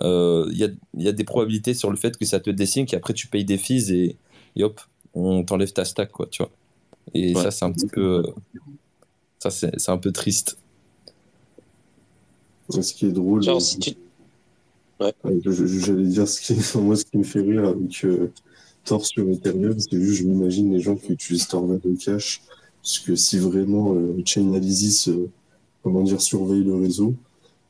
il 0.00 0.56
y 0.58 0.64
a, 0.64 0.68
y 0.98 1.08
a 1.08 1.12
des 1.12 1.24
probabilités 1.24 1.72
sur 1.74 1.90
le 1.90 1.96
fait 1.96 2.16
que 2.18 2.24
ça 2.26 2.40
te 2.40 2.50
désync 2.50 2.92
et 2.92 2.96
après 2.96 3.14
tu 3.14 3.28
payes 3.28 3.44
des 3.44 3.58
fees 3.58 3.90
et, 3.92 4.16
et 4.56 4.64
hop, 4.64 4.80
on 5.14 5.44
t'enlève 5.44 5.72
ta 5.72 5.84
stack 5.84 6.10
quoi, 6.12 6.26
tu 6.30 6.42
vois. 6.42 6.50
Et 7.14 7.34
Ouais. 7.34 7.42
ça 7.42 7.50
c'est 7.50 7.64
un 7.64 7.72
petit 7.72 7.86
peu 7.86 8.24
ça 9.38 9.50
c'est 9.50 9.88
un 9.88 9.98
peu 9.98 10.12
triste. 10.12 10.58
Ce 12.68 12.94
qui 12.94 13.06
est 13.06 13.12
drôle. 13.12 13.42
Genre, 13.42 13.56
euh, 13.56 13.60
si 13.60 13.78
tu. 13.78 13.90
Ouais, 14.98 15.12
J'allais 15.44 16.06
dire 16.06 16.26
ce 16.26 16.40
qui, 16.40 16.78
moi, 16.78 16.96
ce 16.96 17.04
qui 17.04 17.18
me 17.18 17.22
fait 17.22 17.40
rire 17.40 17.66
avec 17.66 18.04
euh, 18.04 18.32
Tor 18.86 19.04
sur 19.04 19.28
Ethereum, 19.28 19.78
c'est 19.78 20.00
juste, 20.00 20.22
je 20.22 20.24
m'imagine 20.24 20.72
les 20.72 20.80
gens 20.80 20.94
qui 20.94 21.12
utilisent 21.12 21.48
Tornado 21.48 21.92
Cash, 21.98 22.40
parce 22.80 23.00
que 23.00 23.16
si 23.16 23.38
vraiment 23.38 23.94
euh, 23.94 24.14
Chainalysis, 24.24 25.08
euh, 25.08 25.28
comment 25.82 26.02
dire, 26.02 26.22
surveille 26.22 26.62
le 26.62 26.76
réseau, 26.76 27.14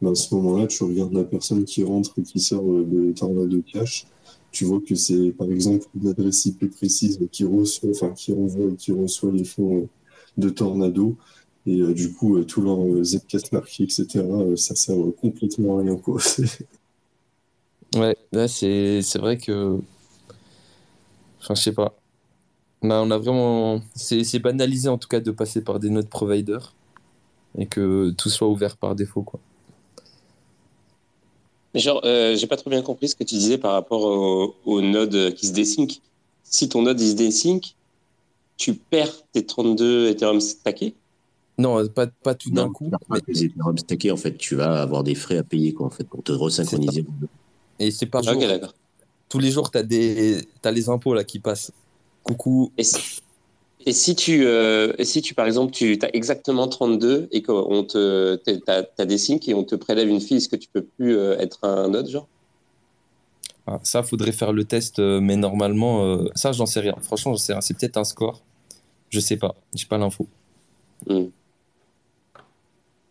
ben, 0.03 0.13
à 0.13 0.15
ce 0.15 0.35
moment-là, 0.35 0.67
tu 0.67 0.85
regardes 0.85 1.15
la 1.15 1.25
personne 1.25 1.65
qui 1.65 1.83
rentre 1.83 2.13
et 2.19 2.23
qui 2.23 2.39
sort 2.39 2.71
euh, 2.71 2.85
de 2.85 3.13
Tornado 3.13 3.63
Cash, 3.63 4.07
tu 4.53 4.67
vois 4.67 4.81
que 4.87 4.95
c'est, 4.95 5.31
par 5.33 5.51
exemple, 5.51 5.87
une 5.99 6.09
adresse 6.09 6.45
IP 6.45 6.71
précise 6.71 7.19
qui 7.33 7.45
reçoit, 7.45 7.91
enfin, 7.91 8.11
qui 8.11 8.35
envoie 8.35 8.67
et 8.73 8.77
qui 8.77 8.93
reçoit 8.93 9.33
les 9.33 9.45
fonds 9.45 9.89
de 10.37 10.49
Tornado. 10.51 11.17
Et 11.67 11.81
euh, 11.81 11.93
du 11.93 12.13
coup, 12.15 12.39
euh, 12.39 12.45
tous 12.45 12.63
leurs 12.63 12.81
euh, 12.83 13.05
Zcash 13.05 13.53
marqués, 13.53 13.85
etc., 13.85 14.25
euh, 14.43 14.57
ça 14.57 14.75
sert 14.75 14.97
euh, 14.99 15.13
complètement 15.21 15.79
à 15.79 15.83
rien, 15.83 15.97
quoi. 15.97 16.21
C'est- 16.21 16.67
Ouais, 17.95 18.17
là 18.33 18.47
c'est 18.49 19.01
c'est 19.03 19.19
vrai 19.19 19.39
que 19.39 19.79
enfin 21.41 21.55
je 21.55 21.63
sais 21.63 21.73
pas. 21.73 21.95
Là, 22.83 23.03
on 23.03 23.11
a 23.11 23.19
vraiment 23.19 23.83
c'est 23.95 24.25
c'est 24.25 24.41
banalisé 24.41 24.89
en 24.91 24.99
tout 24.99 25.09
cas 25.09 25.21
de 25.21 25.31
passer 25.31 25.63
par 25.63 25.81
des 25.81 25.91
nodes 25.91 26.09
providers 26.09 26.75
et 27.59 27.67
que 27.67 28.11
tout 28.19 28.31
soit 28.31 28.49
ouvert 28.49 28.77
par 28.79 28.97
défaut 28.97 29.23
quoi. 29.23 29.41
Mais 31.75 31.81
genre, 31.81 32.01
euh, 32.05 32.37
j'ai 32.37 32.47
pas 32.47 32.57
trop 32.57 32.71
bien 32.71 32.83
compris 32.83 33.09
ce 33.09 33.15
que 33.15 33.25
tu 33.25 33.35
disais 33.35 33.59
par 33.59 33.73
rapport 33.73 34.03
au, 34.05 34.55
au 34.65 34.81
node 34.81 35.35
qui 35.35 35.47
se 35.47 35.53
désync. 35.53 36.01
Si 36.43 36.69
ton 36.69 36.83
node 36.83 37.01
il 37.01 37.11
se 37.11 37.15
désync, 37.17 37.75
tu 38.59 38.75
perds 38.75 39.23
tes 39.33 39.47
32 39.47 40.09
Ethereum 40.11 40.41
stackés. 40.41 40.95
Non, 41.59 41.87
pas 41.89 42.07
pas 42.07 42.35
tout 42.35 42.51
d'un 42.51 42.71
coup, 42.71 42.85
tu 42.85 42.91
vas 42.91 43.21
mais 43.29 43.49
pas 43.49 43.77
stackés, 43.77 44.11
en 44.11 44.17
fait, 44.17 44.37
tu 44.37 44.57
vas 44.57 44.83
avoir 44.83 45.03
des 45.03 45.15
frais 45.15 45.39
à 45.39 45.43
payer, 45.43 45.73
quoi, 45.73 45.87
en 45.87 45.91
fait, 45.91 46.05
pour 46.05 46.23
te 46.23 46.33
resynchroniser. 46.33 47.07
et 47.79 47.91
c'est 47.91 48.07
par 48.07 48.23
Ok, 48.23 48.33
jour. 48.33 48.43
d'accord. 48.43 48.75
Tous 49.29 49.39
les 49.39 49.51
jours, 49.51 49.71
tu 49.71 49.79
as 49.79 49.83
des 49.83 50.47
t'as 50.63 50.71
les 50.71 50.89
impôts 50.89 51.15
là 51.15 51.25
qui 51.25 51.39
passent. 51.39 51.73
Coucou. 52.23 52.71
Et 52.77 52.85
si, 52.85 52.99
et 53.87 53.93
si 53.93 54.15
tu, 54.17 54.45
euh, 54.47 54.93
et 54.99 55.05
si 55.05 55.23
tu, 55.23 55.35
par 55.35 55.47
exemple, 55.47 55.73
tu 55.73 55.99
as 56.03 56.15
exactement 56.15 56.69
32 56.69 57.29
et 57.33 57.43
qu'on 57.43 57.85
te, 57.85 58.39
des 59.05 59.19
syncs 59.19 59.49
et 59.49 59.55
on 59.55 59.65
te 59.65 59.75
prélève 59.77 60.09
une 60.09 60.21
fille, 60.21 60.39
est-ce 60.39 60.49
que 60.49 60.57
tu 60.57 60.69
peux 60.73 60.85
plus 60.85 61.17
euh, 61.17 61.39
être 61.39 61.61
un 61.63 61.89
node, 61.89 62.09
genre? 62.09 62.29
Ah, 63.67 63.81
ça 63.83 64.03
faudrait 64.03 64.33
faire 64.33 64.53
le 64.53 64.65
test 64.65 65.01
euh, 65.01 65.21
mais 65.21 65.37
normalement 65.37 66.05
euh, 66.05 66.29
ça 66.35 66.53
j'en 66.53 66.67
sais 66.67 66.81
rien. 66.81 66.95
Franchement, 67.03 67.33
j'en 67.33 67.39
sais 67.39 67.53
rien, 67.53 67.61
c'est 67.61 67.75
peut-être 67.77 67.97
un 67.97 68.05
score. 68.05 68.43
Je 69.11 69.21
sais 69.21 69.37
pas, 69.37 69.55
j'ai 69.75 69.87
pas 69.87 69.99
l'info. 69.99 70.29
Hmm. 71.07 71.31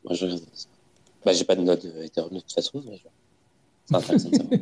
Moi, 0.06 0.14
je 0.16 0.26
regarde 0.26 0.42
ça. 0.54 0.68
Bah, 1.26 1.34
j'ai 1.34 1.44
pas 1.44 1.56
de 1.56 1.62
node 1.62 1.82
euh, 1.86 2.04
Ethereum 2.04 2.34
de 2.34 2.40
toute 2.40 2.54
façon, 2.54 2.84
mais 2.88 2.98
je- 2.98 3.04
c'est 3.88 3.96
intéressant 3.96 4.30
de 4.30 4.36
savoir. 4.36 4.60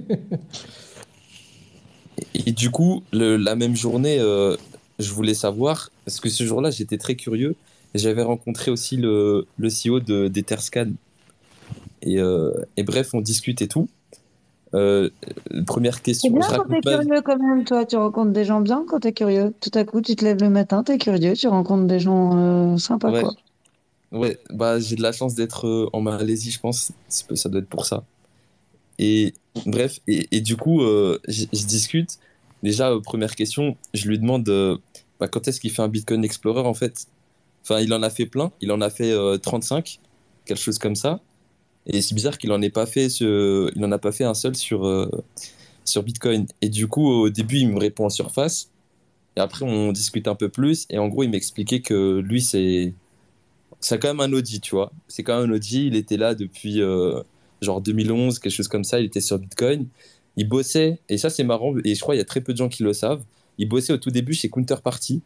Et 2.45 2.51
du 2.51 2.69
coup, 2.69 3.03
le- 3.11 3.37
la 3.37 3.55
même 3.55 3.75
journée, 3.75 4.19
euh, 4.19 4.55
je 4.99 5.11
voulais 5.13 5.33
savoir, 5.33 5.89
parce 6.05 6.19
que 6.19 6.29
ce 6.29 6.43
jour-là, 6.45 6.71
j'étais 6.71 6.97
très 6.97 7.15
curieux, 7.15 7.55
et 7.93 7.99
j'avais 7.99 8.21
rencontré 8.23 8.71
aussi 8.71 8.97
le, 8.97 9.45
le 9.57 9.69
CEO 9.69 9.99
de, 9.99 10.27
d'Etherscan. 10.27 10.91
Et, 12.01 12.19
euh, 12.19 12.51
et 12.77 12.83
bref, 12.83 13.13
on 13.13 13.21
discute 13.21 13.61
et 13.61 13.67
tout. 13.67 13.87
Euh, 14.73 15.09
première 15.67 15.95
C'est 15.97 16.01
question, 16.03 16.33
bien 16.33 16.47
je 16.49 16.55
quand 16.55 16.63
t'es 16.67 16.81
curieux 16.81 17.21
quand 17.21 17.37
même, 17.37 17.63
toi. 17.63 17.85
Tu 17.85 17.95
rencontres 17.95 18.31
des 18.31 18.43
gens 18.43 18.61
bien 18.61 18.83
quand 18.87 18.99
t'es 19.01 19.13
curieux. 19.13 19.53
Tout 19.61 19.69
à 19.75 19.83
coup, 19.83 20.01
tu 20.01 20.15
te 20.15 20.25
lèves 20.25 20.41
le 20.41 20.49
matin, 20.49 20.83
t'es 20.83 20.97
curieux, 20.97 21.33
tu 21.33 21.47
rencontres 21.47 21.85
des 21.85 21.99
gens 21.99 22.73
euh, 22.73 22.77
sympas, 22.77 23.11
Ouais. 23.11 23.21
quoi. 23.21 23.33
Ouais, 24.13 24.39
bah, 24.51 24.79
j'ai 24.79 24.95
de 24.95 25.01
la 25.01 25.11
chance 25.11 25.35
d'être 25.35 25.67
euh, 25.67 25.89
en 25.91 26.01
Malaisie, 26.01 26.51
je 26.51 26.59
pense. 26.59 26.91
Ça 27.09 27.49
doit 27.49 27.59
être 27.59 27.69
pour 27.69 27.85
ça. 27.85 28.05
Et 28.99 29.33
bref, 29.65 29.99
et, 30.07 30.41
du 30.41 30.55
coup, 30.55 30.81
euh, 30.81 31.19
je 31.27 31.45
discute. 31.45 32.19
Déjà, 32.61 32.91
euh, 32.91 33.01
première 33.01 33.35
question, 33.35 33.75
je 33.93 34.07
lui 34.07 34.19
demande 34.19 34.43
bah, 35.19 35.27
quand 35.27 35.47
est-ce 35.47 35.59
qu'il 35.59 35.71
fait 35.71 35.81
un 35.81 35.87
Bitcoin 35.87 36.23
Explorer 36.23 36.61
en 36.61 36.73
fait? 36.73 37.07
Enfin, 37.63 37.79
il 37.79 37.93
en 37.93 38.03
a 38.03 38.09
fait 38.09 38.25
plein, 38.25 38.51
il 38.61 38.71
en 38.71 38.81
a 38.81 38.89
fait 38.89 39.11
euh, 39.11 39.37
35, 39.37 39.99
quelque 40.45 40.59
chose 40.59 40.77
comme 40.79 40.95
ça. 40.95 41.21
Et 41.87 42.01
c'est 42.01 42.15
bizarre 42.15 42.37
qu'il 42.37 42.51
en 42.51 42.61
ait 42.61 42.69
pas 42.69 42.85
fait, 42.85 43.07
il 43.19 43.83
en 43.83 43.91
a 43.91 43.97
pas 43.97 44.11
fait 44.11 44.23
un 44.23 44.33
seul 44.33 44.55
sur, 44.55 45.09
sur 45.83 46.03
Bitcoin. 46.03 46.45
Et 46.61 46.69
du 46.69 46.87
coup, 46.87 47.05
au 47.05 47.29
début, 47.29 47.57
il 47.57 47.69
me 47.69 47.79
répond 47.79 48.05
en 48.05 48.09
surface. 48.09 48.69
Et 49.35 49.41
après, 49.41 49.65
on 49.65 49.91
discute 49.91 50.29
un 50.29 50.35
peu 50.35 50.47
plus. 50.47 50.85
Et 50.89 50.97
en 50.97 51.09
gros, 51.09 51.23
il 51.23 51.29
m'expliquait 51.29 51.81
que 51.81 52.19
lui, 52.19 52.41
c'est 52.41 52.93
c'est 53.83 53.99
quand 53.99 54.07
même 54.07 54.19
un 54.19 54.33
Audi, 54.33 54.59
tu 54.61 54.75
vois. 54.75 54.91
C'est 55.07 55.23
quand 55.23 55.39
même 55.39 55.49
un 55.49 55.53
Audi. 55.53 55.87
Il 55.87 55.95
était 55.95 56.17
là 56.17 56.35
depuis 56.35 56.81
euh, 56.81 57.21
genre 57.61 57.81
2011, 57.81 58.39
quelque 58.39 58.51
chose 58.51 58.67
comme 58.67 58.83
ça. 58.83 58.99
Il 58.99 59.05
était 59.05 59.21
sur 59.21 59.37
Bitcoin. 59.37 59.87
Il 60.35 60.47
bossait, 60.47 60.99
et 61.09 61.17
ça 61.17 61.29
c'est 61.29 61.43
marrant, 61.43 61.75
et 61.83 61.93
je 61.93 61.99
crois 62.01 62.15
qu'il 62.15 62.19
y 62.19 62.23
a 62.23 62.25
très 62.25 62.41
peu 62.41 62.53
de 62.53 62.57
gens 62.57 62.69
qui 62.69 62.81
le 62.81 62.93
savent. 62.93 63.21
Il 63.59 63.69
bossait 63.69 63.93
au 63.93 63.97
tout 63.97 64.09
début 64.09 64.33
chez 64.33 64.49
Counterparty. 64.49 65.21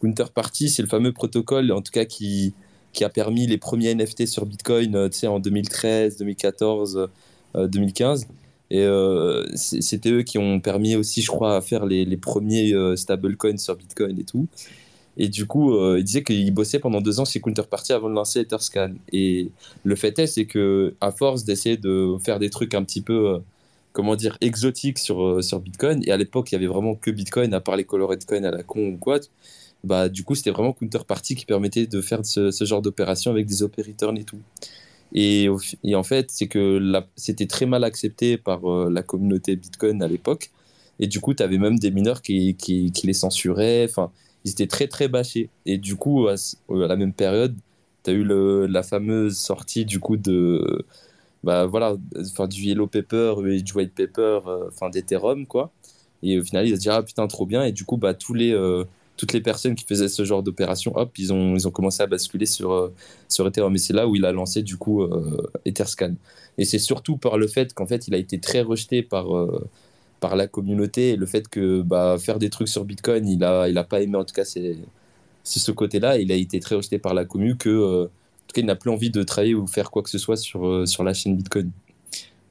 Counterparty, 0.00 0.70
c'est 0.70 0.80
le 0.80 0.88
fameux 0.88 1.12
protocole, 1.12 1.70
en 1.72 1.82
tout 1.82 1.92
cas, 1.92 2.06
qui, 2.06 2.54
qui 2.94 3.04
a 3.04 3.10
permis 3.10 3.46
les 3.46 3.58
premiers 3.58 3.94
NFT 3.94 4.26
sur 4.26 4.46
Bitcoin, 4.46 4.96
euh, 4.96 5.10
en 5.24 5.40
2013, 5.40 6.16
2014, 6.16 7.08
euh, 7.56 7.68
2015. 7.68 8.26
Et 8.70 8.82
euh, 8.82 9.44
c'était 9.54 10.10
eux 10.10 10.22
qui 10.22 10.38
ont 10.38 10.58
permis 10.58 10.96
aussi, 10.96 11.22
je 11.22 11.28
crois, 11.28 11.56
à 11.56 11.60
faire 11.60 11.86
les, 11.86 12.04
les 12.04 12.16
premiers 12.16 12.72
euh, 12.72 12.96
stablecoins 12.96 13.58
sur 13.58 13.76
Bitcoin 13.76 14.18
et 14.18 14.24
tout. 14.24 14.48
Et 15.16 15.28
du 15.28 15.46
coup, 15.46 15.74
euh, 15.74 15.98
il 15.98 16.04
disait 16.04 16.22
qu'il 16.22 16.52
bossait 16.52 16.78
pendant 16.78 17.00
deux 17.00 17.20
ans 17.20 17.24
chez 17.24 17.40
Counterparty 17.40 17.92
avant 17.92 18.10
de 18.10 18.14
lancer 18.14 18.40
Etherscan. 18.40 18.94
Et 19.12 19.50
le 19.84 19.96
fait 19.96 20.18
est, 20.18 20.26
c'est 20.26 20.44
que 20.44 20.94
à 21.00 21.10
force 21.10 21.44
d'essayer 21.44 21.76
de 21.76 22.16
faire 22.22 22.38
des 22.38 22.50
trucs 22.50 22.74
un 22.74 22.84
petit 22.84 23.00
peu, 23.00 23.30
euh, 23.30 23.38
comment 23.92 24.14
dire, 24.14 24.36
exotiques 24.40 24.98
sur, 24.98 25.22
euh, 25.22 25.42
sur 25.42 25.60
Bitcoin, 25.60 26.02
et 26.06 26.10
à 26.12 26.16
l'époque, 26.18 26.52
il 26.52 26.54
y 26.54 26.56
avait 26.56 26.66
vraiment 26.66 26.94
que 26.94 27.10
Bitcoin, 27.10 27.54
à 27.54 27.60
part 27.60 27.76
les 27.76 27.84
colored 27.84 28.24
coins 28.26 28.44
à 28.44 28.50
la 28.50 28.62
con 28.62 28.88
ou 28.88 28.96
quoi, 28.98 29.18
bah, 29.84 30.08
du 30.08 30.22
coup, 30.24 30.34
c'était 30.34 30.50
vraiment 30.50 30.72
Counterparty 30.72 31.34
qui 31.34 31.46
permettait 31.46 31.86
de 31.86 32.00
faire 32.02 32.24
ce, 32.24 32.50
genre 32.64 32.82
d'opération 32.82 33.30
avec 33.30 33.46
des 33.46 33.62
opérateurs 33.62 34.12
et 34.16 34.24
tout. 34.24 34.40
Et, 35.14 35.48
en 35.48 36.02
fait, 36.02 36.30
c'est 36.30 36.48
que 36.48 36.92
c'était 37.16 37.46
très 37.46 37.64
mal 37.66 37.84
accepté 37.84 38.36
par 38.36 38.60
la 38.90 39.02
communauté 39.02 39.56
Bitcoin 39.56 40.02
à 40.02 40.08
l'époque. 40.08 40.50
Et 40.98 41.06
du 41.06 41.20
coup, 41.20 41.34
tu 41.34 41.42
avais 41.42 41.58
même 41.58 41.78
des 41.78 41.90
mineurs 41.90 42.22
qui, 42.22 42.56
qui, 42.56 42.90
qui 42.90 43.06
les 43.06 43.12
censuraient. 43.12 43.86
Enfin, 43.88 44.10
ils 44.46 44.52
étaient 44.52 44.68
très, 44.68 44.86
très 44.86 45.08
bâchés. 45.08 45.50
Et 45.66 45.76
du 45.76 45.96
coup, 45.96 46.28
à, 46.28 46.34
à 46.34 46.86
la 46.86 46.96
même 46.96 47.12
période, 47.12 47.56
tu 48.04 48.10
as 48.10 48.12
eu 48.14 48.22
le, 48.24 48.66
la 48.66 48.82
fameuse 48.82 49.36
sortie 49.36 49.84
du 49.84 49.98
coup 50.00 50.16
de. 50.16 50.86
Bah 51.44 51.66
voilà, 51.66 51.96
enfin, 52.18 52.48
du 52.48 52.62
Yellow 52.62 52.86
Paper 52.86 53.34
et 53.46 53.60
du 53.62 53.72
White 53.72 53.94
Paper, 53.94 54.40
euh, 54.46 54.68
enfin 54.68 54.88
d'Ethereum, 54.90 55.46
quoi. 55.46 55.70
Et 56.22 56.38
au 56.38 56.44
final, 56.44 56.66
ils 56.66 56.76
se 56.76 56.80
dit, 56.80 56.88
ah 56.88 57.02
putain, 57.02 57.26
trop 57.26 57.46
bien. 57.46 57.64
Et 57.64 57.72
du 57.72 57.84
coup, 57.84 57.96
bah, 57.98 58.14
tous 58.14 58.34
les, 58.34 58.52
euh, 58.52 58.84
toutes 59.16 59.32
les 59.32 59.40
personnes 59.40 59.74
qui 59.74 59.84
faisaient 59.84 60.08
ce 60.08 60.24
genre 60.24 60.42
d'opération, 60.42 60.92
hop, 60.96 61.16
ils 61.18 61.32
ont, 61.32 61.54
ils 61.56 61.66
ont 61.68 61.70
commencé 61.70 62.02
à 62.02 62.06
basculer 62.06 62.46
sur, 62.46 62.72
euh, 62.72 62.92
sur 63.28 63.46
Ethereum. 63.46 63.74
Et 63.74 63.78
c'est 63.78 63.92
là 63.92 64.08
où 64.08 64.16
il 64.16 64.24
a 64.24 64.32
lancé, 64.32 64.62
du 64.62 64.76
coup, 64.76 65.02
euh, 65.02 65.50
Etherscan. 65.64 66.14
Et 66.58 66.64
c'est 66.64 66.78
surtout 66.80 67.16
par 67.16 67.38
le 67.38 67.46
fait 67.48 67.74
qu'en 67.74 67.86
fait, 67.86 68.08
il 68.08 68.14
a 68.14 68.18
été 68.18 68.40
très 68.40 68.62
rejeté 68.62 69.02
par, 69.02 69.36
euh, 69.36 69.68
par 70.20 70.36
la 70.36 70.46
communauté 70.46 71.10
et 71.10 71.16
le 71.16 71.26
fait 71.26 71.48
que 71.48 71.82
bah, 71.82 72.16
faire 72.18 72.38
des 72.38 72.50
trucs 72.50 72.68
sur 72.68 72.84
Bitcoin, 72.84 73.28
il 73.28 73.44
a, 73.44 73.68
il 73.68 73.76
a 73.78 73.84
pas 73.84 74.00
aimé, 74.00 74.16
en 74.16 74.24
tout 74.24 74.34
cas, 74.34 74.44
c'est 74.44 74.78
ce 75.44 75.72
côté-là. 75.72 76.18
Il 76.18 76.32
a 76.32 76.34
été 76.34 76.60
très 76.60 76.74
rejeté 76.74 76.98
par 76.98 77.14
la 77.14 77.24
commu 77.24 77.56
que, 77.56 77.68
euh, 77.68 78.04
en 78.04 78.46
tout 78.46 78.54
cas, 78.54 78.60
il 78.60 78.66
n'a 78.66 78.76
plus 78.76 78.90
envie 78.90 79.10
de 79.10 79.22
travailler 79.22 79.54
ou 79.54 79.66
faire 79.66 79.90
quoi 79.90 80.02
que 80.02 80.10
ce 80.10 80.18
soit 80.18 80.36
sur, 80.36 80.66
euh, 80.66 80.86
sur 80.86 81.04
la 81.04 81.14
chaîne 81.14 81.36
Bitcoin. 81.36 81.70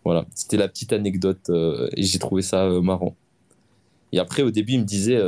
Voilà, 0.03 0.25
c'était 0.35 0.57
la 0.57 0.67
petite 0.67 0.93
anecdote 0.93 1.49
euh, 1.49 1.89
et 1.95 2.03
j'ai 2.03 2.19
trouvé 2.19 2.41
ça 2.43 2.69
marrant. 2.81 3.15
Et 4.11 4.19
après, 4.19 4.43
au 4.43 4.51
début, 4.51 4.73
il 4.73 4.79
me 4.81 4.85
disait, 4.85 5.19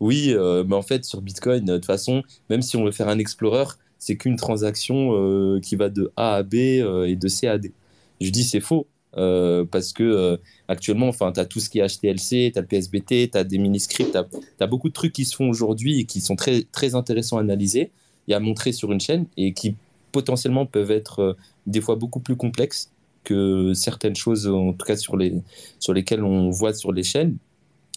oui, 0.00 0.34
mais 0.66 0.74
en 0.74 0.82
fait, 0.82 1.04
sur 1.04 1.22
Bitcoin, 1.22 1.64
de 1.64 1.76
toute 1.76 1.86
façon, 1.86 2.22
même 2.50 2.60
si 2.62 2.76
on 2.76 2.84
veut 2.84 2.90
faire 2.90 3.08
un 3.08 3.18
Explorer, 3.18 3.64
c'est 3.98 4.16
qu'une 4.16 4.36
transaction 4.36 5.60
qui 5.60 5.76
va 5.76 5.88
de 5.88 6.12
A 6.16 6.34
à 6.34 6.42
B 6.42 6.54
et 6.54 7.16
de 7.16 7.28
C 7.28 7.46
à 7.46 7.58
D. 7.58 7.72
Je 8.20 8.30
dis, 8.30 8.44
c'est 8.44 8.60
faux. 8.60 8.86
Euh, 9.16 9.64
parce 9.64 9.92
que 9.92 10.02
euh, 10.02 10.36
actuellement, 10.68 11.08
enfin, 11.08 11.32
tu 11.32 11.40
as 11.40 11.46
tout 11.46 11.60
ce 11.60 11.70
qui 11.70 11.78
est 11.78 11.86
HTLC, 11.86 12.52
tu 12.52 12.58
as 12.58 12.60
le 12.60 12.66
PSBT, 12.66 13.30
tu 13.30 13.38
as 13.38 13.44
des 13.44 13.58
mini-scripts, 13.58 14.12
tu 14.12 14.62
as, 14.62 14.66
beaucoup 14.66 14.88
de 14.88 14.94
trucs 14.94 15.12
qui 15.12 15.24
se 15.24 15.34
font 15.34 15.48
aujourd'hui 15.48 16.00
et 16.00 16.04
qui 16.04 16.20
sont 16.20 16.36
très, 16.36 16.64
très 16.72 16.94
intéressants 16.94 17.38
à 17.38 17.40
analyser. 17.40 17.90
et 18.28 18.34
à 18.34 18.40
montrer 18.40 18.72
sur 18.72 18.92
une 18.92 19.00
chaîne 19.00 19.26
et 19.38 19.54
qui 19.54 19.74
potentiellement 20.12 20.66
peuvent 20.66 20.90
être 20.90 21.20
euh, 21.20 21.36
des 21.66 21.80
fois 21.80 21.96
beaucoup 21.96 22.20
plus 22.20 22.36
complexes 22.36 22.90
que 23.24 23.72
certaines 23.74 24.16
choses, 24.16 24.46
en 24.46 24.72
tout 24.72 24.86
cas 24.86 24.96
sur, 24.96 25.16
les, 25.16 25.34
sur 25.78 25.92
lesquelles 25.94 26.22
on 26.22 26.50
voit 26.50 26.74
sur 26.74 26.92
les 26.92 27.02
chaînes, 27.02 27.36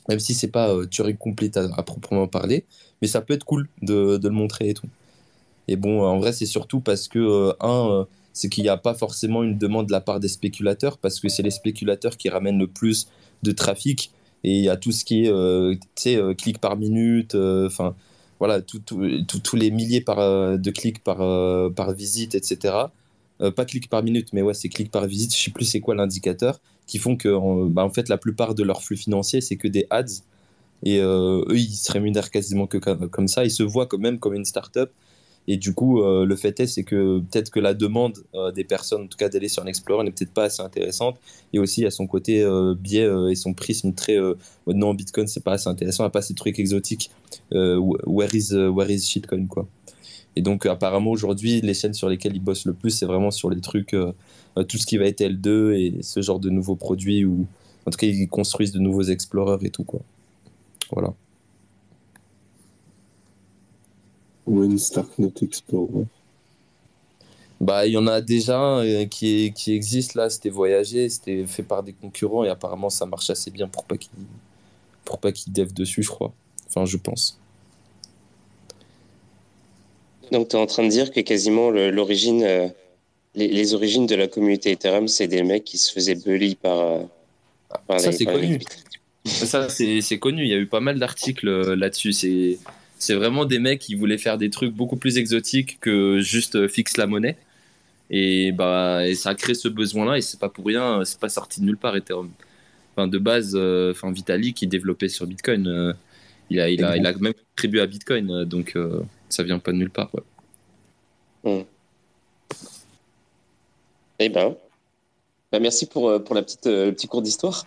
même 0.09 0.19
si 0.19 0.33
c'est 0.33 0.47
pas 0.49 0.75
Turing 0.87 1.17
complete 1.17 1.57
à, 1.57 1.69
à, 1.75 1.83
proprement 1.83 2.27
parler, 2.27 2.65
mais 3.01 3.07
ça 3.07 3.21
peut 3.21 3.33
être 3.33 3.45
cool 3.45 3.69
de, 3.81 4.17
de, 4.17 4.27
le 4.27 4.33
montrer 4.33 4.69
et 4.69 4.73
tout. 4.73 4.87
Et 5.67 5.75
bon, 5.75 6.03
en 6.03 6.19
vrai, 6.19 6.33
c'est 6.33 6.45
surtout 6.45 6.81
parce 6.81 7.07
que, 7.07 7.53
un, 7.61 8.07
c'est 8.33 8.49
qu'il 8.49 8.63
n'y 8.63 8.69
a 8.69 8.77
pas 8.77 8.93
forcément 8.93 9.43
une 9.43 9.57
demande 9.57 9.87
de 9.87 9.91
la 9.91 10.01
part 10.01 10.19
des 10.19 10.27
spéculateurs, 10.27 10.97
parce 10.97 11.19
que 11.19 11.29
c'est 11.29 11.43
les 11.43 11.51
spéculateurs 11.51 12.17
qui 12.17 12.29
ramènent 12.29 12.59
le 12.59 12.67
plus 12.67 13.07
de 13.43 13.51
trafic, 13.51 14.11
et 14.43 14.57
il 14.57 14.63
y 14.63 14.69
a 14.69 14.77
tout 14.77 14.91
ce 14.91 15.05
qui 15.05 15.25
est, 15.25 15.29
euh, 15.29 15.75
euh, 16.07 16.33
clics 16.33 16.59
par 16.59 16.77
minute, 16.77 17.35
enfin, 17.35 17.95
voilà, 18.39 18.61
tous 18.61 19.55
les 19.55 19.69
milliers 19.69 20.01
par, 20.01 20.17
de 20.57 20.71
clics 20.71 21.03
par, 21.03 21.17
par 21.73 21.93
visite, 21.93 22.33
etc. 22.33 22.73
pas 23.55 23.65
clics 23.65 23.87
par 23.87 24.01
minute, 24.01 24.29
mais 24.33 24.41
ouais, 24.41 24.55
c'est 24.55 24.69
clics 24.69 24.89
par 24.89 25.05
visite, 25.05 25.35
je 25.35 25.43
sais 25.43 25.51
plus 25.51 25.65
c'est 25.65 25.79
quoi 25.79 25.93
l'indicateur, 25.93 26.59
qui 26.87 26.97
font 26.97 27.15
que, 27.15 27.67
bah, 27.67 27.83
en 27.83 27.91
fait, 27.91 28.09
la 28.09 28.17
plupart 28.17 28.55
de 28.55 28.63
leur 28.63 28.81
flux 28.81 28.97
financier, 28.97 29.41
c'est 29.41 29.57
que 29.57 29.67
des 29.67 29.85
ads, 29.91 30.23
et 30.83 30.97
eux, 30.97 31.45
ils 31.51 31.75
se 31.75 31.91
rémunèrent 31.91 32.31
quasiment 32.31 32.65
que 32.65 32.77
comme 32.77 33.27
ça, 33.27 33.45
ils 33.45 33.51
se 33.51 33.61
voient 33.61 33.85
quand 33.85 33.99
même 33.99 34.17
comme 34.17 34.33
une 34.33 34.45
start-up, 34.45 34.91
et 35.51 35.57
du 35.57 35.73
coup, 35.73 36.01
euh, 36.01 36.25
le 36.25 36.37
fait 36.37 36.61
est, 36.61 36.65
c'est 36.65 36.83
que 36.83 37.19
peut-être 37.19 37.49
que 37.49 37.59
la 37.59 37.73
demande 37.73 38.19
euh, 38.35 38.53
des 38.53 38.63
personnes, 38.63 39.01
en 39.01 39.07
tout 39.07 39.17
cas 39.17 39.27
d'aller 39.27 39.49
sur 39.49 39.61
un 39.61 39.65
Explorer, 39.65 40.05
n'est 40.05 40.11
peut-être 40.11 40.31
pas 40.31 40.45
assez 40.45 40.61
intéressante. 40.61 41.19
Et 41.51 41.59
aussi, 41.59 41.85
à 41.85 41.91
son 41.91 42.07
côté 42.07 42.41
euh, 42.41 42.73
biais 42.73 43.05
et 43.29 43.35
son 43.35 43.53
prisme 43.53 43.91
très 43.91 44.17
non, 44.65 44.93
Bitcoin, 44.93 45.27
c'est 45.27 45.43
pas 45.43 45.51
assez 45.51 45.67
intéressant, 45.67 46.05
à 46.05 46.09
pas 46.09 46.21
ces 46.21 46.35
trucs 46.35 46.57
exotiques. 46.57 47.11
where, 47.51 48.33
is, 48.33 48.53
where 48.53 48.89
is 48.89 49.01
shitcoin, 49.01 49.47
quoi. 49.47 49.67
Et 50.37 50.41
donc, 50.41 50.65
apparemment, 50.65 51.11
aujourd'hui, 51.11 51.59
les 51.59 51.73
chaînes 51.73 51.93
sur 51.93 52.07
lesquelles 52.07 52.37
ils 52.37 52.43
bossent 52.43 52.65
le 52.65 52.73
plus, 52.73 52.91
c'est 52.91 53.05
vraiment 53.05 53.31
sur 53.31 53.49
les 53.49 53.59
trucs, 53.59 53.93
tout 54.69 54.77
ce 54.77 54.85
qui 54.85 54.95
va 54.95 55.05
être 55.07 55.19
L2 55.19 55.73
et 55.73 56.01
ce 56.01 56.21
genre 56.21 56.39
de 56.39 56.49
nouveaux 56.49 56.77
produits, 56.77 57.25
ou 57.25 57.45
en 57.85 57.91
tout 57.91 57.97
cas, 57.97 58.07
ils 58.07 58.29
construisent 58.29 58.71
de 58.71 58.79
nouveaux 58.79 59.03
Explorers 59.03 59.65
et 59.65 59.69
tout, 59.69 59.83
quoi. 59.83 59.99
Voilà. 60.93 61.13
When 64.45 64.77
Starknet 64.77 65.33
Explorer 65.41 66.05
bah, 67.61 67.85
il 67.85 67.93
y 67.93 67.97
en 67.97 68.07
a 68.07 68.21
déjà 68.21 68.57
un 68.57 69.05
qui, 69.05 69.53
qui 69.55 69.75
existe 69.75 70.15
là, 70.15 70.31
c'était 70.31 70.49
voyager, 70.49 71.09
c'était 71.09 71.45
fait 71.45 71.61
par 71.61 71.83
des 71.83 71.93
concurrents 71.93 72.43
et 72.43 72.49
apparemment 72.49 72.89
ça 72.89 73.05
marche 73.05 73.29
assez 73.29 73.51
bien 73.51 73.67
pour 73.67 73.83
pas 73.83 73.97
qu'ils 73.97 74.09
pour 75.05 75.19
pas 75.19 75.31
qu'ils 75.31 75.53
dev 75.53 75.71
dessus, 75.71 76.01
je 76.01 76.09
crois. 76.09 76.33
Enfin, 76.67 76.85
je 76.85 76.97
pense. 76.97 77.39
Donc 80.31 80.47
tu 80.49 80.55
es 80.55 80.59
en 80.59 80.65
train 80.65 80.83
de 80.83 80.89
dire 80.89 81.11
que 81.11 81.19
quasiment 81.19 81.69
l'origine 81.69 82.41
euh, 82.43 82.67
les, 83.35 83.47
les, 83.47 83.73
origines 83.75 84.07
de 84.07 84.15
la 84.15 84.27
communauté 84.27 84.71
Ethereum, 84.71 85.07
c'est 85.07 85.27
des 85.27 85.43
mecs 85.43 85.63
qui 85.63 85.77
se 85.77 85.91
faisaient 85.91 86.15
bully 86.15 86.55
par, 86.55 86.79
euh, 86.79 87.03
par 87.85 87.99
ça 87.99 88.11
c'est 88.11 88.25
connu. 88.25 88.59
ça 89.25 89.69
c'est 89.69 90.19
connu, 90.19 90.43
il 90.43 90.49
y 90.49 90.53
a 90.55 90.57
eu 90.57 90.67
pas 90.67 90.79
mal 90.79 90.97
d'articles 90.97 91.47
euh, 91.47 91.75
là-dessus, 91.75 92.13
c'est 92.13 92.57
c'est 93.01 93.15
vraiment 93.15 93.45
des 93.45 93.57
mecs 93.57 93.79
qui 93.79 93.95
voulaient 93.95 94.19
faire 94.19 94.37
des 94.37 94.51
trucs 94.51 94.75
beaucoup 94.75 94.95
plus 94.95 95.17
exotiques 95.17 95.79
que 95.79 96.19
juste 96.19 96.55
euh, 96.55 96.67
fixe 96.67 96.97
la 96.97 97.07
monnaie. 97.07 97.35
Et, 98.11 98.51
bah, 98.51 99.01
ça 99.15 99.31
a 99.31 99.35
créé 99.35 99.55
ce 99.55 99.67
besoin-là, 99.67 100.19
et 100.19 100.21
c'est 100.21 100.39
pas 100.39 100.49
pour 100.49 100.65
rien, 100.67 101.03
c'est 101.03 101.19
pas 101.19 101.29
sorti 101.29 101.61
de 101.61 101.65
nulle 101.65 101.77
part 101.77 101.95
Ethereum. 101.95 102.29
Enfin, 102.91 103.07
de 103.07 103.17
base, 103.17 103.53
euh, 103.55 103.93
Vitalik 104.03 104.55
qui 104.55 104.67
développait 104.67 105.07
sur 105.07 105.25
Bitcoin, 105.25 105.67
euh, 105.67 105.93
il, 106.51 106.59
a, 106.59 106.69
il, 106.69 106.83
a, 106.83 107.13
même 107.17 107.33
contribué 107.33 107.81
à 107.81 107.87
Bitcoin, 107.87 108.43
donc 108.43 108.77
ça 109.29 109.41
vient 109.41 109.57
pas 109.57 109.71
de 109.71 109.77
nulle 109.77 109.89
part. 109.89 110.11
Ouais. 111.43 111.59
Mmh. 111.59 111.65
Eh 114.19 114.29
ben, 114.29 114.55
bah, 115.51 115.59
merci 115.59 115.87
pour, 115.87 116.23
pour 116.23 116.35
la 116.35 116.43
petite, 116.43 116.67
le 116.67 116.91
petit 116.91 117.07
cours 117.07 117.23
d'histoire. 117.23 117.65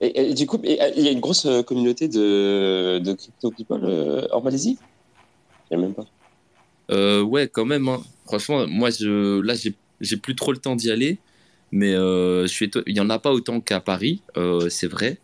Et, 0.00 0.34
du 0.34 0.46
coup, 0.46 0.60
il 0.64 0.72
y 0.72 1.08
a 1.08 1.10
une 1.10 1.20
grosse 1.20 1.46
euh, 1.46 1.62
communauté 1.62 2.08
de, 2.08 2.98
de 2.98 3.12
crypto 3.14 3.50
people 3.50 3.80
euh, 3.84 4.26
en 4.32 4.42
Malaisie? 4.42 4.76
Il 5.70 5.76
n'y 5.76 5.82
a 5.82 5.86
même 5.86 5.94
pas. 5.94 6.04
Euh, 6.90 7.22
ouais, 7.22 7.48
quand 7.48 7.64
même. 7.64 7.88
Hein. 7.88 8.02
Franchement, 8.26 8.66
moi, 8.66 8.90
je, 8.90 9.40
là, 9.40 9.54
j'ai 10.00 10.16
plus 10.16 10.34
trop 10.34 10.52
le 10.52 10.58
temps 10.58 10.76
d'y 10.76 10.90
aller. 10.90 11.18
Mais 11.74 11.92
euh, 11.92 12.42
je 12.42 12.52
suis 12.52 12.70
il 12.86 12.94
n'y 12.94 13.00
en 13.00 13.10
a 13.10 13.18
pas 13.18 13.32
autant 13.32 13.60
qu'à 13.60 13.80
Paris, 13.80 14.22
euh, 14.36 14.68
c'est 14.68 14.86
vrai. 14.86 15.18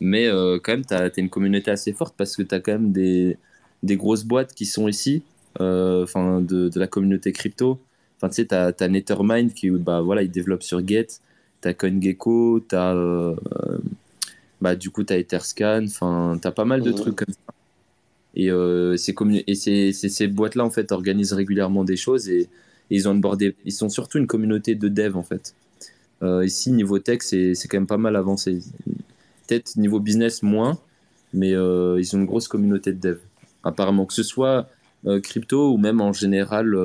Mais 0.00 0.26
euh, 0.28 0.58
quand 0.58 0.72
même, 0.72 0.86
tu 0.86 0.94
as, 0.94 1.10
une 1.18 1.28
communauté 1.28 1.70
assez 1.70 1.92
forte 1.92 2.14
parce 2.16 2.36
que 2.36 2.42
tu 2.42 2.54
as 2.54 2.60
quand 2.60 2.72
même 2.72 2.90
des, 2.90 3.36
des 3.82 3.96
grosses 3.96 4.24
boîtes 4.24 4.54
qui 4.54 4.64
sont 4.64 4.88
ici, 4.88 5.22
enfin 5.58 6.40
de, 6.40 6.70
de, 6.70 6.80
la 6.80 6.86
communauté 6.86 7.32
crypto. 7.32 7.78
Tu 8.22 8.28
sais, 8.30 8.46
tu 8.46 8.54
as, 8.54 8.72
as, 8.80 8.88
Nethermind 8.88 9.52
qui, 9.52 9.68
bah, 9.68 10.00
voilà, 10.00 10.22
il 10.22 10.30
développe 10.30 10.62
sur 10.62 10.86
Get. 10.86 11.08
Tu 11.60 11.68
as 11.68 11.74
CoinGecko, 11.74 12.60
tu 12.66 12.74
as 12.74 12.94
bah, 14.60 14.76
du 14.76 14.90
coup, 14.90 15.04
tu 15.04 15.12
as 15.12 15.18
Etherscan, 15.18 15.84
enfin, 15.86 16.38
tu 16.40 16.46
as 16.46 16.52
pas 16.52 16.64
mal 16.64 16.82
de 16.82 16.90
mmh. 16.90 16.94
trucs 16.94 17.16
comme 17.16 17.32
ça. 17.32 17.54
Et, 18.34 18.50
euh, 18.50 18.96
ces, 18.96 19.14
et 19.46 19.92
ces, 19.92 20.26
boîtes-là, 20.28 20.64
en 20.64 20.70
fait, 20.70 20.92
organisent 20.92 21.32
régulièrement 21.32 21.84
des 21.84 21.96
choses 21.96 22.28
et, 22.28 22.42
et, 22.42 22.48
ils 22.90 23.08
ont 23.08 23.12
abordé, 23.12 23.56
ils 23.64 23.72
sont 23.72 23.88
surtout 23.88 24.18
une 24.18 24.26
communauté 24.26 24.74
de 24.74 24.88
dev, 24.88 25.16
en 25.16 25.22
fait. 25.22 25.54
Euh, 26.22 26.44
ici, 26.44 26.70
niveau 26.72 26.98
tech, 26.98 27.20
c'est 27.22 27.54
quand 27.68 27.78
même 27.78 27.86
pas 27.86 27.96
mal 27.96 28.16
avancé. 28.16 28.60
Peut-être 29.46 29.76
niveau 29.76 30.00
business, 30.00 30.42
moins, 30.42 30.78
mais 31.32 31.54
euh, 31.54 31.98
ils 31.98 32.14
ont 32.14 32.20
une 32.20 32.26
grosse 32.26 32.48
communauté 32.48 32.92
de 32.92 33.00
dev. 33.00 33.18
Apparemment, 33.64 34.06
que 34.06 34.14
ce 34.14 34.22
soit 34.22 34.68
euh, 35.06 35.20
crypto 35.20 35.72
ou 35.72 35.78
même 35.78 36.00
en 36.00 36.12
général 36.12 36.76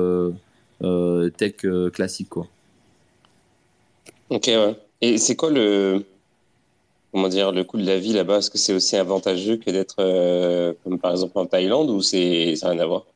tech 1.36 1.66
classique, 1.92 2.30
quoi. 2.30 2.48
Ok, 4.30 4.46
ouais. 4.46 4.76
Et 5.02 5.18
c'est 5.18 5.36
quoi 5.36 5.50
le 5.50 6.04
comment 7.16 7.28
dire, 7.28 7.50
le 7.50 7.64
coût 7.64 7.78
de 7.78 7.86
la 7.86 7.98
vie 7.98 8.12
là-bas, 8.12 8.38
est-ce 8.38 8.50
que 8.50 8.58
c'est 8.58 8.74
aussi 8.74 8.94
avantageux 8.94 9.56
que 9.56 9.70
d'être 9.70 9.96
euh, 10.00 10.74
comme 10.84 10.98
par 10.98 11.12
exemple 11.12 11.38
en 11.38 11.46
Thaïlande 11.46 11.88
ou 11.88 12.02
c'est 12.02 12.56
ça 12.56 12.68
rien 12.68 12.78
à 12.78 12.84
voir? 12.84 13.06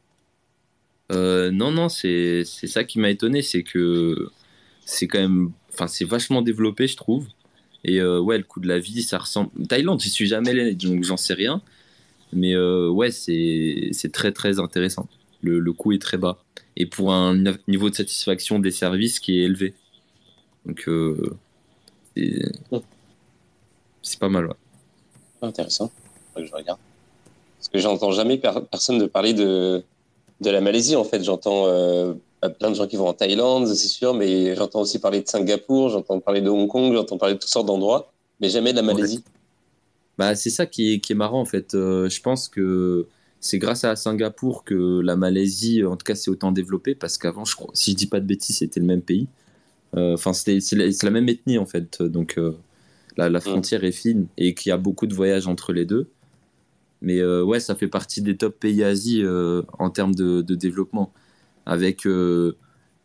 Euh, 1.12 1.50
Non, 1.50 1.70
non, 1.70 1.90
c'est 1.90 2.44
ça 2.44 2.82
qui 2.82 2.98
m'a 2.98 3.10
étonné, 3.10 3.42
c'est 3.42 3.62
que 3.62 4.30
c'est 4.86 5.06
quand 5.06 5.20
même, 5.20 5.52
enfin 5.70 5.86
c'est 5.86 6.06
vachement 6.06 6.40
développé, 6.40 6.86
je 6.86 6.96
trouve. 6.96 7.26
Et 7.84 8.00
euh, 8.00 8.18
ouais, 8.20 8.38
le 8.38 8.44
coût 8.44 8.60
de 8.60 8.68
la 8.68 8.78
vie, 8.78 9.02
ça 9.02 9.18
ressemble. 9.18 9.50
Thaïlande, 9.68 10.00
j'y 10.00 10.08
suis 10.08 10.26
jamais 10.26 10.48
allé, 10.48 10.74
donc 10.74 11.04
j'en 11.04 11.18
sais 11.18 11.34
rien. 11.34 11.60
Mais 12.32 12.56
ouais, 12.56 13.10
c'est 13.10 14.12
très 14.14 14.32
très 14.32 14.58
intéressant. 14.60 15.08
Le, 15.42 15.58
le 15.58 15.72
coût 15.74 15.92
est 15.92 16.00
très 16.00 16.16
bas. 16.16 16.42
Et 16.74 16.86
pour 16.86 17.12
un 17.12 17.36
niveau 17.68 17.90
de 17.90 17.94
satisfaction 17.94 18.60
des 18.60 18.70
services 18.70 19.20
qui 19.20 19.40
est 19.40 19.42
élevé. 19.42 19.74
Donc, 20.64 20.88
c'est 24.02 24.18
pas 24.18 24.28
mal, 24.28 24.46
ouais. 24.46 24.54
Intéressant. 25.42 25.90
Que 26.34 26.44
je 26.44 26.52
regarde. 26.52 26.78
Parce 27.58 27.68
que 27.68 27.78
j'entends 27.78 28.12
jamais 28.12 28.38
per 28.38 28.52
personne 28.70 28.98
de 28.98 29.06
parler 29.06 29.34
de, 29.34 29.82
de 30.40 30.50
la 30.50 30.60
Malaisie, 30.60 30.96
en 30.96 31.04
fait. 31.04 31.22
J'entends 31.22 31.66
euh, 31.66 32.14
plein 32.58 32.70
de 32.70 32.74
gens 32.74 32.86
qui 32.86 32.96
vont 32.96 33.08
en 33.08 33.12
Thaïlande, 33.12 33.66
c'est 33.66 33.88
sûr, 33.88 34.14
mais 34.14 34.54
j'entends 34.56 34.80
aussi 34.80 34.98
parler 34.98 35.20
de 35.22 35.28
Singapour, 35.28 35.90
j'entends 35.90 36.20
parler 36.20 36.40
de 36.40 36.48
Hong 36.48 36.68
Kong, 36.68 36.94
j'entends 36.94 37.18
parler 37.18 37.34
de 37.34 37.40
toutes 37.40 37.50
sortes 37.50 37.66
d'endroits, 37.66 38.12
mais 38.40 38.48
jamais 38.48 38.72
de 38.72 38.76
la 38.76 38.82
Malaisie. 38.82 39.16
Ouais. 39.16 39.32
Bah, 40.18 40.34
c'est 40.34 40.50
ça 40.50 40.66
qui 40.66 40.94
est, 40.94 41.00
qui 41.00 41.12
est 41.12 41.16
marrant, 41.16 41.40
en 41.40 41.46
fait. 41.46 41.74
Euh, 41.74 42.08
je 42.08 42.20
pense 42.20 42.48
que 42.48 43.06
c'est 43.40 43.58
grâce 43.58 43.84
à 43.84 43.96
Singapour 43.96 44.64
que 44.64 45.00
la 45.00 45.16
Malaisie, 45.16 45.84
en 45.84 45.96
tout 45.96 46.04
cas, 46.04 46.14
s'est 46.14 46.30
autant 46.30 46.52
développée, 46.52 46.94
parce 46.94 47.18
qu'avant, 47.18 47.44
je 47.44 47.56
crois, 47.56 47.70
si 47.74 47.92
je 47.92 47.96
dis 47.96 48.06
pas 48.06 48.20
de 48.20 48.26
bêtises, 48.26 48.58
c'était 48.58 48.80
le 48.80 48.86
même 48.86 49.02
pays. 49.02 49.28
Euh, 49.96 50.14
enfin, 50.14 50.30
euh, 50.30 50.60
c'est 50.60 50.76
la, 50.76 50.86
la, 51.02 51.10
même 51.10 51.28
ethnie, 51.28 51.58
en 51.58 51.66
fait. 51.66 52.02
Donc, 52.02 52.38
la, 53.20 53.28
la 53.28 53.40
frontière 53.40 53.84
est 53.84 53.92
fine 53.92 54.26
et 54.38 54.54
qu'il 54.54 54.70
y 54.70 54.72
a 54.72 54.78
beaucoup 54.78 55.06
de 55.06 55.14
voyages 55.14 55.46
entre 55.46 55.72
les 55.72 55.84
deux. 55.84 56.08
Mais 57.02 57.18
euh, 57.18 57.42
ouais, 57.42 57.60
ça 57.60 57.74
fait 57.74 57.88
partie 57.88 58.22
des 58.22 58.36
top 58.36 58.58
pays 58.58 58.82
Asie 58.82 59.22
euh, 59.22 59.62
en 59.78 59.90
termes 59.90 60.14
de, 60.14 60.40
de, 60.42 60.54
développement. 60.54 61.12
Avec 61.66 62.06
euh, 62.06 62.56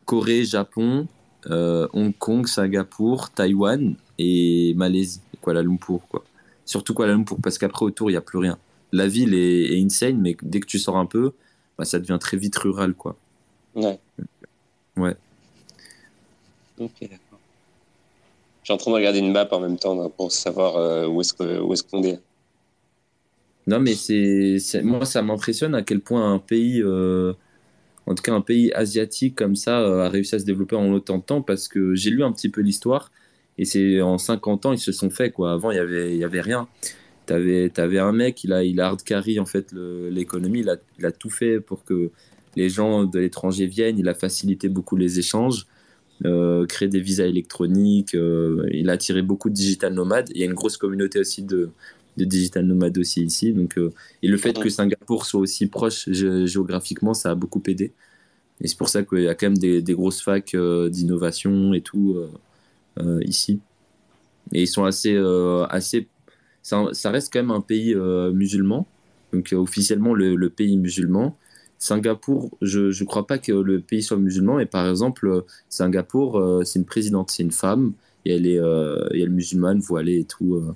Corée, 0.05 0.45
Japon, 0.45 1.07
Hong 1.49 2.17
Kong, 2.17 2.47
Singapour, 2.47 3.29
Taïwan 3.31 3.95
et 4.17 4.73
Malaisie, 4.75 5.21
Kuala 5.41 5.61
Lumpur. 5.61 6.01
Quoi. 6.09 6.23
Surtout 6.65 6.93
Kuala 6.93 7.13
Lumpur, 7.13 7.37
parce 7.43 7.57
qu'après 7.57 7.85
autour, 7.85 8.09
il 8.09 8.13
n'y 8.13 8.17
a 8.17 8.21
plus 8.21 8.39
rien. 8.39 8.57
La 8.91 9.07
ville 9.07 9.33
est, 9.33 9.73
est, 9.73 9.83
insane, 9.83 10.19
mais 10.19 10.35
dès 10.41 10.61
que 10.61 10.65
tu 10.65 10.79
sors 10.79 10.97
un 10.97 11.05
peu, 11.05 11.33
bah, 11.77 11.85
ça 11.85 11.99
devient 11.99 12.17
très 12.19 12.37
vite 12.37 12.55
rural. 12.57 12.93
Quoi. 12.93 13.17
Ouais. 13.75 13.99
Ouais. 14.95 15.15
Ok, 16.79 16.91
d'accord. 17.01 17.24
Suis 18.65 18.73
en 18.73 18.77
train 18.77 18.89
de 18.89 18.95
regarder 18.95 19.19
une 19.19 19.31
map 19.31 19.47
en 19.51 19.59
même 19.59 19.77
temps 19.77 20.09
pour 20.09 20.31
savoir 20.31 20.75
euh, 20.77 21.05
où 21.05 21.21
est-ce 21.21 21.35
qu'on 21.35 22.03
est, 22.03 22.09
est. 22.09 22.19
Non, 23.67 23.79
mais 23.79 23.93
c'est 23.93 24.81
moi, 24.81 25.05
ça 25.05 25.21
m'impressionne 25.21 25.75
à 25.75 25.83
quel 25.83 26.01
point 26.01 26.33
un 26.33 26.39
pays, 26.39 26.81
euh, 26.81 27.33
en 28.07 28.15
tout 28.15 28.23
cas 28.23 28.33
un 28.33 28.41
pays 28.41 28.73
asiatique 28.73 29.35
comme 29.35 29.55
ça, 29.55 29.81
euh, 29.81 30.05
a 30.05 30.09
réussi 30.09 30.33
à 30.33 30.39
se 30.39 30.45
développer 30.45 30.75
en 30.75 30.91
autant 30.93 31.19
de 31.19 31.21
temps 31.21 31.43
parce 31.43 31.67
que 31.67 31.93
j'ai 31.93 32.09
lu 32.09 32.23
un 32.23 32.31
petit 32.31 32.49
peu 32.49 32.61
l'histoire 32.61 33.11
et 33.59 33.65
c'est 33.65 34.01
en 34.01 34.17
50 34.17 34.65
ans 34.65 34.73
ils 34.73 34.79
se 34.79 34.91
sont 34.91 35.11
fait 35.11 35.29
quoi. 35.29 35.51
Avant 35.51 35.69
il 35.69 35.77
y 35.77 35.79
avait 35.79 36.17
y 36.17 36.23
avait 36.23 36.41
rien. 36.41 36.67
T'avais 37.27 37.71
avais 37.79 37.99
un 37.99 38.13
mec, 38.13 38.43
il 38.43 38.51
a 38.51 38.63
il 38.63 38.79
hard 38.79 39.03
carry 39.03 39.39
en 39.39 39.45
fait 39.45 39.73
l'économie, 39.73 40.65
il 40.97 41.05
a 41.05 41.11
tout 41.11 41.29
fait 41.29 41.59
pour 41.59 41.83
que 41.83 42.09
les 42.55 42.69
gens 42.69 43.03
de 43.03 43.19
l'étranger 43.19 43.67
viennent, 43.67 43.99
il 43.99 44.09
a 44.09 44.15
facilité 44.15 44.69
beaucoup 44.69 44.95
les 44.95 45.19
échanges, 45.19 45.67
euh, 46.23 46.65
créé 46.65 46.87
des 46.87 47.01
visas 47.01 47.25
électroniques, 47.25 48.15
euh, 48.15 48.65
il 48.71 48.89
a 48.89 48.93
attiré 48.93 49.21
beaucoup 49.21 49.49
de 49.49 49.55
digital 49.55 49.93
nomades. 49.93 50.29
Il 50.33 50.37
y 50.37 50.43
a 50.43 50.45
une 50.45 50.53
grosse 50.53 50.77
communauté 50.77 51.19
aussi 51.19 51.43
de, 51.43 51.69
de 52.17 52.25
digital 52.25 52.65
nomades 52.65 52.97
aussi 52.97 53.23
ici. 53.23 53.51
Donc, 53.51 53.77
euh, 53.77 53.91
et 54.23 54.27
le 54.27 54.37
fait 54.37 54.57
que 54.57 54.69
Singapour 54.69 55.25
soit 55.25 55.41
aussi 55.41 55.67
proche 55.67 56.07
gé- 56.07 56.45
géographiquement, 56.45 57.13
ça 57.13 57.31
a 57.31 57.35
beaucoup 57.35 57.61
aidé. 57.67 57.91
Et 58.61 58.67
c'est 58.67 58.77
pour 58.77 58.89
ça 58.89 59.03
qu'il 59.03 59.21
y 59.23 59.27
a 59.27 59.35
quand 59.35 59.47
même 59.47 59.57
des, 59.57 59.81
des 59.81 59.93
grosses 59.93 60.21
facs 60.21 60.55
d'innovation 60.55 61.73
et 61.73 61.81
tout 61.81 62.17
ici. 63.21 63.59
Et 64.53 64.61
ils 64.61 64.67
sont 64.67 64.85
assez, 64.85 65.17
assez 65.69 66.07
ça, 66.61 67.11
reste 67.11 67.33
quand 67.33 67.39
même 67.39 67.51
un 67.51 67.61
pays 67.61 67.95
musulman, 68.33 68.87
donc 69.33 69.53
officiellement 69.53 70.13
le, 70.13 70.35
le 70.35 70.49
pays 70.49 70.77
musulman. 70.77 71.35
Singapour, 71.85 72.57
je 72.63 72.87
ne 72.87 73.05
crois 73.05 73.27
pas 73.27 73.37
que 73.37 73.51
le 73.51 73.79
pays 73.79 74.01
soit 74.01 74.17
musulman, 74.17 74.59
et 74.59 74.65
par 74.65 74.89
exemple, 74.89 75.27
euh, 75.27 75.41
Singapour, 75.69 76.39
euh, 76.39 76.63
c'est 76.63 76.79
une 76.79 76.85
présidente, 76.85 77.29
c'est 77.29 77.43
une 77.43 77.51
femme, 77.51 77.93
et 78.25 78.33
elle 78.35 78.47
est, 78.47 78.57
euh, 78.57 79.07
et 79.13 79.21
elle 79.21 79.29
musulmane, 79.29 79.79
voilée 79.81 80.21
et 80.21 80.23
tout. 80.23 80.55
euh. 80.55 80.73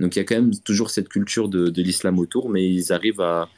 Donc 0.00 0.16
il 0.16 0.20
y 0.20 0.22
a 0.22 0.24
quand 0.24 0.36
même 0.36 0.56
toujours 0.60 0.88
cette 0.88 1.10
culture 1.10 1.50
de, 1.50 1.70
l'islam 1.82 2.18
autour, 2.18 2.48
mais 2.48 2.66
ils 2.66 2.90
arrivent 2.90 3.20
à, 3.20 3.50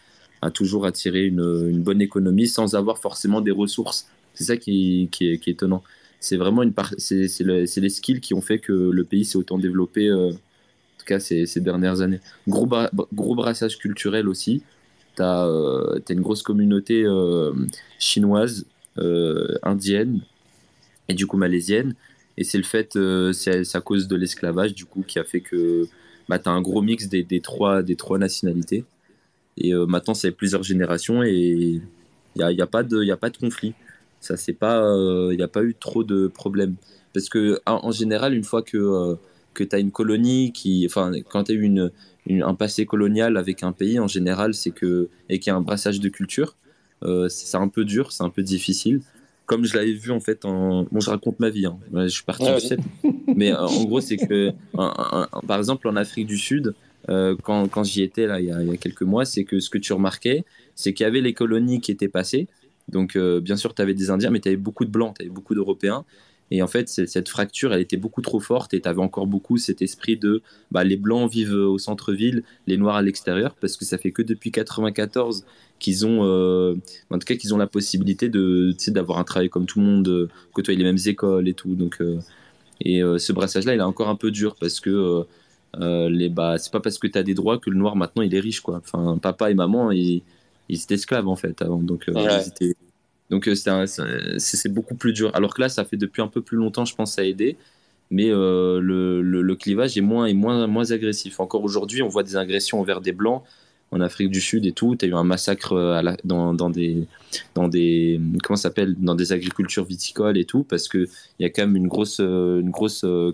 toujours 0.54 0.86
attirer 0.86 1.24
une, 1.26 1.82
bonne 1.82 2.00
économie 2.00 2.46
sans 2.48 2.74
avoir 2.74 2.98
forcément 2.98 3.40
des 3.40 3.50
ressources. 3.52 4.08
C'est 4.34 4.44
ça 4.44 4.56
qui, 4.56 5.08
est, 5.20 5.48
étonnant. 5.48 5.82
C'est 6.20 6.36
vraiment 6.36 6.62
une 6.62 6.72
part, 6.72 6.94
c'est 6.98 7.26
c'est 7.28 7.42
le- 7.42 7.66
c'est 7.66 7.80
les 7.80 7.88
skills 7.90 8.20
qui 8.20 8.32
ont 8.34 8.40
fait 8.40 8.58
que 8.58 8.72
le 8.72 9.04
pays 9.04 9.24
s'est 9.24 9.38
autant 9.38 9.58
développé, 9.58 10.12
en 10.12 10.30
tout 10.98 11.06
cas 11.06 11.20
ces, 11.20 11.46
dernières 11.60 12.00
années. 12.00 12.20
Gros 12.48 12.66
brassage 13.34 13.78
culturel 13.78 14.28
aussi. 14.28 14.62
Tu 15.16 15.22
as, 15.22 15.46
une 16.10 16.20
grosse 16.20 16.42
communauté 16.42 17.04
euh, 17.04 17.52
chinoise, 17.98 18.66
euh, 18.98 19.58
indienne 19.62 20.20
et 21.08 21.14
du 21.14 21.26
coup 21.26 21.36
malaisienne. 21.36 21.94
Et 22.36 22.44
c'est 22.44 22.58
le 22.58 22.64
fait, 22.64 22.96
euh, 22.96 23.32
c'est 23.32 23.74
à 23.74 23.80
cause 23.80 24.08
de 24.08 24.16
l'esclavage 24.16 24.74
du 24.74 24.84
coup 24.84 25.02
qui 25.06 25.18
a 25.18 25.24
fait 25.24 25.40
que 25.40 25.86
bah, 26.28 26.38
tu 26.38 26.48
as 26.48 26.52
un 26.52 26.60
gros 26.60 26.82
mix 26.82 27.08
des, 27.08 27.22
des, 27.22 27.40
trois, 27.40 27.82
des 27.82 27.96
trois 27.96 28.18
nationalités. 28.18 28.84
Et 29.56 29.72
euh, 29.74 29.86
maintenant, 29.86 30.14
c'est 30.14 30.32
plusieurs 30.32 30.62
générations 30.62 31.22
et 31.22 31.32
il 31.32 31.82
n'y 32.36 32.42
a, 32.42 32.64
a, 32.64 32.66
pas 32.66 32.82
de- 32.82 33.10
a 33.10 33.16
pas 33.16 33.30
de 33.30 33.36
conflit. 33.38 33.74
Ça, 34.20 34.36
c'est 34.36 34.56
il 34.60 35.36
n'y 35.36 35.42
a 35.42 35.48
pas 35.48 35.62
eu 35.62 35.74
trop 35.74 36.04
de 36.04 36.26
problèmes. 36.26 36.74
Parce 37.14 37.28
que, 37.28 37.60
en, 37.64 37.92
général, 37.92 38.34
une 38.34 38.44
fois 38.44 38.62
que, 38.62 38.76
euh, 38.76 39.14
que 39.54 39.64
tu 39.64 39.74
as 39.74 39.78
une 39.78 39.90
colonie, 39.90 40.52
qui, 40.52 40.86
quand 41.30 41.44
tu 41.44 41.52
as 41.52 41.54
eu 41.54 41.62
une, 41.62 41.90
une- 42.26 42.42
un 42.42 42.54
passé 42.54 42.86
colonial 42.86 43.36
avec 43.36 43.62
un 43.62 43.72
pays, 43.72 43.98
en 43.98 44.08
général, 44.08 44.54
c'est 44.54 44.72
que, 44.72 45.10
et 45.28 45.38
qu'il 45.38 45.50
y 45.50 45.54
a 45.54 45.56
un 45.56 45.60
brassage 45.60 46.00
de 46.00 46.08
culture, 46.08 46.56
euh, 47.04 47.28
c'est 47.28 47.56
un 47.56 47.68
peu 47.68 47.84
dur, 47.84 48.12
c'est 48.12 48.22
un 48.24 48.30
peu 48.30 48.42
difficile. 48.42 49.02
Comme 49.46 49.64
je 49.64 49.76
l'avais 49.76 49.92
vu, 49.92 50.10
en 50.10 50.20
fait, 50.20 50.44
en... 50.44 50.84
bon, 50.90 51.00
je 51.00 51.10
raconte 51.10 51.38
ma 51.40 51.50
vie, 51.50 51.66
hein. 51.66 51.78
Je 51.94 52.08
suis 52.08 52.24
parti 52.24 52.44
Ah 52.48 52.56
oui. 52.56 52.68
Mais 53.34 53.52
euh, 53.52 53.66
en 53.66 53.84
gros, 53.84 54.00
c'est 54.00 54.18
que, 54.18 54.52
un- 54.74 54.94
un- 54.96 55.28
un- 55.32 55.40
par 55.46 55.58
exemple, 55.58 55.88
en 55.88 55.96
Afrique 55.96 56.26
du 56.26 56.38
Sud, 56.38 56.74
euh, 57.10 57.36
quand, 57.42 57.68
quand 57.68 57.84
j'y 57.84 58.02
étais 58.02 58.26
là, 58.26 58.40
il 58.40 58.46
y, 58.46 58.50
a, 58.52 58.62
il 58.62 58.68
y 58.68 58.72
a 58.72 58.76
quelques 58.78 59.02
mois, 59.02 59.24
c'est 59.24 59.44
que 59.44 59.60
ce 59.60 59.70
que 59.70 59.78
tu 59.78 59.92
remarquais, 59.92 60.44
c'est 60.74 60.94
qu'il 60.94 61.04
y 61.04 61.06
avait 61.06 61.20
les 61.20 61.34
colonies 61.34 61.80
qui 61.80 61.92
étaient 61.92 62.08
passées. 62.08 62.48
Donc, 62.88 63.16
bien 63.18 63.56
sûr, 63.56 63.74
tu 63.74 63.82
avais 63.82 63.94
des 63.94 64.10
Indiens, 64.10 64.30
mais 64.30 64.40
tu 64.40 64.48
avais 64.48 64.56
beaucoup 64.56 64.84
de 64.84 64.90
Blancs, 64.90 65.16
tu 65.18 65.22
avais 65.22 65.30
beaucoup 65.30 65.54
d'Européens. 65.54 66.04
Et 66.52 66.62
en 66.62 66.68
fait, 66.68 66.88
cette 66.88 67.28
fracture, 67.28 67.72
elle 67.74 67.80
était 67.80 67.96
beaucoup 67.96 68.22
trop 68.22 68.38
forte 68.38 68.72
et 68.72 68.80
tu 68.80 68.88
avais 68.88 69.00
encore 69.00 69.26
beaucoup 69.26 69.58
cet 69.58 69.82
esprit 69.82 70.16
de 70.16 70.42
bah, 70.70 70.84
les 70.84 70.96
Blancs 70.96 71.28
vivent 71.30 71.54
au 71.54 71.76
centre-ville, 71.78 72.44
les 72.68 72.76
Noirs 72.76 72.94
à 72.96 73.02
l'extérieur, 73.02 73.56
parce 73.60 73.76
que 73.76 73.84
ça 73.84 73.98
fait 73.98 74.12
que 74.12 74.22
depuis 74.22 74.52
94 74.52 75.44
qu'ils 75.80 76.06
ont, 76.06 76.20
euh, 76.24 76.74
en 77.10 77.18
tout 77.18 77.24
cas, 77.26 77.34
qu'ils 77.34 77.52
ont 77.52 77.58
la 77.58 77.66
possibilité 77.66 78.28
de, 78.28 78.74
d'avoir 78.92 79.18
un 79.18 79.24
travail 79.24 79.48
comme 79.48 79.66
tout 79.66 79.80
le 79.80 79.86
monde, 79.86 80.08
euh, 80.08 80.28
côtoyer 80.52 80.78
les 80.78 80.84
mêmes 80.84 80.98
écoles 81.06 81.48
et 81.48 81.54
tout. 81.54 81.74
Donc, 81.74 81.96
euh, 82.00 82.18
et 82.80 83.02
euh, 83.02 83.18
ce 83.18 83.32
brassage-là, 83.32 83.74
il 83.74 83.80
est 83.80 83.82
encore 83.82 84.08
un 84.08 84.14
peu 84.16 84.30
dur 84.30 84.54
parce 84.54 84.78
que 84.80 85.24
les, 85.80 86.28
bah, 86.30 86.58
c'est 86.58 86.72
pas 86.72 86.80
parce 86.80 86.96
que 86.98 87.06
tu 87.08 87.18
as 87.18 87.22
des 87.22 87.34
droits 87.34 87.58
que 87.58 87.68
le 87.70 87.76
noir 87.76 87.96
maintenant 87.96 88.22
il 88.22 88.34
est 88.34 88.40
riche. 88.40 88.60
Quoi. 88.60 88.78
Enfin, 88.84 89.18
papa 89.18 89.50
et 89.50 89.54
maman, 89.54 89.90
ils, 89.90 90.22
ils 90.68 90.80
étaient 90.80 90.94
esclaves 90.94 91.28
en 91.28 91.36
fait 91.36 91.60
avant. 91.60 91.80
Donc, 91.82 92.04
Ouais. 92.08 92.22
ils 92.42 92.48
étaient- 92.48 92.76
donc 93.30 93.48
euh, 93.48 93.86
c'est, 94.38 94.72
beaucoup 94.72 94.94
plus 94.94 95.12
dur. 95.12 95.30
Alors 95.34 95.54
que 95.54 95.60
là, 95.60 95.68
ça 95.68 95.84
fait 95.84 95.96
depuis 95.96 96.22
un 96.22 96.28
peu 96.28 96.42
plus 96.42 96.56
longtemps, 96.56 96.84
je 96.84 96.94
pense, 96.94 97.18
à 97.18 97.24
aider. 97.24 97.56
Mais 98.10 98.30
euh, 98.30 98.78
le, 98.80 99.54
clivage 99.56 99.98
est 99.98 100.00
moins, 100.00 100.90
agressif. 100.90 101.40
Encore 101.40 101.64
aujourd'hui, 101.64 102.02
on 102.02 102.08
voit 102.08 102.22
des 102.22 102.36
agressions 102.36 102.80
envers 102.80 103.00
des 103.00 103.12
blancs 103.12 103.42
en 103.92 104.00
Afrique 104.00 104.30
du 104.30 104.40
Sud 104.40 104.66
et 104.66 104.72
tout. 104.72 104.94
Tu 104.96 105.06
as 105.06 105.08
eu 105.08 105.14
un 105.14 105.24
massacre 105.24 105.72
euh, 105.72 106.02
dans, 106.24 106.70
des, 106.70 107.06
dans 107.54 107.68
des, 107.68 108.20
comment 108.44 108.56
ça 108.56 108.64
s'appelle, 108.64 108.94
dans 108.98 109.16
des 109.16 109.32
agricultures 109.32 109.84
viticoles 109.84 110.38
et 110.38 110.44
tout, 110.44 110.62
parce 110.62 110.86
que 110.86 111.08
il 111.38 111.42
y 111.42 111.44
a 111.44 111.50
quand 111.50 111.62
même 111.62 111.76
une 111.76 111.88
grosse, 111.88 112.20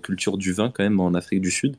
culture 0.02 0.38
du 0.38 0.52
vin 0.52 0.70
quand 0.70 0.84
même 0.84 1.00
en 1.00 1.12
Afrique 1.12 1.42
du 1.42 1.50
Sud. 1.50 1.76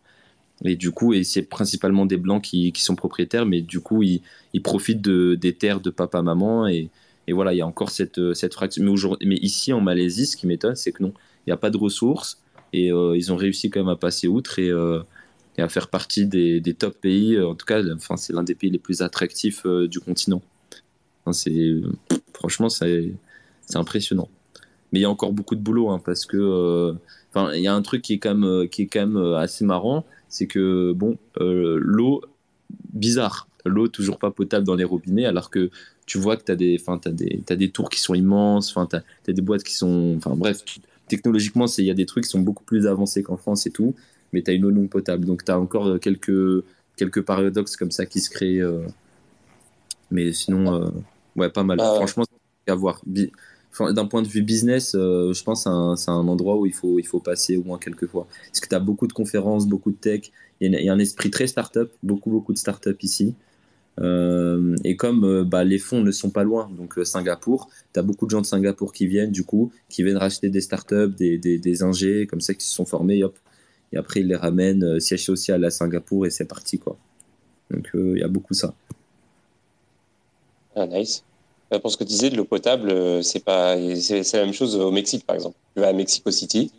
Et 0.66 0.76
du 0.76 0.92
coup, 0.92 1.14
c'est 1.24 1.42
principalement 1.42 2.06
des 2.06 2.18
blancs 2.18 2.44
qui, 2.44 2.72
sont 2.78 2.96
propriétaires, 2.96 3.46
mais 3.46 3.62
du 3.62 3.80
coup, 3.80 4.04
ils, 4.04 4.22
profitent 4.62 5.02
de, 5.02 5.36
des 5.36 5.54
terres 5.54 5.82
de 5.82 5.90
papa, 5.90 6.22
maman. 6.22 6.68
Et, 6.68 6.90
et 7.28 7.34
voilà, 7.34 7.54
il 7.54 7.58
y 7.58 7.62
a 7.62 7.68
encore 7.68 7.90
cette, 7.90 8.20
euh, 8.20 8.34
cette 8.34 8.54
fracture. 8.54 8.84
Mais, 8.84 9.26
mais 9.26 9.36
ici, 9.38 9.74
en 9.74 9.82
Malaisie, 9.82 10.26
ce 10.26 10.36
qui 10.36 10.48
m'étonne, 10.48 10.76
c'est 10.76 10.92
que 10.92 11.04
non, 11.04 11.14
il 11.46 11.50
n'y 11.50 11.54
a 11.54 11.58
pas 11.58 11.70
de 11.70 11.78
ressources. 11.78 12.42
Et 12.74 12.92
euh, 12.92 13.16
ils 13.16 13.32
ont 13.32 13.36
réussi 13.36 13.70
quand 13.70 13.82
même 13.82 13.90
à 13.90 13.96
passer 13.96 14.28
outre 14.28 14.60
et, 14.60 14.70
euh, 14.70 15.00
à 15.58 15.70
faire 15.70 15.90
partie 15.90 16.26
des, 16.26 16.60
des 16.60 16.74
top 16.74 17.00
pays. 17.00 17.40
En 17.40 17.56
tout 17.56 17.66
cas, 17.66 17.82
enfin, 17.94 18.18
c'est 18.18 18.34
l'un 18.34 18.44
des 18.44 18.56
pays 18.56 18.72
les 18.72 18.80
plus 18.80 19.02
attractifs 19.02 19.66
du 19.68 20.00
continent. 20.00 20.42
Franchement, 22.34 22.70
c'est 22.70 23.14
impressionnant. 23.76 24.30
Mais 24.92 25.00
il 25.00 25.02
y 25.04 25.06
a 25.06 25.10
encore 25.10 25.32
beaucoup 25.32 25.56
de 25.56 25.62
boulot 25.62 25.90
hein, 25.90 26.02
parce 26.04 26.26
que 26.26 26.96
il 27.36 27.62
y 27.62 27.68
a 27.68 27.74
un 27.74 27.82
truc 27.82 28.02
qui 28.02 28.14
est 28.14 28.18
quand 28.20 28.36
même, 28.36 28.68
qui 28.68 28.84
est 28.84 28.88
quand 28.88 29.08
même 29.08 29.34
assez 29.36 29.64
marrant, 29.64 30.06
c'est 30.28 30.48
que 30.48 30.92
bon, 30.92 31.18
l'eau, 31.40 32.22
bizarre, 32.92 33.48
l'eau 33.66 33.88
toujours 33.88 34.18
pas 34.18 34.32
potable 34.32 34.66
dans 34.66 34.76
les 34.76 34.84
robinets, 34.84 35.26
alors 35.26 35.50
que 35.50 35.70
tu 36.06 36.18
vois 36.18 36.38
que 36.38 36.44
tu 36.44 36.52
as 36.52 36.56
des, 36.56 36.78
enfin, 36.80 37.00
t'as 37.00 37.12
des, 37.12 37.70
tours 37.72 37.90
qui 37.90 38.00
sont 38.00 38.14
immenses, 38.14 38.74
tu 38.74 38.96
as, 38.96 39.34
des 39.34 39.42
boîtes 39.42 39.64
qui 39.64 39.74
sont, 39.74 40.16
enfin 40.18 40.36
bref, 40.36 40.64
technologiquement, 41.08 41.66
il 41.78 41.86
y 41.86 41.92
a 41.92 41.94
des 41.94 42.06
trucs 42.06 42.26
qui 42.26 42.30
sont 42.30 42.40
beaucoup 42.40 42.64
plus 42.64 42.88
avancés 42.88 43.24
qu'en 43.24 43.38
France 43.38 43.66
et 43.68 43.72
tout, 43.72 43.96
mais 44.32 44.42
tu 44.42 44.52
as 44.52 44.54
une 44.54 44.66
eau 44.66 44.72
non 44.72 44.88
potable, 44.88 45.26
donc 45.26 45.46
tu 45.46 45.52
as 45.52 45.60
encore 45.60 45.88
euh, 45.88 45.98
quelques, 45.98 46.64
quelques 46.98 47.22
paradoxes 47.22 47.78
comme 47.78 47.92
ça 47.92 48.06
qui 48.06 48.20
se 48.20 48.30
créent, 48.30 48.62
euh, 48.62 48.86
mais 50.12 50.32
sinon, 50.32 50.74
euh, 50.74 50.90
ouais, 51.36 51.50
pas 51.50 51.64
mal. 51.64 51.80
Ah. 51.82 51.94
Franchement, 51.96 52.24
c'est 52.66 52.72
à 52.72 52.76
voir. 52.76 53.02
D'un 53.06 54.06
point 54.06 54.22
de 54.22 54.28
vue 54.28 54.44
business, 54.44 54.94
euh, 54.94 55.34
je 55.34 55.44
pense 55.44 55.64
que 55.64 55.96
c'est 55.96 56.12
un, 56.12 56.28
endroit 56.28 56.58
où 56.58 56.68
il 56.68 56.74
faut, 56.74 57.00
il 57.00 57.08
faut 57.08 57.20
passer 57.20 57.58
au 57.58 57.64
moins 57.64 57.80
quelques 57.80 58.06
fois. 58.06 58.28
Parce 58.48 58.60
que 58.60 58.70
tu 58.70 58.76
as 58.76 58.80
beaucoup 58.80 59.08
de 59.08 59.14
conférences, 59.14 59.66
beaucoup 59.66 59.92
de 59.92 59.98
tech. 59.98 60.32
Il 60.62 60.72
y, 60.72 60.84
y 60.84 60.90
a 60.90 60.94
un 60.94 61.00
esprit 61.00 61.32
très 61.32 61.48
start-up, 61.48 61.92
beaucoup, 62.04 62.30
beaucoup 62.30 62.54
de 62.54 62.60
start-up 62.60 63.02
ici. 63.02 63.34
Euh, 64.02 64.76
et 64.84 64.96
comme 64.96 65.24
euh, 65.24 65.44
bah, 65.44 65.64
les 65.64 65.78
fonds 65.78 66.02
ne 66.02 66.12
sont 66.12 66.32
pas 66.32 66.44
loin, 66.44 66.70
donc 66.76 66.98
euh, 66.98 67.06
Singapour, 67.06 67.70
tu 67.94 68.00
as 68.00 68.04
beaucoup 68.04 68.26
de 68.26 68.32
gens 68.32 68.42
de 68.42 68.46
Singapour 68.46 68.92
qui 68.92 69.06
viennent, 69.06 69.32
du 69.32 69.44
coup, 69.44 69.72
qui 69.90 70.04
viennent 70.04 70.18
racheter 70.18 70.50
des 70.50 70.62
startups, 70.62 71.14
des, 71.16 71.38
des, 71.38 71.84
ingés, 71.84 72.26
comme 72.26 72.42
ça, 72.42 72.54
qui 72.54 72.66
se 72.66 72.74
sont 72.74 72.86
formés, 72.86 73.24
hop. 73.24 73.38
Et 73.92 73.98
après, 73.98 74.22
ils 74.22 74.28
les 74.28 74.36
ramènent, 74.36 75.00
siège 75.00 75.26
social 75.26 75.64
à 75.64 75.70
Singapour, 75.70 76.26
et 76.26 76.32
c'est 76.32 76.46
parti, 76.46 76.80
quoi. 76.80 76.98
Donc, 77.70 77.92
il 77.94 78.18
y 78.18 78.24
a 78.24 78.28
beaucoup 78.28 78.56
ça. 78.56 78.74
Ah, 80.76 80.88
nice. 80.88 81.24
Pour 81.82 81.92
ce 81.92 81.98
que 81.98 82.04
tu 82.04 82.10
disais 82.10 82.30
de 82.32 82.36
l'eau 82.36 82.46
potable, 82.46 83.24
c'est 83.24 83.44
pas, 83.44 83.76
c'est 83.96 84.34
la 84.34 84.46
même 84.46 84.54
chose 84.54 84.76
au 84.76 84.90
Mexique, 84.90 85.26
par 85.26 85.36
exemple. 85.36 85.56
Tu 85.76 85.82
vas 85.82 85.90
à 85.90 85.94
Mexico 85.94 86.32
City 86.32 86.72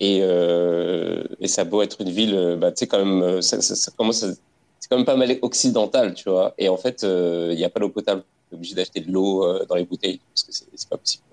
et, 0.00 0.18
et 0.18 1.48
ça 1.48 1.62
a 1.62 1.64
beau 1.64 1.82
être 1.82 2.00
une 2.00 2.10
ville, 2.10 2.56
bah, 2.60 2.72
tu 2.72 2.80
sais, 2.80 2.86
quand 2.88 3.04
même, 3.04 3.40
ça, 3.42 3.60
ça- 3.60 3.76
ça 3.76 3.92
commence 3.96 4.24
à- 4.24 4.32
c'est 4.88 4.94
quand 4.94 4.96
même 4.96 5.06
pas 5.06 5.16
mal 5.16 5.36
occidental, 5.42 6.14
tu 6.14 6.28
vois. 6.30 6.54
Et 6.58 6.68
en 6.68 6.76
fait, 6.76 7.04
euh, 7.04 7.50
il 7.52 7.56
n'y 7.56 7.64
a 7.64 7.70
pas 7.70 7.80
d'eau 7.80 7.90
potable. 7.90 8.24
Tu 8.48 8.54
es 8.54 8.56
obligé 8.56 8.74
d'acheter 8.74 9.00
de 9.00 9.12
l'eau 9.12 9.44
euh, 9.44 9.64
dans 9.68 9.74
les 9.76 9.84
bouteilles 9.84 10.20
parce 10.34 10.44
que 10.44 10.52
c'est 10.52 10.88
pas 10.88 10.96
possible. 10.96 11.24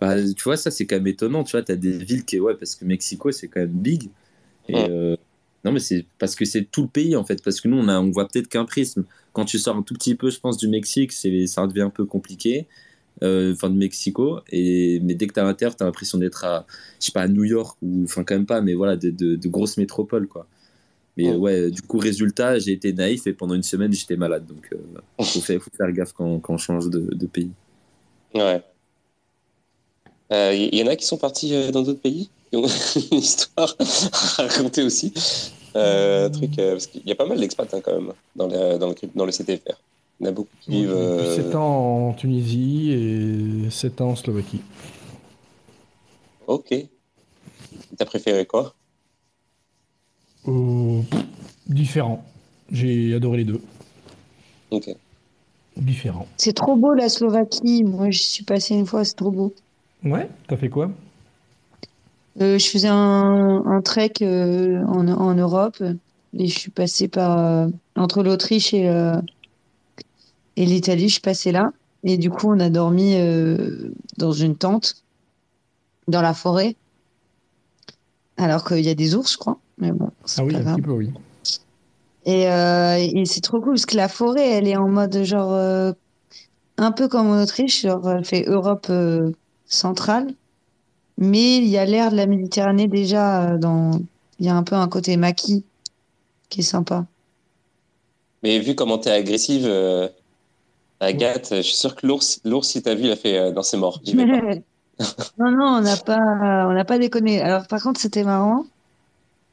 Bah, 0.00 0.14
tu 0.22 0.44
vois, 0.44 0.56
ça, 0.56 0.70
c'est 0.70 0.86
quand 0.86 0.96
même 0.96 1.06
étonnant. 1.08 1.42
Tu 1.44 1.52
vois, 1.52 1.62
tu 1.62 1.72
as 1.72 1.76
des 1.76 1.98
villes 1.98 2.24
qui, 2.24 2.38
ouais, 2.38 2.54
parce 2.54 2.74
que 2.76 2.84
Mexico, 2.84 3.32
c'est 3.32 3.48
quand 3.48 3.60
même 3.60 3.68
big. 3.70 4.10
Et, 4.68 4.74
Ouais. 4.74 4.86
euh, 4.90 5.16
non, 5.64 5.72
mais 5.72 5.80
c'est 5.80 6.06
parce 6.18 6.36
que 6.36 6.44
c'est 6.44 6.64
tout 6.70 6.82
le 6.82 6.88
pays, 6.88 7.16
en 7.16 7.24
fait. 7.24 7.42
Parce 7.42 7.60
que 7.60 7.68
nous, 7.68 7.76
on, 7.78 7.88
a, 7.88 7.98
on 8.00 8.10
voit 8.10 8.28
peut-être 8.28 8.48
qu'un 8.48 8.64
prisme. 8.64 9.04
Quand 9.32 9.44
tu 9.44 9.58
sors 9.58 9.76
un 9.76 9.82
tout 9.82 9.94
petit 9.94 10.14
peu, 10.14 10.30
je 10.30 10.38
pense, 10.40 10.56
du 10.58 10.68
Mexique, 10.68 11.12
ça 11.12 11.28
devient 11.66 11.82
un 11.82 11.90
peu 11.90 12.04
compliqué. 12.06 12.66
Euh, 13.22 13.52
Enfin, 13.54 13.70
de 13.70 13.76
Mexico. 13.76 14.40
Et, 14.50 15.00
mais 15.00 15.14
dès 15.14 15.26
que 15.26 15.32
tu 15.34 15.40
es 15.40 15.42
à 15.42 15.46
l'intérieur, 15.46 15.74
tu 15.76 15.82
as 15.82 15.86
l'impression 15.86 16.18
d'être 16.18 16.44
à, 16.44 16.66
je 17.00 17.06
sais 17.06 17.12
pas, 17.12 17.22
à 17.22 17.28
New 17.28 17.44
York, 17.44 17.76
ou, 17.82 18.04
enfin, 18.04 18.24
quand 18.24 18.34
même 18.34 18.46
pas, 18.46 18.60
mais 18.60 18.74
voilà, 18.74 18.96
de, 18.96 19.10
de, 19.10 19.36
de 19.36 19.48
grosses 19.48 19.76
métropoles, 19.78 20.28
quoi. 20.28 20.46
Mais 21.16 21.28
Ouais. 21.28 21.34
euh, 21.34 21.38
ouais, 21.38 21.70
du 21.70 21.82
coup, 21.82 21.98
résultat, 21.98 22.58
j'ai 22.58 22.72
été 22.72 22.92
naïf 22.92 23.26
et 23.26 23.32
pendant 23.32 23.54
une 23.54 23.62
semaine, 23.62 23.92
j'étais 23.92 24.16
malade. 24.16 24.46
Donc, 24.46 24.68
il 25.18 25.24
faut, 25.24 25.40
faire, 25.40 25.60
faut 25.62 25.70
faire 25.76 25.90
gaffe 25.92 26.12
quand, 26.12 26.38
quand 26.40 26.54
on 26.54 26.58
change 26.58 26.88
de, 26.90 27.00
de 27.14 27.26
pays. 27.26 27.50
Ouais. 28.34 28.62
Il 30.30 30.70
y, 30.74 30.78
y 30.78 30.82
en 30.82 30.88
a 30.88 30.96
qui 30.96 31.06
sont 31.06 31.16
partis 31.18 31.54
euh, 31.54 31.70
dans 31.70 31.82
d'autres 31.82 32.00
pays? 32.00 32.28
Qui 32.50 32.56
ont 32.56 32.66
une 33.12 33.18
histoire 33.18 33.74
à 34.38 34.42
raconter 34.46 34.84
aussi. 34.84 35.12
Euh, 35.74 36.28
truc, 36.28 36.56
euh, 36.60 36.72
parce 36.72 36.86
qu'il 36.86 37.02
y 37.04 37.10
a 37.10 37.16
pas 37.16 37.26
mal 37.26 37.40
d'expats 37.40 37.66
hein, 37.74 37.80
quand 37.82 37.92
même 38.00 38.12
dans 38.36 38.46
le, 38.46 38.78
dans 38.78 38.86
le, 38.88 38.94
crypt- 38.94 39.16
dans 39.16 39.26
le 39.26 39.32
CTFR. 39.32 39.74
Il 40.20 40.24
y 40.24 40.28
en 40.28 40.30
a 40.30 40.32
beaucoup 40.32 40.48
qui 40.60 40.70
vivent. 40.70 40.90
euh, 40.92 41.34
7 41.34 41.54
ans 41.56 42.08
en 42.08 42.12
Tunisie 42.12 42.92
et 42.92 43.70
7 43.70 44.00
ans 44.00 44.10
en 44.10 44.16
Slovaquie. 44.16 44.60
Ok. 46.46 46.72
T'as 47.98 48.04
préféré 48.04 48.46
quoi? 48.46 48.75
Euh, 50.48 51.00
différent. 51.66 52.24
J'ai 52.70 53.14
adoré 53.14 53.38
les 53.38 53.44
deux. 53.44 53.60
Ok. 54.70 54.94
Différent. 55.76 56.26
C'est 56.36 56.54
trop 56.54 56.76
beau 56.76 56.94
la 56.94 57.08
Slovaquie. 57.08 57.84
Moi, 57.84 58.10
j'y 58.10 58.24
suis 58.24 58.44
passée 58.44 58.74
une 58.74 58.86
fois, 58.86 59.04
c'est 59.04 59.14
trop 59.14 59.30
beau. 59.30 59.54
Ouais, 60.04 60.28
t'as 60.48 60.56
fait 60.56 60.68
quoi? 60.68 60.90
Euh, 62.40 62.58
je 62.58 62.66
faisais 62.66 62.88
un, 62.88 63.62
un 63.64 63.80
trek 63.82 64.12
euh, 64.22 64.84
en, 64.86 65.08
en 65.08 65.34
Europe 65.34 65.82
et 66.38 66.46
je 66.46 66.58
suis 66.58 66.70
passée 66.70 67.08
par 67.08 67.38
euh, 67.38 67.68
entre 67.96 68.22
l'Autriche 68.22 68.74
et, 68.74 68.88
euh, 68.88 69.20
et 70.56 70.66
l'Italie. 70.66 71.08
Je 71.08 71.14
suis 71.14 71.20
passée 71.20 71.52
là 71.52 71.72
et 72.04 72.18
du 72.18 72.30
coup, 72.30 72.48
on 72.50 72.60
a 72.60 72.70
dormi 72.70 73.14
euh, 73.14 73.90
dans 74.18 74.32
une 74.32 74.56
tente 74.56 75.02
dans 76.08 76.22
la 76.22 76.34
forêt, 76.34 76.76
alors 78.36 78.64
qu'il 78.64 78.80
y 78.84 78.88
a 78.88 78.94
des 78.94 79.14
ours, 79.14 79.32
je 79.32 79.38
crois. 79.38 79.58
Mais 79.78 79.92
bon, 79.92 80.10
c'est 80.24 80.40
Ah 80.40 80.44
oui, 80.44 80.52
pas 80.52 80.58
un 80.58 80.62
grave. 80.62 80.76
petit 80.76 80.82
peu, 80.82 80.92
oui. 80.92 81.10
Et, 82.24 82.48
euh, 82.50 82.96
et 82.98 83.24
c'est 83.24 83.40
trop 83.40 83.60
cool 83.60 83.74
parce 83.74 83.86
que 83.86 83.96
la 83.96 84.08
forêt, 84.08 84.48
elle 84.48 84.66
est 84.68 84.76
en 84.76 84.88
mode 84.88 85.22
genre 85.22 85.52
euh, 85.54 85.92
un 86.78 86.92
peu 86.92 87.08
comme 87.08 87.28
en 87.28 87.42
Autriche, 87.42 87.82
genre 87.82 88.10
elle 88.10 88.24
fait 88.24 88.44
Europe 88.46 88.86
euh, 88.90 89.32
centrale, 89.66 90.34
mais 91.18 91.58
il 91.58 91.66
y 91.68 91.78
a 91.78 91.84
l'air 91.86 92.10
de 92.10 92.16
la 92.16 92.26
Méditerranée 92.26 92.88
déjà 92.88 93.56
dans. 93.58 93.92
Il 94.40 94.46
y 94.46 94.48
a 94.50 94.56
un 94.56 94.62
peu 94.64 94.74
un 94.76 94.88
côté 94.88 95.16
maquis 95.16 95.64
qui 96.50 96.60
est 96.60 96.64
sympa. 96.64 97.06
Mais 98.42 98.58
vu 98.58 98.74
comment 98.74 98.98
t'es 98.98 99.10
agressive, 99.10 99.66
euh, 99.66 100.08
Agathe, 101.00 101.48
je 101.56 101.62
suis 101.62 101.76
sûr 101.76 101.94
que 101.96 102.06
l'ours, 102.06 102.40
l'ours, 102.44 102.68
si 102.68 102.82
t'as 102.82 102.94
vu, 102.94 103.04
il 103.04 103.10
a 103.10 103.16
fait 103.16 103.38
euh, 103.38 103.52
dans 103.52 103.62
ses 103.62 103.76
morts. 103.76 104.00
Non, 105.38 105.50
non, 105.50 105.66
on 105.78 105.80
n'a 105.82 105.96
pas, 105.96 106.18
on 106.68 106.72
n'a 106.72 106.84
pas 106.84 106.98
déconné. 106.98 107.40
Alors 107.42 107.66
par 107.66 107.82
contre, 107.82 108.00
c'était 108.00 108.24
marrant. 108.24 108.64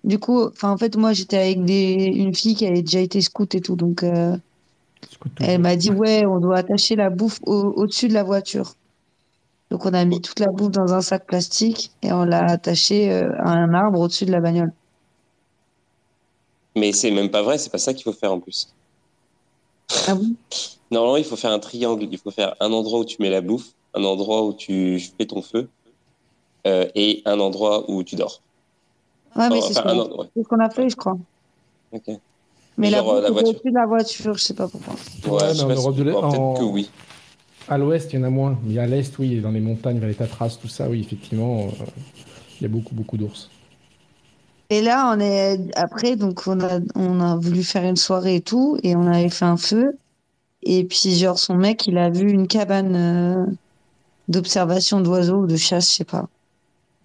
Du 0.04 0.20
coup, 0.20 0.44
enfin 0.48 0.72
en 0.72 0.78
fait, 0.78 0.98
moi 0.98 1.14
j'étais 1.14 1.38
avec 1.38 1.66
des, 1.66 1.94
une 2.16 2.36
fille 2.36 2.56
qui 2.56 2.68
avait 2.68 2.84
déjà 2.84 3.00
été 3.02 3.22
scout 3.22 3.54
et 3.56 3.62
tout, 3.62 3.76
donc 3.76 4.04
euh, 4.04 4.38
Elle 5.42 5.62
m'a 5.62 5.76
dit, 5.76 5.92
ouais, 5.92 6.26
on 6.26 6.40
doit 6.40 6.58
attacher 6.58 6.96
la 6.96 7.10
bouffe 7.12 7.40
au- 7.46 7.74
au-dessus 7.76 8.08
de 8.08 8.14
la 8.14 8.24
voiture. 8.24 8.74
Donc, 9.72 9.86
on 9.86 9.94
a 9.94 10.06
mis 10.06 10.22
toute 10.22 10.40
la 10.40 10.48
bouffe 10.48 10.72
dans 10.72 10.94
un 10.94 11.02
sac 11.02 11.26
plastique 11.26 11.92
et 12.02 12.12
on 12.14 12.24
l'a 12.26 12.46
attaché 12.46 13.12
euh, 13.12 13.32
à 13.40 13.52
un 13.52 13.74
arbre 13.74 14.00
au-dessus 14.00 14.26
de 14.26 14.32
la 14.32 14.40
bagnole. 14.42 14.72
Mais 16.76 16.92
c'est 16.92 17.12
même 17.12 17.32
pas 17.32 17.42
vrai, 17.42 17.58
c'est 17.58 17.72
pas 17.72 17.78
ça 17.80 17.94
qu'il 17.94 18.04
faut 18.04 18.14
faire 18.14 18.32
en 18.32 18.40
plus. 18.40 18.68
Ah 20.08 20.16
bon? 20.16 20.36
Normalement, 20.92 21.18
il 21.18 21.26
faut 21.26 21.36
faire 21.36 21.52
un 21.52 21.60
triangle. 21.60 22.08
Il 22.12 22.18
faut 22.18 22.32
faire 22.32 22.56
un 22.60 22.72
endroit 22.72 23.00
où 23.00 23.06
tu 23.06 23.18
mets 23.20 23.30
la 23.30 23.42
bouffe, 23.42 23.72
un 23.96 24.04
endroit 24.04 24.46
où 24.46 24.54
tu 24.54 25.00
fais 25.18 25.26
ton 25.26 25.42
feu 25.42 25.70
euh, 26.68 26.88
et 26.96 27.22
un 27.26 27.40
endroit 27.40 27.90
où 27.92 28.04
tu 28.04 28.16
dors. 28.16 28.42
Ouais, 29.36 29.50
mais 29.50 29.58
Enfin, 29.58 29.68
c'est 29.68 29.74
ce 29.74 29.82
qu'on 29.82 29.90
endroit, 30.00 30.20
ouais. 30.22 30.30
c'est 30.36 30.44
ce 30.44 30.48
qu'on 30.48 30.60
a 30.60 30.70
fait, 30.70 30.90
je 30.90 30.96
crois. 30.96 31.18
Ok. 31.92 32.10
Mais 32.78 32.90
la 32.90 33.00
Genre, 33.00 33.10
euh, 33.12 33.14
bouffe 33.16 33.24
la 33.24 33.32
voiture. 33.32 33.50
au-dessus 33.50 33.70
de 33.70 33.76
la 33.76 33.86
voiture, 33.86 34.34
je 34.38 34.44
sais 34.44 34.54
pas 34.54 34.68
pourquoi. 34.68 34.94
Ouais, 35.26 35.32
Ouais, 35.32 35.54
mais 35.56 35.62
en 35.62 35.70
Europe 35.70 35.96
de 35.96 36.04
l'Est- 36.04 36.16
en- 36.16 36.54
que 36.56 36.64
oui. 36.64 36.90
À 37.70 37.78
l'ouest, 37.78 38.12
il 38.12 38.18
y 38.18 38.20
en 38.20 38.24
a 38.26 38.30
moins. 38.30 38.60
Mais 38.66 38.78
à 38.80 38.86
l'est, 38.88 39.18
oui, 39.20 39.40
dans 39.40 39.52
les 39.52 39.60
montagnes, 39.62 40.00
vers 40.00 40.10
les 40.10 40.16
Tatras, 40.16 40.58
tout 40.62 40.68
ça, 40.68 40.90
oui, 40.90 41.00
effectivement, 41.02 41.68
euh, 41.68 41.86
il 42.60 42.64
y 42.64 42.66
a 42.66 42.70
beaucoup, 42.70 42.94
beaucoup 42.96 43.16
d'ours. 43.18 43.50
Et 44.70 44.82
là, 44.82 45.14
on 45.16 45.20
est 45.20 45.60
après, 45.78 46.16
donc 46.16 46.44
on 46.48 46.60
a, 46.62 46.80
on 46.96 47.20
a 47.22 47.36
voulu 47.38 47.64
faire 47.64 47.84
une 47.84 47.96
soirée 47.96 48.36
et 48.38 48.42
tout, 48.42 48.78
et 48.84 48.96
on 48.96 49.06
avait 49.08 49.30
fait 49.30 49.46
un 49.46 49.58
feu. 49.58 49.98
Et 50.64 50.84
puis, 50.86 51.16
genre, 51.16 51.38
son 51.38 51.56
mec, 51.56 51.86
il 51.88 51.98
a 51.98 52.10
vu 52.10 52.32
une 52.32 52.48
cabane 52.48 52.96
euh, 52.96 53.46
d'observation 54.28 55.02
d'oiseaux 55.02 55.42
ou 55.44 55.48
de 55.48 55.58
chasse, 55.58 55.92
je 55.92 55.96
sais 55.98 56.06
pas. 56.06 56.28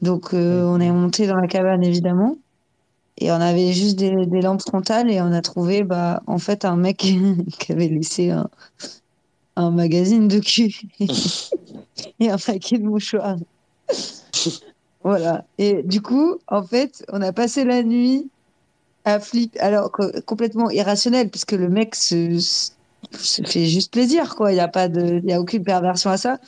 Donc, 0.02 0.32
euh, 0.32 0.64
on 0.64 0.80
est 0.80 0.90
monté 0.90 1.26
dans 1.26 1.36
la 1.36 1.48
cabane, 1.48 1.82
évidemment. 1.82 2.36
Et 3.18 3.32
on 3.32 3.34
avait 3.34 3.72
juste 3.72 3.98
des, 3.98 4.26
des 4.26 4.40
lampes 4.40 4.62
frontales 4.62 5.10
et 5.10 5.20
on 5.20 5.32
a 5.32 5.42
trouvé, 5.42 5.82
bah, 5.82 6.22
en 6.26 6.38
fait, 6.38 6.64
un 6.64 6.76
mec 6.76 6.98
qui 7.58 7.72
avait 7.72 7.88
laissé 7.88 8.30
un, 8.30 8.48
un 9.56 9.70
magazine 9.72 10.28
de 10.28 10.38
cul 10.38 10.72
et 12.20 12.30
un 12.30 12.38
paquet 12.38 12.78
de 12.78 12.84
mouchoirs. 12.84 13.36
Voilà. 15.04 15.44
Et 15.58 15.84
du 15.84 16.02
coup, 16.02 16.38
en 16.48 16.62
fait, 16.62 17.04
on 17.08 17.22
a 17.22 17.32
passé 17.32 17.64
la 17.64 17.84
nuit 17.84 18.28
à 19.04 19.20
flipper, 19.20 19.58
alors 19.60 19.92
complètement 20.26 20.70
irrationnel, 20.70 21.30
puisque 21.30 21.52
le 21.52 21.68
mec 21.68 21.94
se, 21.94 22.36
se 22.38 23.42
fait 23.42 23.66
juste 23.66 23.92
plaisir, 23.92 24.34
quoi. 24.34 24.50
Il 24.50 24.54
n'y 24.56 24.60
a 24.60 24.68
pas 24.68 24.88
de, 24.88 25.20
il 25.22 25.24
y 25.24 25.32
a 25.32 25.40
aucune 25.40 25.62
perversion 25.62 26.10
à 26.10 26.16
ça. 26.16 26.38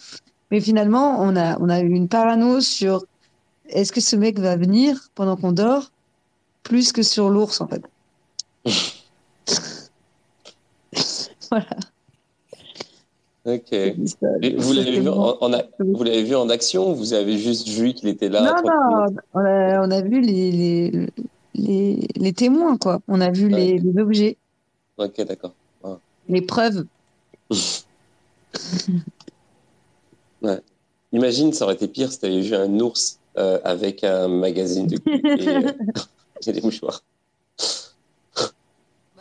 Mais 0.51 0.61
finalement, 0.61 1.21
on 1.21 1.37
a, 1.37 1.59
on 1.61 1.69
a 1.69 1.81
eu 1.81 1.91
une 1.91 2.09
parano 2.09 2.61
sur 2.61 3.05
est-ce 3.69 3.93
que 3.93 4.01
ce 4.01 4.17
mec 4.17 4.39
va 4.39 4.57
venir 4.57 5.09
pendant 5.15 5.37
qu'on 5.37 5.53
dort, 5.53 5.91
plus 6.63 6.93
que 6.93 7.03
sur 7.03 7.31
l'ours, 7.31 7.61
en 7.61 7.69
fait. 7.69 7.83
voilà. 11.51 11.67
Ok. 13.47 13.73
Et 13.73 13.95
vous 14.57 14.73
l'avez 14.75 15.01
vu 15.01 15.09
en, 15.09 15.39
en 15.41 15.53
a- 15.55 15.63
vous 15.79 16.03
l'avez 16.05 16.23
vu 16.25 16.35
en 16.37 16.49
action 16.51 16.91
ou 16.93 16.95
vous 16.95 17.15
avez 17.15 17.39
juste 17.39 17.69
vu 17.69 17.95
qu'il 17.95 18.09
était 18.09 18.29
là 18.29 18.43
Non, 18.43 18.57
non, 18.67 19.07
on 19.35 19.41
a, 19.45 19.81
on 19.87 19.91
a 19.91 20.01
vu 20.03 20.21
les, 20.21 20.51
les, 20.53 21.09
les, 21.55 22.09
les 22.17 22.33
témoins, 22.33 22.77
quoi. 22.77 23.01
On 23.09 23.21
a 23.21 23.31
vu 23.31 23.49
les, 23.49 23.79
les 23.79 24.01
objets, 24.03 24.37
Ok, 24.99 25.21
d'accord. 25.25 25.55
les 26.29 26.43
preuves. 26.43 26.85
Ouais. 30.43 30.61
Imagine, 31.13 31.53
ça 31.53 31.65
aurait 31.65 31.75
été 31.75 31.89
pire 31.89 32.11
si 32.13 32.19
tu 32.21 32.27
avais 32.27 32.41
vu 32.41 32.55
un 32.55 32.79
ours 32.81 33.19
euh, 33.37 33.59
avec 33.65 34.05
un 34.05 34.29
magazine 34.29 34.87
de 34.87 34.97
cul 34.99 35.21
et, 35.25 35.49
euh, 35.49 35.73
et 36.47 36.53
des 36.53 36.61
mouchoirs. 36.61 37.03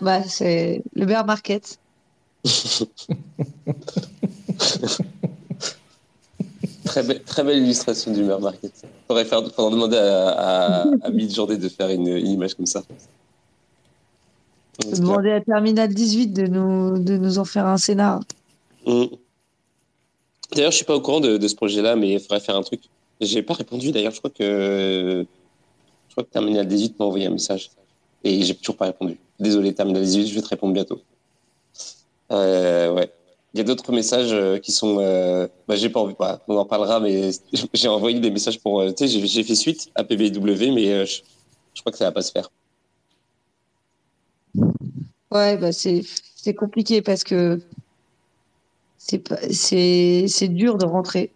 Bah, 0.01 0.23
c'est 0.23 0.81
le 0.93 1.05
bear 1.05 1.25
market. 1.25 1.77
Très, 6.85 7.03
belle- 7.03 7.21
très 7.23 7.43
belle 7.43 7.59
illustration 7.63 8.11
du 8.13 8.23
Bear 8.23 8.39
Market. 8.39 8.71
Faudrait, 9.07 9.25
faire, 9.25 9.41
faudrait 9.53 9.71
demander 9.75 9.97
à, 9.97 10.29
à, 10.29 10.81
à 11.01 11.09
Midjourney 11.11 11.57
de 11.57 11.69
faire 11.69 11.89
une, 11.89 12.07
une 12.07 12.27
image 12.27 12.55
comme 12.55 12.65
ça. 12.65 12.83
Demander 14.95 15.31
à 15.31 15.41
Terminal 15.41 15.93
18 15.93 16.27
de 16.27 16.47
nous, 16.47 16.97
de 16.97 17.17
nous 17.17 17.37
en 17.37 17.45
faire 17.45 17.65
un 17.67 17.77
scénar. 17.77 18.21
Mm. 18.87 19.03
D'ailleurs, 20.53 20.71
je 20.71 20.77
suis 20.77 20.85
pas 20.85 20.95
au 20.95 21.01
courant 21.01 21.19
de, 21.19 21.47
ce 21.47 21.55
projet-là, 21.55 21.95
mais 21.95 22.13
il 22.13 22.19
faudrait 22.19 22.39
faire 22.39 22.55
un 22.55 22.63
truc. 22.63 22.81
J'ai 23.21 23.43
pas 23.43 23.53
répondu 23.53 23.91
d'ailleurs. 23.91 24.13
Je 24.13 24.19
crois 24.19 24.31
que 24.31 25.26
je 26.07 26.13
crois 26.13 26.23
que 26.23 26.30
Terminal 26.30 26.67
18 26.67 26.97
m'a 26.99 27.05
envoyé 27.05 27.27
un 27.27 27.31
message 27.31 27.71
et 28.23 28.41
j'ai 28.41 28.55
toujours 28.55 28.77
pas 28.77 28.85
répondu. 28.85 29.19
Désolé, 29.39 29.73
Terminal 29.73 30.03
18, 30.03 30.27
je 30.27 30.35
vais 30.35 30.41
te 30.41 30.47
répondre 30.47 30.73
bientôt. 30.73 31.01
Euh, 32.31 32.93
ouais. 32.93 33.11
Il 33.53 33.57
y 33.57 33.61
a 33.61 33.63
d'autres 33.63 33.91
messages 33.91 34.31
euh, 34.31 34.57
qui 34.59 34.71
sont. 34.71 34.97
Euh... 34.99 35.47
Bah, 35.67 35.76
j'ai 35.76 35.89
pas 35.89 35.99
envie. 35.99 36.15
bah, 36.17 36.41
on 36.47 36.55
en 36.57 36.65
parlera, 36.65 36.99
mais 36.99 37.31
j'ai 37.73 37.88
envoyé 37.88 38.19
des 38.19 38.31
messages 38.31 38.59
pour. 38.59 38.81
euh, 38.81 38.91
Tu 38.91 39.07
sais, 39.07 39.19
j'ai- 39.27 39.43
fait 39.43 39.55
suite 39.55 39.89
à 39.95 40.03
PBW, 40.03 40.71
mais 40.71 40.91
euh, 40.91 41.05
je, 41.05 41.21
je 41.73 41.81
crois 41.81 41.91
que 41.91 41.97
ça 41.97 42.05
va 42.05 42.11
pas 42.11 42.21
se 42.21 42.31
faire. 42.31 42.49
Ouais, 45.31 45.57
bah 45.57 45.71
c'est 45.71 46.53
compliqué 46.55 47.01
parce 47.01 47.23
que 47.23 47.59
c'est 49.10 49.19
pas 49.19 49.38
c'est 49.52 50.26
c'est 50.27 50.48
dur 50.48 50.77
de 50.77 50.86
rentrer. 50.86 51.31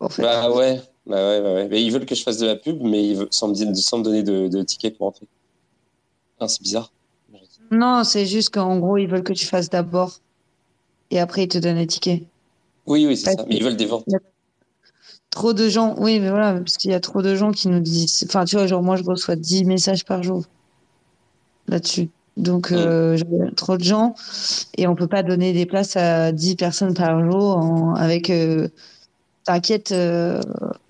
En 0.00 0.08
fait. 0.08 0.22
Bah 0.22 0.50
ouais, 0.50 0.80
bah 1.06 1.28
ouais, 1.28 1.42
bah 1.42 1.54
ouais. 1.54 1.68
Mais 1.68 1.82
ils 1.82 1.90
veulent 1.92 2.06
que 2.06 2.14
je 2.14 2.22
fasse 2.22 2.38
de 2.38 2.46
la 2.46 2.56
pub, 2.56 2.80
mais 2.82 3.06
ils 3.10 3.16
veulent, 3.16 3.28
sans, 3.30 3.48
me, 3.48 3.74
sans 3.74 3.98
me 3.98 4.04
donner 4.04 4.22
de, 4.22 4.48
de 4.48 4.62
tickets 4.62 4.96
pour 4.96 5.08
entrer. 5.08 5.26
Ah, 6.40 6.48
c'est 6.48 6.62
bizarre. 6.62 6.90
Non, 7.70 8.02
c'est 8.02 8.26
juste 8.26 8.50
qu'en 8.50 8.78
gros, 8.78 8.96
ils 8.96 9.06
veulent 9.06 9.22
que 9.22 9.32
tu 9.32 9.46
fasses 9.46 9.70
d'abord 9.70 10.18
et 11.10 11.20
après 11.20 11.44
ils 11.44 11.48
te 11.48 11.58
donnent 11.58 11.76
les 11.76 11.86
tickets. 11.86 12.22
Oui, 12.86 13.06
oui, 13.06 13.16
c'est 13.16 13.34
ça. 13.36 13.44
Mais 13.46 13.56
ils 13.56 13.64
veulent 13.64 13.76
des 13.76 13.86
ventes. 13.86 14.06
Trop 15.28 15.52
de 15.52 15.68
gens, 15.68 15.94
oui, 15.98 16.18
mais 16.18 16.30
voilà, 16.30 16.54
parce 16.54 16.76
qu'il 16.76 16.90
y 16.90 16.94
a 16.94 16.98
trop 16.98 17.22
de 17.22 17.36
gens 17.36 17.52
qui 17.52 17.68
nous 17.68 17.78
disent, 17.78 18.24
enfin, 18.26 18.44
tu 18.44 18.56
vois, 18.56 18.66
genre 18.66 18.82
moi, 18.82 18.96
je 18.96 19.04
reçois 19.04 19.36
10 19.36 19.64
messages 19.64 20.04
par 20.04 20.24
jour 20.24 20.44
là-dessus. 21.68 22.08
Donc, 22.40 22.72
euh, 22.72 23.16
j'ai 23.16 23.26
trop 23.56 23.76
de 23.76 23.84
gens 23.84 24.14
et 24.76 24.86
on 24.86 24.94
peut 24.94 25.08
pas 25.08 25.22
donner 25.22 25.52
des 25.52 25.66
places 25.66 25.96
à 25.96 26.32
10 26.32 26.56
personnes 26.56 26.94
par 26.94 27.20
jour 27.30 27.56
en- 27.58 27.94
avec, 27.94 28.30
euh, 28.30 28.68
t'inquiète, 29.44 29.92
euh, 29.92 30.40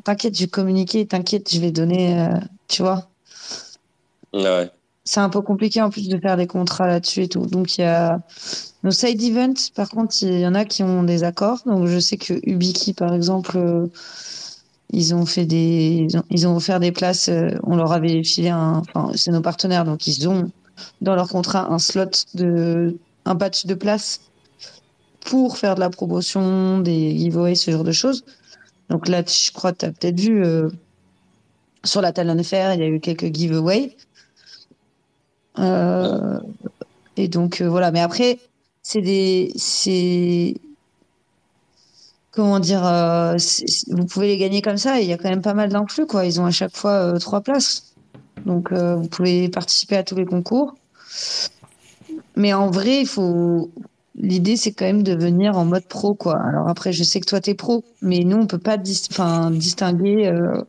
t'inquiète, 0.05 0.37
je 0.37 0.43
vais 0.43 0.49
communiquer, 0.49 1.07
t'inquiète, 1.07 1.53
je 1.55 1.61
vais 1.61 1.73
donner, 1.73 2.21
euh, 2.21 2.29
tu 2.69 2.83
vois. 2.83 3.09
Ouais. 4.33 4.71
C'est 5.05 5.21
un 5.21 5.29
peu 5.31 5.41
compliqué 5.41 5.81
en 5.83 5.91
plus 5.91 6.09
de 6.09 6.19
faire 6.19 6.37
des 6.37 6.47
contrats 6.47 6.87
là-dessus 6.87 7.23
et 7.23 7.29
tout. 7.29 7.47
Donc 7.47 7.79
il 7.79 7.81
y 7.83 7.85
a 7.85 8.21
nos 8.85 8.91
side 8.93 9.23
events, 9.23 9.71
par 9.75 9.89
contre, 9.89 10.15
il 10.23 10.39
y 10.41 10.47
en 10.47 10.55
a 10.55 10.65
qui 10.65 10.83
ont 10.83 11.03
des 11.03 11.25
accords. 11.25 11.63
Donc 11.67 11.87
je 11.87 11.99
sais 11.99 12.17
que 12.17 12.35
Ubiki, 12.45 12.93
par 12.95 13.13
exemple, 13.15 13.57
euh, 13.59 13.87
ils 14.93 15.15
ont 15.15 15.27
fait 15.27 15.47
des, 15.47 16.07
ils 16.09 16.17
ont, 16.19 16.23
ils 16.31 16.47
ont 16.49 16.57
offert 16.57 16.81
des 16.81 16.93
places. 16.93 17.29
euh, 17.29 17.51
on 17.65 17.77
leur 17.77 17.93
avait 17.93 18.23
filé 18.25 18.49
un, 18.51 18.83
enfin 18.95 19.11
c'est 19.15 19.31
nos 19.31 19.41
partenaires, 19.43 19.85
donc 19.85 20.07
ils 20.07 20.29
ont 20.29 20.51
dans 21.01 21.15
leur 21.15 21.29
contrat 21.29 21.73
un 21.73 21.79
slot 21.79 22.11
de, 22.35 22.97
un 23.25 23.37
patch 23.37 23.67
de 23.67 23.75
place 23.75 24.21
pour 25.21 25.59
faire 25.59 25.75
de 25.75 25.81
la 25.81 25.91
promotion, 25.91 26.79
des 26.81 27.17
giveaways, 27.17 27.55
ce 27.55 27.71
genre 27.71 27.85
de 27.85 27.93
choses. 27.93 28.25
Donc 28.89 29.09
là, 29.09 29.23
je 29.27 29.53
crois 29.53 29.73
que 29.73 29.79
tu 29.79 29.85
as 29.87 29.93
peut-être 29.93 30.19
vu 30.19 30.45
euh, 30.45 30.69
sur 31.85 32.01
la 32.01 32.13
Talon 32.13 32.43
FR, 32.43 32.75
il 32.75 32.81
y 32.81 32.83
a 32.83 32.89
eu 32.89 33.01
quelques 33.01 33.33
giveaways. 33.35 33.97
Euh, 35.59 36.41
et 37.17 37.29
donc 37.29 37.61
euh, 37.61 37.69
voilà, 37.69 37.91
mais 37.91 38.01
après, 38.01 38.39
c'est 38.83 39.03
des. 39.03 39.53
c'est 39.57 40.55
Comment 42.33 42.61
dire 42.61 42.83
Vous 43.89 44.07
pouvez 44.07 44.29
les 44.29 44.39
gagner 44.39 44.63
comme 44.63 44.77
ça, 44.77 45.01
il 45.01 45.09
y 45.09 45.13
a 45.13 45.19
quand 45.19 45.29
même 45.29 45.43
pas 45.43 45.53
mal 45.53 45.69
d'influx, 45.69 46.07
quoi. 46.07 46.25
Ils 46.25 46.41
ont 46.41 46.47
à 46.47 46.53
chaque 46.53 46.77
fois 46.77 47.19
trois 47.19 47.41
places. 47.41 47.90
Donc 48.47 48.73
euh, 48.73 48.97
vous 48.97 49.09
pouvez 49.09 49.49
participer 49.49 49.97
à 49.97 50.03
tous 50.05 50.17
les 50.17 50.25
concours. 50.27 50.75
Mais 52.37 52.53
en 52.53 52.71
vrai, 52.71 53.01
il 53.01 53.07
faut. 53.07 53.71
L'idée, 54.17 54.57
c'est 54.57 54.73
quand 54.73 54.85
même 54.85 55.03
de 55.03 55.15
venir 55.15 55.57
en 55.57 55.65
mode 55.65 55.85
pro, 55.87 56.15
quoi. 56.15 56.39
Alors 56.41 56.69
après, 56.69 56.93
je 56.93 57.05
sais 57.05 57.21
que 57.21 57.27
toi, 57.27 57.41
t'es 57.41 57.55
pro, 57.55 57.85
mais 58.03 58.21
nous, 58.21 58.37
on 58.37 58.47
peut 58.47 58.59
pas 58.59 58.77
dis- 58.77 59.09
enfin, 59.11 59.51
distinguer 59.51 60.27
euh, 60.27 60.63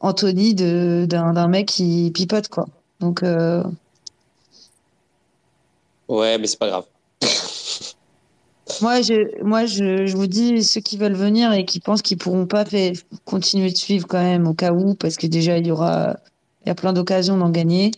Anthony 0.00 0.54
de- 0.54 1.06
d'un 1.08 1.32
d'un 1.32 1.48
mec 1.48 1.66
qui 1.66 2.10
pipote, 2.14 2.48
quoi. 2.48 2.66
Donc, 3.00 3.22
euh, 3.22 3.62
Ouais, 6.08 6.38
mais 6.38 6.46
c'est 6.46 6.58
pas 6.58 6.68
grave. 6.68 6.84
moi, 8.80 9.02
je, 9.02 9.42
moi 9.42 9.66
je, 9.66 10.06
je 10.06 10.16
vous 10.16 10.26
dis, 10.26 10.62
ceux 10.64 10.80
qui 10.80 10.96
veulent 10.96 11.14
venir 11.14 11.52
et 11.52 11.64
qui 11.64 11.80
pensent 11.80 12.02
qu'ils 12.02 12.18
pourront 12.18 12.46
pas 12.46 12.64
fait, 12.64 12.92
continuer 13.24 13.70
de 13.70 13.76
suivre 13.76 14.06
quand 14.06 14.22
même 14.22 14.46
au 14.46 14.54
cas 14.54 14.72
où, 14.72 14.94
parce 14.94 15.16
que 15.16 15.26
déjà, 15.26 15.58
il 15.58 15.66
y 15.66 15.70
aura, 15.70 16.16
il 16.64 16.68
y 16.68 16.72
a 16.72 16.74
plein 16.74 16.92
d'occasions 16.92 17.36
d'en 17.36 17.50
gagner. 17.50 17.90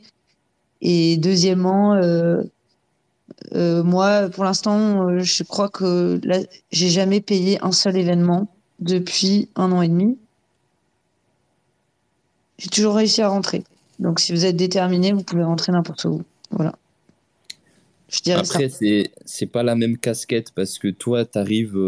Et 0.83 1.17
deuxièmement, 1.17 1.95
euh, 1.95 2.43
euh, 3.55 3.83
moi, 3.83 4.29
pour 4.29 4.45
l'instant, 4.45 5.09
euh, 5.09 5.21
je 5.21 5.43
crois 5.43 5.69
que 5.69 6.21
là, 6.25 6.41
j'ai 6.71 6.89
jamais 6.89 7.21
payé 7.21 7.59
un 7.63 7.73
seul 7.73 7.97
événement 7.97 8.49
depuis 8.81 9.49
un 9.57 9.73
an 9.73 9.83
et 9.83 9.89
demi. 9.89 10.19
J'ai 12.59 12.69
toujours 12.69 12.95
réussi 12.95 13.23
à 13.23 13.29
rentrer. 13.29 13.65
Donc, 13.99 14.21
si 14.21 14.33
vous 14.33 14.45
êtes 14.45 14.57
déterminé, 14.57 15.13
vous 15.13 15.23
pouvez 15.23 15.45
rentrer 15.45 15.73
n'importe 15.73 16.05
où. 16.05 16.23
Voilà. 16.51 16.75
Je 18.09 18.21
dirais 18.23 18.45
ça. 18.45 18.55
Après, 18.55 18.69
c'est 18.69 19.11
c'est 19.25 19.47
pas 19.47 19.63
la 19.63 19.75
même 19.75 19.99
casquette 19.99 20.53
parce 20.55 20.79
que 20.79 20.89
toi, 20.89 21.25
tu 21.25 21.39
arrives, 21.39 21.79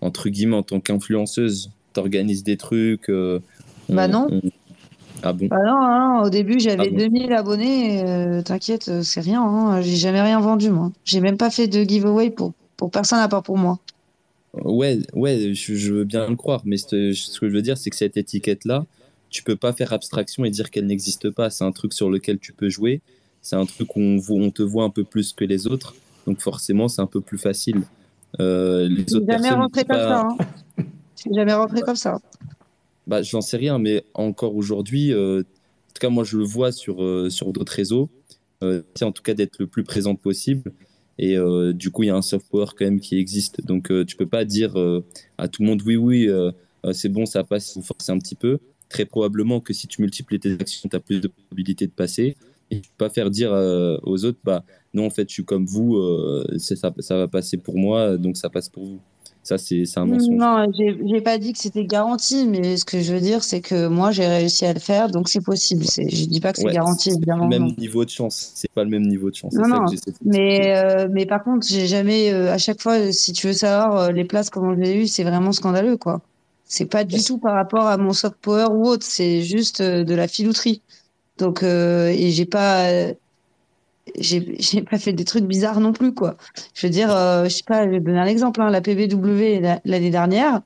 entre 0.00 0.28
guillemets, 0.28 0.56
en 0.56 0.62
tant 0.62 0.80
qu'influenceuse, 0.80 1.70
tu 1.94 2.00
organises 2.00 2.42
des 2.42 2.56
trucs. 2.56 3.08
on- 3.08 3.40
Bah 3.88 4.08
non. 4.08 4.28
on- 4.30 4.40
Ah 5.22 5.32
bon? 5.32 5.46
Bah 5.48 5.58
non, 5.64 6.22
au 6.22 6.30
début, 6.30 6.58
j'avais 6.60 6.88
Ah 6.88 6.90
bon? 6.90 6.96
2000 6.96 7.32
abonnés. 7.32 8.04
euh, 8.08 8.42
T'inquiète, 8.42 8.88
euh, 8.88 9.02
c'est 9.02 9.20
rien. 9.20 9.42
Hein. 9.42 9.80
J'ai 9.82 9.96
jamais 9.96 10.20
rien 10.22 10.40
vendu, 10.40 10.70
moi. 10.70 10.90
J'ai 11.04 11.20
même 11.20 11.36
pas 11.36 11.50
fait 11.50 11.68
de 11.68 11.82
giveaway 11.82 12.30
pour, 12.30 12.52
pour 12.76 12.90
personne 12.90 13.18
à 13.18 13.28
part 13.28 13.42
pour 13.42 13.58
moi. 13.58 13.78
Ouais, 14.64 14.98
ouais, 15.14 15.54
je, 15.54 15.74
je 15.74 15.92
veux 15.94 16.04
bien 16.04 16.26
le 16.28 16.36
croire, 16.36 16.62
mais 16.64 16.76
ce, 16.76 17.12
ce 17.12 17.38
que 17.38 17.48
je 17.48 17.54
veux 17.54 17.62
dire, 17.62 17.78
c'est 17.78 17.90
que 17.90 17.96
cette 17.96 18.16
étiquette-là, 18.16 18.84
tu 19.28 19.44
peux 19.44 19.54
pas 19.56 19.72
faire 19.72 19.92
abstraction 19.92 20.44
et 20.44 20.50
dire 20.50 20.70
qu'elle 20.70 20.86
n'existe 20.86 21.30
pas. 21.30 21.50
C'est 21.50 21.64
un 21.64 21.72
truc 21.72 21.92
sur 21.92 22.10
lequel 22.10 22.38
tu 22.38 22.52
peux 22.52 22.68
jouer. 22.68 23.00
C'est 23.42 23.56
un 23.56 23.64
truc 23.64 23.96
où 23.96 24.00
on, 24.00 24.50
te 24.50 24.62
voit 24.62 24.84
un 24.84 24.90
peu 24.90 25.04
plus 25.04 25.32
que 25.32 25.44
les 25.44 25.66
autres. 25.66 25.94
Donc 26.26 26.40
forcément, 26.40 26.88
c'est 26.88 27.00
un 27.00 27.06
peu 27.06 27.20
plus 27.20 27.38
facile. 27.38 27.82
Euh, 28.38 28.88
les 28.88 29.14
autres 29.14 29.26
jamais 29.26 29.42
personnes, 29.42 29.60
rentré 29.60 29.84
comme 29.84 29.96
ça. 29.96 30.20
Hein. 30.20 30.36
Je 30.78 31.20
suis 31.22 31.34
jamais 31.34 31.54
rentré 31.54 31.80
comme 31.80 31.96
ça. 31.96 32.18
Bah, 33.10 33.22
j'en 33.22 33.40
sais 33.40 33.56
rien, 33.56 33.80
mais 33.80 34.04
encore 34.14 34.54
aujourd'hui, 34.54 35.12
euh, 35.12 35.40
en 35.40 35.92
tout 35.94 36.00
cas, 36.00 36.10
moi, 36.10 36.22
je 36.22 36.38
le 36.38 36.44
vois 36.44 36.70
sur, 36.70 37.02
euh, 37.02 37.28
sur 37.28 37.52
d'autres 37.52 37.72
réseaux. 37.72 38.08
Euh, 38.62 38.82
c'est 38.94 39.04
en 39.04 39.10
tout 39.10 39.24
cas 39.24 39.34
d'être 39.34 39.58
le 39.58 39.66
plus 39.66 39.82
présent 39.82 40.14
possible. 40.14 40.72
Et 41.18 41.36
euh, 41.36 41.72
du 41.72 41.90
coup, 41.90 42.04
il 42.04 42.06
y 42.06 42.10
a 42.10 42.14
un 42.14 42.22
soft 42.22 42.48
power 42.48 42.66
quand 42.68 42.84
même 42.84 43.00
qui 43.00 43.18
existe. 43.18 43.66
Donc, 43.66 43.90
euh, 43.90 44.04
tu 44.04 44.14
peux 44.14 44.28
pas 44.28 44.44
dire 44.44 44.78
euh, 44.78 45.04
à 45.38 45.48
tout 45.48 45.62
le 45.62 45.66
monde 45.66 45.82
oui, 45.84 45.96
oui, 45.96 46.28
euh, 46.28 46.52
euh, 46.86 46.92
c'est 46.92 47.08
bon, 47.08 47.26
ça 47.26 47.42
passe, 47.42 47.74
il 47.74 47.82
faut 47.82 47.94
forcer 47.94 48.12
un 48.12 48.18
petit 48.18 48.36
peu. 48.36 48.60
Très 48.88 49.06
probablement 49.06 49.60
que 49.60 49.72
si 49.72 49.88
tu 49.88 50.02
multiplies 50.02 50.38
tes 50.38 50.52
actions, 50.52 50.88
tu 50.88 50.94
as 50.94 51.00
plus 51.00 51.20
de 51.20 51.26
probabilité 51.26 51.88
de 51.88 51.92
passer. 51.92 52.36
Et 52.70 52.80
tu 52.80 52.90
peux 52.90 53.06
pas 53.06 53.10
faire 53.10 53.30
dire 53.30 53.52
euh, 53.52 53.96
aux 54.04 54.24
autres, 54.24 54.38
bah 54.44 54.64
non, 54.94 55.06
en 55.06 55.10
fait, 55.10 55.28
je 55.28 55.32
suis 55.34 55.44
comme 55.44 55.66
vous, 55.66 55.96
euh, 55.96 56.46
ça, 56.58 56.76
ça 57.00 57.16
va 57.16 57.26
passer 57.26 57.56
pour 57.56 57.76
moi, 57.76 58.16
donc 58.18 58.36
ça 58.36 58.50
passe 58.50 58.68
pour 58.68 58.86
vous. 58.86 59.00
Ça, 59.42 59.56
c'est 59.56 59.84
un 59.96 60.04
mensonge. 60.04 60.34
Non, 60.34 60.66
j'ai 60.76 61.20
pas 61.22 61.38
dit 61.38 61.52
que 61.52 61.58
c'était 61.58 61.84
garanti, 61.84 62.46
mais 62.46 62.76
ce 62.76 62.84
que 62.84 63.00
je 63.00 63.12
veux 63.12 63.20
dire, 63.20 63.42
c'est 63.42 63.60
que 63.60 63.88
moi, 63.88 64.10
j'ai 64.10 64.26
réussi 64.26 64.66
à 64.66 64.72
le 64.74 64.80
faire, 64.80 65.10
donc 65.10 65.28
c'est 65.28 65.40
possible. 65.42 65.84
Je 65.84 66.26
dis 66.26 66.40
pas 66.40 66.52
que 66.52 66.58
c'est 66.58 66.66
Ouais, 66.66 66.74
garanti, 66.74 67.10
évidemment. 67.10 67.44
le 67.44 67.48
même 67.48 67.62
non. 67.68 67.74
niveau 67.78 68.04
de 68.04 68.10
chance. 68.10 68.52
C'est 68.54 68.70
pas 68.70 68.84
le 68.84 68.90
même 68.90 69.06
niveau 69.06 69.30
de 69.30 69.34
chance. 69.34 69.54
Non, 69.54 69.66
non, 69.66 69.86
que 69.86 69.94
mais, 70.24 70.76
euh, 70.76 71.08
mais 71.10 71.24
par 71.24 71.42
contre, 71.42 71.66
j'ai 71.66 71.86
jamais, 71.86 72.32
euh, 72.32 72.52
à 72.52 72.58
chaque 72.58 72.82
fois, 72.82 73.12
si 73.12 73.32
tu 73.32 73.46
veux 73.46 73.52
savoir 73.54 73.96
euh, 73.96 74.12
les 74.12 74.24
places, 74.24 74.50
comment 74.50 74.74
je 74.74 74.80
les 74.80 74.94
eues, 74.94 75.06
c'est 75.06 75.24
vraiment 75.24 75.52
scandaleux, 75.52 75.96
quoi. 75.96 76.20
C'est 76.66 76.86
pas 76.86 77.04
du 77.04 77.22
tout 77.22 77.38
par 77.38 77.54
rapport 77.54 77.86
à 77.86 77.96
mon 77.96 78.12
soft 78.12 78.36
power 78.40 78.66
ou 78.70 78.86
autre, 78.86 79.04
c'est 79.04 79.42
juste 79.42 79.82
de 79.82 80.14
la 80.14 80.28
filouterie. 80.28 80.82
Donc, 81.38 81.64
et 81.64 82.30
j'ai 82.30 82.44
pas, 82.44 82.86
j'ai 84.20 84.56
j'ai 84.60 84.82
pas 84.82 84.98
fait 84.98 85.12
des 85.12 85.24
trucs 85.24 85.44
bizarres 85.44 85.80
non 85.80 85.92
plus, 85.92 86.14
quoi. 86.14 86.36
Je 86.74 86.86
veux 86.86 86.90
dire, 86.92 87.10
euh, 87.14 87.44
je 87.44 87.50
sais 87.50 87.62
pas, 87.66 87.84
je 87.86 87.90
vais 87.90 88.00
donner 88.00 88.18
un 88.20 88.26
exemple, 88.26 88.60
hein, 88.62 88.70
la 88.70 88.80
PBW 88.80 89.60
la- 89.60 89.80
l'année 89.84 90.10
dernière, 90.10 90.62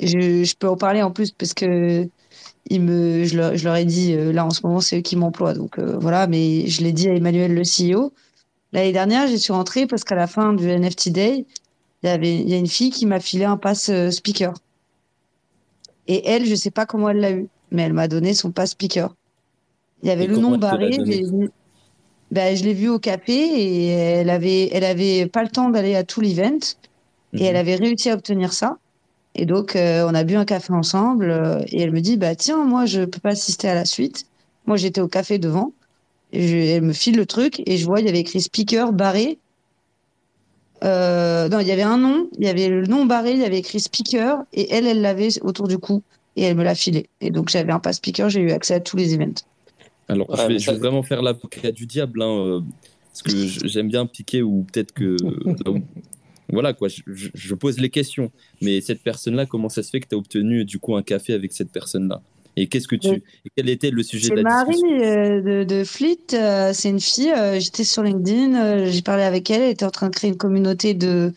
je, 0.00 0.44
je 0.44 0.56
peux 0.56 0.68
en 0.68 0.76
parler 0.76 1.02
en 1.02 1.10
plus 1.12 1.32
parce 1.32 1.54
que 1.54 2.08
ils 2.70 2.80
me, 2.82 3.24
je, 3.24 3.36
leur, 3.36 3.56
je 3.56 3.64
leur 3.64 3.76
ai 3.76 3.84
dit, 3.86 4.14
euh, 4.14 4.32
là 4.32 4.46
en 4.46 4.50
ce 4.50 4.66
moment, 4.66 4.80
c'est 4.80 4.98
eux 4.98 5.02
qui 5.02 5.16
m'emploient, 5.16 5.54
donc 5.54 5.78
euh, 5.78 5.98
voilà, 6.00 6.26
mais 6.28 6.66
je 6.68 6.82
l'ai 6.82 6.92
dit 6.92 7.08
à 7.08 7.14
Emmanuel, 7.14 7.54
le 7.54 7.64
CEO. 7.64 8.12
L'année 8.72 8.92
dernière, 8.92 9.26
j'y 9.28 9.38
suis 9.38 9.52
rentrée 9.52 9.86
parce 9.86 10.04
qu'à 10.04 10.14
la 10.16 10.26
fin 10.28 10.52
du 10.54 10.68
NFT 10.68 11.10
Day, 11.10 11.46
il 12.02 12.06
y 12.08 12.10
avait, 12.10 12.36
il 12.36 12.48
y 12.48 12.54
a 12.54 12.58
une 12.58 12.68
fille 12.68 12.90
qui 12.90 13.06
m'a 13.06 13.20
filé 13.20 13.44
un 13.46 13.56
pass 13.58 13.88
euh, 13.90 14.10
speaker. 14.10 14.54
Et 16.06 16.28
elle, 16.28 16.46
je 16.46 16.54
sais 16.54 16.70
pas 16.70 16.86
comment 16.86 17.08
elle 17.10 17.18
l'a 17.18 17.32
eu, 17.32 17.48
mais 17.70 17.82
elle 17.82 17.92
m'a 17.92 18.08
donné 18.08 18.34
son 18.34 18.52
pass 18.52 18.70
speaker. 18.70 19.14
Il 20.02 20.08
y 20.08 20.12
avait 20.12 20.24
Et 20.24 20.28
le 20.28 20.36
nom 20.36 20.58
barré. 20.58 20.90
Ben, 22.32 22.56
je 22.56 22.64
l'ai 22.64 22.74
vue 22.74 22.88
au 22.90 22.98
café 22.98 23.34
et 23.34 23.88
elle 23.88 24.30
avait, 24.30 24.70
elle 24.72 24.84
avait 24.84 25.28
pas 25.28 25.44
le 25.44 25.50
temps 25.50 25.70
d'aller 25.70 25.96
à 25.96 26.04
tout 26.04 26.20
l'event 26.22 26.58
et 27.36 27.44
elle 27.44 27.56
Mhm. 27.56 27.60
avait 27.60 27.76
réussi 27.76 28.10
à 28.10 28.14
obtenir 28.14 28.52
ça. 28.54 28.78
Et 29.36 29.46
donc, 29.46 29.76
euh, 29.76 30.06
on 30.08 30.14
a 30.14 30.24
bu 30.24 30.36
un 30.36 30.46
café 30.46 30.72
ensemble 30.74 31.30
euh, 31.30 31.60
et 31.68 31.82
elle 31.82 31.92
me 31.92 32.00
dit, 32.02 32.18
bah 32.18 32.36
tiens, 32.36 32.64
moi, 32.64 32.86
je 32.86 33.02
peux 33.04 33.20
pas 33.20 33.30
assister 33.32 33.68
à 33.68 33.74
la 33.76 33.86
suite. 33.86 34.26
Moi, 34.66 34.76
j'étais 34.78 35.00
au 35.02 35.08
café 35.08 35.38
devant. 35.38 35.74
Et 36.32 36.48
je- 36.48 36.56
elle 36.76 36.82
me 36.82 36.94
file 36.94 37.16
le 37.16 37.26
truc 37.26 37.62
et 37.66 37.78
je 37.78 37.86
vois, 37.86 38.00
il 38.00 38.06
y 38.06 38.10
avait 38.10 38.20
écrit 38.20 38.42
speaker 38.42 38.92
barré. 38.94 39.40
Euh, 40.84 41.48
non, 41.48 41.60
il 41.60 41.66
y 41.68 41.72
avait 41.72 41.82
un 41.82 41.96
nom, 41.98 42.28
il 42.38 42.44
y 42.44 42.48
avait 42.48 42.68
le 42.68 42.86
nom 42.86 43.06
barré, 43.06 43.32
il 43.32 43.38
y 43.40 43.44
avait 43.44 43.58
écrit 43.58 43.80
speaker 43.80 44.44
et 44.52 44.72
elle, 44.74 44.86
elle 44.86 45.00
l'avait 45.00 45.28
autour 45.42 45.68
du 45.68 45.78
cou 45.78 46.02
et 46.36 46.42
elle 46.42 46.56
me 46.56 46.64
l'a 46.64 46.74
filé. 46.74 47.08
Et 47.20 47.30
donc, 47.30 47.50
j'avais 47.50 47.72
un 47.72 47.78
pass 47.78 47.96
speaker, 47.96 48.28
j'ai 48.30 48.40
eu 48.40 48.50
accès 48.50 48.74
à 48.74 48.80
tous 48.80 48.96
les 48.96 49.14
events. 49.14 49.42
Alors, 50.08 50.28
Ouais, 50.30 50.36
je, 50.38 50.46
vais, 50.48 50.58
je 50.58 50.70
vraiment 50.72 51.02
faire 51.02 51.22
l'avocat 51.22 51.72
du 51.72 51.86
diable, 51.86 52.22
hein, 52.22 52.38
euh, 52.38 52.60
parce 53.08 53.22
que 53.22 53.68
j'aime 53.68 53.88
bien 53.88 54.06
piquer 54.06 54.42
ou 54.42 54.66
peut-être 54.72 54.92
que. 54.92 55.16
voilà 56.48 56.72
quoi, 56.72 56.88
je, 56.88 57.54
pose 57.54 57.78
les 57.78 57.90
questions. 57.90 58.30
Mais 58.60 58.80
cette 58.80 59.02
personne-là, 59.02 59.46
comment 59.46 59.68
ça 59.68 59.82
se 59.82 59.90
fait 59.90 60.00
que 60.00 60.08
tu 60.08 60.14
as 60.14 60.18
obtenu 60.18 60.64
du 60.64 60.78
coup 60.78 60.96
un 60.96 61.02
café 61.02 61.32
avec 61.32 61.52
cette 61.52 61.70
personne-là? 61.70 62.22
Et 62.56 62.66
qu'est-ce 62.68 62.88
que 62.88 62.96
tu. 62.96 63.08
Oui. 63.08 63.22
et 63.46 63.50
quel 63.56 63.70
était 63.70 63.90
le 63.90 64.02
sujet 64.02 64.28
de 64.28 64.34
la 64.34 64.42
Marie 64.42 64.74
discussion? 64.74 65.02
euh, 65.02 65.40
de, 65.40 65.64
de 65.64 65.84
Fleet, 65.84 66.18
euh, 66.34 66.72
c'est 66.74 66.90
une 66.90 67.00
fille, 67.00 67.32
euh, 67.32 67.58
j'étais 67.58 67.84
sur 67.84 68.02
LinkedIn, 68.02 68.54
euh, 68.54 68.90
j'ai 68.90 69.00
parlé 69.00 69.22
avec 69.22 69.50
elle, 69.50 69.62
elle 69.62 69.70
était 69.70 69.86
en 69.86 69.90
train 69.90 70.10
de 70.10 70.14
créer 70.14 70.28
une 70.30 70.36
communauté 70.36 70.92
de, 70.92 71.32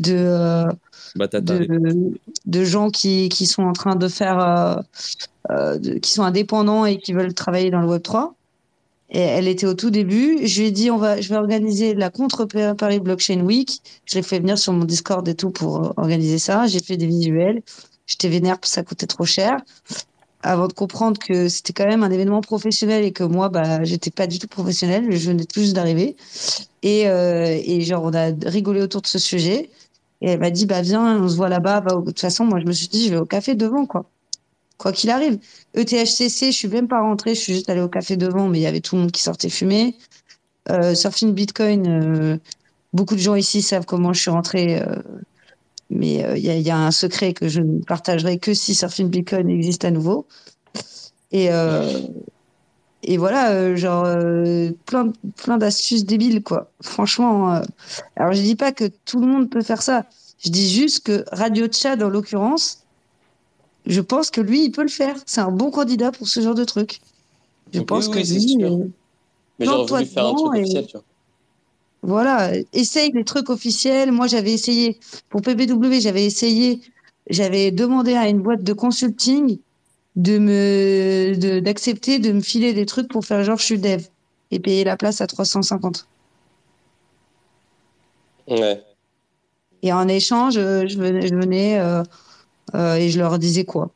de, 0.00 0.64
de, 1.40 2.12
de 2.46 2.64
gens 2.64 2.90
qui, 2.90 3.28
qui 3.28 3.46
sont 3.46 3.62
en 3.62 3.72
train 3.72 3.96
de 3.96 4.08
faire, 4.08 4.38
euh, 4.40 4.76
euh, 5.50 5.78
de- 5.78 5.94
qui 5.94 6.12
sont 6.12 6.22
indépendants 6.22 6.86
et 6.86 6.98
qui 6.98 7.12
veulent 7.12 7.34
travailler 7.34 7.70
dans 7.70 7.80
le 7.80 7.88
Web 7.88 8.02
3. 8.02 8.34
Et 9.12 9.18
elle 9.18 9.48
était 9.48 9.66
au 9.66 9.74
tout 9.74 9.90
début. 9.90 10.38
Je 10.46 10.60
lui 10.60 10.68
ai 10.68 10.70
dit, 10.70 10.90
on 10.90 10.96
va, 10.96 11.20
je 11.20 11.28
vais 11.28 11.36
organiser 11.36 11.94
la 11.94 12.10
contre 12.10 12.44
Paris 12.44 13.00
Blockchain 13.00 13.40
Week. 13.40 13.80
Je 14.04 14.16
l'ai 14.16 14.22
fait 14.22 14.38
venir 14.38 14.56
sur 14.56 14.72
mon 14.72 14.84
Discord 14.84 15.26
et 15.26 15.34
tout 15.34 15.50
pour 15.50 15.94
organiser 15.96 16.38
ça. 16.38 16.66
J'ai 16.68 16.78
fait 16.80 16.96
des 16.96 17.06
visuels. 17.08 17.62
J'étais 18.06 18.28
vénère 18.28 18.58
parce 18.58 18.70
que 18.70 18.74
ça 18.76 18.82
coûtait 18.84 19.06
trop 19.08 19.24
cher. 19.24 19.56
Avant 20.42 20.68
de 20.68 20.72
comprendre 20.72 21.18
que 21.18 21.48
c'était 21.48 21.72
quand 21.72 21.86
même 21.86 22.02
un 22.04 22.10
événement 22.10 22.40
professionnel 22.40 23.04
et 23.04 23.10
que 23.10 23.24
moi, 23.24 23.48
bah, 23.48 23.82
j'étais 23.82 24.10
pas 24.12 24.28
du 24.28 24.38
tout 24.38 24.46
professionnelle. 24.48 25.04
Je 25.10 25.28
venais 25.30 25.44
tout 25.44 25.60
juste 25.60 25.74
d'arriver. 25.74 26.16
Et, 26.82 27.08
euh, 27.08 27.44
et 27.62 27.80
genre, 27.82 28.04
on 28.04 28.14
a 28.14 28.30
rigolé 28.46 28.80
autour 28.80 29.02
de 29.02 29.06
ce 29.08 29.18
sujet. 29.18 29.70
Et 30.20 30.30
elle 30.30 30.40
m'a 30.40 30.50
dit, 30.50 30.66
bah, 30.66 30.82
viens, 30.82 31.22
on 31.22 31.28
se 31.28 31.36
voit 31.36 31.48
là-bas. 31.48 31.80
De 31.80 32.04
toute 32.04 32.20
façon, 32.20 32.44
moi, 32.44 32.60
je 32.60 32.66
me 32.66 32.72
suis 32.72 32.88
dit, 32.88 33.06
je 33.06 33.10
vais 33.10 33.20
au 33.20 33.26
café 33.26 33.54
devant, 33.54 33.86
quoi. 33.86 34.04
Quoi 34.78 34.92
qu'il 34.92 35.10
arrive. 35.10 35.38
ETHCC, 35.74 36.52
je 36.52 36.56
suis 36.56 36.68
même 36.68 36.88
pas 36.88 37.00
rentrée, 37.00 37.34
je 37.34 37.40
suis 37.40 37.54
juste 37.54 37.68
allée 37.68 37.82
au 37.82 37.88
café 37.88 38.16
devant, 38.16 38.48
mais 38.48 38.58
il 38.58 38.62
y 38.62 38.66
avait 38.66 38.80
tout 38.80 38.96
le 38.96 39.02
monde 39.02 39.12
qui 39.12 39.22
sortait 39.22 39.50
fumer. 39.50 39.96
Euh, 40.70 40.94
Surfing 40.94 41.34
Bitcoin, 41.34 41.86
euh, 41.86 42.38
beaucoup 42.92 43.14
de 43.14 43.20
gens 43.20 43.34
ici 43.34 43.60
savent 43.60 43.84
comment 43.84 44.12
je 44.12 44.20
suis 44.20 44.30
rentrée, 44.30 44.80
euh, 44.80 45.02
mais 45.90 46.24
il 46.36 46.44
y, 46.44 46.62
y 46.62 46.70
a 46.70 46.78
un 46.78 46.90
secret 46.92 47.34
que 47.34 47.48
je 47.48 47.60
ne 47.60 47.82
partagerai 47.82 48.38
que 48.38 48.54
si 48.54 48.74
Surfing 48.74 49.08
Bitcoin 49.10 49.50
existe 49.50 49.84
à 49.84 49.90
nouveau. 49.90 50.26
Et, 51.32 51.50
et 53.02 53.16
voilà, 53.16 53.52
euh, 53.52 53.76
genre, 53.76 54.04
euh, 54.04 54.70
plein, 54.86 55.12
plein 55.36 55.56
d'astuces 55.58 56.04
débiles, 56.04 56.42
quoi. 56.42 56.70
Franchement, 56.82 57.54
euh, 57.54 57.62
alors 58.16 58.32
je 58.32 58.42
dis 58.42 58.56
pas 58.56 58.72
que 58.72 58.84
tout 59.04 59.20
le 59.20 59.26
monde 59.26 59.50
peut 59.50 59.62
faire 59.62 59.82
ça. 59.82 60.06
Je 60.38 60.50
dis 60.50 60.70
juste 60.72 61.04
que 61.06 61.24
Radio 61.32 61.66
Tchad, 61.66 62.02
en 62.02 62.08
l'occurrence, 62.08 62.78
je 63.86 64.00
pense 64.00 64.30
que 64.30 64.40
lui, 64.40 64.64
il 64.64 64.70
peut 64.70 64.82
le 64.82 64.88
faire. 64.88 65.16
C'est 65.26 65.40
un 65.40 65.50
bon 65.50 65.70
candidat 65.70 66.12
pour 66.12 66.28
ce 66.28 66.40
genre 66.40 66.54
de 66.54 66.64
truc. 66.64 67.00
Je 67.72 67.80
pense 67.80 68.08
oui, 68.08 68.14
que 68.14 68.18
lui, 68.18 68.48
sûr. 68.48 68.72
euh, 68.72 68.84
Mais 69.58 69.66
j'aurais 69.66 69.86
voulu 69.86 70.06
faire 70.06 70.26
un 70.26 70.34
truc 70.34 70.56
et- 70.56 70.60
officiel, 70.60 70.86
tu 70.86 70.92
vois. 70.92 71.04
Voilà, 72.02 72.52
essaye 72.72 73.12
des 73.12 73.24
trucs 73.24 73.50
officiels. 73.50 74.10
Moi, 74.10 74.26
j'avais 74.26 74.52
essayé 74.52 74.98
pour 75.28 75.42
PPW, 75.42 76.00
j'avais 76.00 76.24
essayé, 76.24 76.80
j'avais 77.28 77.70
demandé 77.70 78.14
à 78.14 78.28
une 78.28 78.40
boîte 78.40 78.62
de 78.62 78.72
consulting 78.72 79.58
de 80.20 80.38
me 80.38 81.60
d'accepter 81.60 82.18
de, 82.18 82.32
me 82.32 82.40
filer 82.42 82.74
des 82.74 82.84
trucs 82.84 83.08
pour 83.08 83.24
faire 83.24 83.42
genre 83.42 83.56
je 83.56 83.64
suis 83.64 83.78
dev 83.78 84.04
et 84.50 84.60
payer 84.60 84.84
la 84.84 84.96
place 84.96 85.20
à 85.22 85.26
350. 85.26 86.06
Ouais. 88.48 88.82
Et 89.82 89.92
en 89.92 90.08
échange, 90.08 90.58
euh, 90.58 90.86
je 90.86 90.98
venais, 90.98 91.26
je 91.26 91.34
venais 91.34 91.78
euh, 91.78 92.02
euh, 92.74 92.96
et 92.96 93.08
je 93.08 93.18
leur 93.18 93.38
disais 93.38 93.64
quoi, 93.64 93.90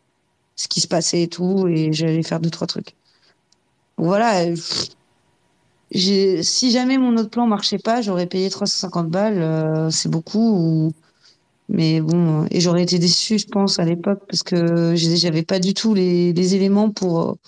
ce 0.56 0.66
qui 0.66 0.80
se 0.80 0.88
passait 0.88 1.22
et 1.22 1.28
tout, 1.28 1.68
et 1.68 1.92
j'allais 1.92 2.22
faire 2.22 2.40
deux 2.40 2.50
trois 2.50 2.66
trucs. 2.66 2.94
Voilà. 3.98 4.54
si 5.92 6.70
jamais 6.70 6.96
mon 6.96 7.16
autre 7.18 7.30
plan 7.30 7.46
marchait 7.46 7.78
pas, 7.78 8.00
j'aurais 8.00 8.26
payé 8.26 8.48
350 8.48 9.10
balles, 9.10 9.42
euh, 9.42 9.90
c'est 9.90 10.08
beaucoup. 10.08 10.88
ou- 10.88 10.92
Mais 11.68 12.00
bon, 12.00 12.46
et 12.50 12.60
j'aurais 12.60 12.82
été 12.82 12.98
déçue, 12.98 13.38
je 13.38 13.46
pense, 13.46 13.78
à 13.78 13.84
l'époque, 13.84 14.22
parce 14.28 14.42
que 14.42 14.94
j'avais 14.96 15.42
pas 15.42 15.58
du 15.58 15.74
tout 15.74 15.94
les, 15.94 16.54
éléments 16.54 16.90
pour 16.90 17.38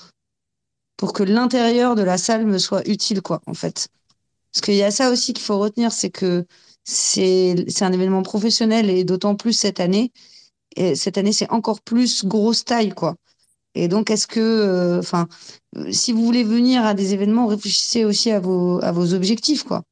que 1.12 1.22
l'intérieur 1.22 1.94
de 1.94 2.02
la 2.02 2.18
salle 2.18 2.46
me 2.46 2.58
soit 2.58 2.86
utile, 2.88 3.20
quoi, 3.22 3.42
en 3.46 3.54
fait. 3.54 3.88
Parce 4.52 4.62
qu'il 4.62 4.74
y 4.74 4.82
a 4.82 4.90
ça 4.90 5.10
aussi 5.10 5.34
qu'il 5.34 5.44
faut 5.44 5.58
retenir, 5.58 5.92
c'est 5.92 6.10
que 6.10 6.46
c'est 6.84 7.82
un 7.82 7.92
événement 7.92 8.22
professionnel 8.22 8.88
et 8.88 9.04
d'autant 9.04 9.34
plus 9.34 9.52
cette 9.52 9.80
année. 9.80 10.12
Et 10.76 10.94
cette 10.94 11.18
année, 11.18 11.32
c'est 11.32 11.50
encore 11.50 11.82
plus 11.82 12.24
grosse 12.24 12.64
taille, 12.64 12.94
quoi. 12.94 13.16
Et 13.74 13.88
donc, 13.88 14.10
est-ce 14.10 14.26
que, 14.26 14.40
euh, 14.40 14.98
enfin, 15.00 15.28
euh, 15.76 15.92
si 15.92 16.12
vous 16.12 16.24
voulez 16.24 16.44
venir 16.44 16.84
à 16.86 16.94
des 16.94 17.12
événements, 17.12 17.46
réfléchissez 17.46 18.06
aussi 18.06 18.30
à 18.30 18.40
vos 18.40 19.12
objectifs, 19.12 19.64
quoi. 19.64 19.82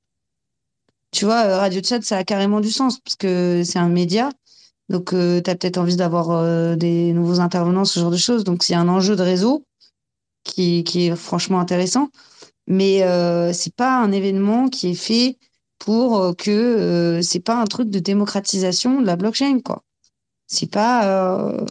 Tu 1.15 1.25
vois, 1.27 1.45
euh, 1.47 1.59
Radio 1.59 1.81
Chat, 1.83 2.03
ça 2.03 2.17
a 2.19 2.25
carrément 2.25 2.61
du 2.61 2.71
sens 2.71 2.99
parce 2.99 3.15
que 3.15 3.63
c'est 3.65 3.79
un 3.79 3.89
média. 3.89 4.31
Donc, 4.89 5.11
tu 5.11 5.17
as 5.17 5.55
peut-être 5.55 5.79
envie 5.79 5.97
d'avoir 5.97 6.31
euh, 6.33 6.75
des 6.77 7.13
nouveaux 7.13 7.41
intervenants, 7.41 7.85
ce 7.85 8.01
genre 8.01 8.11
de 8.11 8.17
choses. 8.17 8.43
Donc, 8.43 8.65
c'est 8.65 8.75
un 8.75 8.89
enjeu 8.89 9.15
de 9.17 9.23
réseau 9.23 9.65
qui, 10.45 10.85
est 10.97 11.17
franchement 11.17 11.61
intéressant. 11.61 12.09
Mais 12.67 13.05
euh, 13.05 13.53
c'est 13.53 13.75
pas 13.75 13.97
un 13.99 14.13
événement 14.13 14.69
qui 14.69 14.91
est 14.91 14.95
fait 14.95 15.39
pour 15.79 16.19
euh, 16.19 16.33
que 16.35 16.51
euh, 16.51 17.23
c'est 17.23 17.41
pas 17.41 17.61
un 17.61 17.67
truc 17.67 17.91
de 17.91 18.01
démocratisation 18.01 19.01
de 19.01 19.07
la 19.07 19.17
blockchain, 19.17 19.61
quoi. 19.61 19.83
C'est 20.49 20.71
pas. 20.71 21.07
euh, 21.07 21.65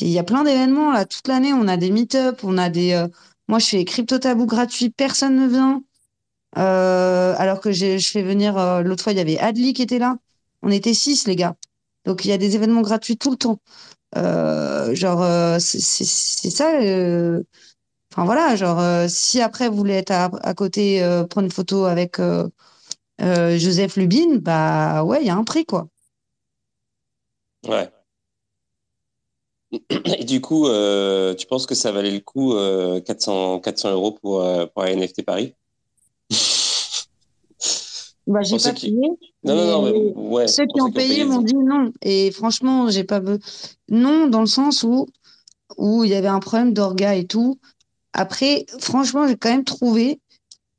Il 0.00 0.08
y 0.08 0.18
a 0.18 0.24
plein 0.24 0.44
d'événements 0.44 0.92
là 0.92 1.04
toute 1.04 1.28
l'année. 1.28 1.52
On 1.52 1.68
a 1.68 1.76
des 1.76 1.90
meet-up, 1.90 2.40
on 2.44 2.58
a 2.58 2.70
des. 2.70 2.92
euh, 2.92 3.08
Moi, 3.48 3.58
je 3.58 3.66
fais 3.66 3.84
crypto 3.84 4.18
tabou 4.18 4.46
gratuit, 4.46 4.90
personne 4.90 5.36
ne 5.36 5.48
vient. 5.48 5.82
Euh, 6.56 7.34
alors 7.38 7.60
que 7.60 7.72
je 7.72 7.98
fais 7.98 8.22
venir. 8.22 8.56
euh, 8.56 8.82
L'autre 8.82 9.02
fois, 9.02 9.12
il 9.12 9.18
y 9.18 9.20
avait 9.20 9.38
Adli 9.38 9.74
qui 9.74 9.82
était 9.82 9.98
là. 9.98 10.16
On 10.62 10.70
était 10.70 10.94
six, 10.94 11.26
les 11.26 11.36
gars. 11.36 11.56
Donc, 12.04 12.24
il 12.24 12.28
y 12.28 12.32
a 12.32 12.38
des 12.38 12.56
événements 12.56 12.82
gratuits 12.82 13.18
tout 13.18 13.30
le 13.30 13.36
temps. 13.36 13.58
Euh, 14.16 14.94
genre, 14.94 15.24
c'est 15.60 16.50
ça. 16.50 16.72
Enfin 18.12 18.24
voilà, 18.24 18.56
genre 18.56 19.10
si 19.10 19.42
après 19.42 19.68
vous 19.68 19.76
voulez 19.76 19.94
être 19.94 20.12
à, 20.12 20.54
côté, 20.54 21.00
prendre 21.28 21.46
une 21.46 21.52
photo 21.52 21.84
avec 21.84 22.18
Joseph 23.20 23.96
Lubin, 23.96 24.36
bah 24.36 25.04
ouais, 25.04 25.18
il 25.20 25.26
y 25.26 25.30
a 25.30 25.36
un 25.36 25.44
prix 25.44 25.66
quoi. 25.66 25.88
Ouais. 27.66 27.90
Et 30.18 30.24
du 30.24 30.40
coup, 30.40 30.66
tu 30.66 31.46
penses 31.46 31.66
que 31.66 31.74
ça 31.74 31.92
valait 31.92 32.12
le 32.12 32.20
coup 32.20 32.54
euh, 32.54 33.00
400, 33.00 33.60
400 33.60 33.90
euros 33.92 34.12
pour, 34.12 34.42
NFT 34.42 35.22
Paris? 35.24 35.54
Bah 38.26 38.42
j'ai 38.42 38.58
pas 38.58 38.72
qui- 38.72 38.90
payé. 38.90 39.10
Non, 39.44 39.54
non, 39.54 39.64
non, 39.66 39.82
mais 39.82 40.12
ouais. 40.14 40.48
Ceux 40.48 40.66
qui 40.66 40.80
ont 40.80 40.90
payé 40.90 41.24
m'ont 41.24 41.42
dit 41.42 41.54
non. 41.54 41.92
Et 42.02 42.30
franchement, 42.32 42.90
j'ai 42.90 43.04
pas 43.04 43.20
non 43.88 44.26
dans 44.26 44.40
le 44.40 44.46
sens 44.46 44.82
où 44.82 45.06
où 45.76 46.04
il 46.04 46.10
y 46.10 46.14
avait 46.14 46.28
un 46.28 46.40
problème 46.40 46.72
d'orga 46.72 47.14
et 47.14 47.26
tout. 47.26 47.58
Après, 48.12 48.66
franchement, 48.78 49.26
j'ai 49.26 49.36
quand 49.36 49.50
même 49.50 49.64
trouvé 49.64 50.20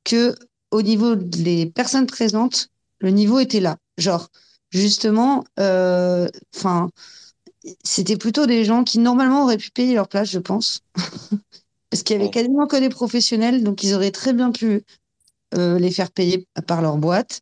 que 0.03 0.35
au 0.71 0.81
niveau 0.81 1.15
des 1.15 1.67
personnes 1.67 2.07
présentes, 2.07 2.69
le 2.99 3.11
niveau 3.11 3.39
était 3.39 3.59
là. 3.59 3.77
Genre, 3.97 4.29
justement, 4.71 5.43
euh, 5.59 6.27
enfin, 6.55 6.89
c'était 7.83 8.17
plutôt 8.17 8.45
des 8.45 8.65
gens 8.65 8.83
qui 8.83 8.99
normalement 8.99 9.43
auraient 9.43 9.57
pu 9.57 9.71
payer 9.71 9.93
leur 9.93 10.07
place, 10.07 10.29
je 10.29 10.39
pense, 10.39 10.81
parce 11.89 12.03
qu'il 12.03 12.15
y 12.17 12.19
avait 12.19 12.29
quasiment 12.31 12.67
que 12.67 12.77
des 12.77 12.89
professionnels, 12.89 13.63
donc 13.63 13.83
ils 13.83 13.93
auraient 13.93 14.11
très 14.11 14.33
bien 14.33 14.51
pu 14.51 14.83
les 15.53 15.91
faire 15.91 16.11
payer 16.11 16.45
par 16.67 16.81
leur 16.81 16.97
boîte. 16.97 17.41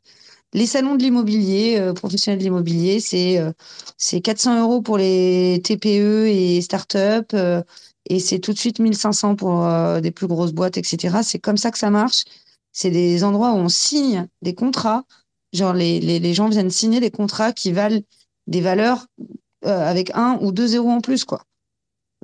Les 0.53 0.67
salons 0.67 0.95
de 0.95 1.03
l'immobilier, 1.03 1.77
euh, 1.79 1.93
professionnels 1.93 2.39
de 2.39 2.43
l'immobilier, 2.45 3.01
c'est 3.01 3.39
euh, 3.39 3.51
c'est 3.97 4.21
400 4.21 4.61
euros 4.61 4.81
pour 4.81 4.97
les 4.97 5.61
TPE 5.61 6.27
et 6.27 6.61
start-up, 6.61 7.31
euh, 7.33 7.61
et 8.07 8.19
c'est 8.19 8.39
tout 8.39 8.53
de 8.53 8.57
suite 8.57 8.79
1500 8.79 9.35
pour 9.35 9.65
euh, 9.65 9.99
des 9.99 10.11
plus 10.11 10.27
grosses 10.27 10.53
boîtes, 10.53 10.77
etc. 10.77 11.17
C'est 11.23 11.39
comme 11.39 11.57
ça 11.57 11.71
que 11.71 11.77
ça 11.77 11.89
marche. 11.89 12.23
C'est 12.71 12.91
des 12.91 13.23
endroits 13.23 13.53
où 13.53 13.57
on 13.57 13.69
signe 13.69 14.27
des 14.41 14.53
contrats. 14.53 15.03
Genre, 15.53 15.73
les, 15.73 15.99
les, 15.99 16.33
gens 16.33 16.49
viennent 16.49 16.69
signer 16.69 16.99
des 16.99 17.11
contrats 17.11 17.53
qui 17.53 17.71
valent 17.71 18.01
des 18.47 18.61
valeurs 18.61 19.07
euh, 19.65 19.89
avec 19.89 20.11
un 20.13 20.37
ou 20.41 20.51
deux 20.51 20.67
zéros 20.67 20.91
en 20.91 21.01
plus, 21.01 21.25
quoi. 21.25 21.43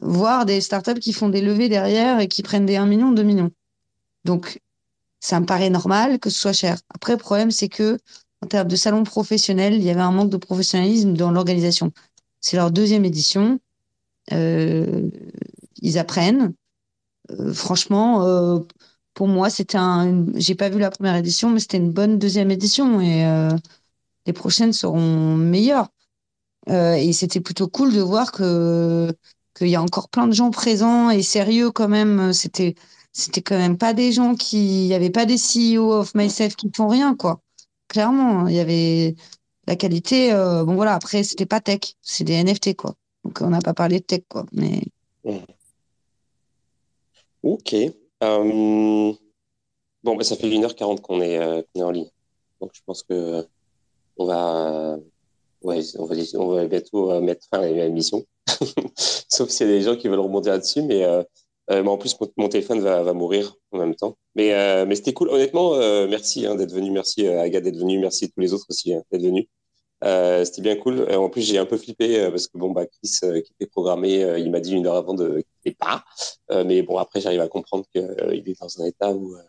Voire 0.01 0.45
des 0.45 0.61
startups 0.61 0.99
qui 0.99 1.13
font 1.13 1.29
des 1.29 1.41
levées 1.41 1.69
derrière 1.69 2.19
et 2.19 2.27
qui 2.27 2.43
prennent 2.43 2.65
des 2.65 2.75
1 2.75 2.85
million, 2.85 3.11
2 3.11 3.23
millions. 3.23 3.51
Donc, 4.25 4.59
ça 5.21 5.39
me 5.39 5.45
paraît 5.45 5.69
normal 5.69 6.19
que 6.19 6.29
ce 6.29 6.39
soit 6.39 6.53
cher. 6.53 6.77
Après, 6.93 7.13
le 7.13 7.19
problème, 7.19 7.51
c'est 7.51 7.69
que 7.69 7.97
en 8.43 8.47
termes 8.47 8.67
de 8.67 8.75
salon 8.75 9.03
professionnel, 9.03 9.75
il 9.75 9.83
y 9.83 9.89
avait 9.89 10.01
un 10.01 10.11
manque 10.11 10.31
de 10.31 10.37
professionnalisme 10.37 11.13
dans 11.13 11.31
l'organisation. 11.31 11.91
C'est 12.41 12.57
leur 12.57 12.71
deuxième 12.71 13.05
édition. 13.05 13.59
Euh, 14.33 15.09
ils 15.81 15.97
apprennent. 15.99 16.53
Euh, 17.31 17.53
franchement, 17.53 18.25
euh, 18.25 18.59
pour 19.13 19.27
moi, 19.27 19.49
c'était 19.49 19.77
un. 19.77 20.25
J'ai 20.35 20.55
pas 20.55 20.69
vu 20.69 20.79
la 20.79 20.91
première 20.91 21.15
édition, 21.15 21.49
mais 21.51 21.59
c'était 21.59 21.77
une 21.77 21.91
bonne 21.91 22.17
deuxième 22.19 22.51
édition 22.51 22.99
et 23.01 23.25
euh, 23.25 23.51
les 24.25 24.33
prochaines 24.33 24.73
seront 24.73 25.35
meilleures. 25.37 25.89
Euh, 26.69 26.93
et 26.93 27.13
c'était 27.13 27.41
plutôt 27.41 27.67
cool 27.67 27.93
de 27.93 28.01
voir 28.01 28.31
que 28.31 29.13
qu'il 29.55 29.67
y 29.67 29.75
a 29.75 29.81
encore 29.81 30.09
plein 30.09 30.27
de 30.27 30.33
gens 30.33 30.51
présents 30.51 31.09
et 31.09 31.23
sérieux 31.23 31.71
quand 31.71 31.89
même. 31.89 32.33
C'était 32.33 32.75
c'était 33.13 33.41
quand 33.41 33.57
même 33.57 33.77
pas 33.77 33.93
des 33.93 34.11
gens 34.11 34.35
qui, 34.35 34.85
il 34.85 34.87
y 34.87 34.93
avait 34.93 35.09
pas 35.09 35.25
des 35.25 35.37
CEO 35.37 35.91
of 35.93 36.15
myself 36.15 36.55
qui 36.55 36.69
font 36.75 36.87
rien 36.87 37.15
quoi. 37.15 37.41
Clairement, 37.87 38.47
il 38.47 38.55
y 38.55 38.59
avait 38.59 39.15
la 39.67 39.75
qualité. 39.75 40.33
euh, 40.33 40.63
bon 40.63 40.75
voilà, 40.75 40.95
après 40.95 41.23
c'était 41.23 41.45
pas 41.45 41.61
tech, 41.61 41.95
c'est 42.01 42.23
des 42.23 42.43
NFT 42.43 42.75
quoi. 42.75 42.95
Donc 43.23 43.39
on 43.41 43.49
n'a 43.49 43.59
pas 43.61 43.73
parlé 43.73 43.99
de 43.99 44.05
tech 44.05 44.21
quoi. 44.29 44.45
Mais 44.51 44.81
Ok. 47.43 47.75
Euh, 48.23 49.13
Bon, 50.03 50.15
bah, 50.15 50.23
ça 50.23 50.35
fait 50.35 50.47
1h40 50.47 51.01
qu'on 51.01 51.21
est, 51.21 51.37
euh, 51.37 51.61
est 51.75 51.83
en 51.83 51.91
ligne. 51.91 52.09
Donc, 52.59 52.71
je 52.73 52.81
pense 52.85 53.03
que 53.03 53.45
on 54.17 54.25
va, 54.25 54.97
ouais, 55.61 55.81
on 55.97 56.05
va, 56.05 56.65
bientôt 56.65 57.11
euh, 57.11 57.21
mettre 57.21 57.47
fin 57.47 57.61
à 57.61 57.67
l'émission. 57.67 58.25
Sauf 58.95 59.49
s'il 59.49 59.67
y 59.67 59.69
a 59.69 59.73
des 59.73 59.81
gens 59.83 59.95
qui 59.95 60.07
veulent 60.07 60.19
rebondir 60.19 60.53
là-dessus. 60.53 60.81
Mais, 60.81 61.05
mais 61.69 61.87
en 61.87 61.97
plus, 61.97 62.15
mon, 62.37 62.49
téléphone 62.49 62.81
va, 62.81 63.01
va 63.03 63.13
mourir 63.13 63.55
en 63.71 63.77
même 63.79 63.95
temps. 63.95 64.17
Mais, 64.35 64.53
euh, 64.53 64.85
mais 64.85 64.95
c'était 64.95 65.13
cool. 65.13 65.29
Honnêtement, 65.29 65.75
euh, 65.75 66.07
merci 66.07 66.45
hein, 66.45 66.55
d'être 66.55 66.73
venu. 66.73 66.91
Merci 66.91 67.27
euh, 67.27 67.41
Agathe 67.41 67.63
d'être 67.63 67.77
venu. 67.77 67.99
Merci 67.99 68.25
à 68.25 68.27
tous 68.27 68.39
les 68.39 68.53
autres 68.53 68.65
aussi 68.69 68.93
hein, 68.93 69.03
d'être 69.11 69.21
venus. 69.23 69.45
Euh, 70.03 70.43
c'était 70.45 70.61
bien 70.63 70.75
cool. 70.75 70.99
Euh, 71.01 71.17
en 71.17 71.29
plus, 71.29 71.41
j'ai 71.41 71.57
un 71.59 71.65
peu 71.65 71.77
flippé 71.77 72.19
euh, 72.19 72.29
parce 72.31 72.47
que 72.47 72.57
bon, 72.57 72.71
bah, 72.71 72.85
Chris, 72.87 73.19
euh, 73.23 73.39
qui 73.41 73.51
était 73.53 73.69
programmé, 73.69 74.23
euh, 74.23 74.39
il 74.39 74.49
m'a 74.51 74.59
dit 74.59 74.73
une 74.73 74.87
heure 74.87 74.95
avant 74.95 75.13
de 75.13 75.43
qu'il 75.63 75.75
pas. 75.75 76.03
Euh, 76.49 76.63
mais 76.65 76.81
bon, 76.81 76.97
après, 76.97 77.21
j'arrive 77.21 77.41
à 77.41 77.47
comprendre 77.47 77.85
qu'il 77.93 78.01
est 78.01 78.59
dans 78.59 78.81
un 78.81 78.85
état 78.85 79.11
où. 79.11 79.35
euh, 79.35 79.41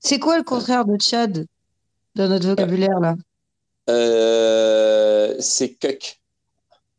c'est 0.00 0.18
quoi 0.18 0.36
le 0.36 0.44
contraire 0.44 0.84
de 0.84 0.96
Tchad 0.96 1.46
dans 2.14 2.28
notre 2.28 2.46
vocabulaire 2.48 3.00
là? 3.00 3.16
Euh, 3.88 5.34
c'est 5.38 5.74
Cuck, 5.74 6.20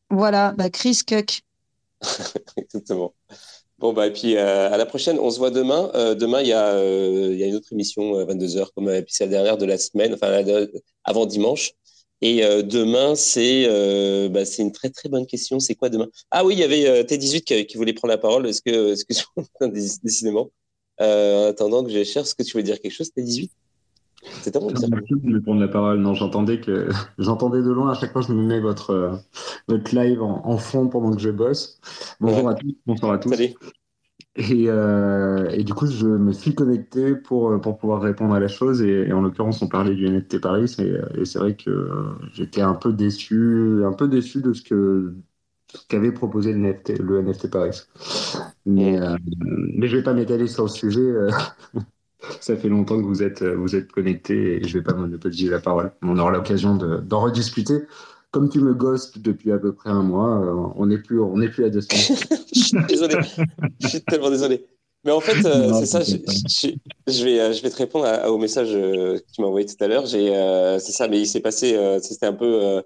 Voilà, 0.10 0.54
bah 0.54 0.70
Chris 0.70 1.02
Cuck. 1.06 1.42
exactement. 2.58 3.14
Bon, 3.80 3.94
bah, 3.94 4.08
et 4.08 4.12
puis 4.12 4.36
euh, 4.36 4.70
à 4.70 4.76
la 4.76 4.86
prochaine, 4.86 5.18
on 5.20 5.32
se 5.32 5.38
voit 5.38 5.52
demain. 5.52 5.90
Euh, 5.96 6.14
demain, 6.14 6.42
il 6.42 6.48
y, 6.50 6.54
euh, 6.54 7.34
y, 7.34 7.44
a 7.44 7.48
une 7.48 7.56
autre 7.56 7.72
émission 7.72 8.18
euh, 8.18 8.24
à 8.24 8.26
22h, 8.26 8.68
comme 8.76 8.90
euh, 8.90 9.02
c'est 9.08 9.24
la 9.24 9.30
dernière 9.32 9.58
de 9.58 9.66
la 9.66 9.78
semaine, 9.78 10.14
enfin, 10.14 10.28
euh, 10.28 10.68
avant 11.06 11.26
dimanche. 11.26 11.72
Et 12.22 12.42
demain, 12.64 13.16
c'est 13.16 13.66
bah, 14.30 14.42
une 14.60 14.74
très 14.74 14.90
très 14.90 15.08
bonne 15.08 15.26
question. 15.26 15.62
C'est 15.62 15.76
quoi 15.76 15.88
demain? 15.88 16.10
Ah 16.32 16.44
oui, 16.44 16.56
il 16.56 16.60
y 16.60 16.64
avait 16.64 17.04
T18 17.04 17.44
qui, 17.44 17.66
qui, 17.66 17.78
voulait 17.78 17.94
prendre 17.94 18.12
la 18.12 18.18
parole. 18.18 18.46
Est-ce 18.46 18.62
que, 18.62 18.92
est 18.92 19.10
-ce 19.10 19.24
que... 19.62 19.66
décidément, 20.04 20.52
en 21.00 21.46
attendant 21.48 21.82
que 21.82 21.90
je 21.92 22.04
cherche, 22.04 22.28
est-ce 22.28 22.36
que 22.36 22.44
tu 22.44 22.58
veux 22.58 22.64
dire 22.64 22.82
quelque 22.82 22.92
chose, 22.92 23.10
T18 23.16 23.50
c'est 24.24 24.52
tellement 24.52 24.70
de 24.72 25.30
me 25.30 25.42
prendre 25.42 25.62
la 25.62 25.68
parole. 25.68 26.00
Non, 26.00 26.14
j'entendais 26.14 26.60
que 26.60 26.90
j'entendais 27.18 27.62
de 27.62 27.72
loin 27.72 27.92
à 27.92 27.94
chaque 27.94 28.12
fois 28.12 28.22
je 28.22 28.34
me 28.34 28.44
mets 28.44 28.60
votre, 28.60 28.92
euh, 28.92 29.16
votre 29.68 29.96
live 29.96 30.22
en, 30.22 30.58
fond 30.58 30.88
pendant 30.88 31.14
que 31.14 31.22
je 31.22 31.30
bosse. 31.30 31.80
Bonjour 32.20 32.50
à 32.50 32.56
tous, 32.56 32.76
bonsoir 32.86 33.14
à 33.14 33.18
tous. 33.18 33.30
Salut. 33.30 33.54
Et, 34.36 34.70
euh, 34.70 35.50
et, 35.50 35.64
du 35.64 35.74
coup, 35.74 35.88
je 35.88 36.06
me 36.06 36.32
suis 36.32 36.56
connecté 36.56 37.16
pour, 37.16 37.50
euh, 37.50 37.58
pour 37.58 37.78
pouvoir 37.78 38.02
répondre 38.02 38.34
à 38.34 38.40
la 38.40 38.48
chose. 38.48 38.82
Et, 38.82 39.12
en 39.12 39.22
l'occurrence, 39.22 39.62
on 39.62 39.68
parlait 39.68 39.96
du 39.96 40.08
NFT 40.08 40.40
Paris. 40.40 40.74
Et, 40.80 41.26
c'est 41.26 41.40
vrai 41.40 41.56
que 41.56 41.90
j'étais 42.34 42.62
un 42.62 42.76
peu 42.76 42.94
déçu, 42.94 43.84
un 43.86 43.92
peu 43.92 44.08
déçu 44.08 44.42
de 44.42 44.54
ce 44.54 44.62
que 44.62 45.14
qu'avait 45.88 46.12
proposé 46.12 46.54
le 46.54 46.60
NFT, 46.60 47.00
le 47.00 47.22
NFT 47.22 47.52
Paris. 47.52 47.82
Mais, 48.66 48.98
mais 49.76 49.88
je 49.88 49.96
ne 49.96 49.98
vais 50.00 50.04
pas 50.04 50.14
m'étaler 50.14 50.48
sur 50.48 50.64
le 50.64 50.70
sujet. 50.70 51.12
euh, 52.24 52.28
ça 52.42 52.56
fait 52.58 52.70
longtemps 52.70 52.98
que 52.98 53.06
vous 53.06 53.24
êtes, 53.24 53.44
vous 53.44 53.76
êtes 53.76 53.92
connectés 53.92 54.58
et 54.58 54.68
je 54.68 54.78
vais 54.78 54.84
pas 54.84 54.94
monopoliser 54.94 55.50
la 55.50 55.60
parole. 55.60 55.92
On 56.02 56.18
aura 56.18 56.32
l'occasion 56.32 56.76
de- 56.76 56.98
d'en 56.98 57.22
rediscuter. 57.22 57.82
Comme 58.32 58.50
tu 58.50 58.60
me 58.60 58.74
ghostes 58.76 59.18
depuis 59.20 59.52
à 59.52 59.58
peu 59.58 59.74
près 59.74 59.90
un 59.90 60.04
mois, 60.04 60.40
euh, 60.40 60.72
on 60.76 60.86
n'est 60.86 61.00
plus, 61.00 61.20
on 61.20 61.36
plus 61.48 61.66
à 61.66 61.70
deux 61.70 61.82
semaines. 61.82 62.20
Je 62.54 62.60
suis 62.60 62.78
désolé. 62.88 63.16
Je 63.80 63.88
suis 63.88 64.02
tellement 64.02 64.30
désolé. 64.30 64.66
Mais 65.04 65.12
en 65.12 65.20
fait, 65.22 65.44
euh, 65.46 65.74
c'est 65.74 65.86
ça. 65.86 66.02
Je, 66.04 67.24
vais, 67.24 67.40
euh, 67.40 67.54
je 67.54 67.62
vais 67.64 67.70
te 67.70 67.78
répondre 67.78 68.06
à- 68.06 68.26
à- 68.26 68.30
au 68.30 68.38
message 68.38 68.70
euh, 68.74 69.18
que 69.18 69.24
tu 69.34 69.42
m'as 69.42 69.48
envoyé 69.48 69.66
tout 69.66 69.82
à 69.84 69.88
l'heure. 69.88 70.06
J'ai, 70.06 70.36
euh, 70.36 70.78
c'est 70.78 70.92
ça, 70.92 71.08
mais 71.08 71.22
il 71.22 71.26
s'est 71.26 71.40
passé. 71.40 71.76
euh, 71.76 72.00
c'était 72.00 72.26
un 72.26 72.34
peu. 72.34 72.46
euh, 72.64 72.82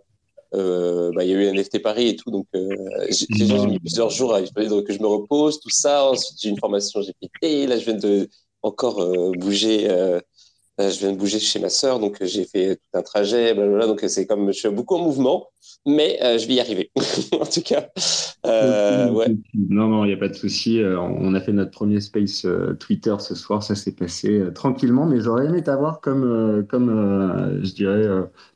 euh, 0.56 1.12
bah, 1.16 1.24
il 1.24 1.32
y 1.32 1.34
a 1.34 1.38
eu 1.38 1.46
NFT 1.46 1.82
Paris 1.82 2.10
et 2.10 2.16
tout, 2.16 2.30
donc 2.30 2.46
euh, 2.54 2.76
j'ai, 3.10 3.26
mis 3.66 3.80
plusieurs 3.80 4.12
jours 4.12 4.36
à 4.36 4.46
fallait 4.46 4.84
que 4.84 4.94
je 4.94 5.00
me 5.00 5.08
repose, 5.08 5.60
tout 5.60 5.72
ça. 5.72 6.06
Ensuite, 6.06 6.38
j'ai 6.40 6.50
une 6.50 6.60
formation 6.60 7.02
GPT. 7.02 7.66
Là, 7.68 7.80
je 7.80 7.86
viens 7.86 7.96
de 7.96 8.30
encore 8.64 9.02
euh, 9.02 9.32
bouger. 9.38 9.90
euh, 9.90 10.20
euh, 10.82 10.90
je 10.92 11.00
viens 11.00 11.12
de 11.14 11.18
bouger 11.18 11.40
chez 11.40 11.60
ma 11.60 11.70
sœur, 11.70 12.00
donc 12.00 12.22
euh, 12.22 12.26
j'ai 12.26 12.46
fait 12.46 12.78
tout 12.78 12.98
un 13.00 13.04
trajet, 13.04 13.54
blablabla. 13.54 13.88
Donc 13.88 14.04
euh, 14.04 14.08
c'est 14.10 14.28
comme 14.28 14.48
je 14.54 14.60
suis 14.60 14.70
beaucoup 14.70 14.96
en 14.96 15.00
mouvement, 15.00 15.50
mais 15.86 16.18
euh, 16.24 16.38
je 16.38 16.48
vais 16.48 16.56
y 16.56 16.60
arriver. 16.60 16.92
en 17.34 17.46
tout 17.46 17.62
cas, 17.62 17.90
euh, 18.46 19.10
ouais. 19.12 19.36
Non, 19.54 19.88
non, 19.88 20.06
il 20.06 20.10
n'y 20.10 20.14
a 20.14 20.18
pas 20.18 20.30
de 20.30 20.34
souci. 20.34 20.82
Euh, 20.82 21.00
On 21.00 21.34
a 21.34 21.42
fait 21.42 21.52
notre 21.52 21.72
premier 21.72 22.00
space 22.00 22.46
Twitter 22.80 23.16
ce 23.20 23.36
soir. 23.36 23.64
Ça 23.64 23.76
s'est 23.76 23.92
passé 23.94 24.44
tranquillement, 24.56 25.06
mais 25.06 25.20
j'aurais 25.20 25.46
aimé 25.46 25.64
t'avoir 25.64 26.02
comme, 26.02 26.66
comme 26.70 27.60
je 27.64 27.74
dirais, 27.74 28.08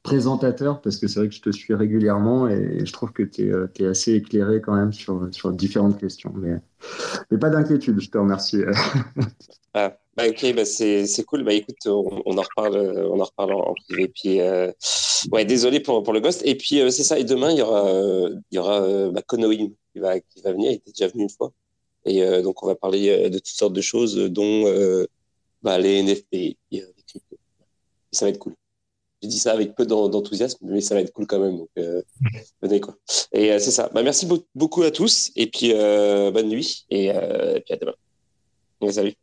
présentateur 0.03 0.81
parce 0.81 0.97
que 0.97 1.07
c'est 1.07 1.19
vrai 1.19 1.29
que 1.29 1.35
je 1.35 1.41
te 1.41 1.51
suis 1.51 1.73
régulièrement 1.73 2.47
et 2.47 2.85
je 2.85 2.93
trouve 2.93 3.11
que 3.11 3.23
tu 3.23 3.51
es, 3.79 3.85
assez 3.85 4.13
éclairé 4.13 4.61
quand 4.61 4.75
même 4.75 4.93
sur, 4.93 5.27
sur 5.31 5.51
différentes 5.51 5.99
questions. 5.99 6.33
Mais, 6.35 6.57
mais 7.31 7.37
pas 7.37 7.49
d'inquiétude, 7.49 7.99
je 7.99 8.09
te 8.09 8.17
remercie. 8.17 8.61
Ah, 9.73 9.95
bah 10.17 10.27
ok, 10.29 10.53
bah 10.55 10.65
c'est 10.65 11.05
c'est 11.07 11.23
cool. 11.23 11.43
Bah 11.43 11.53
écoute, 11.53 11.77
on, 11.85 12.21
on 12.25 12.37
en 12.37 12.41
reparle, 12.41 12.75
euh, 12.75 13.09
on 13.11 13.19
en 13.19 13.23
reparle 13.25 13.53
en, 13.53 13.59
en 13.71 13.73
privé. 13.87 14.07
Puis 14.09 14.41
euh, 14.41 14.71
ouais, 15.31 15.45
désolé 15.45 15.79
pour 15.79 16.03
pour 16.03 16.13
le 16.13 16.19
ghost. 16.21 16.41
Et 16.45 16.55
puis 16.57 16.81
euh, 16.81 16.89
c'est 16.91 17.03
ça. 17.03 17.19
Et 17.19 17.23
demain 17.23 17.51
il 17.51 17.59
y 17.59 17.61
aura 17.61 17.89
il 18.51 18.55
y 18.55 18.59
aura 18.59 18.81
euh, 18.83 19.11
bah, 19.11 19.21
Konoim 19.21 19.69
qui 19.93 19.99
va 19.99 20.19
qui 20.19 20.41
va 20.43 20.51
venir. 20.53 20.71
Il 20.71 20.75
était 20.75 20.91
déjà 20.91 21.07
venu 21.07 21.23
une 21.23 21.29
fois. 21.29 21.51
Et 22.05 22.23
euh, 22.23 22.41
donc 22.43 22.63
on 22.63 22.67
va 22.67 22.75
parler 22.75 23.29
de 23.29 23.37
toutes 23.39 23.47
sortes 23.47 23.73
de 23.73 23.81
choses, 23.81 24.15
dont 24.17 24.67
euh, 24.67 25.07
bah, 25.63 25.79
les 25.79 25.99
NFT 25.99 26.35
et 26.35 26.57
les 26.71 26.83
cryptos. 27.07 27.37
Et 28.13 28.17
ça 28.17 28.25
va 28.25 28.29
être 28.31 28.39
cool. 28.39 28.55
Je 29.23 29.29
dis 29.29 29.39
ça 29.39 29.53
avec 29.53 29.75
peu 29.75 29.85
d'en- 29.87 30.09
d'enthousiasme, 30.09 30.59
mais 30.69 30.81
ça 30.81 30.95
va 30.95 31.01
être 31.01 31.13
cool 31.13 31.27
quand 31.27 31.39
même. 31.39 31.57
Donc 31.57 31.69
euh, 31.79 32.01
venez 32.63 32.81
quoi. 32.81 32.95
Et 33.33 33.51
euh, 33.53 33.59
c'est 33.59 33.71
ça. 33.71 33.89
Bah 33.93 34.03
merci 34.03 34.25
beau- 34.27 34.45
beaucoup 34.55 34.83
à 34.83 34.91
tous. 34.91 35.31
Et 35.37 35.47
puis 35.49 35.73
euh, 35.73 36.31
bonne 36.31 36.49
nuit. 36.49 36.85
Et, 36.91 37.11
euh, 37.15 37.57
et 37.57 37.61
puis 37.61 37.73
à 37.75 37.77
demain. 37.77 37.95
Salut. 38.91 39.15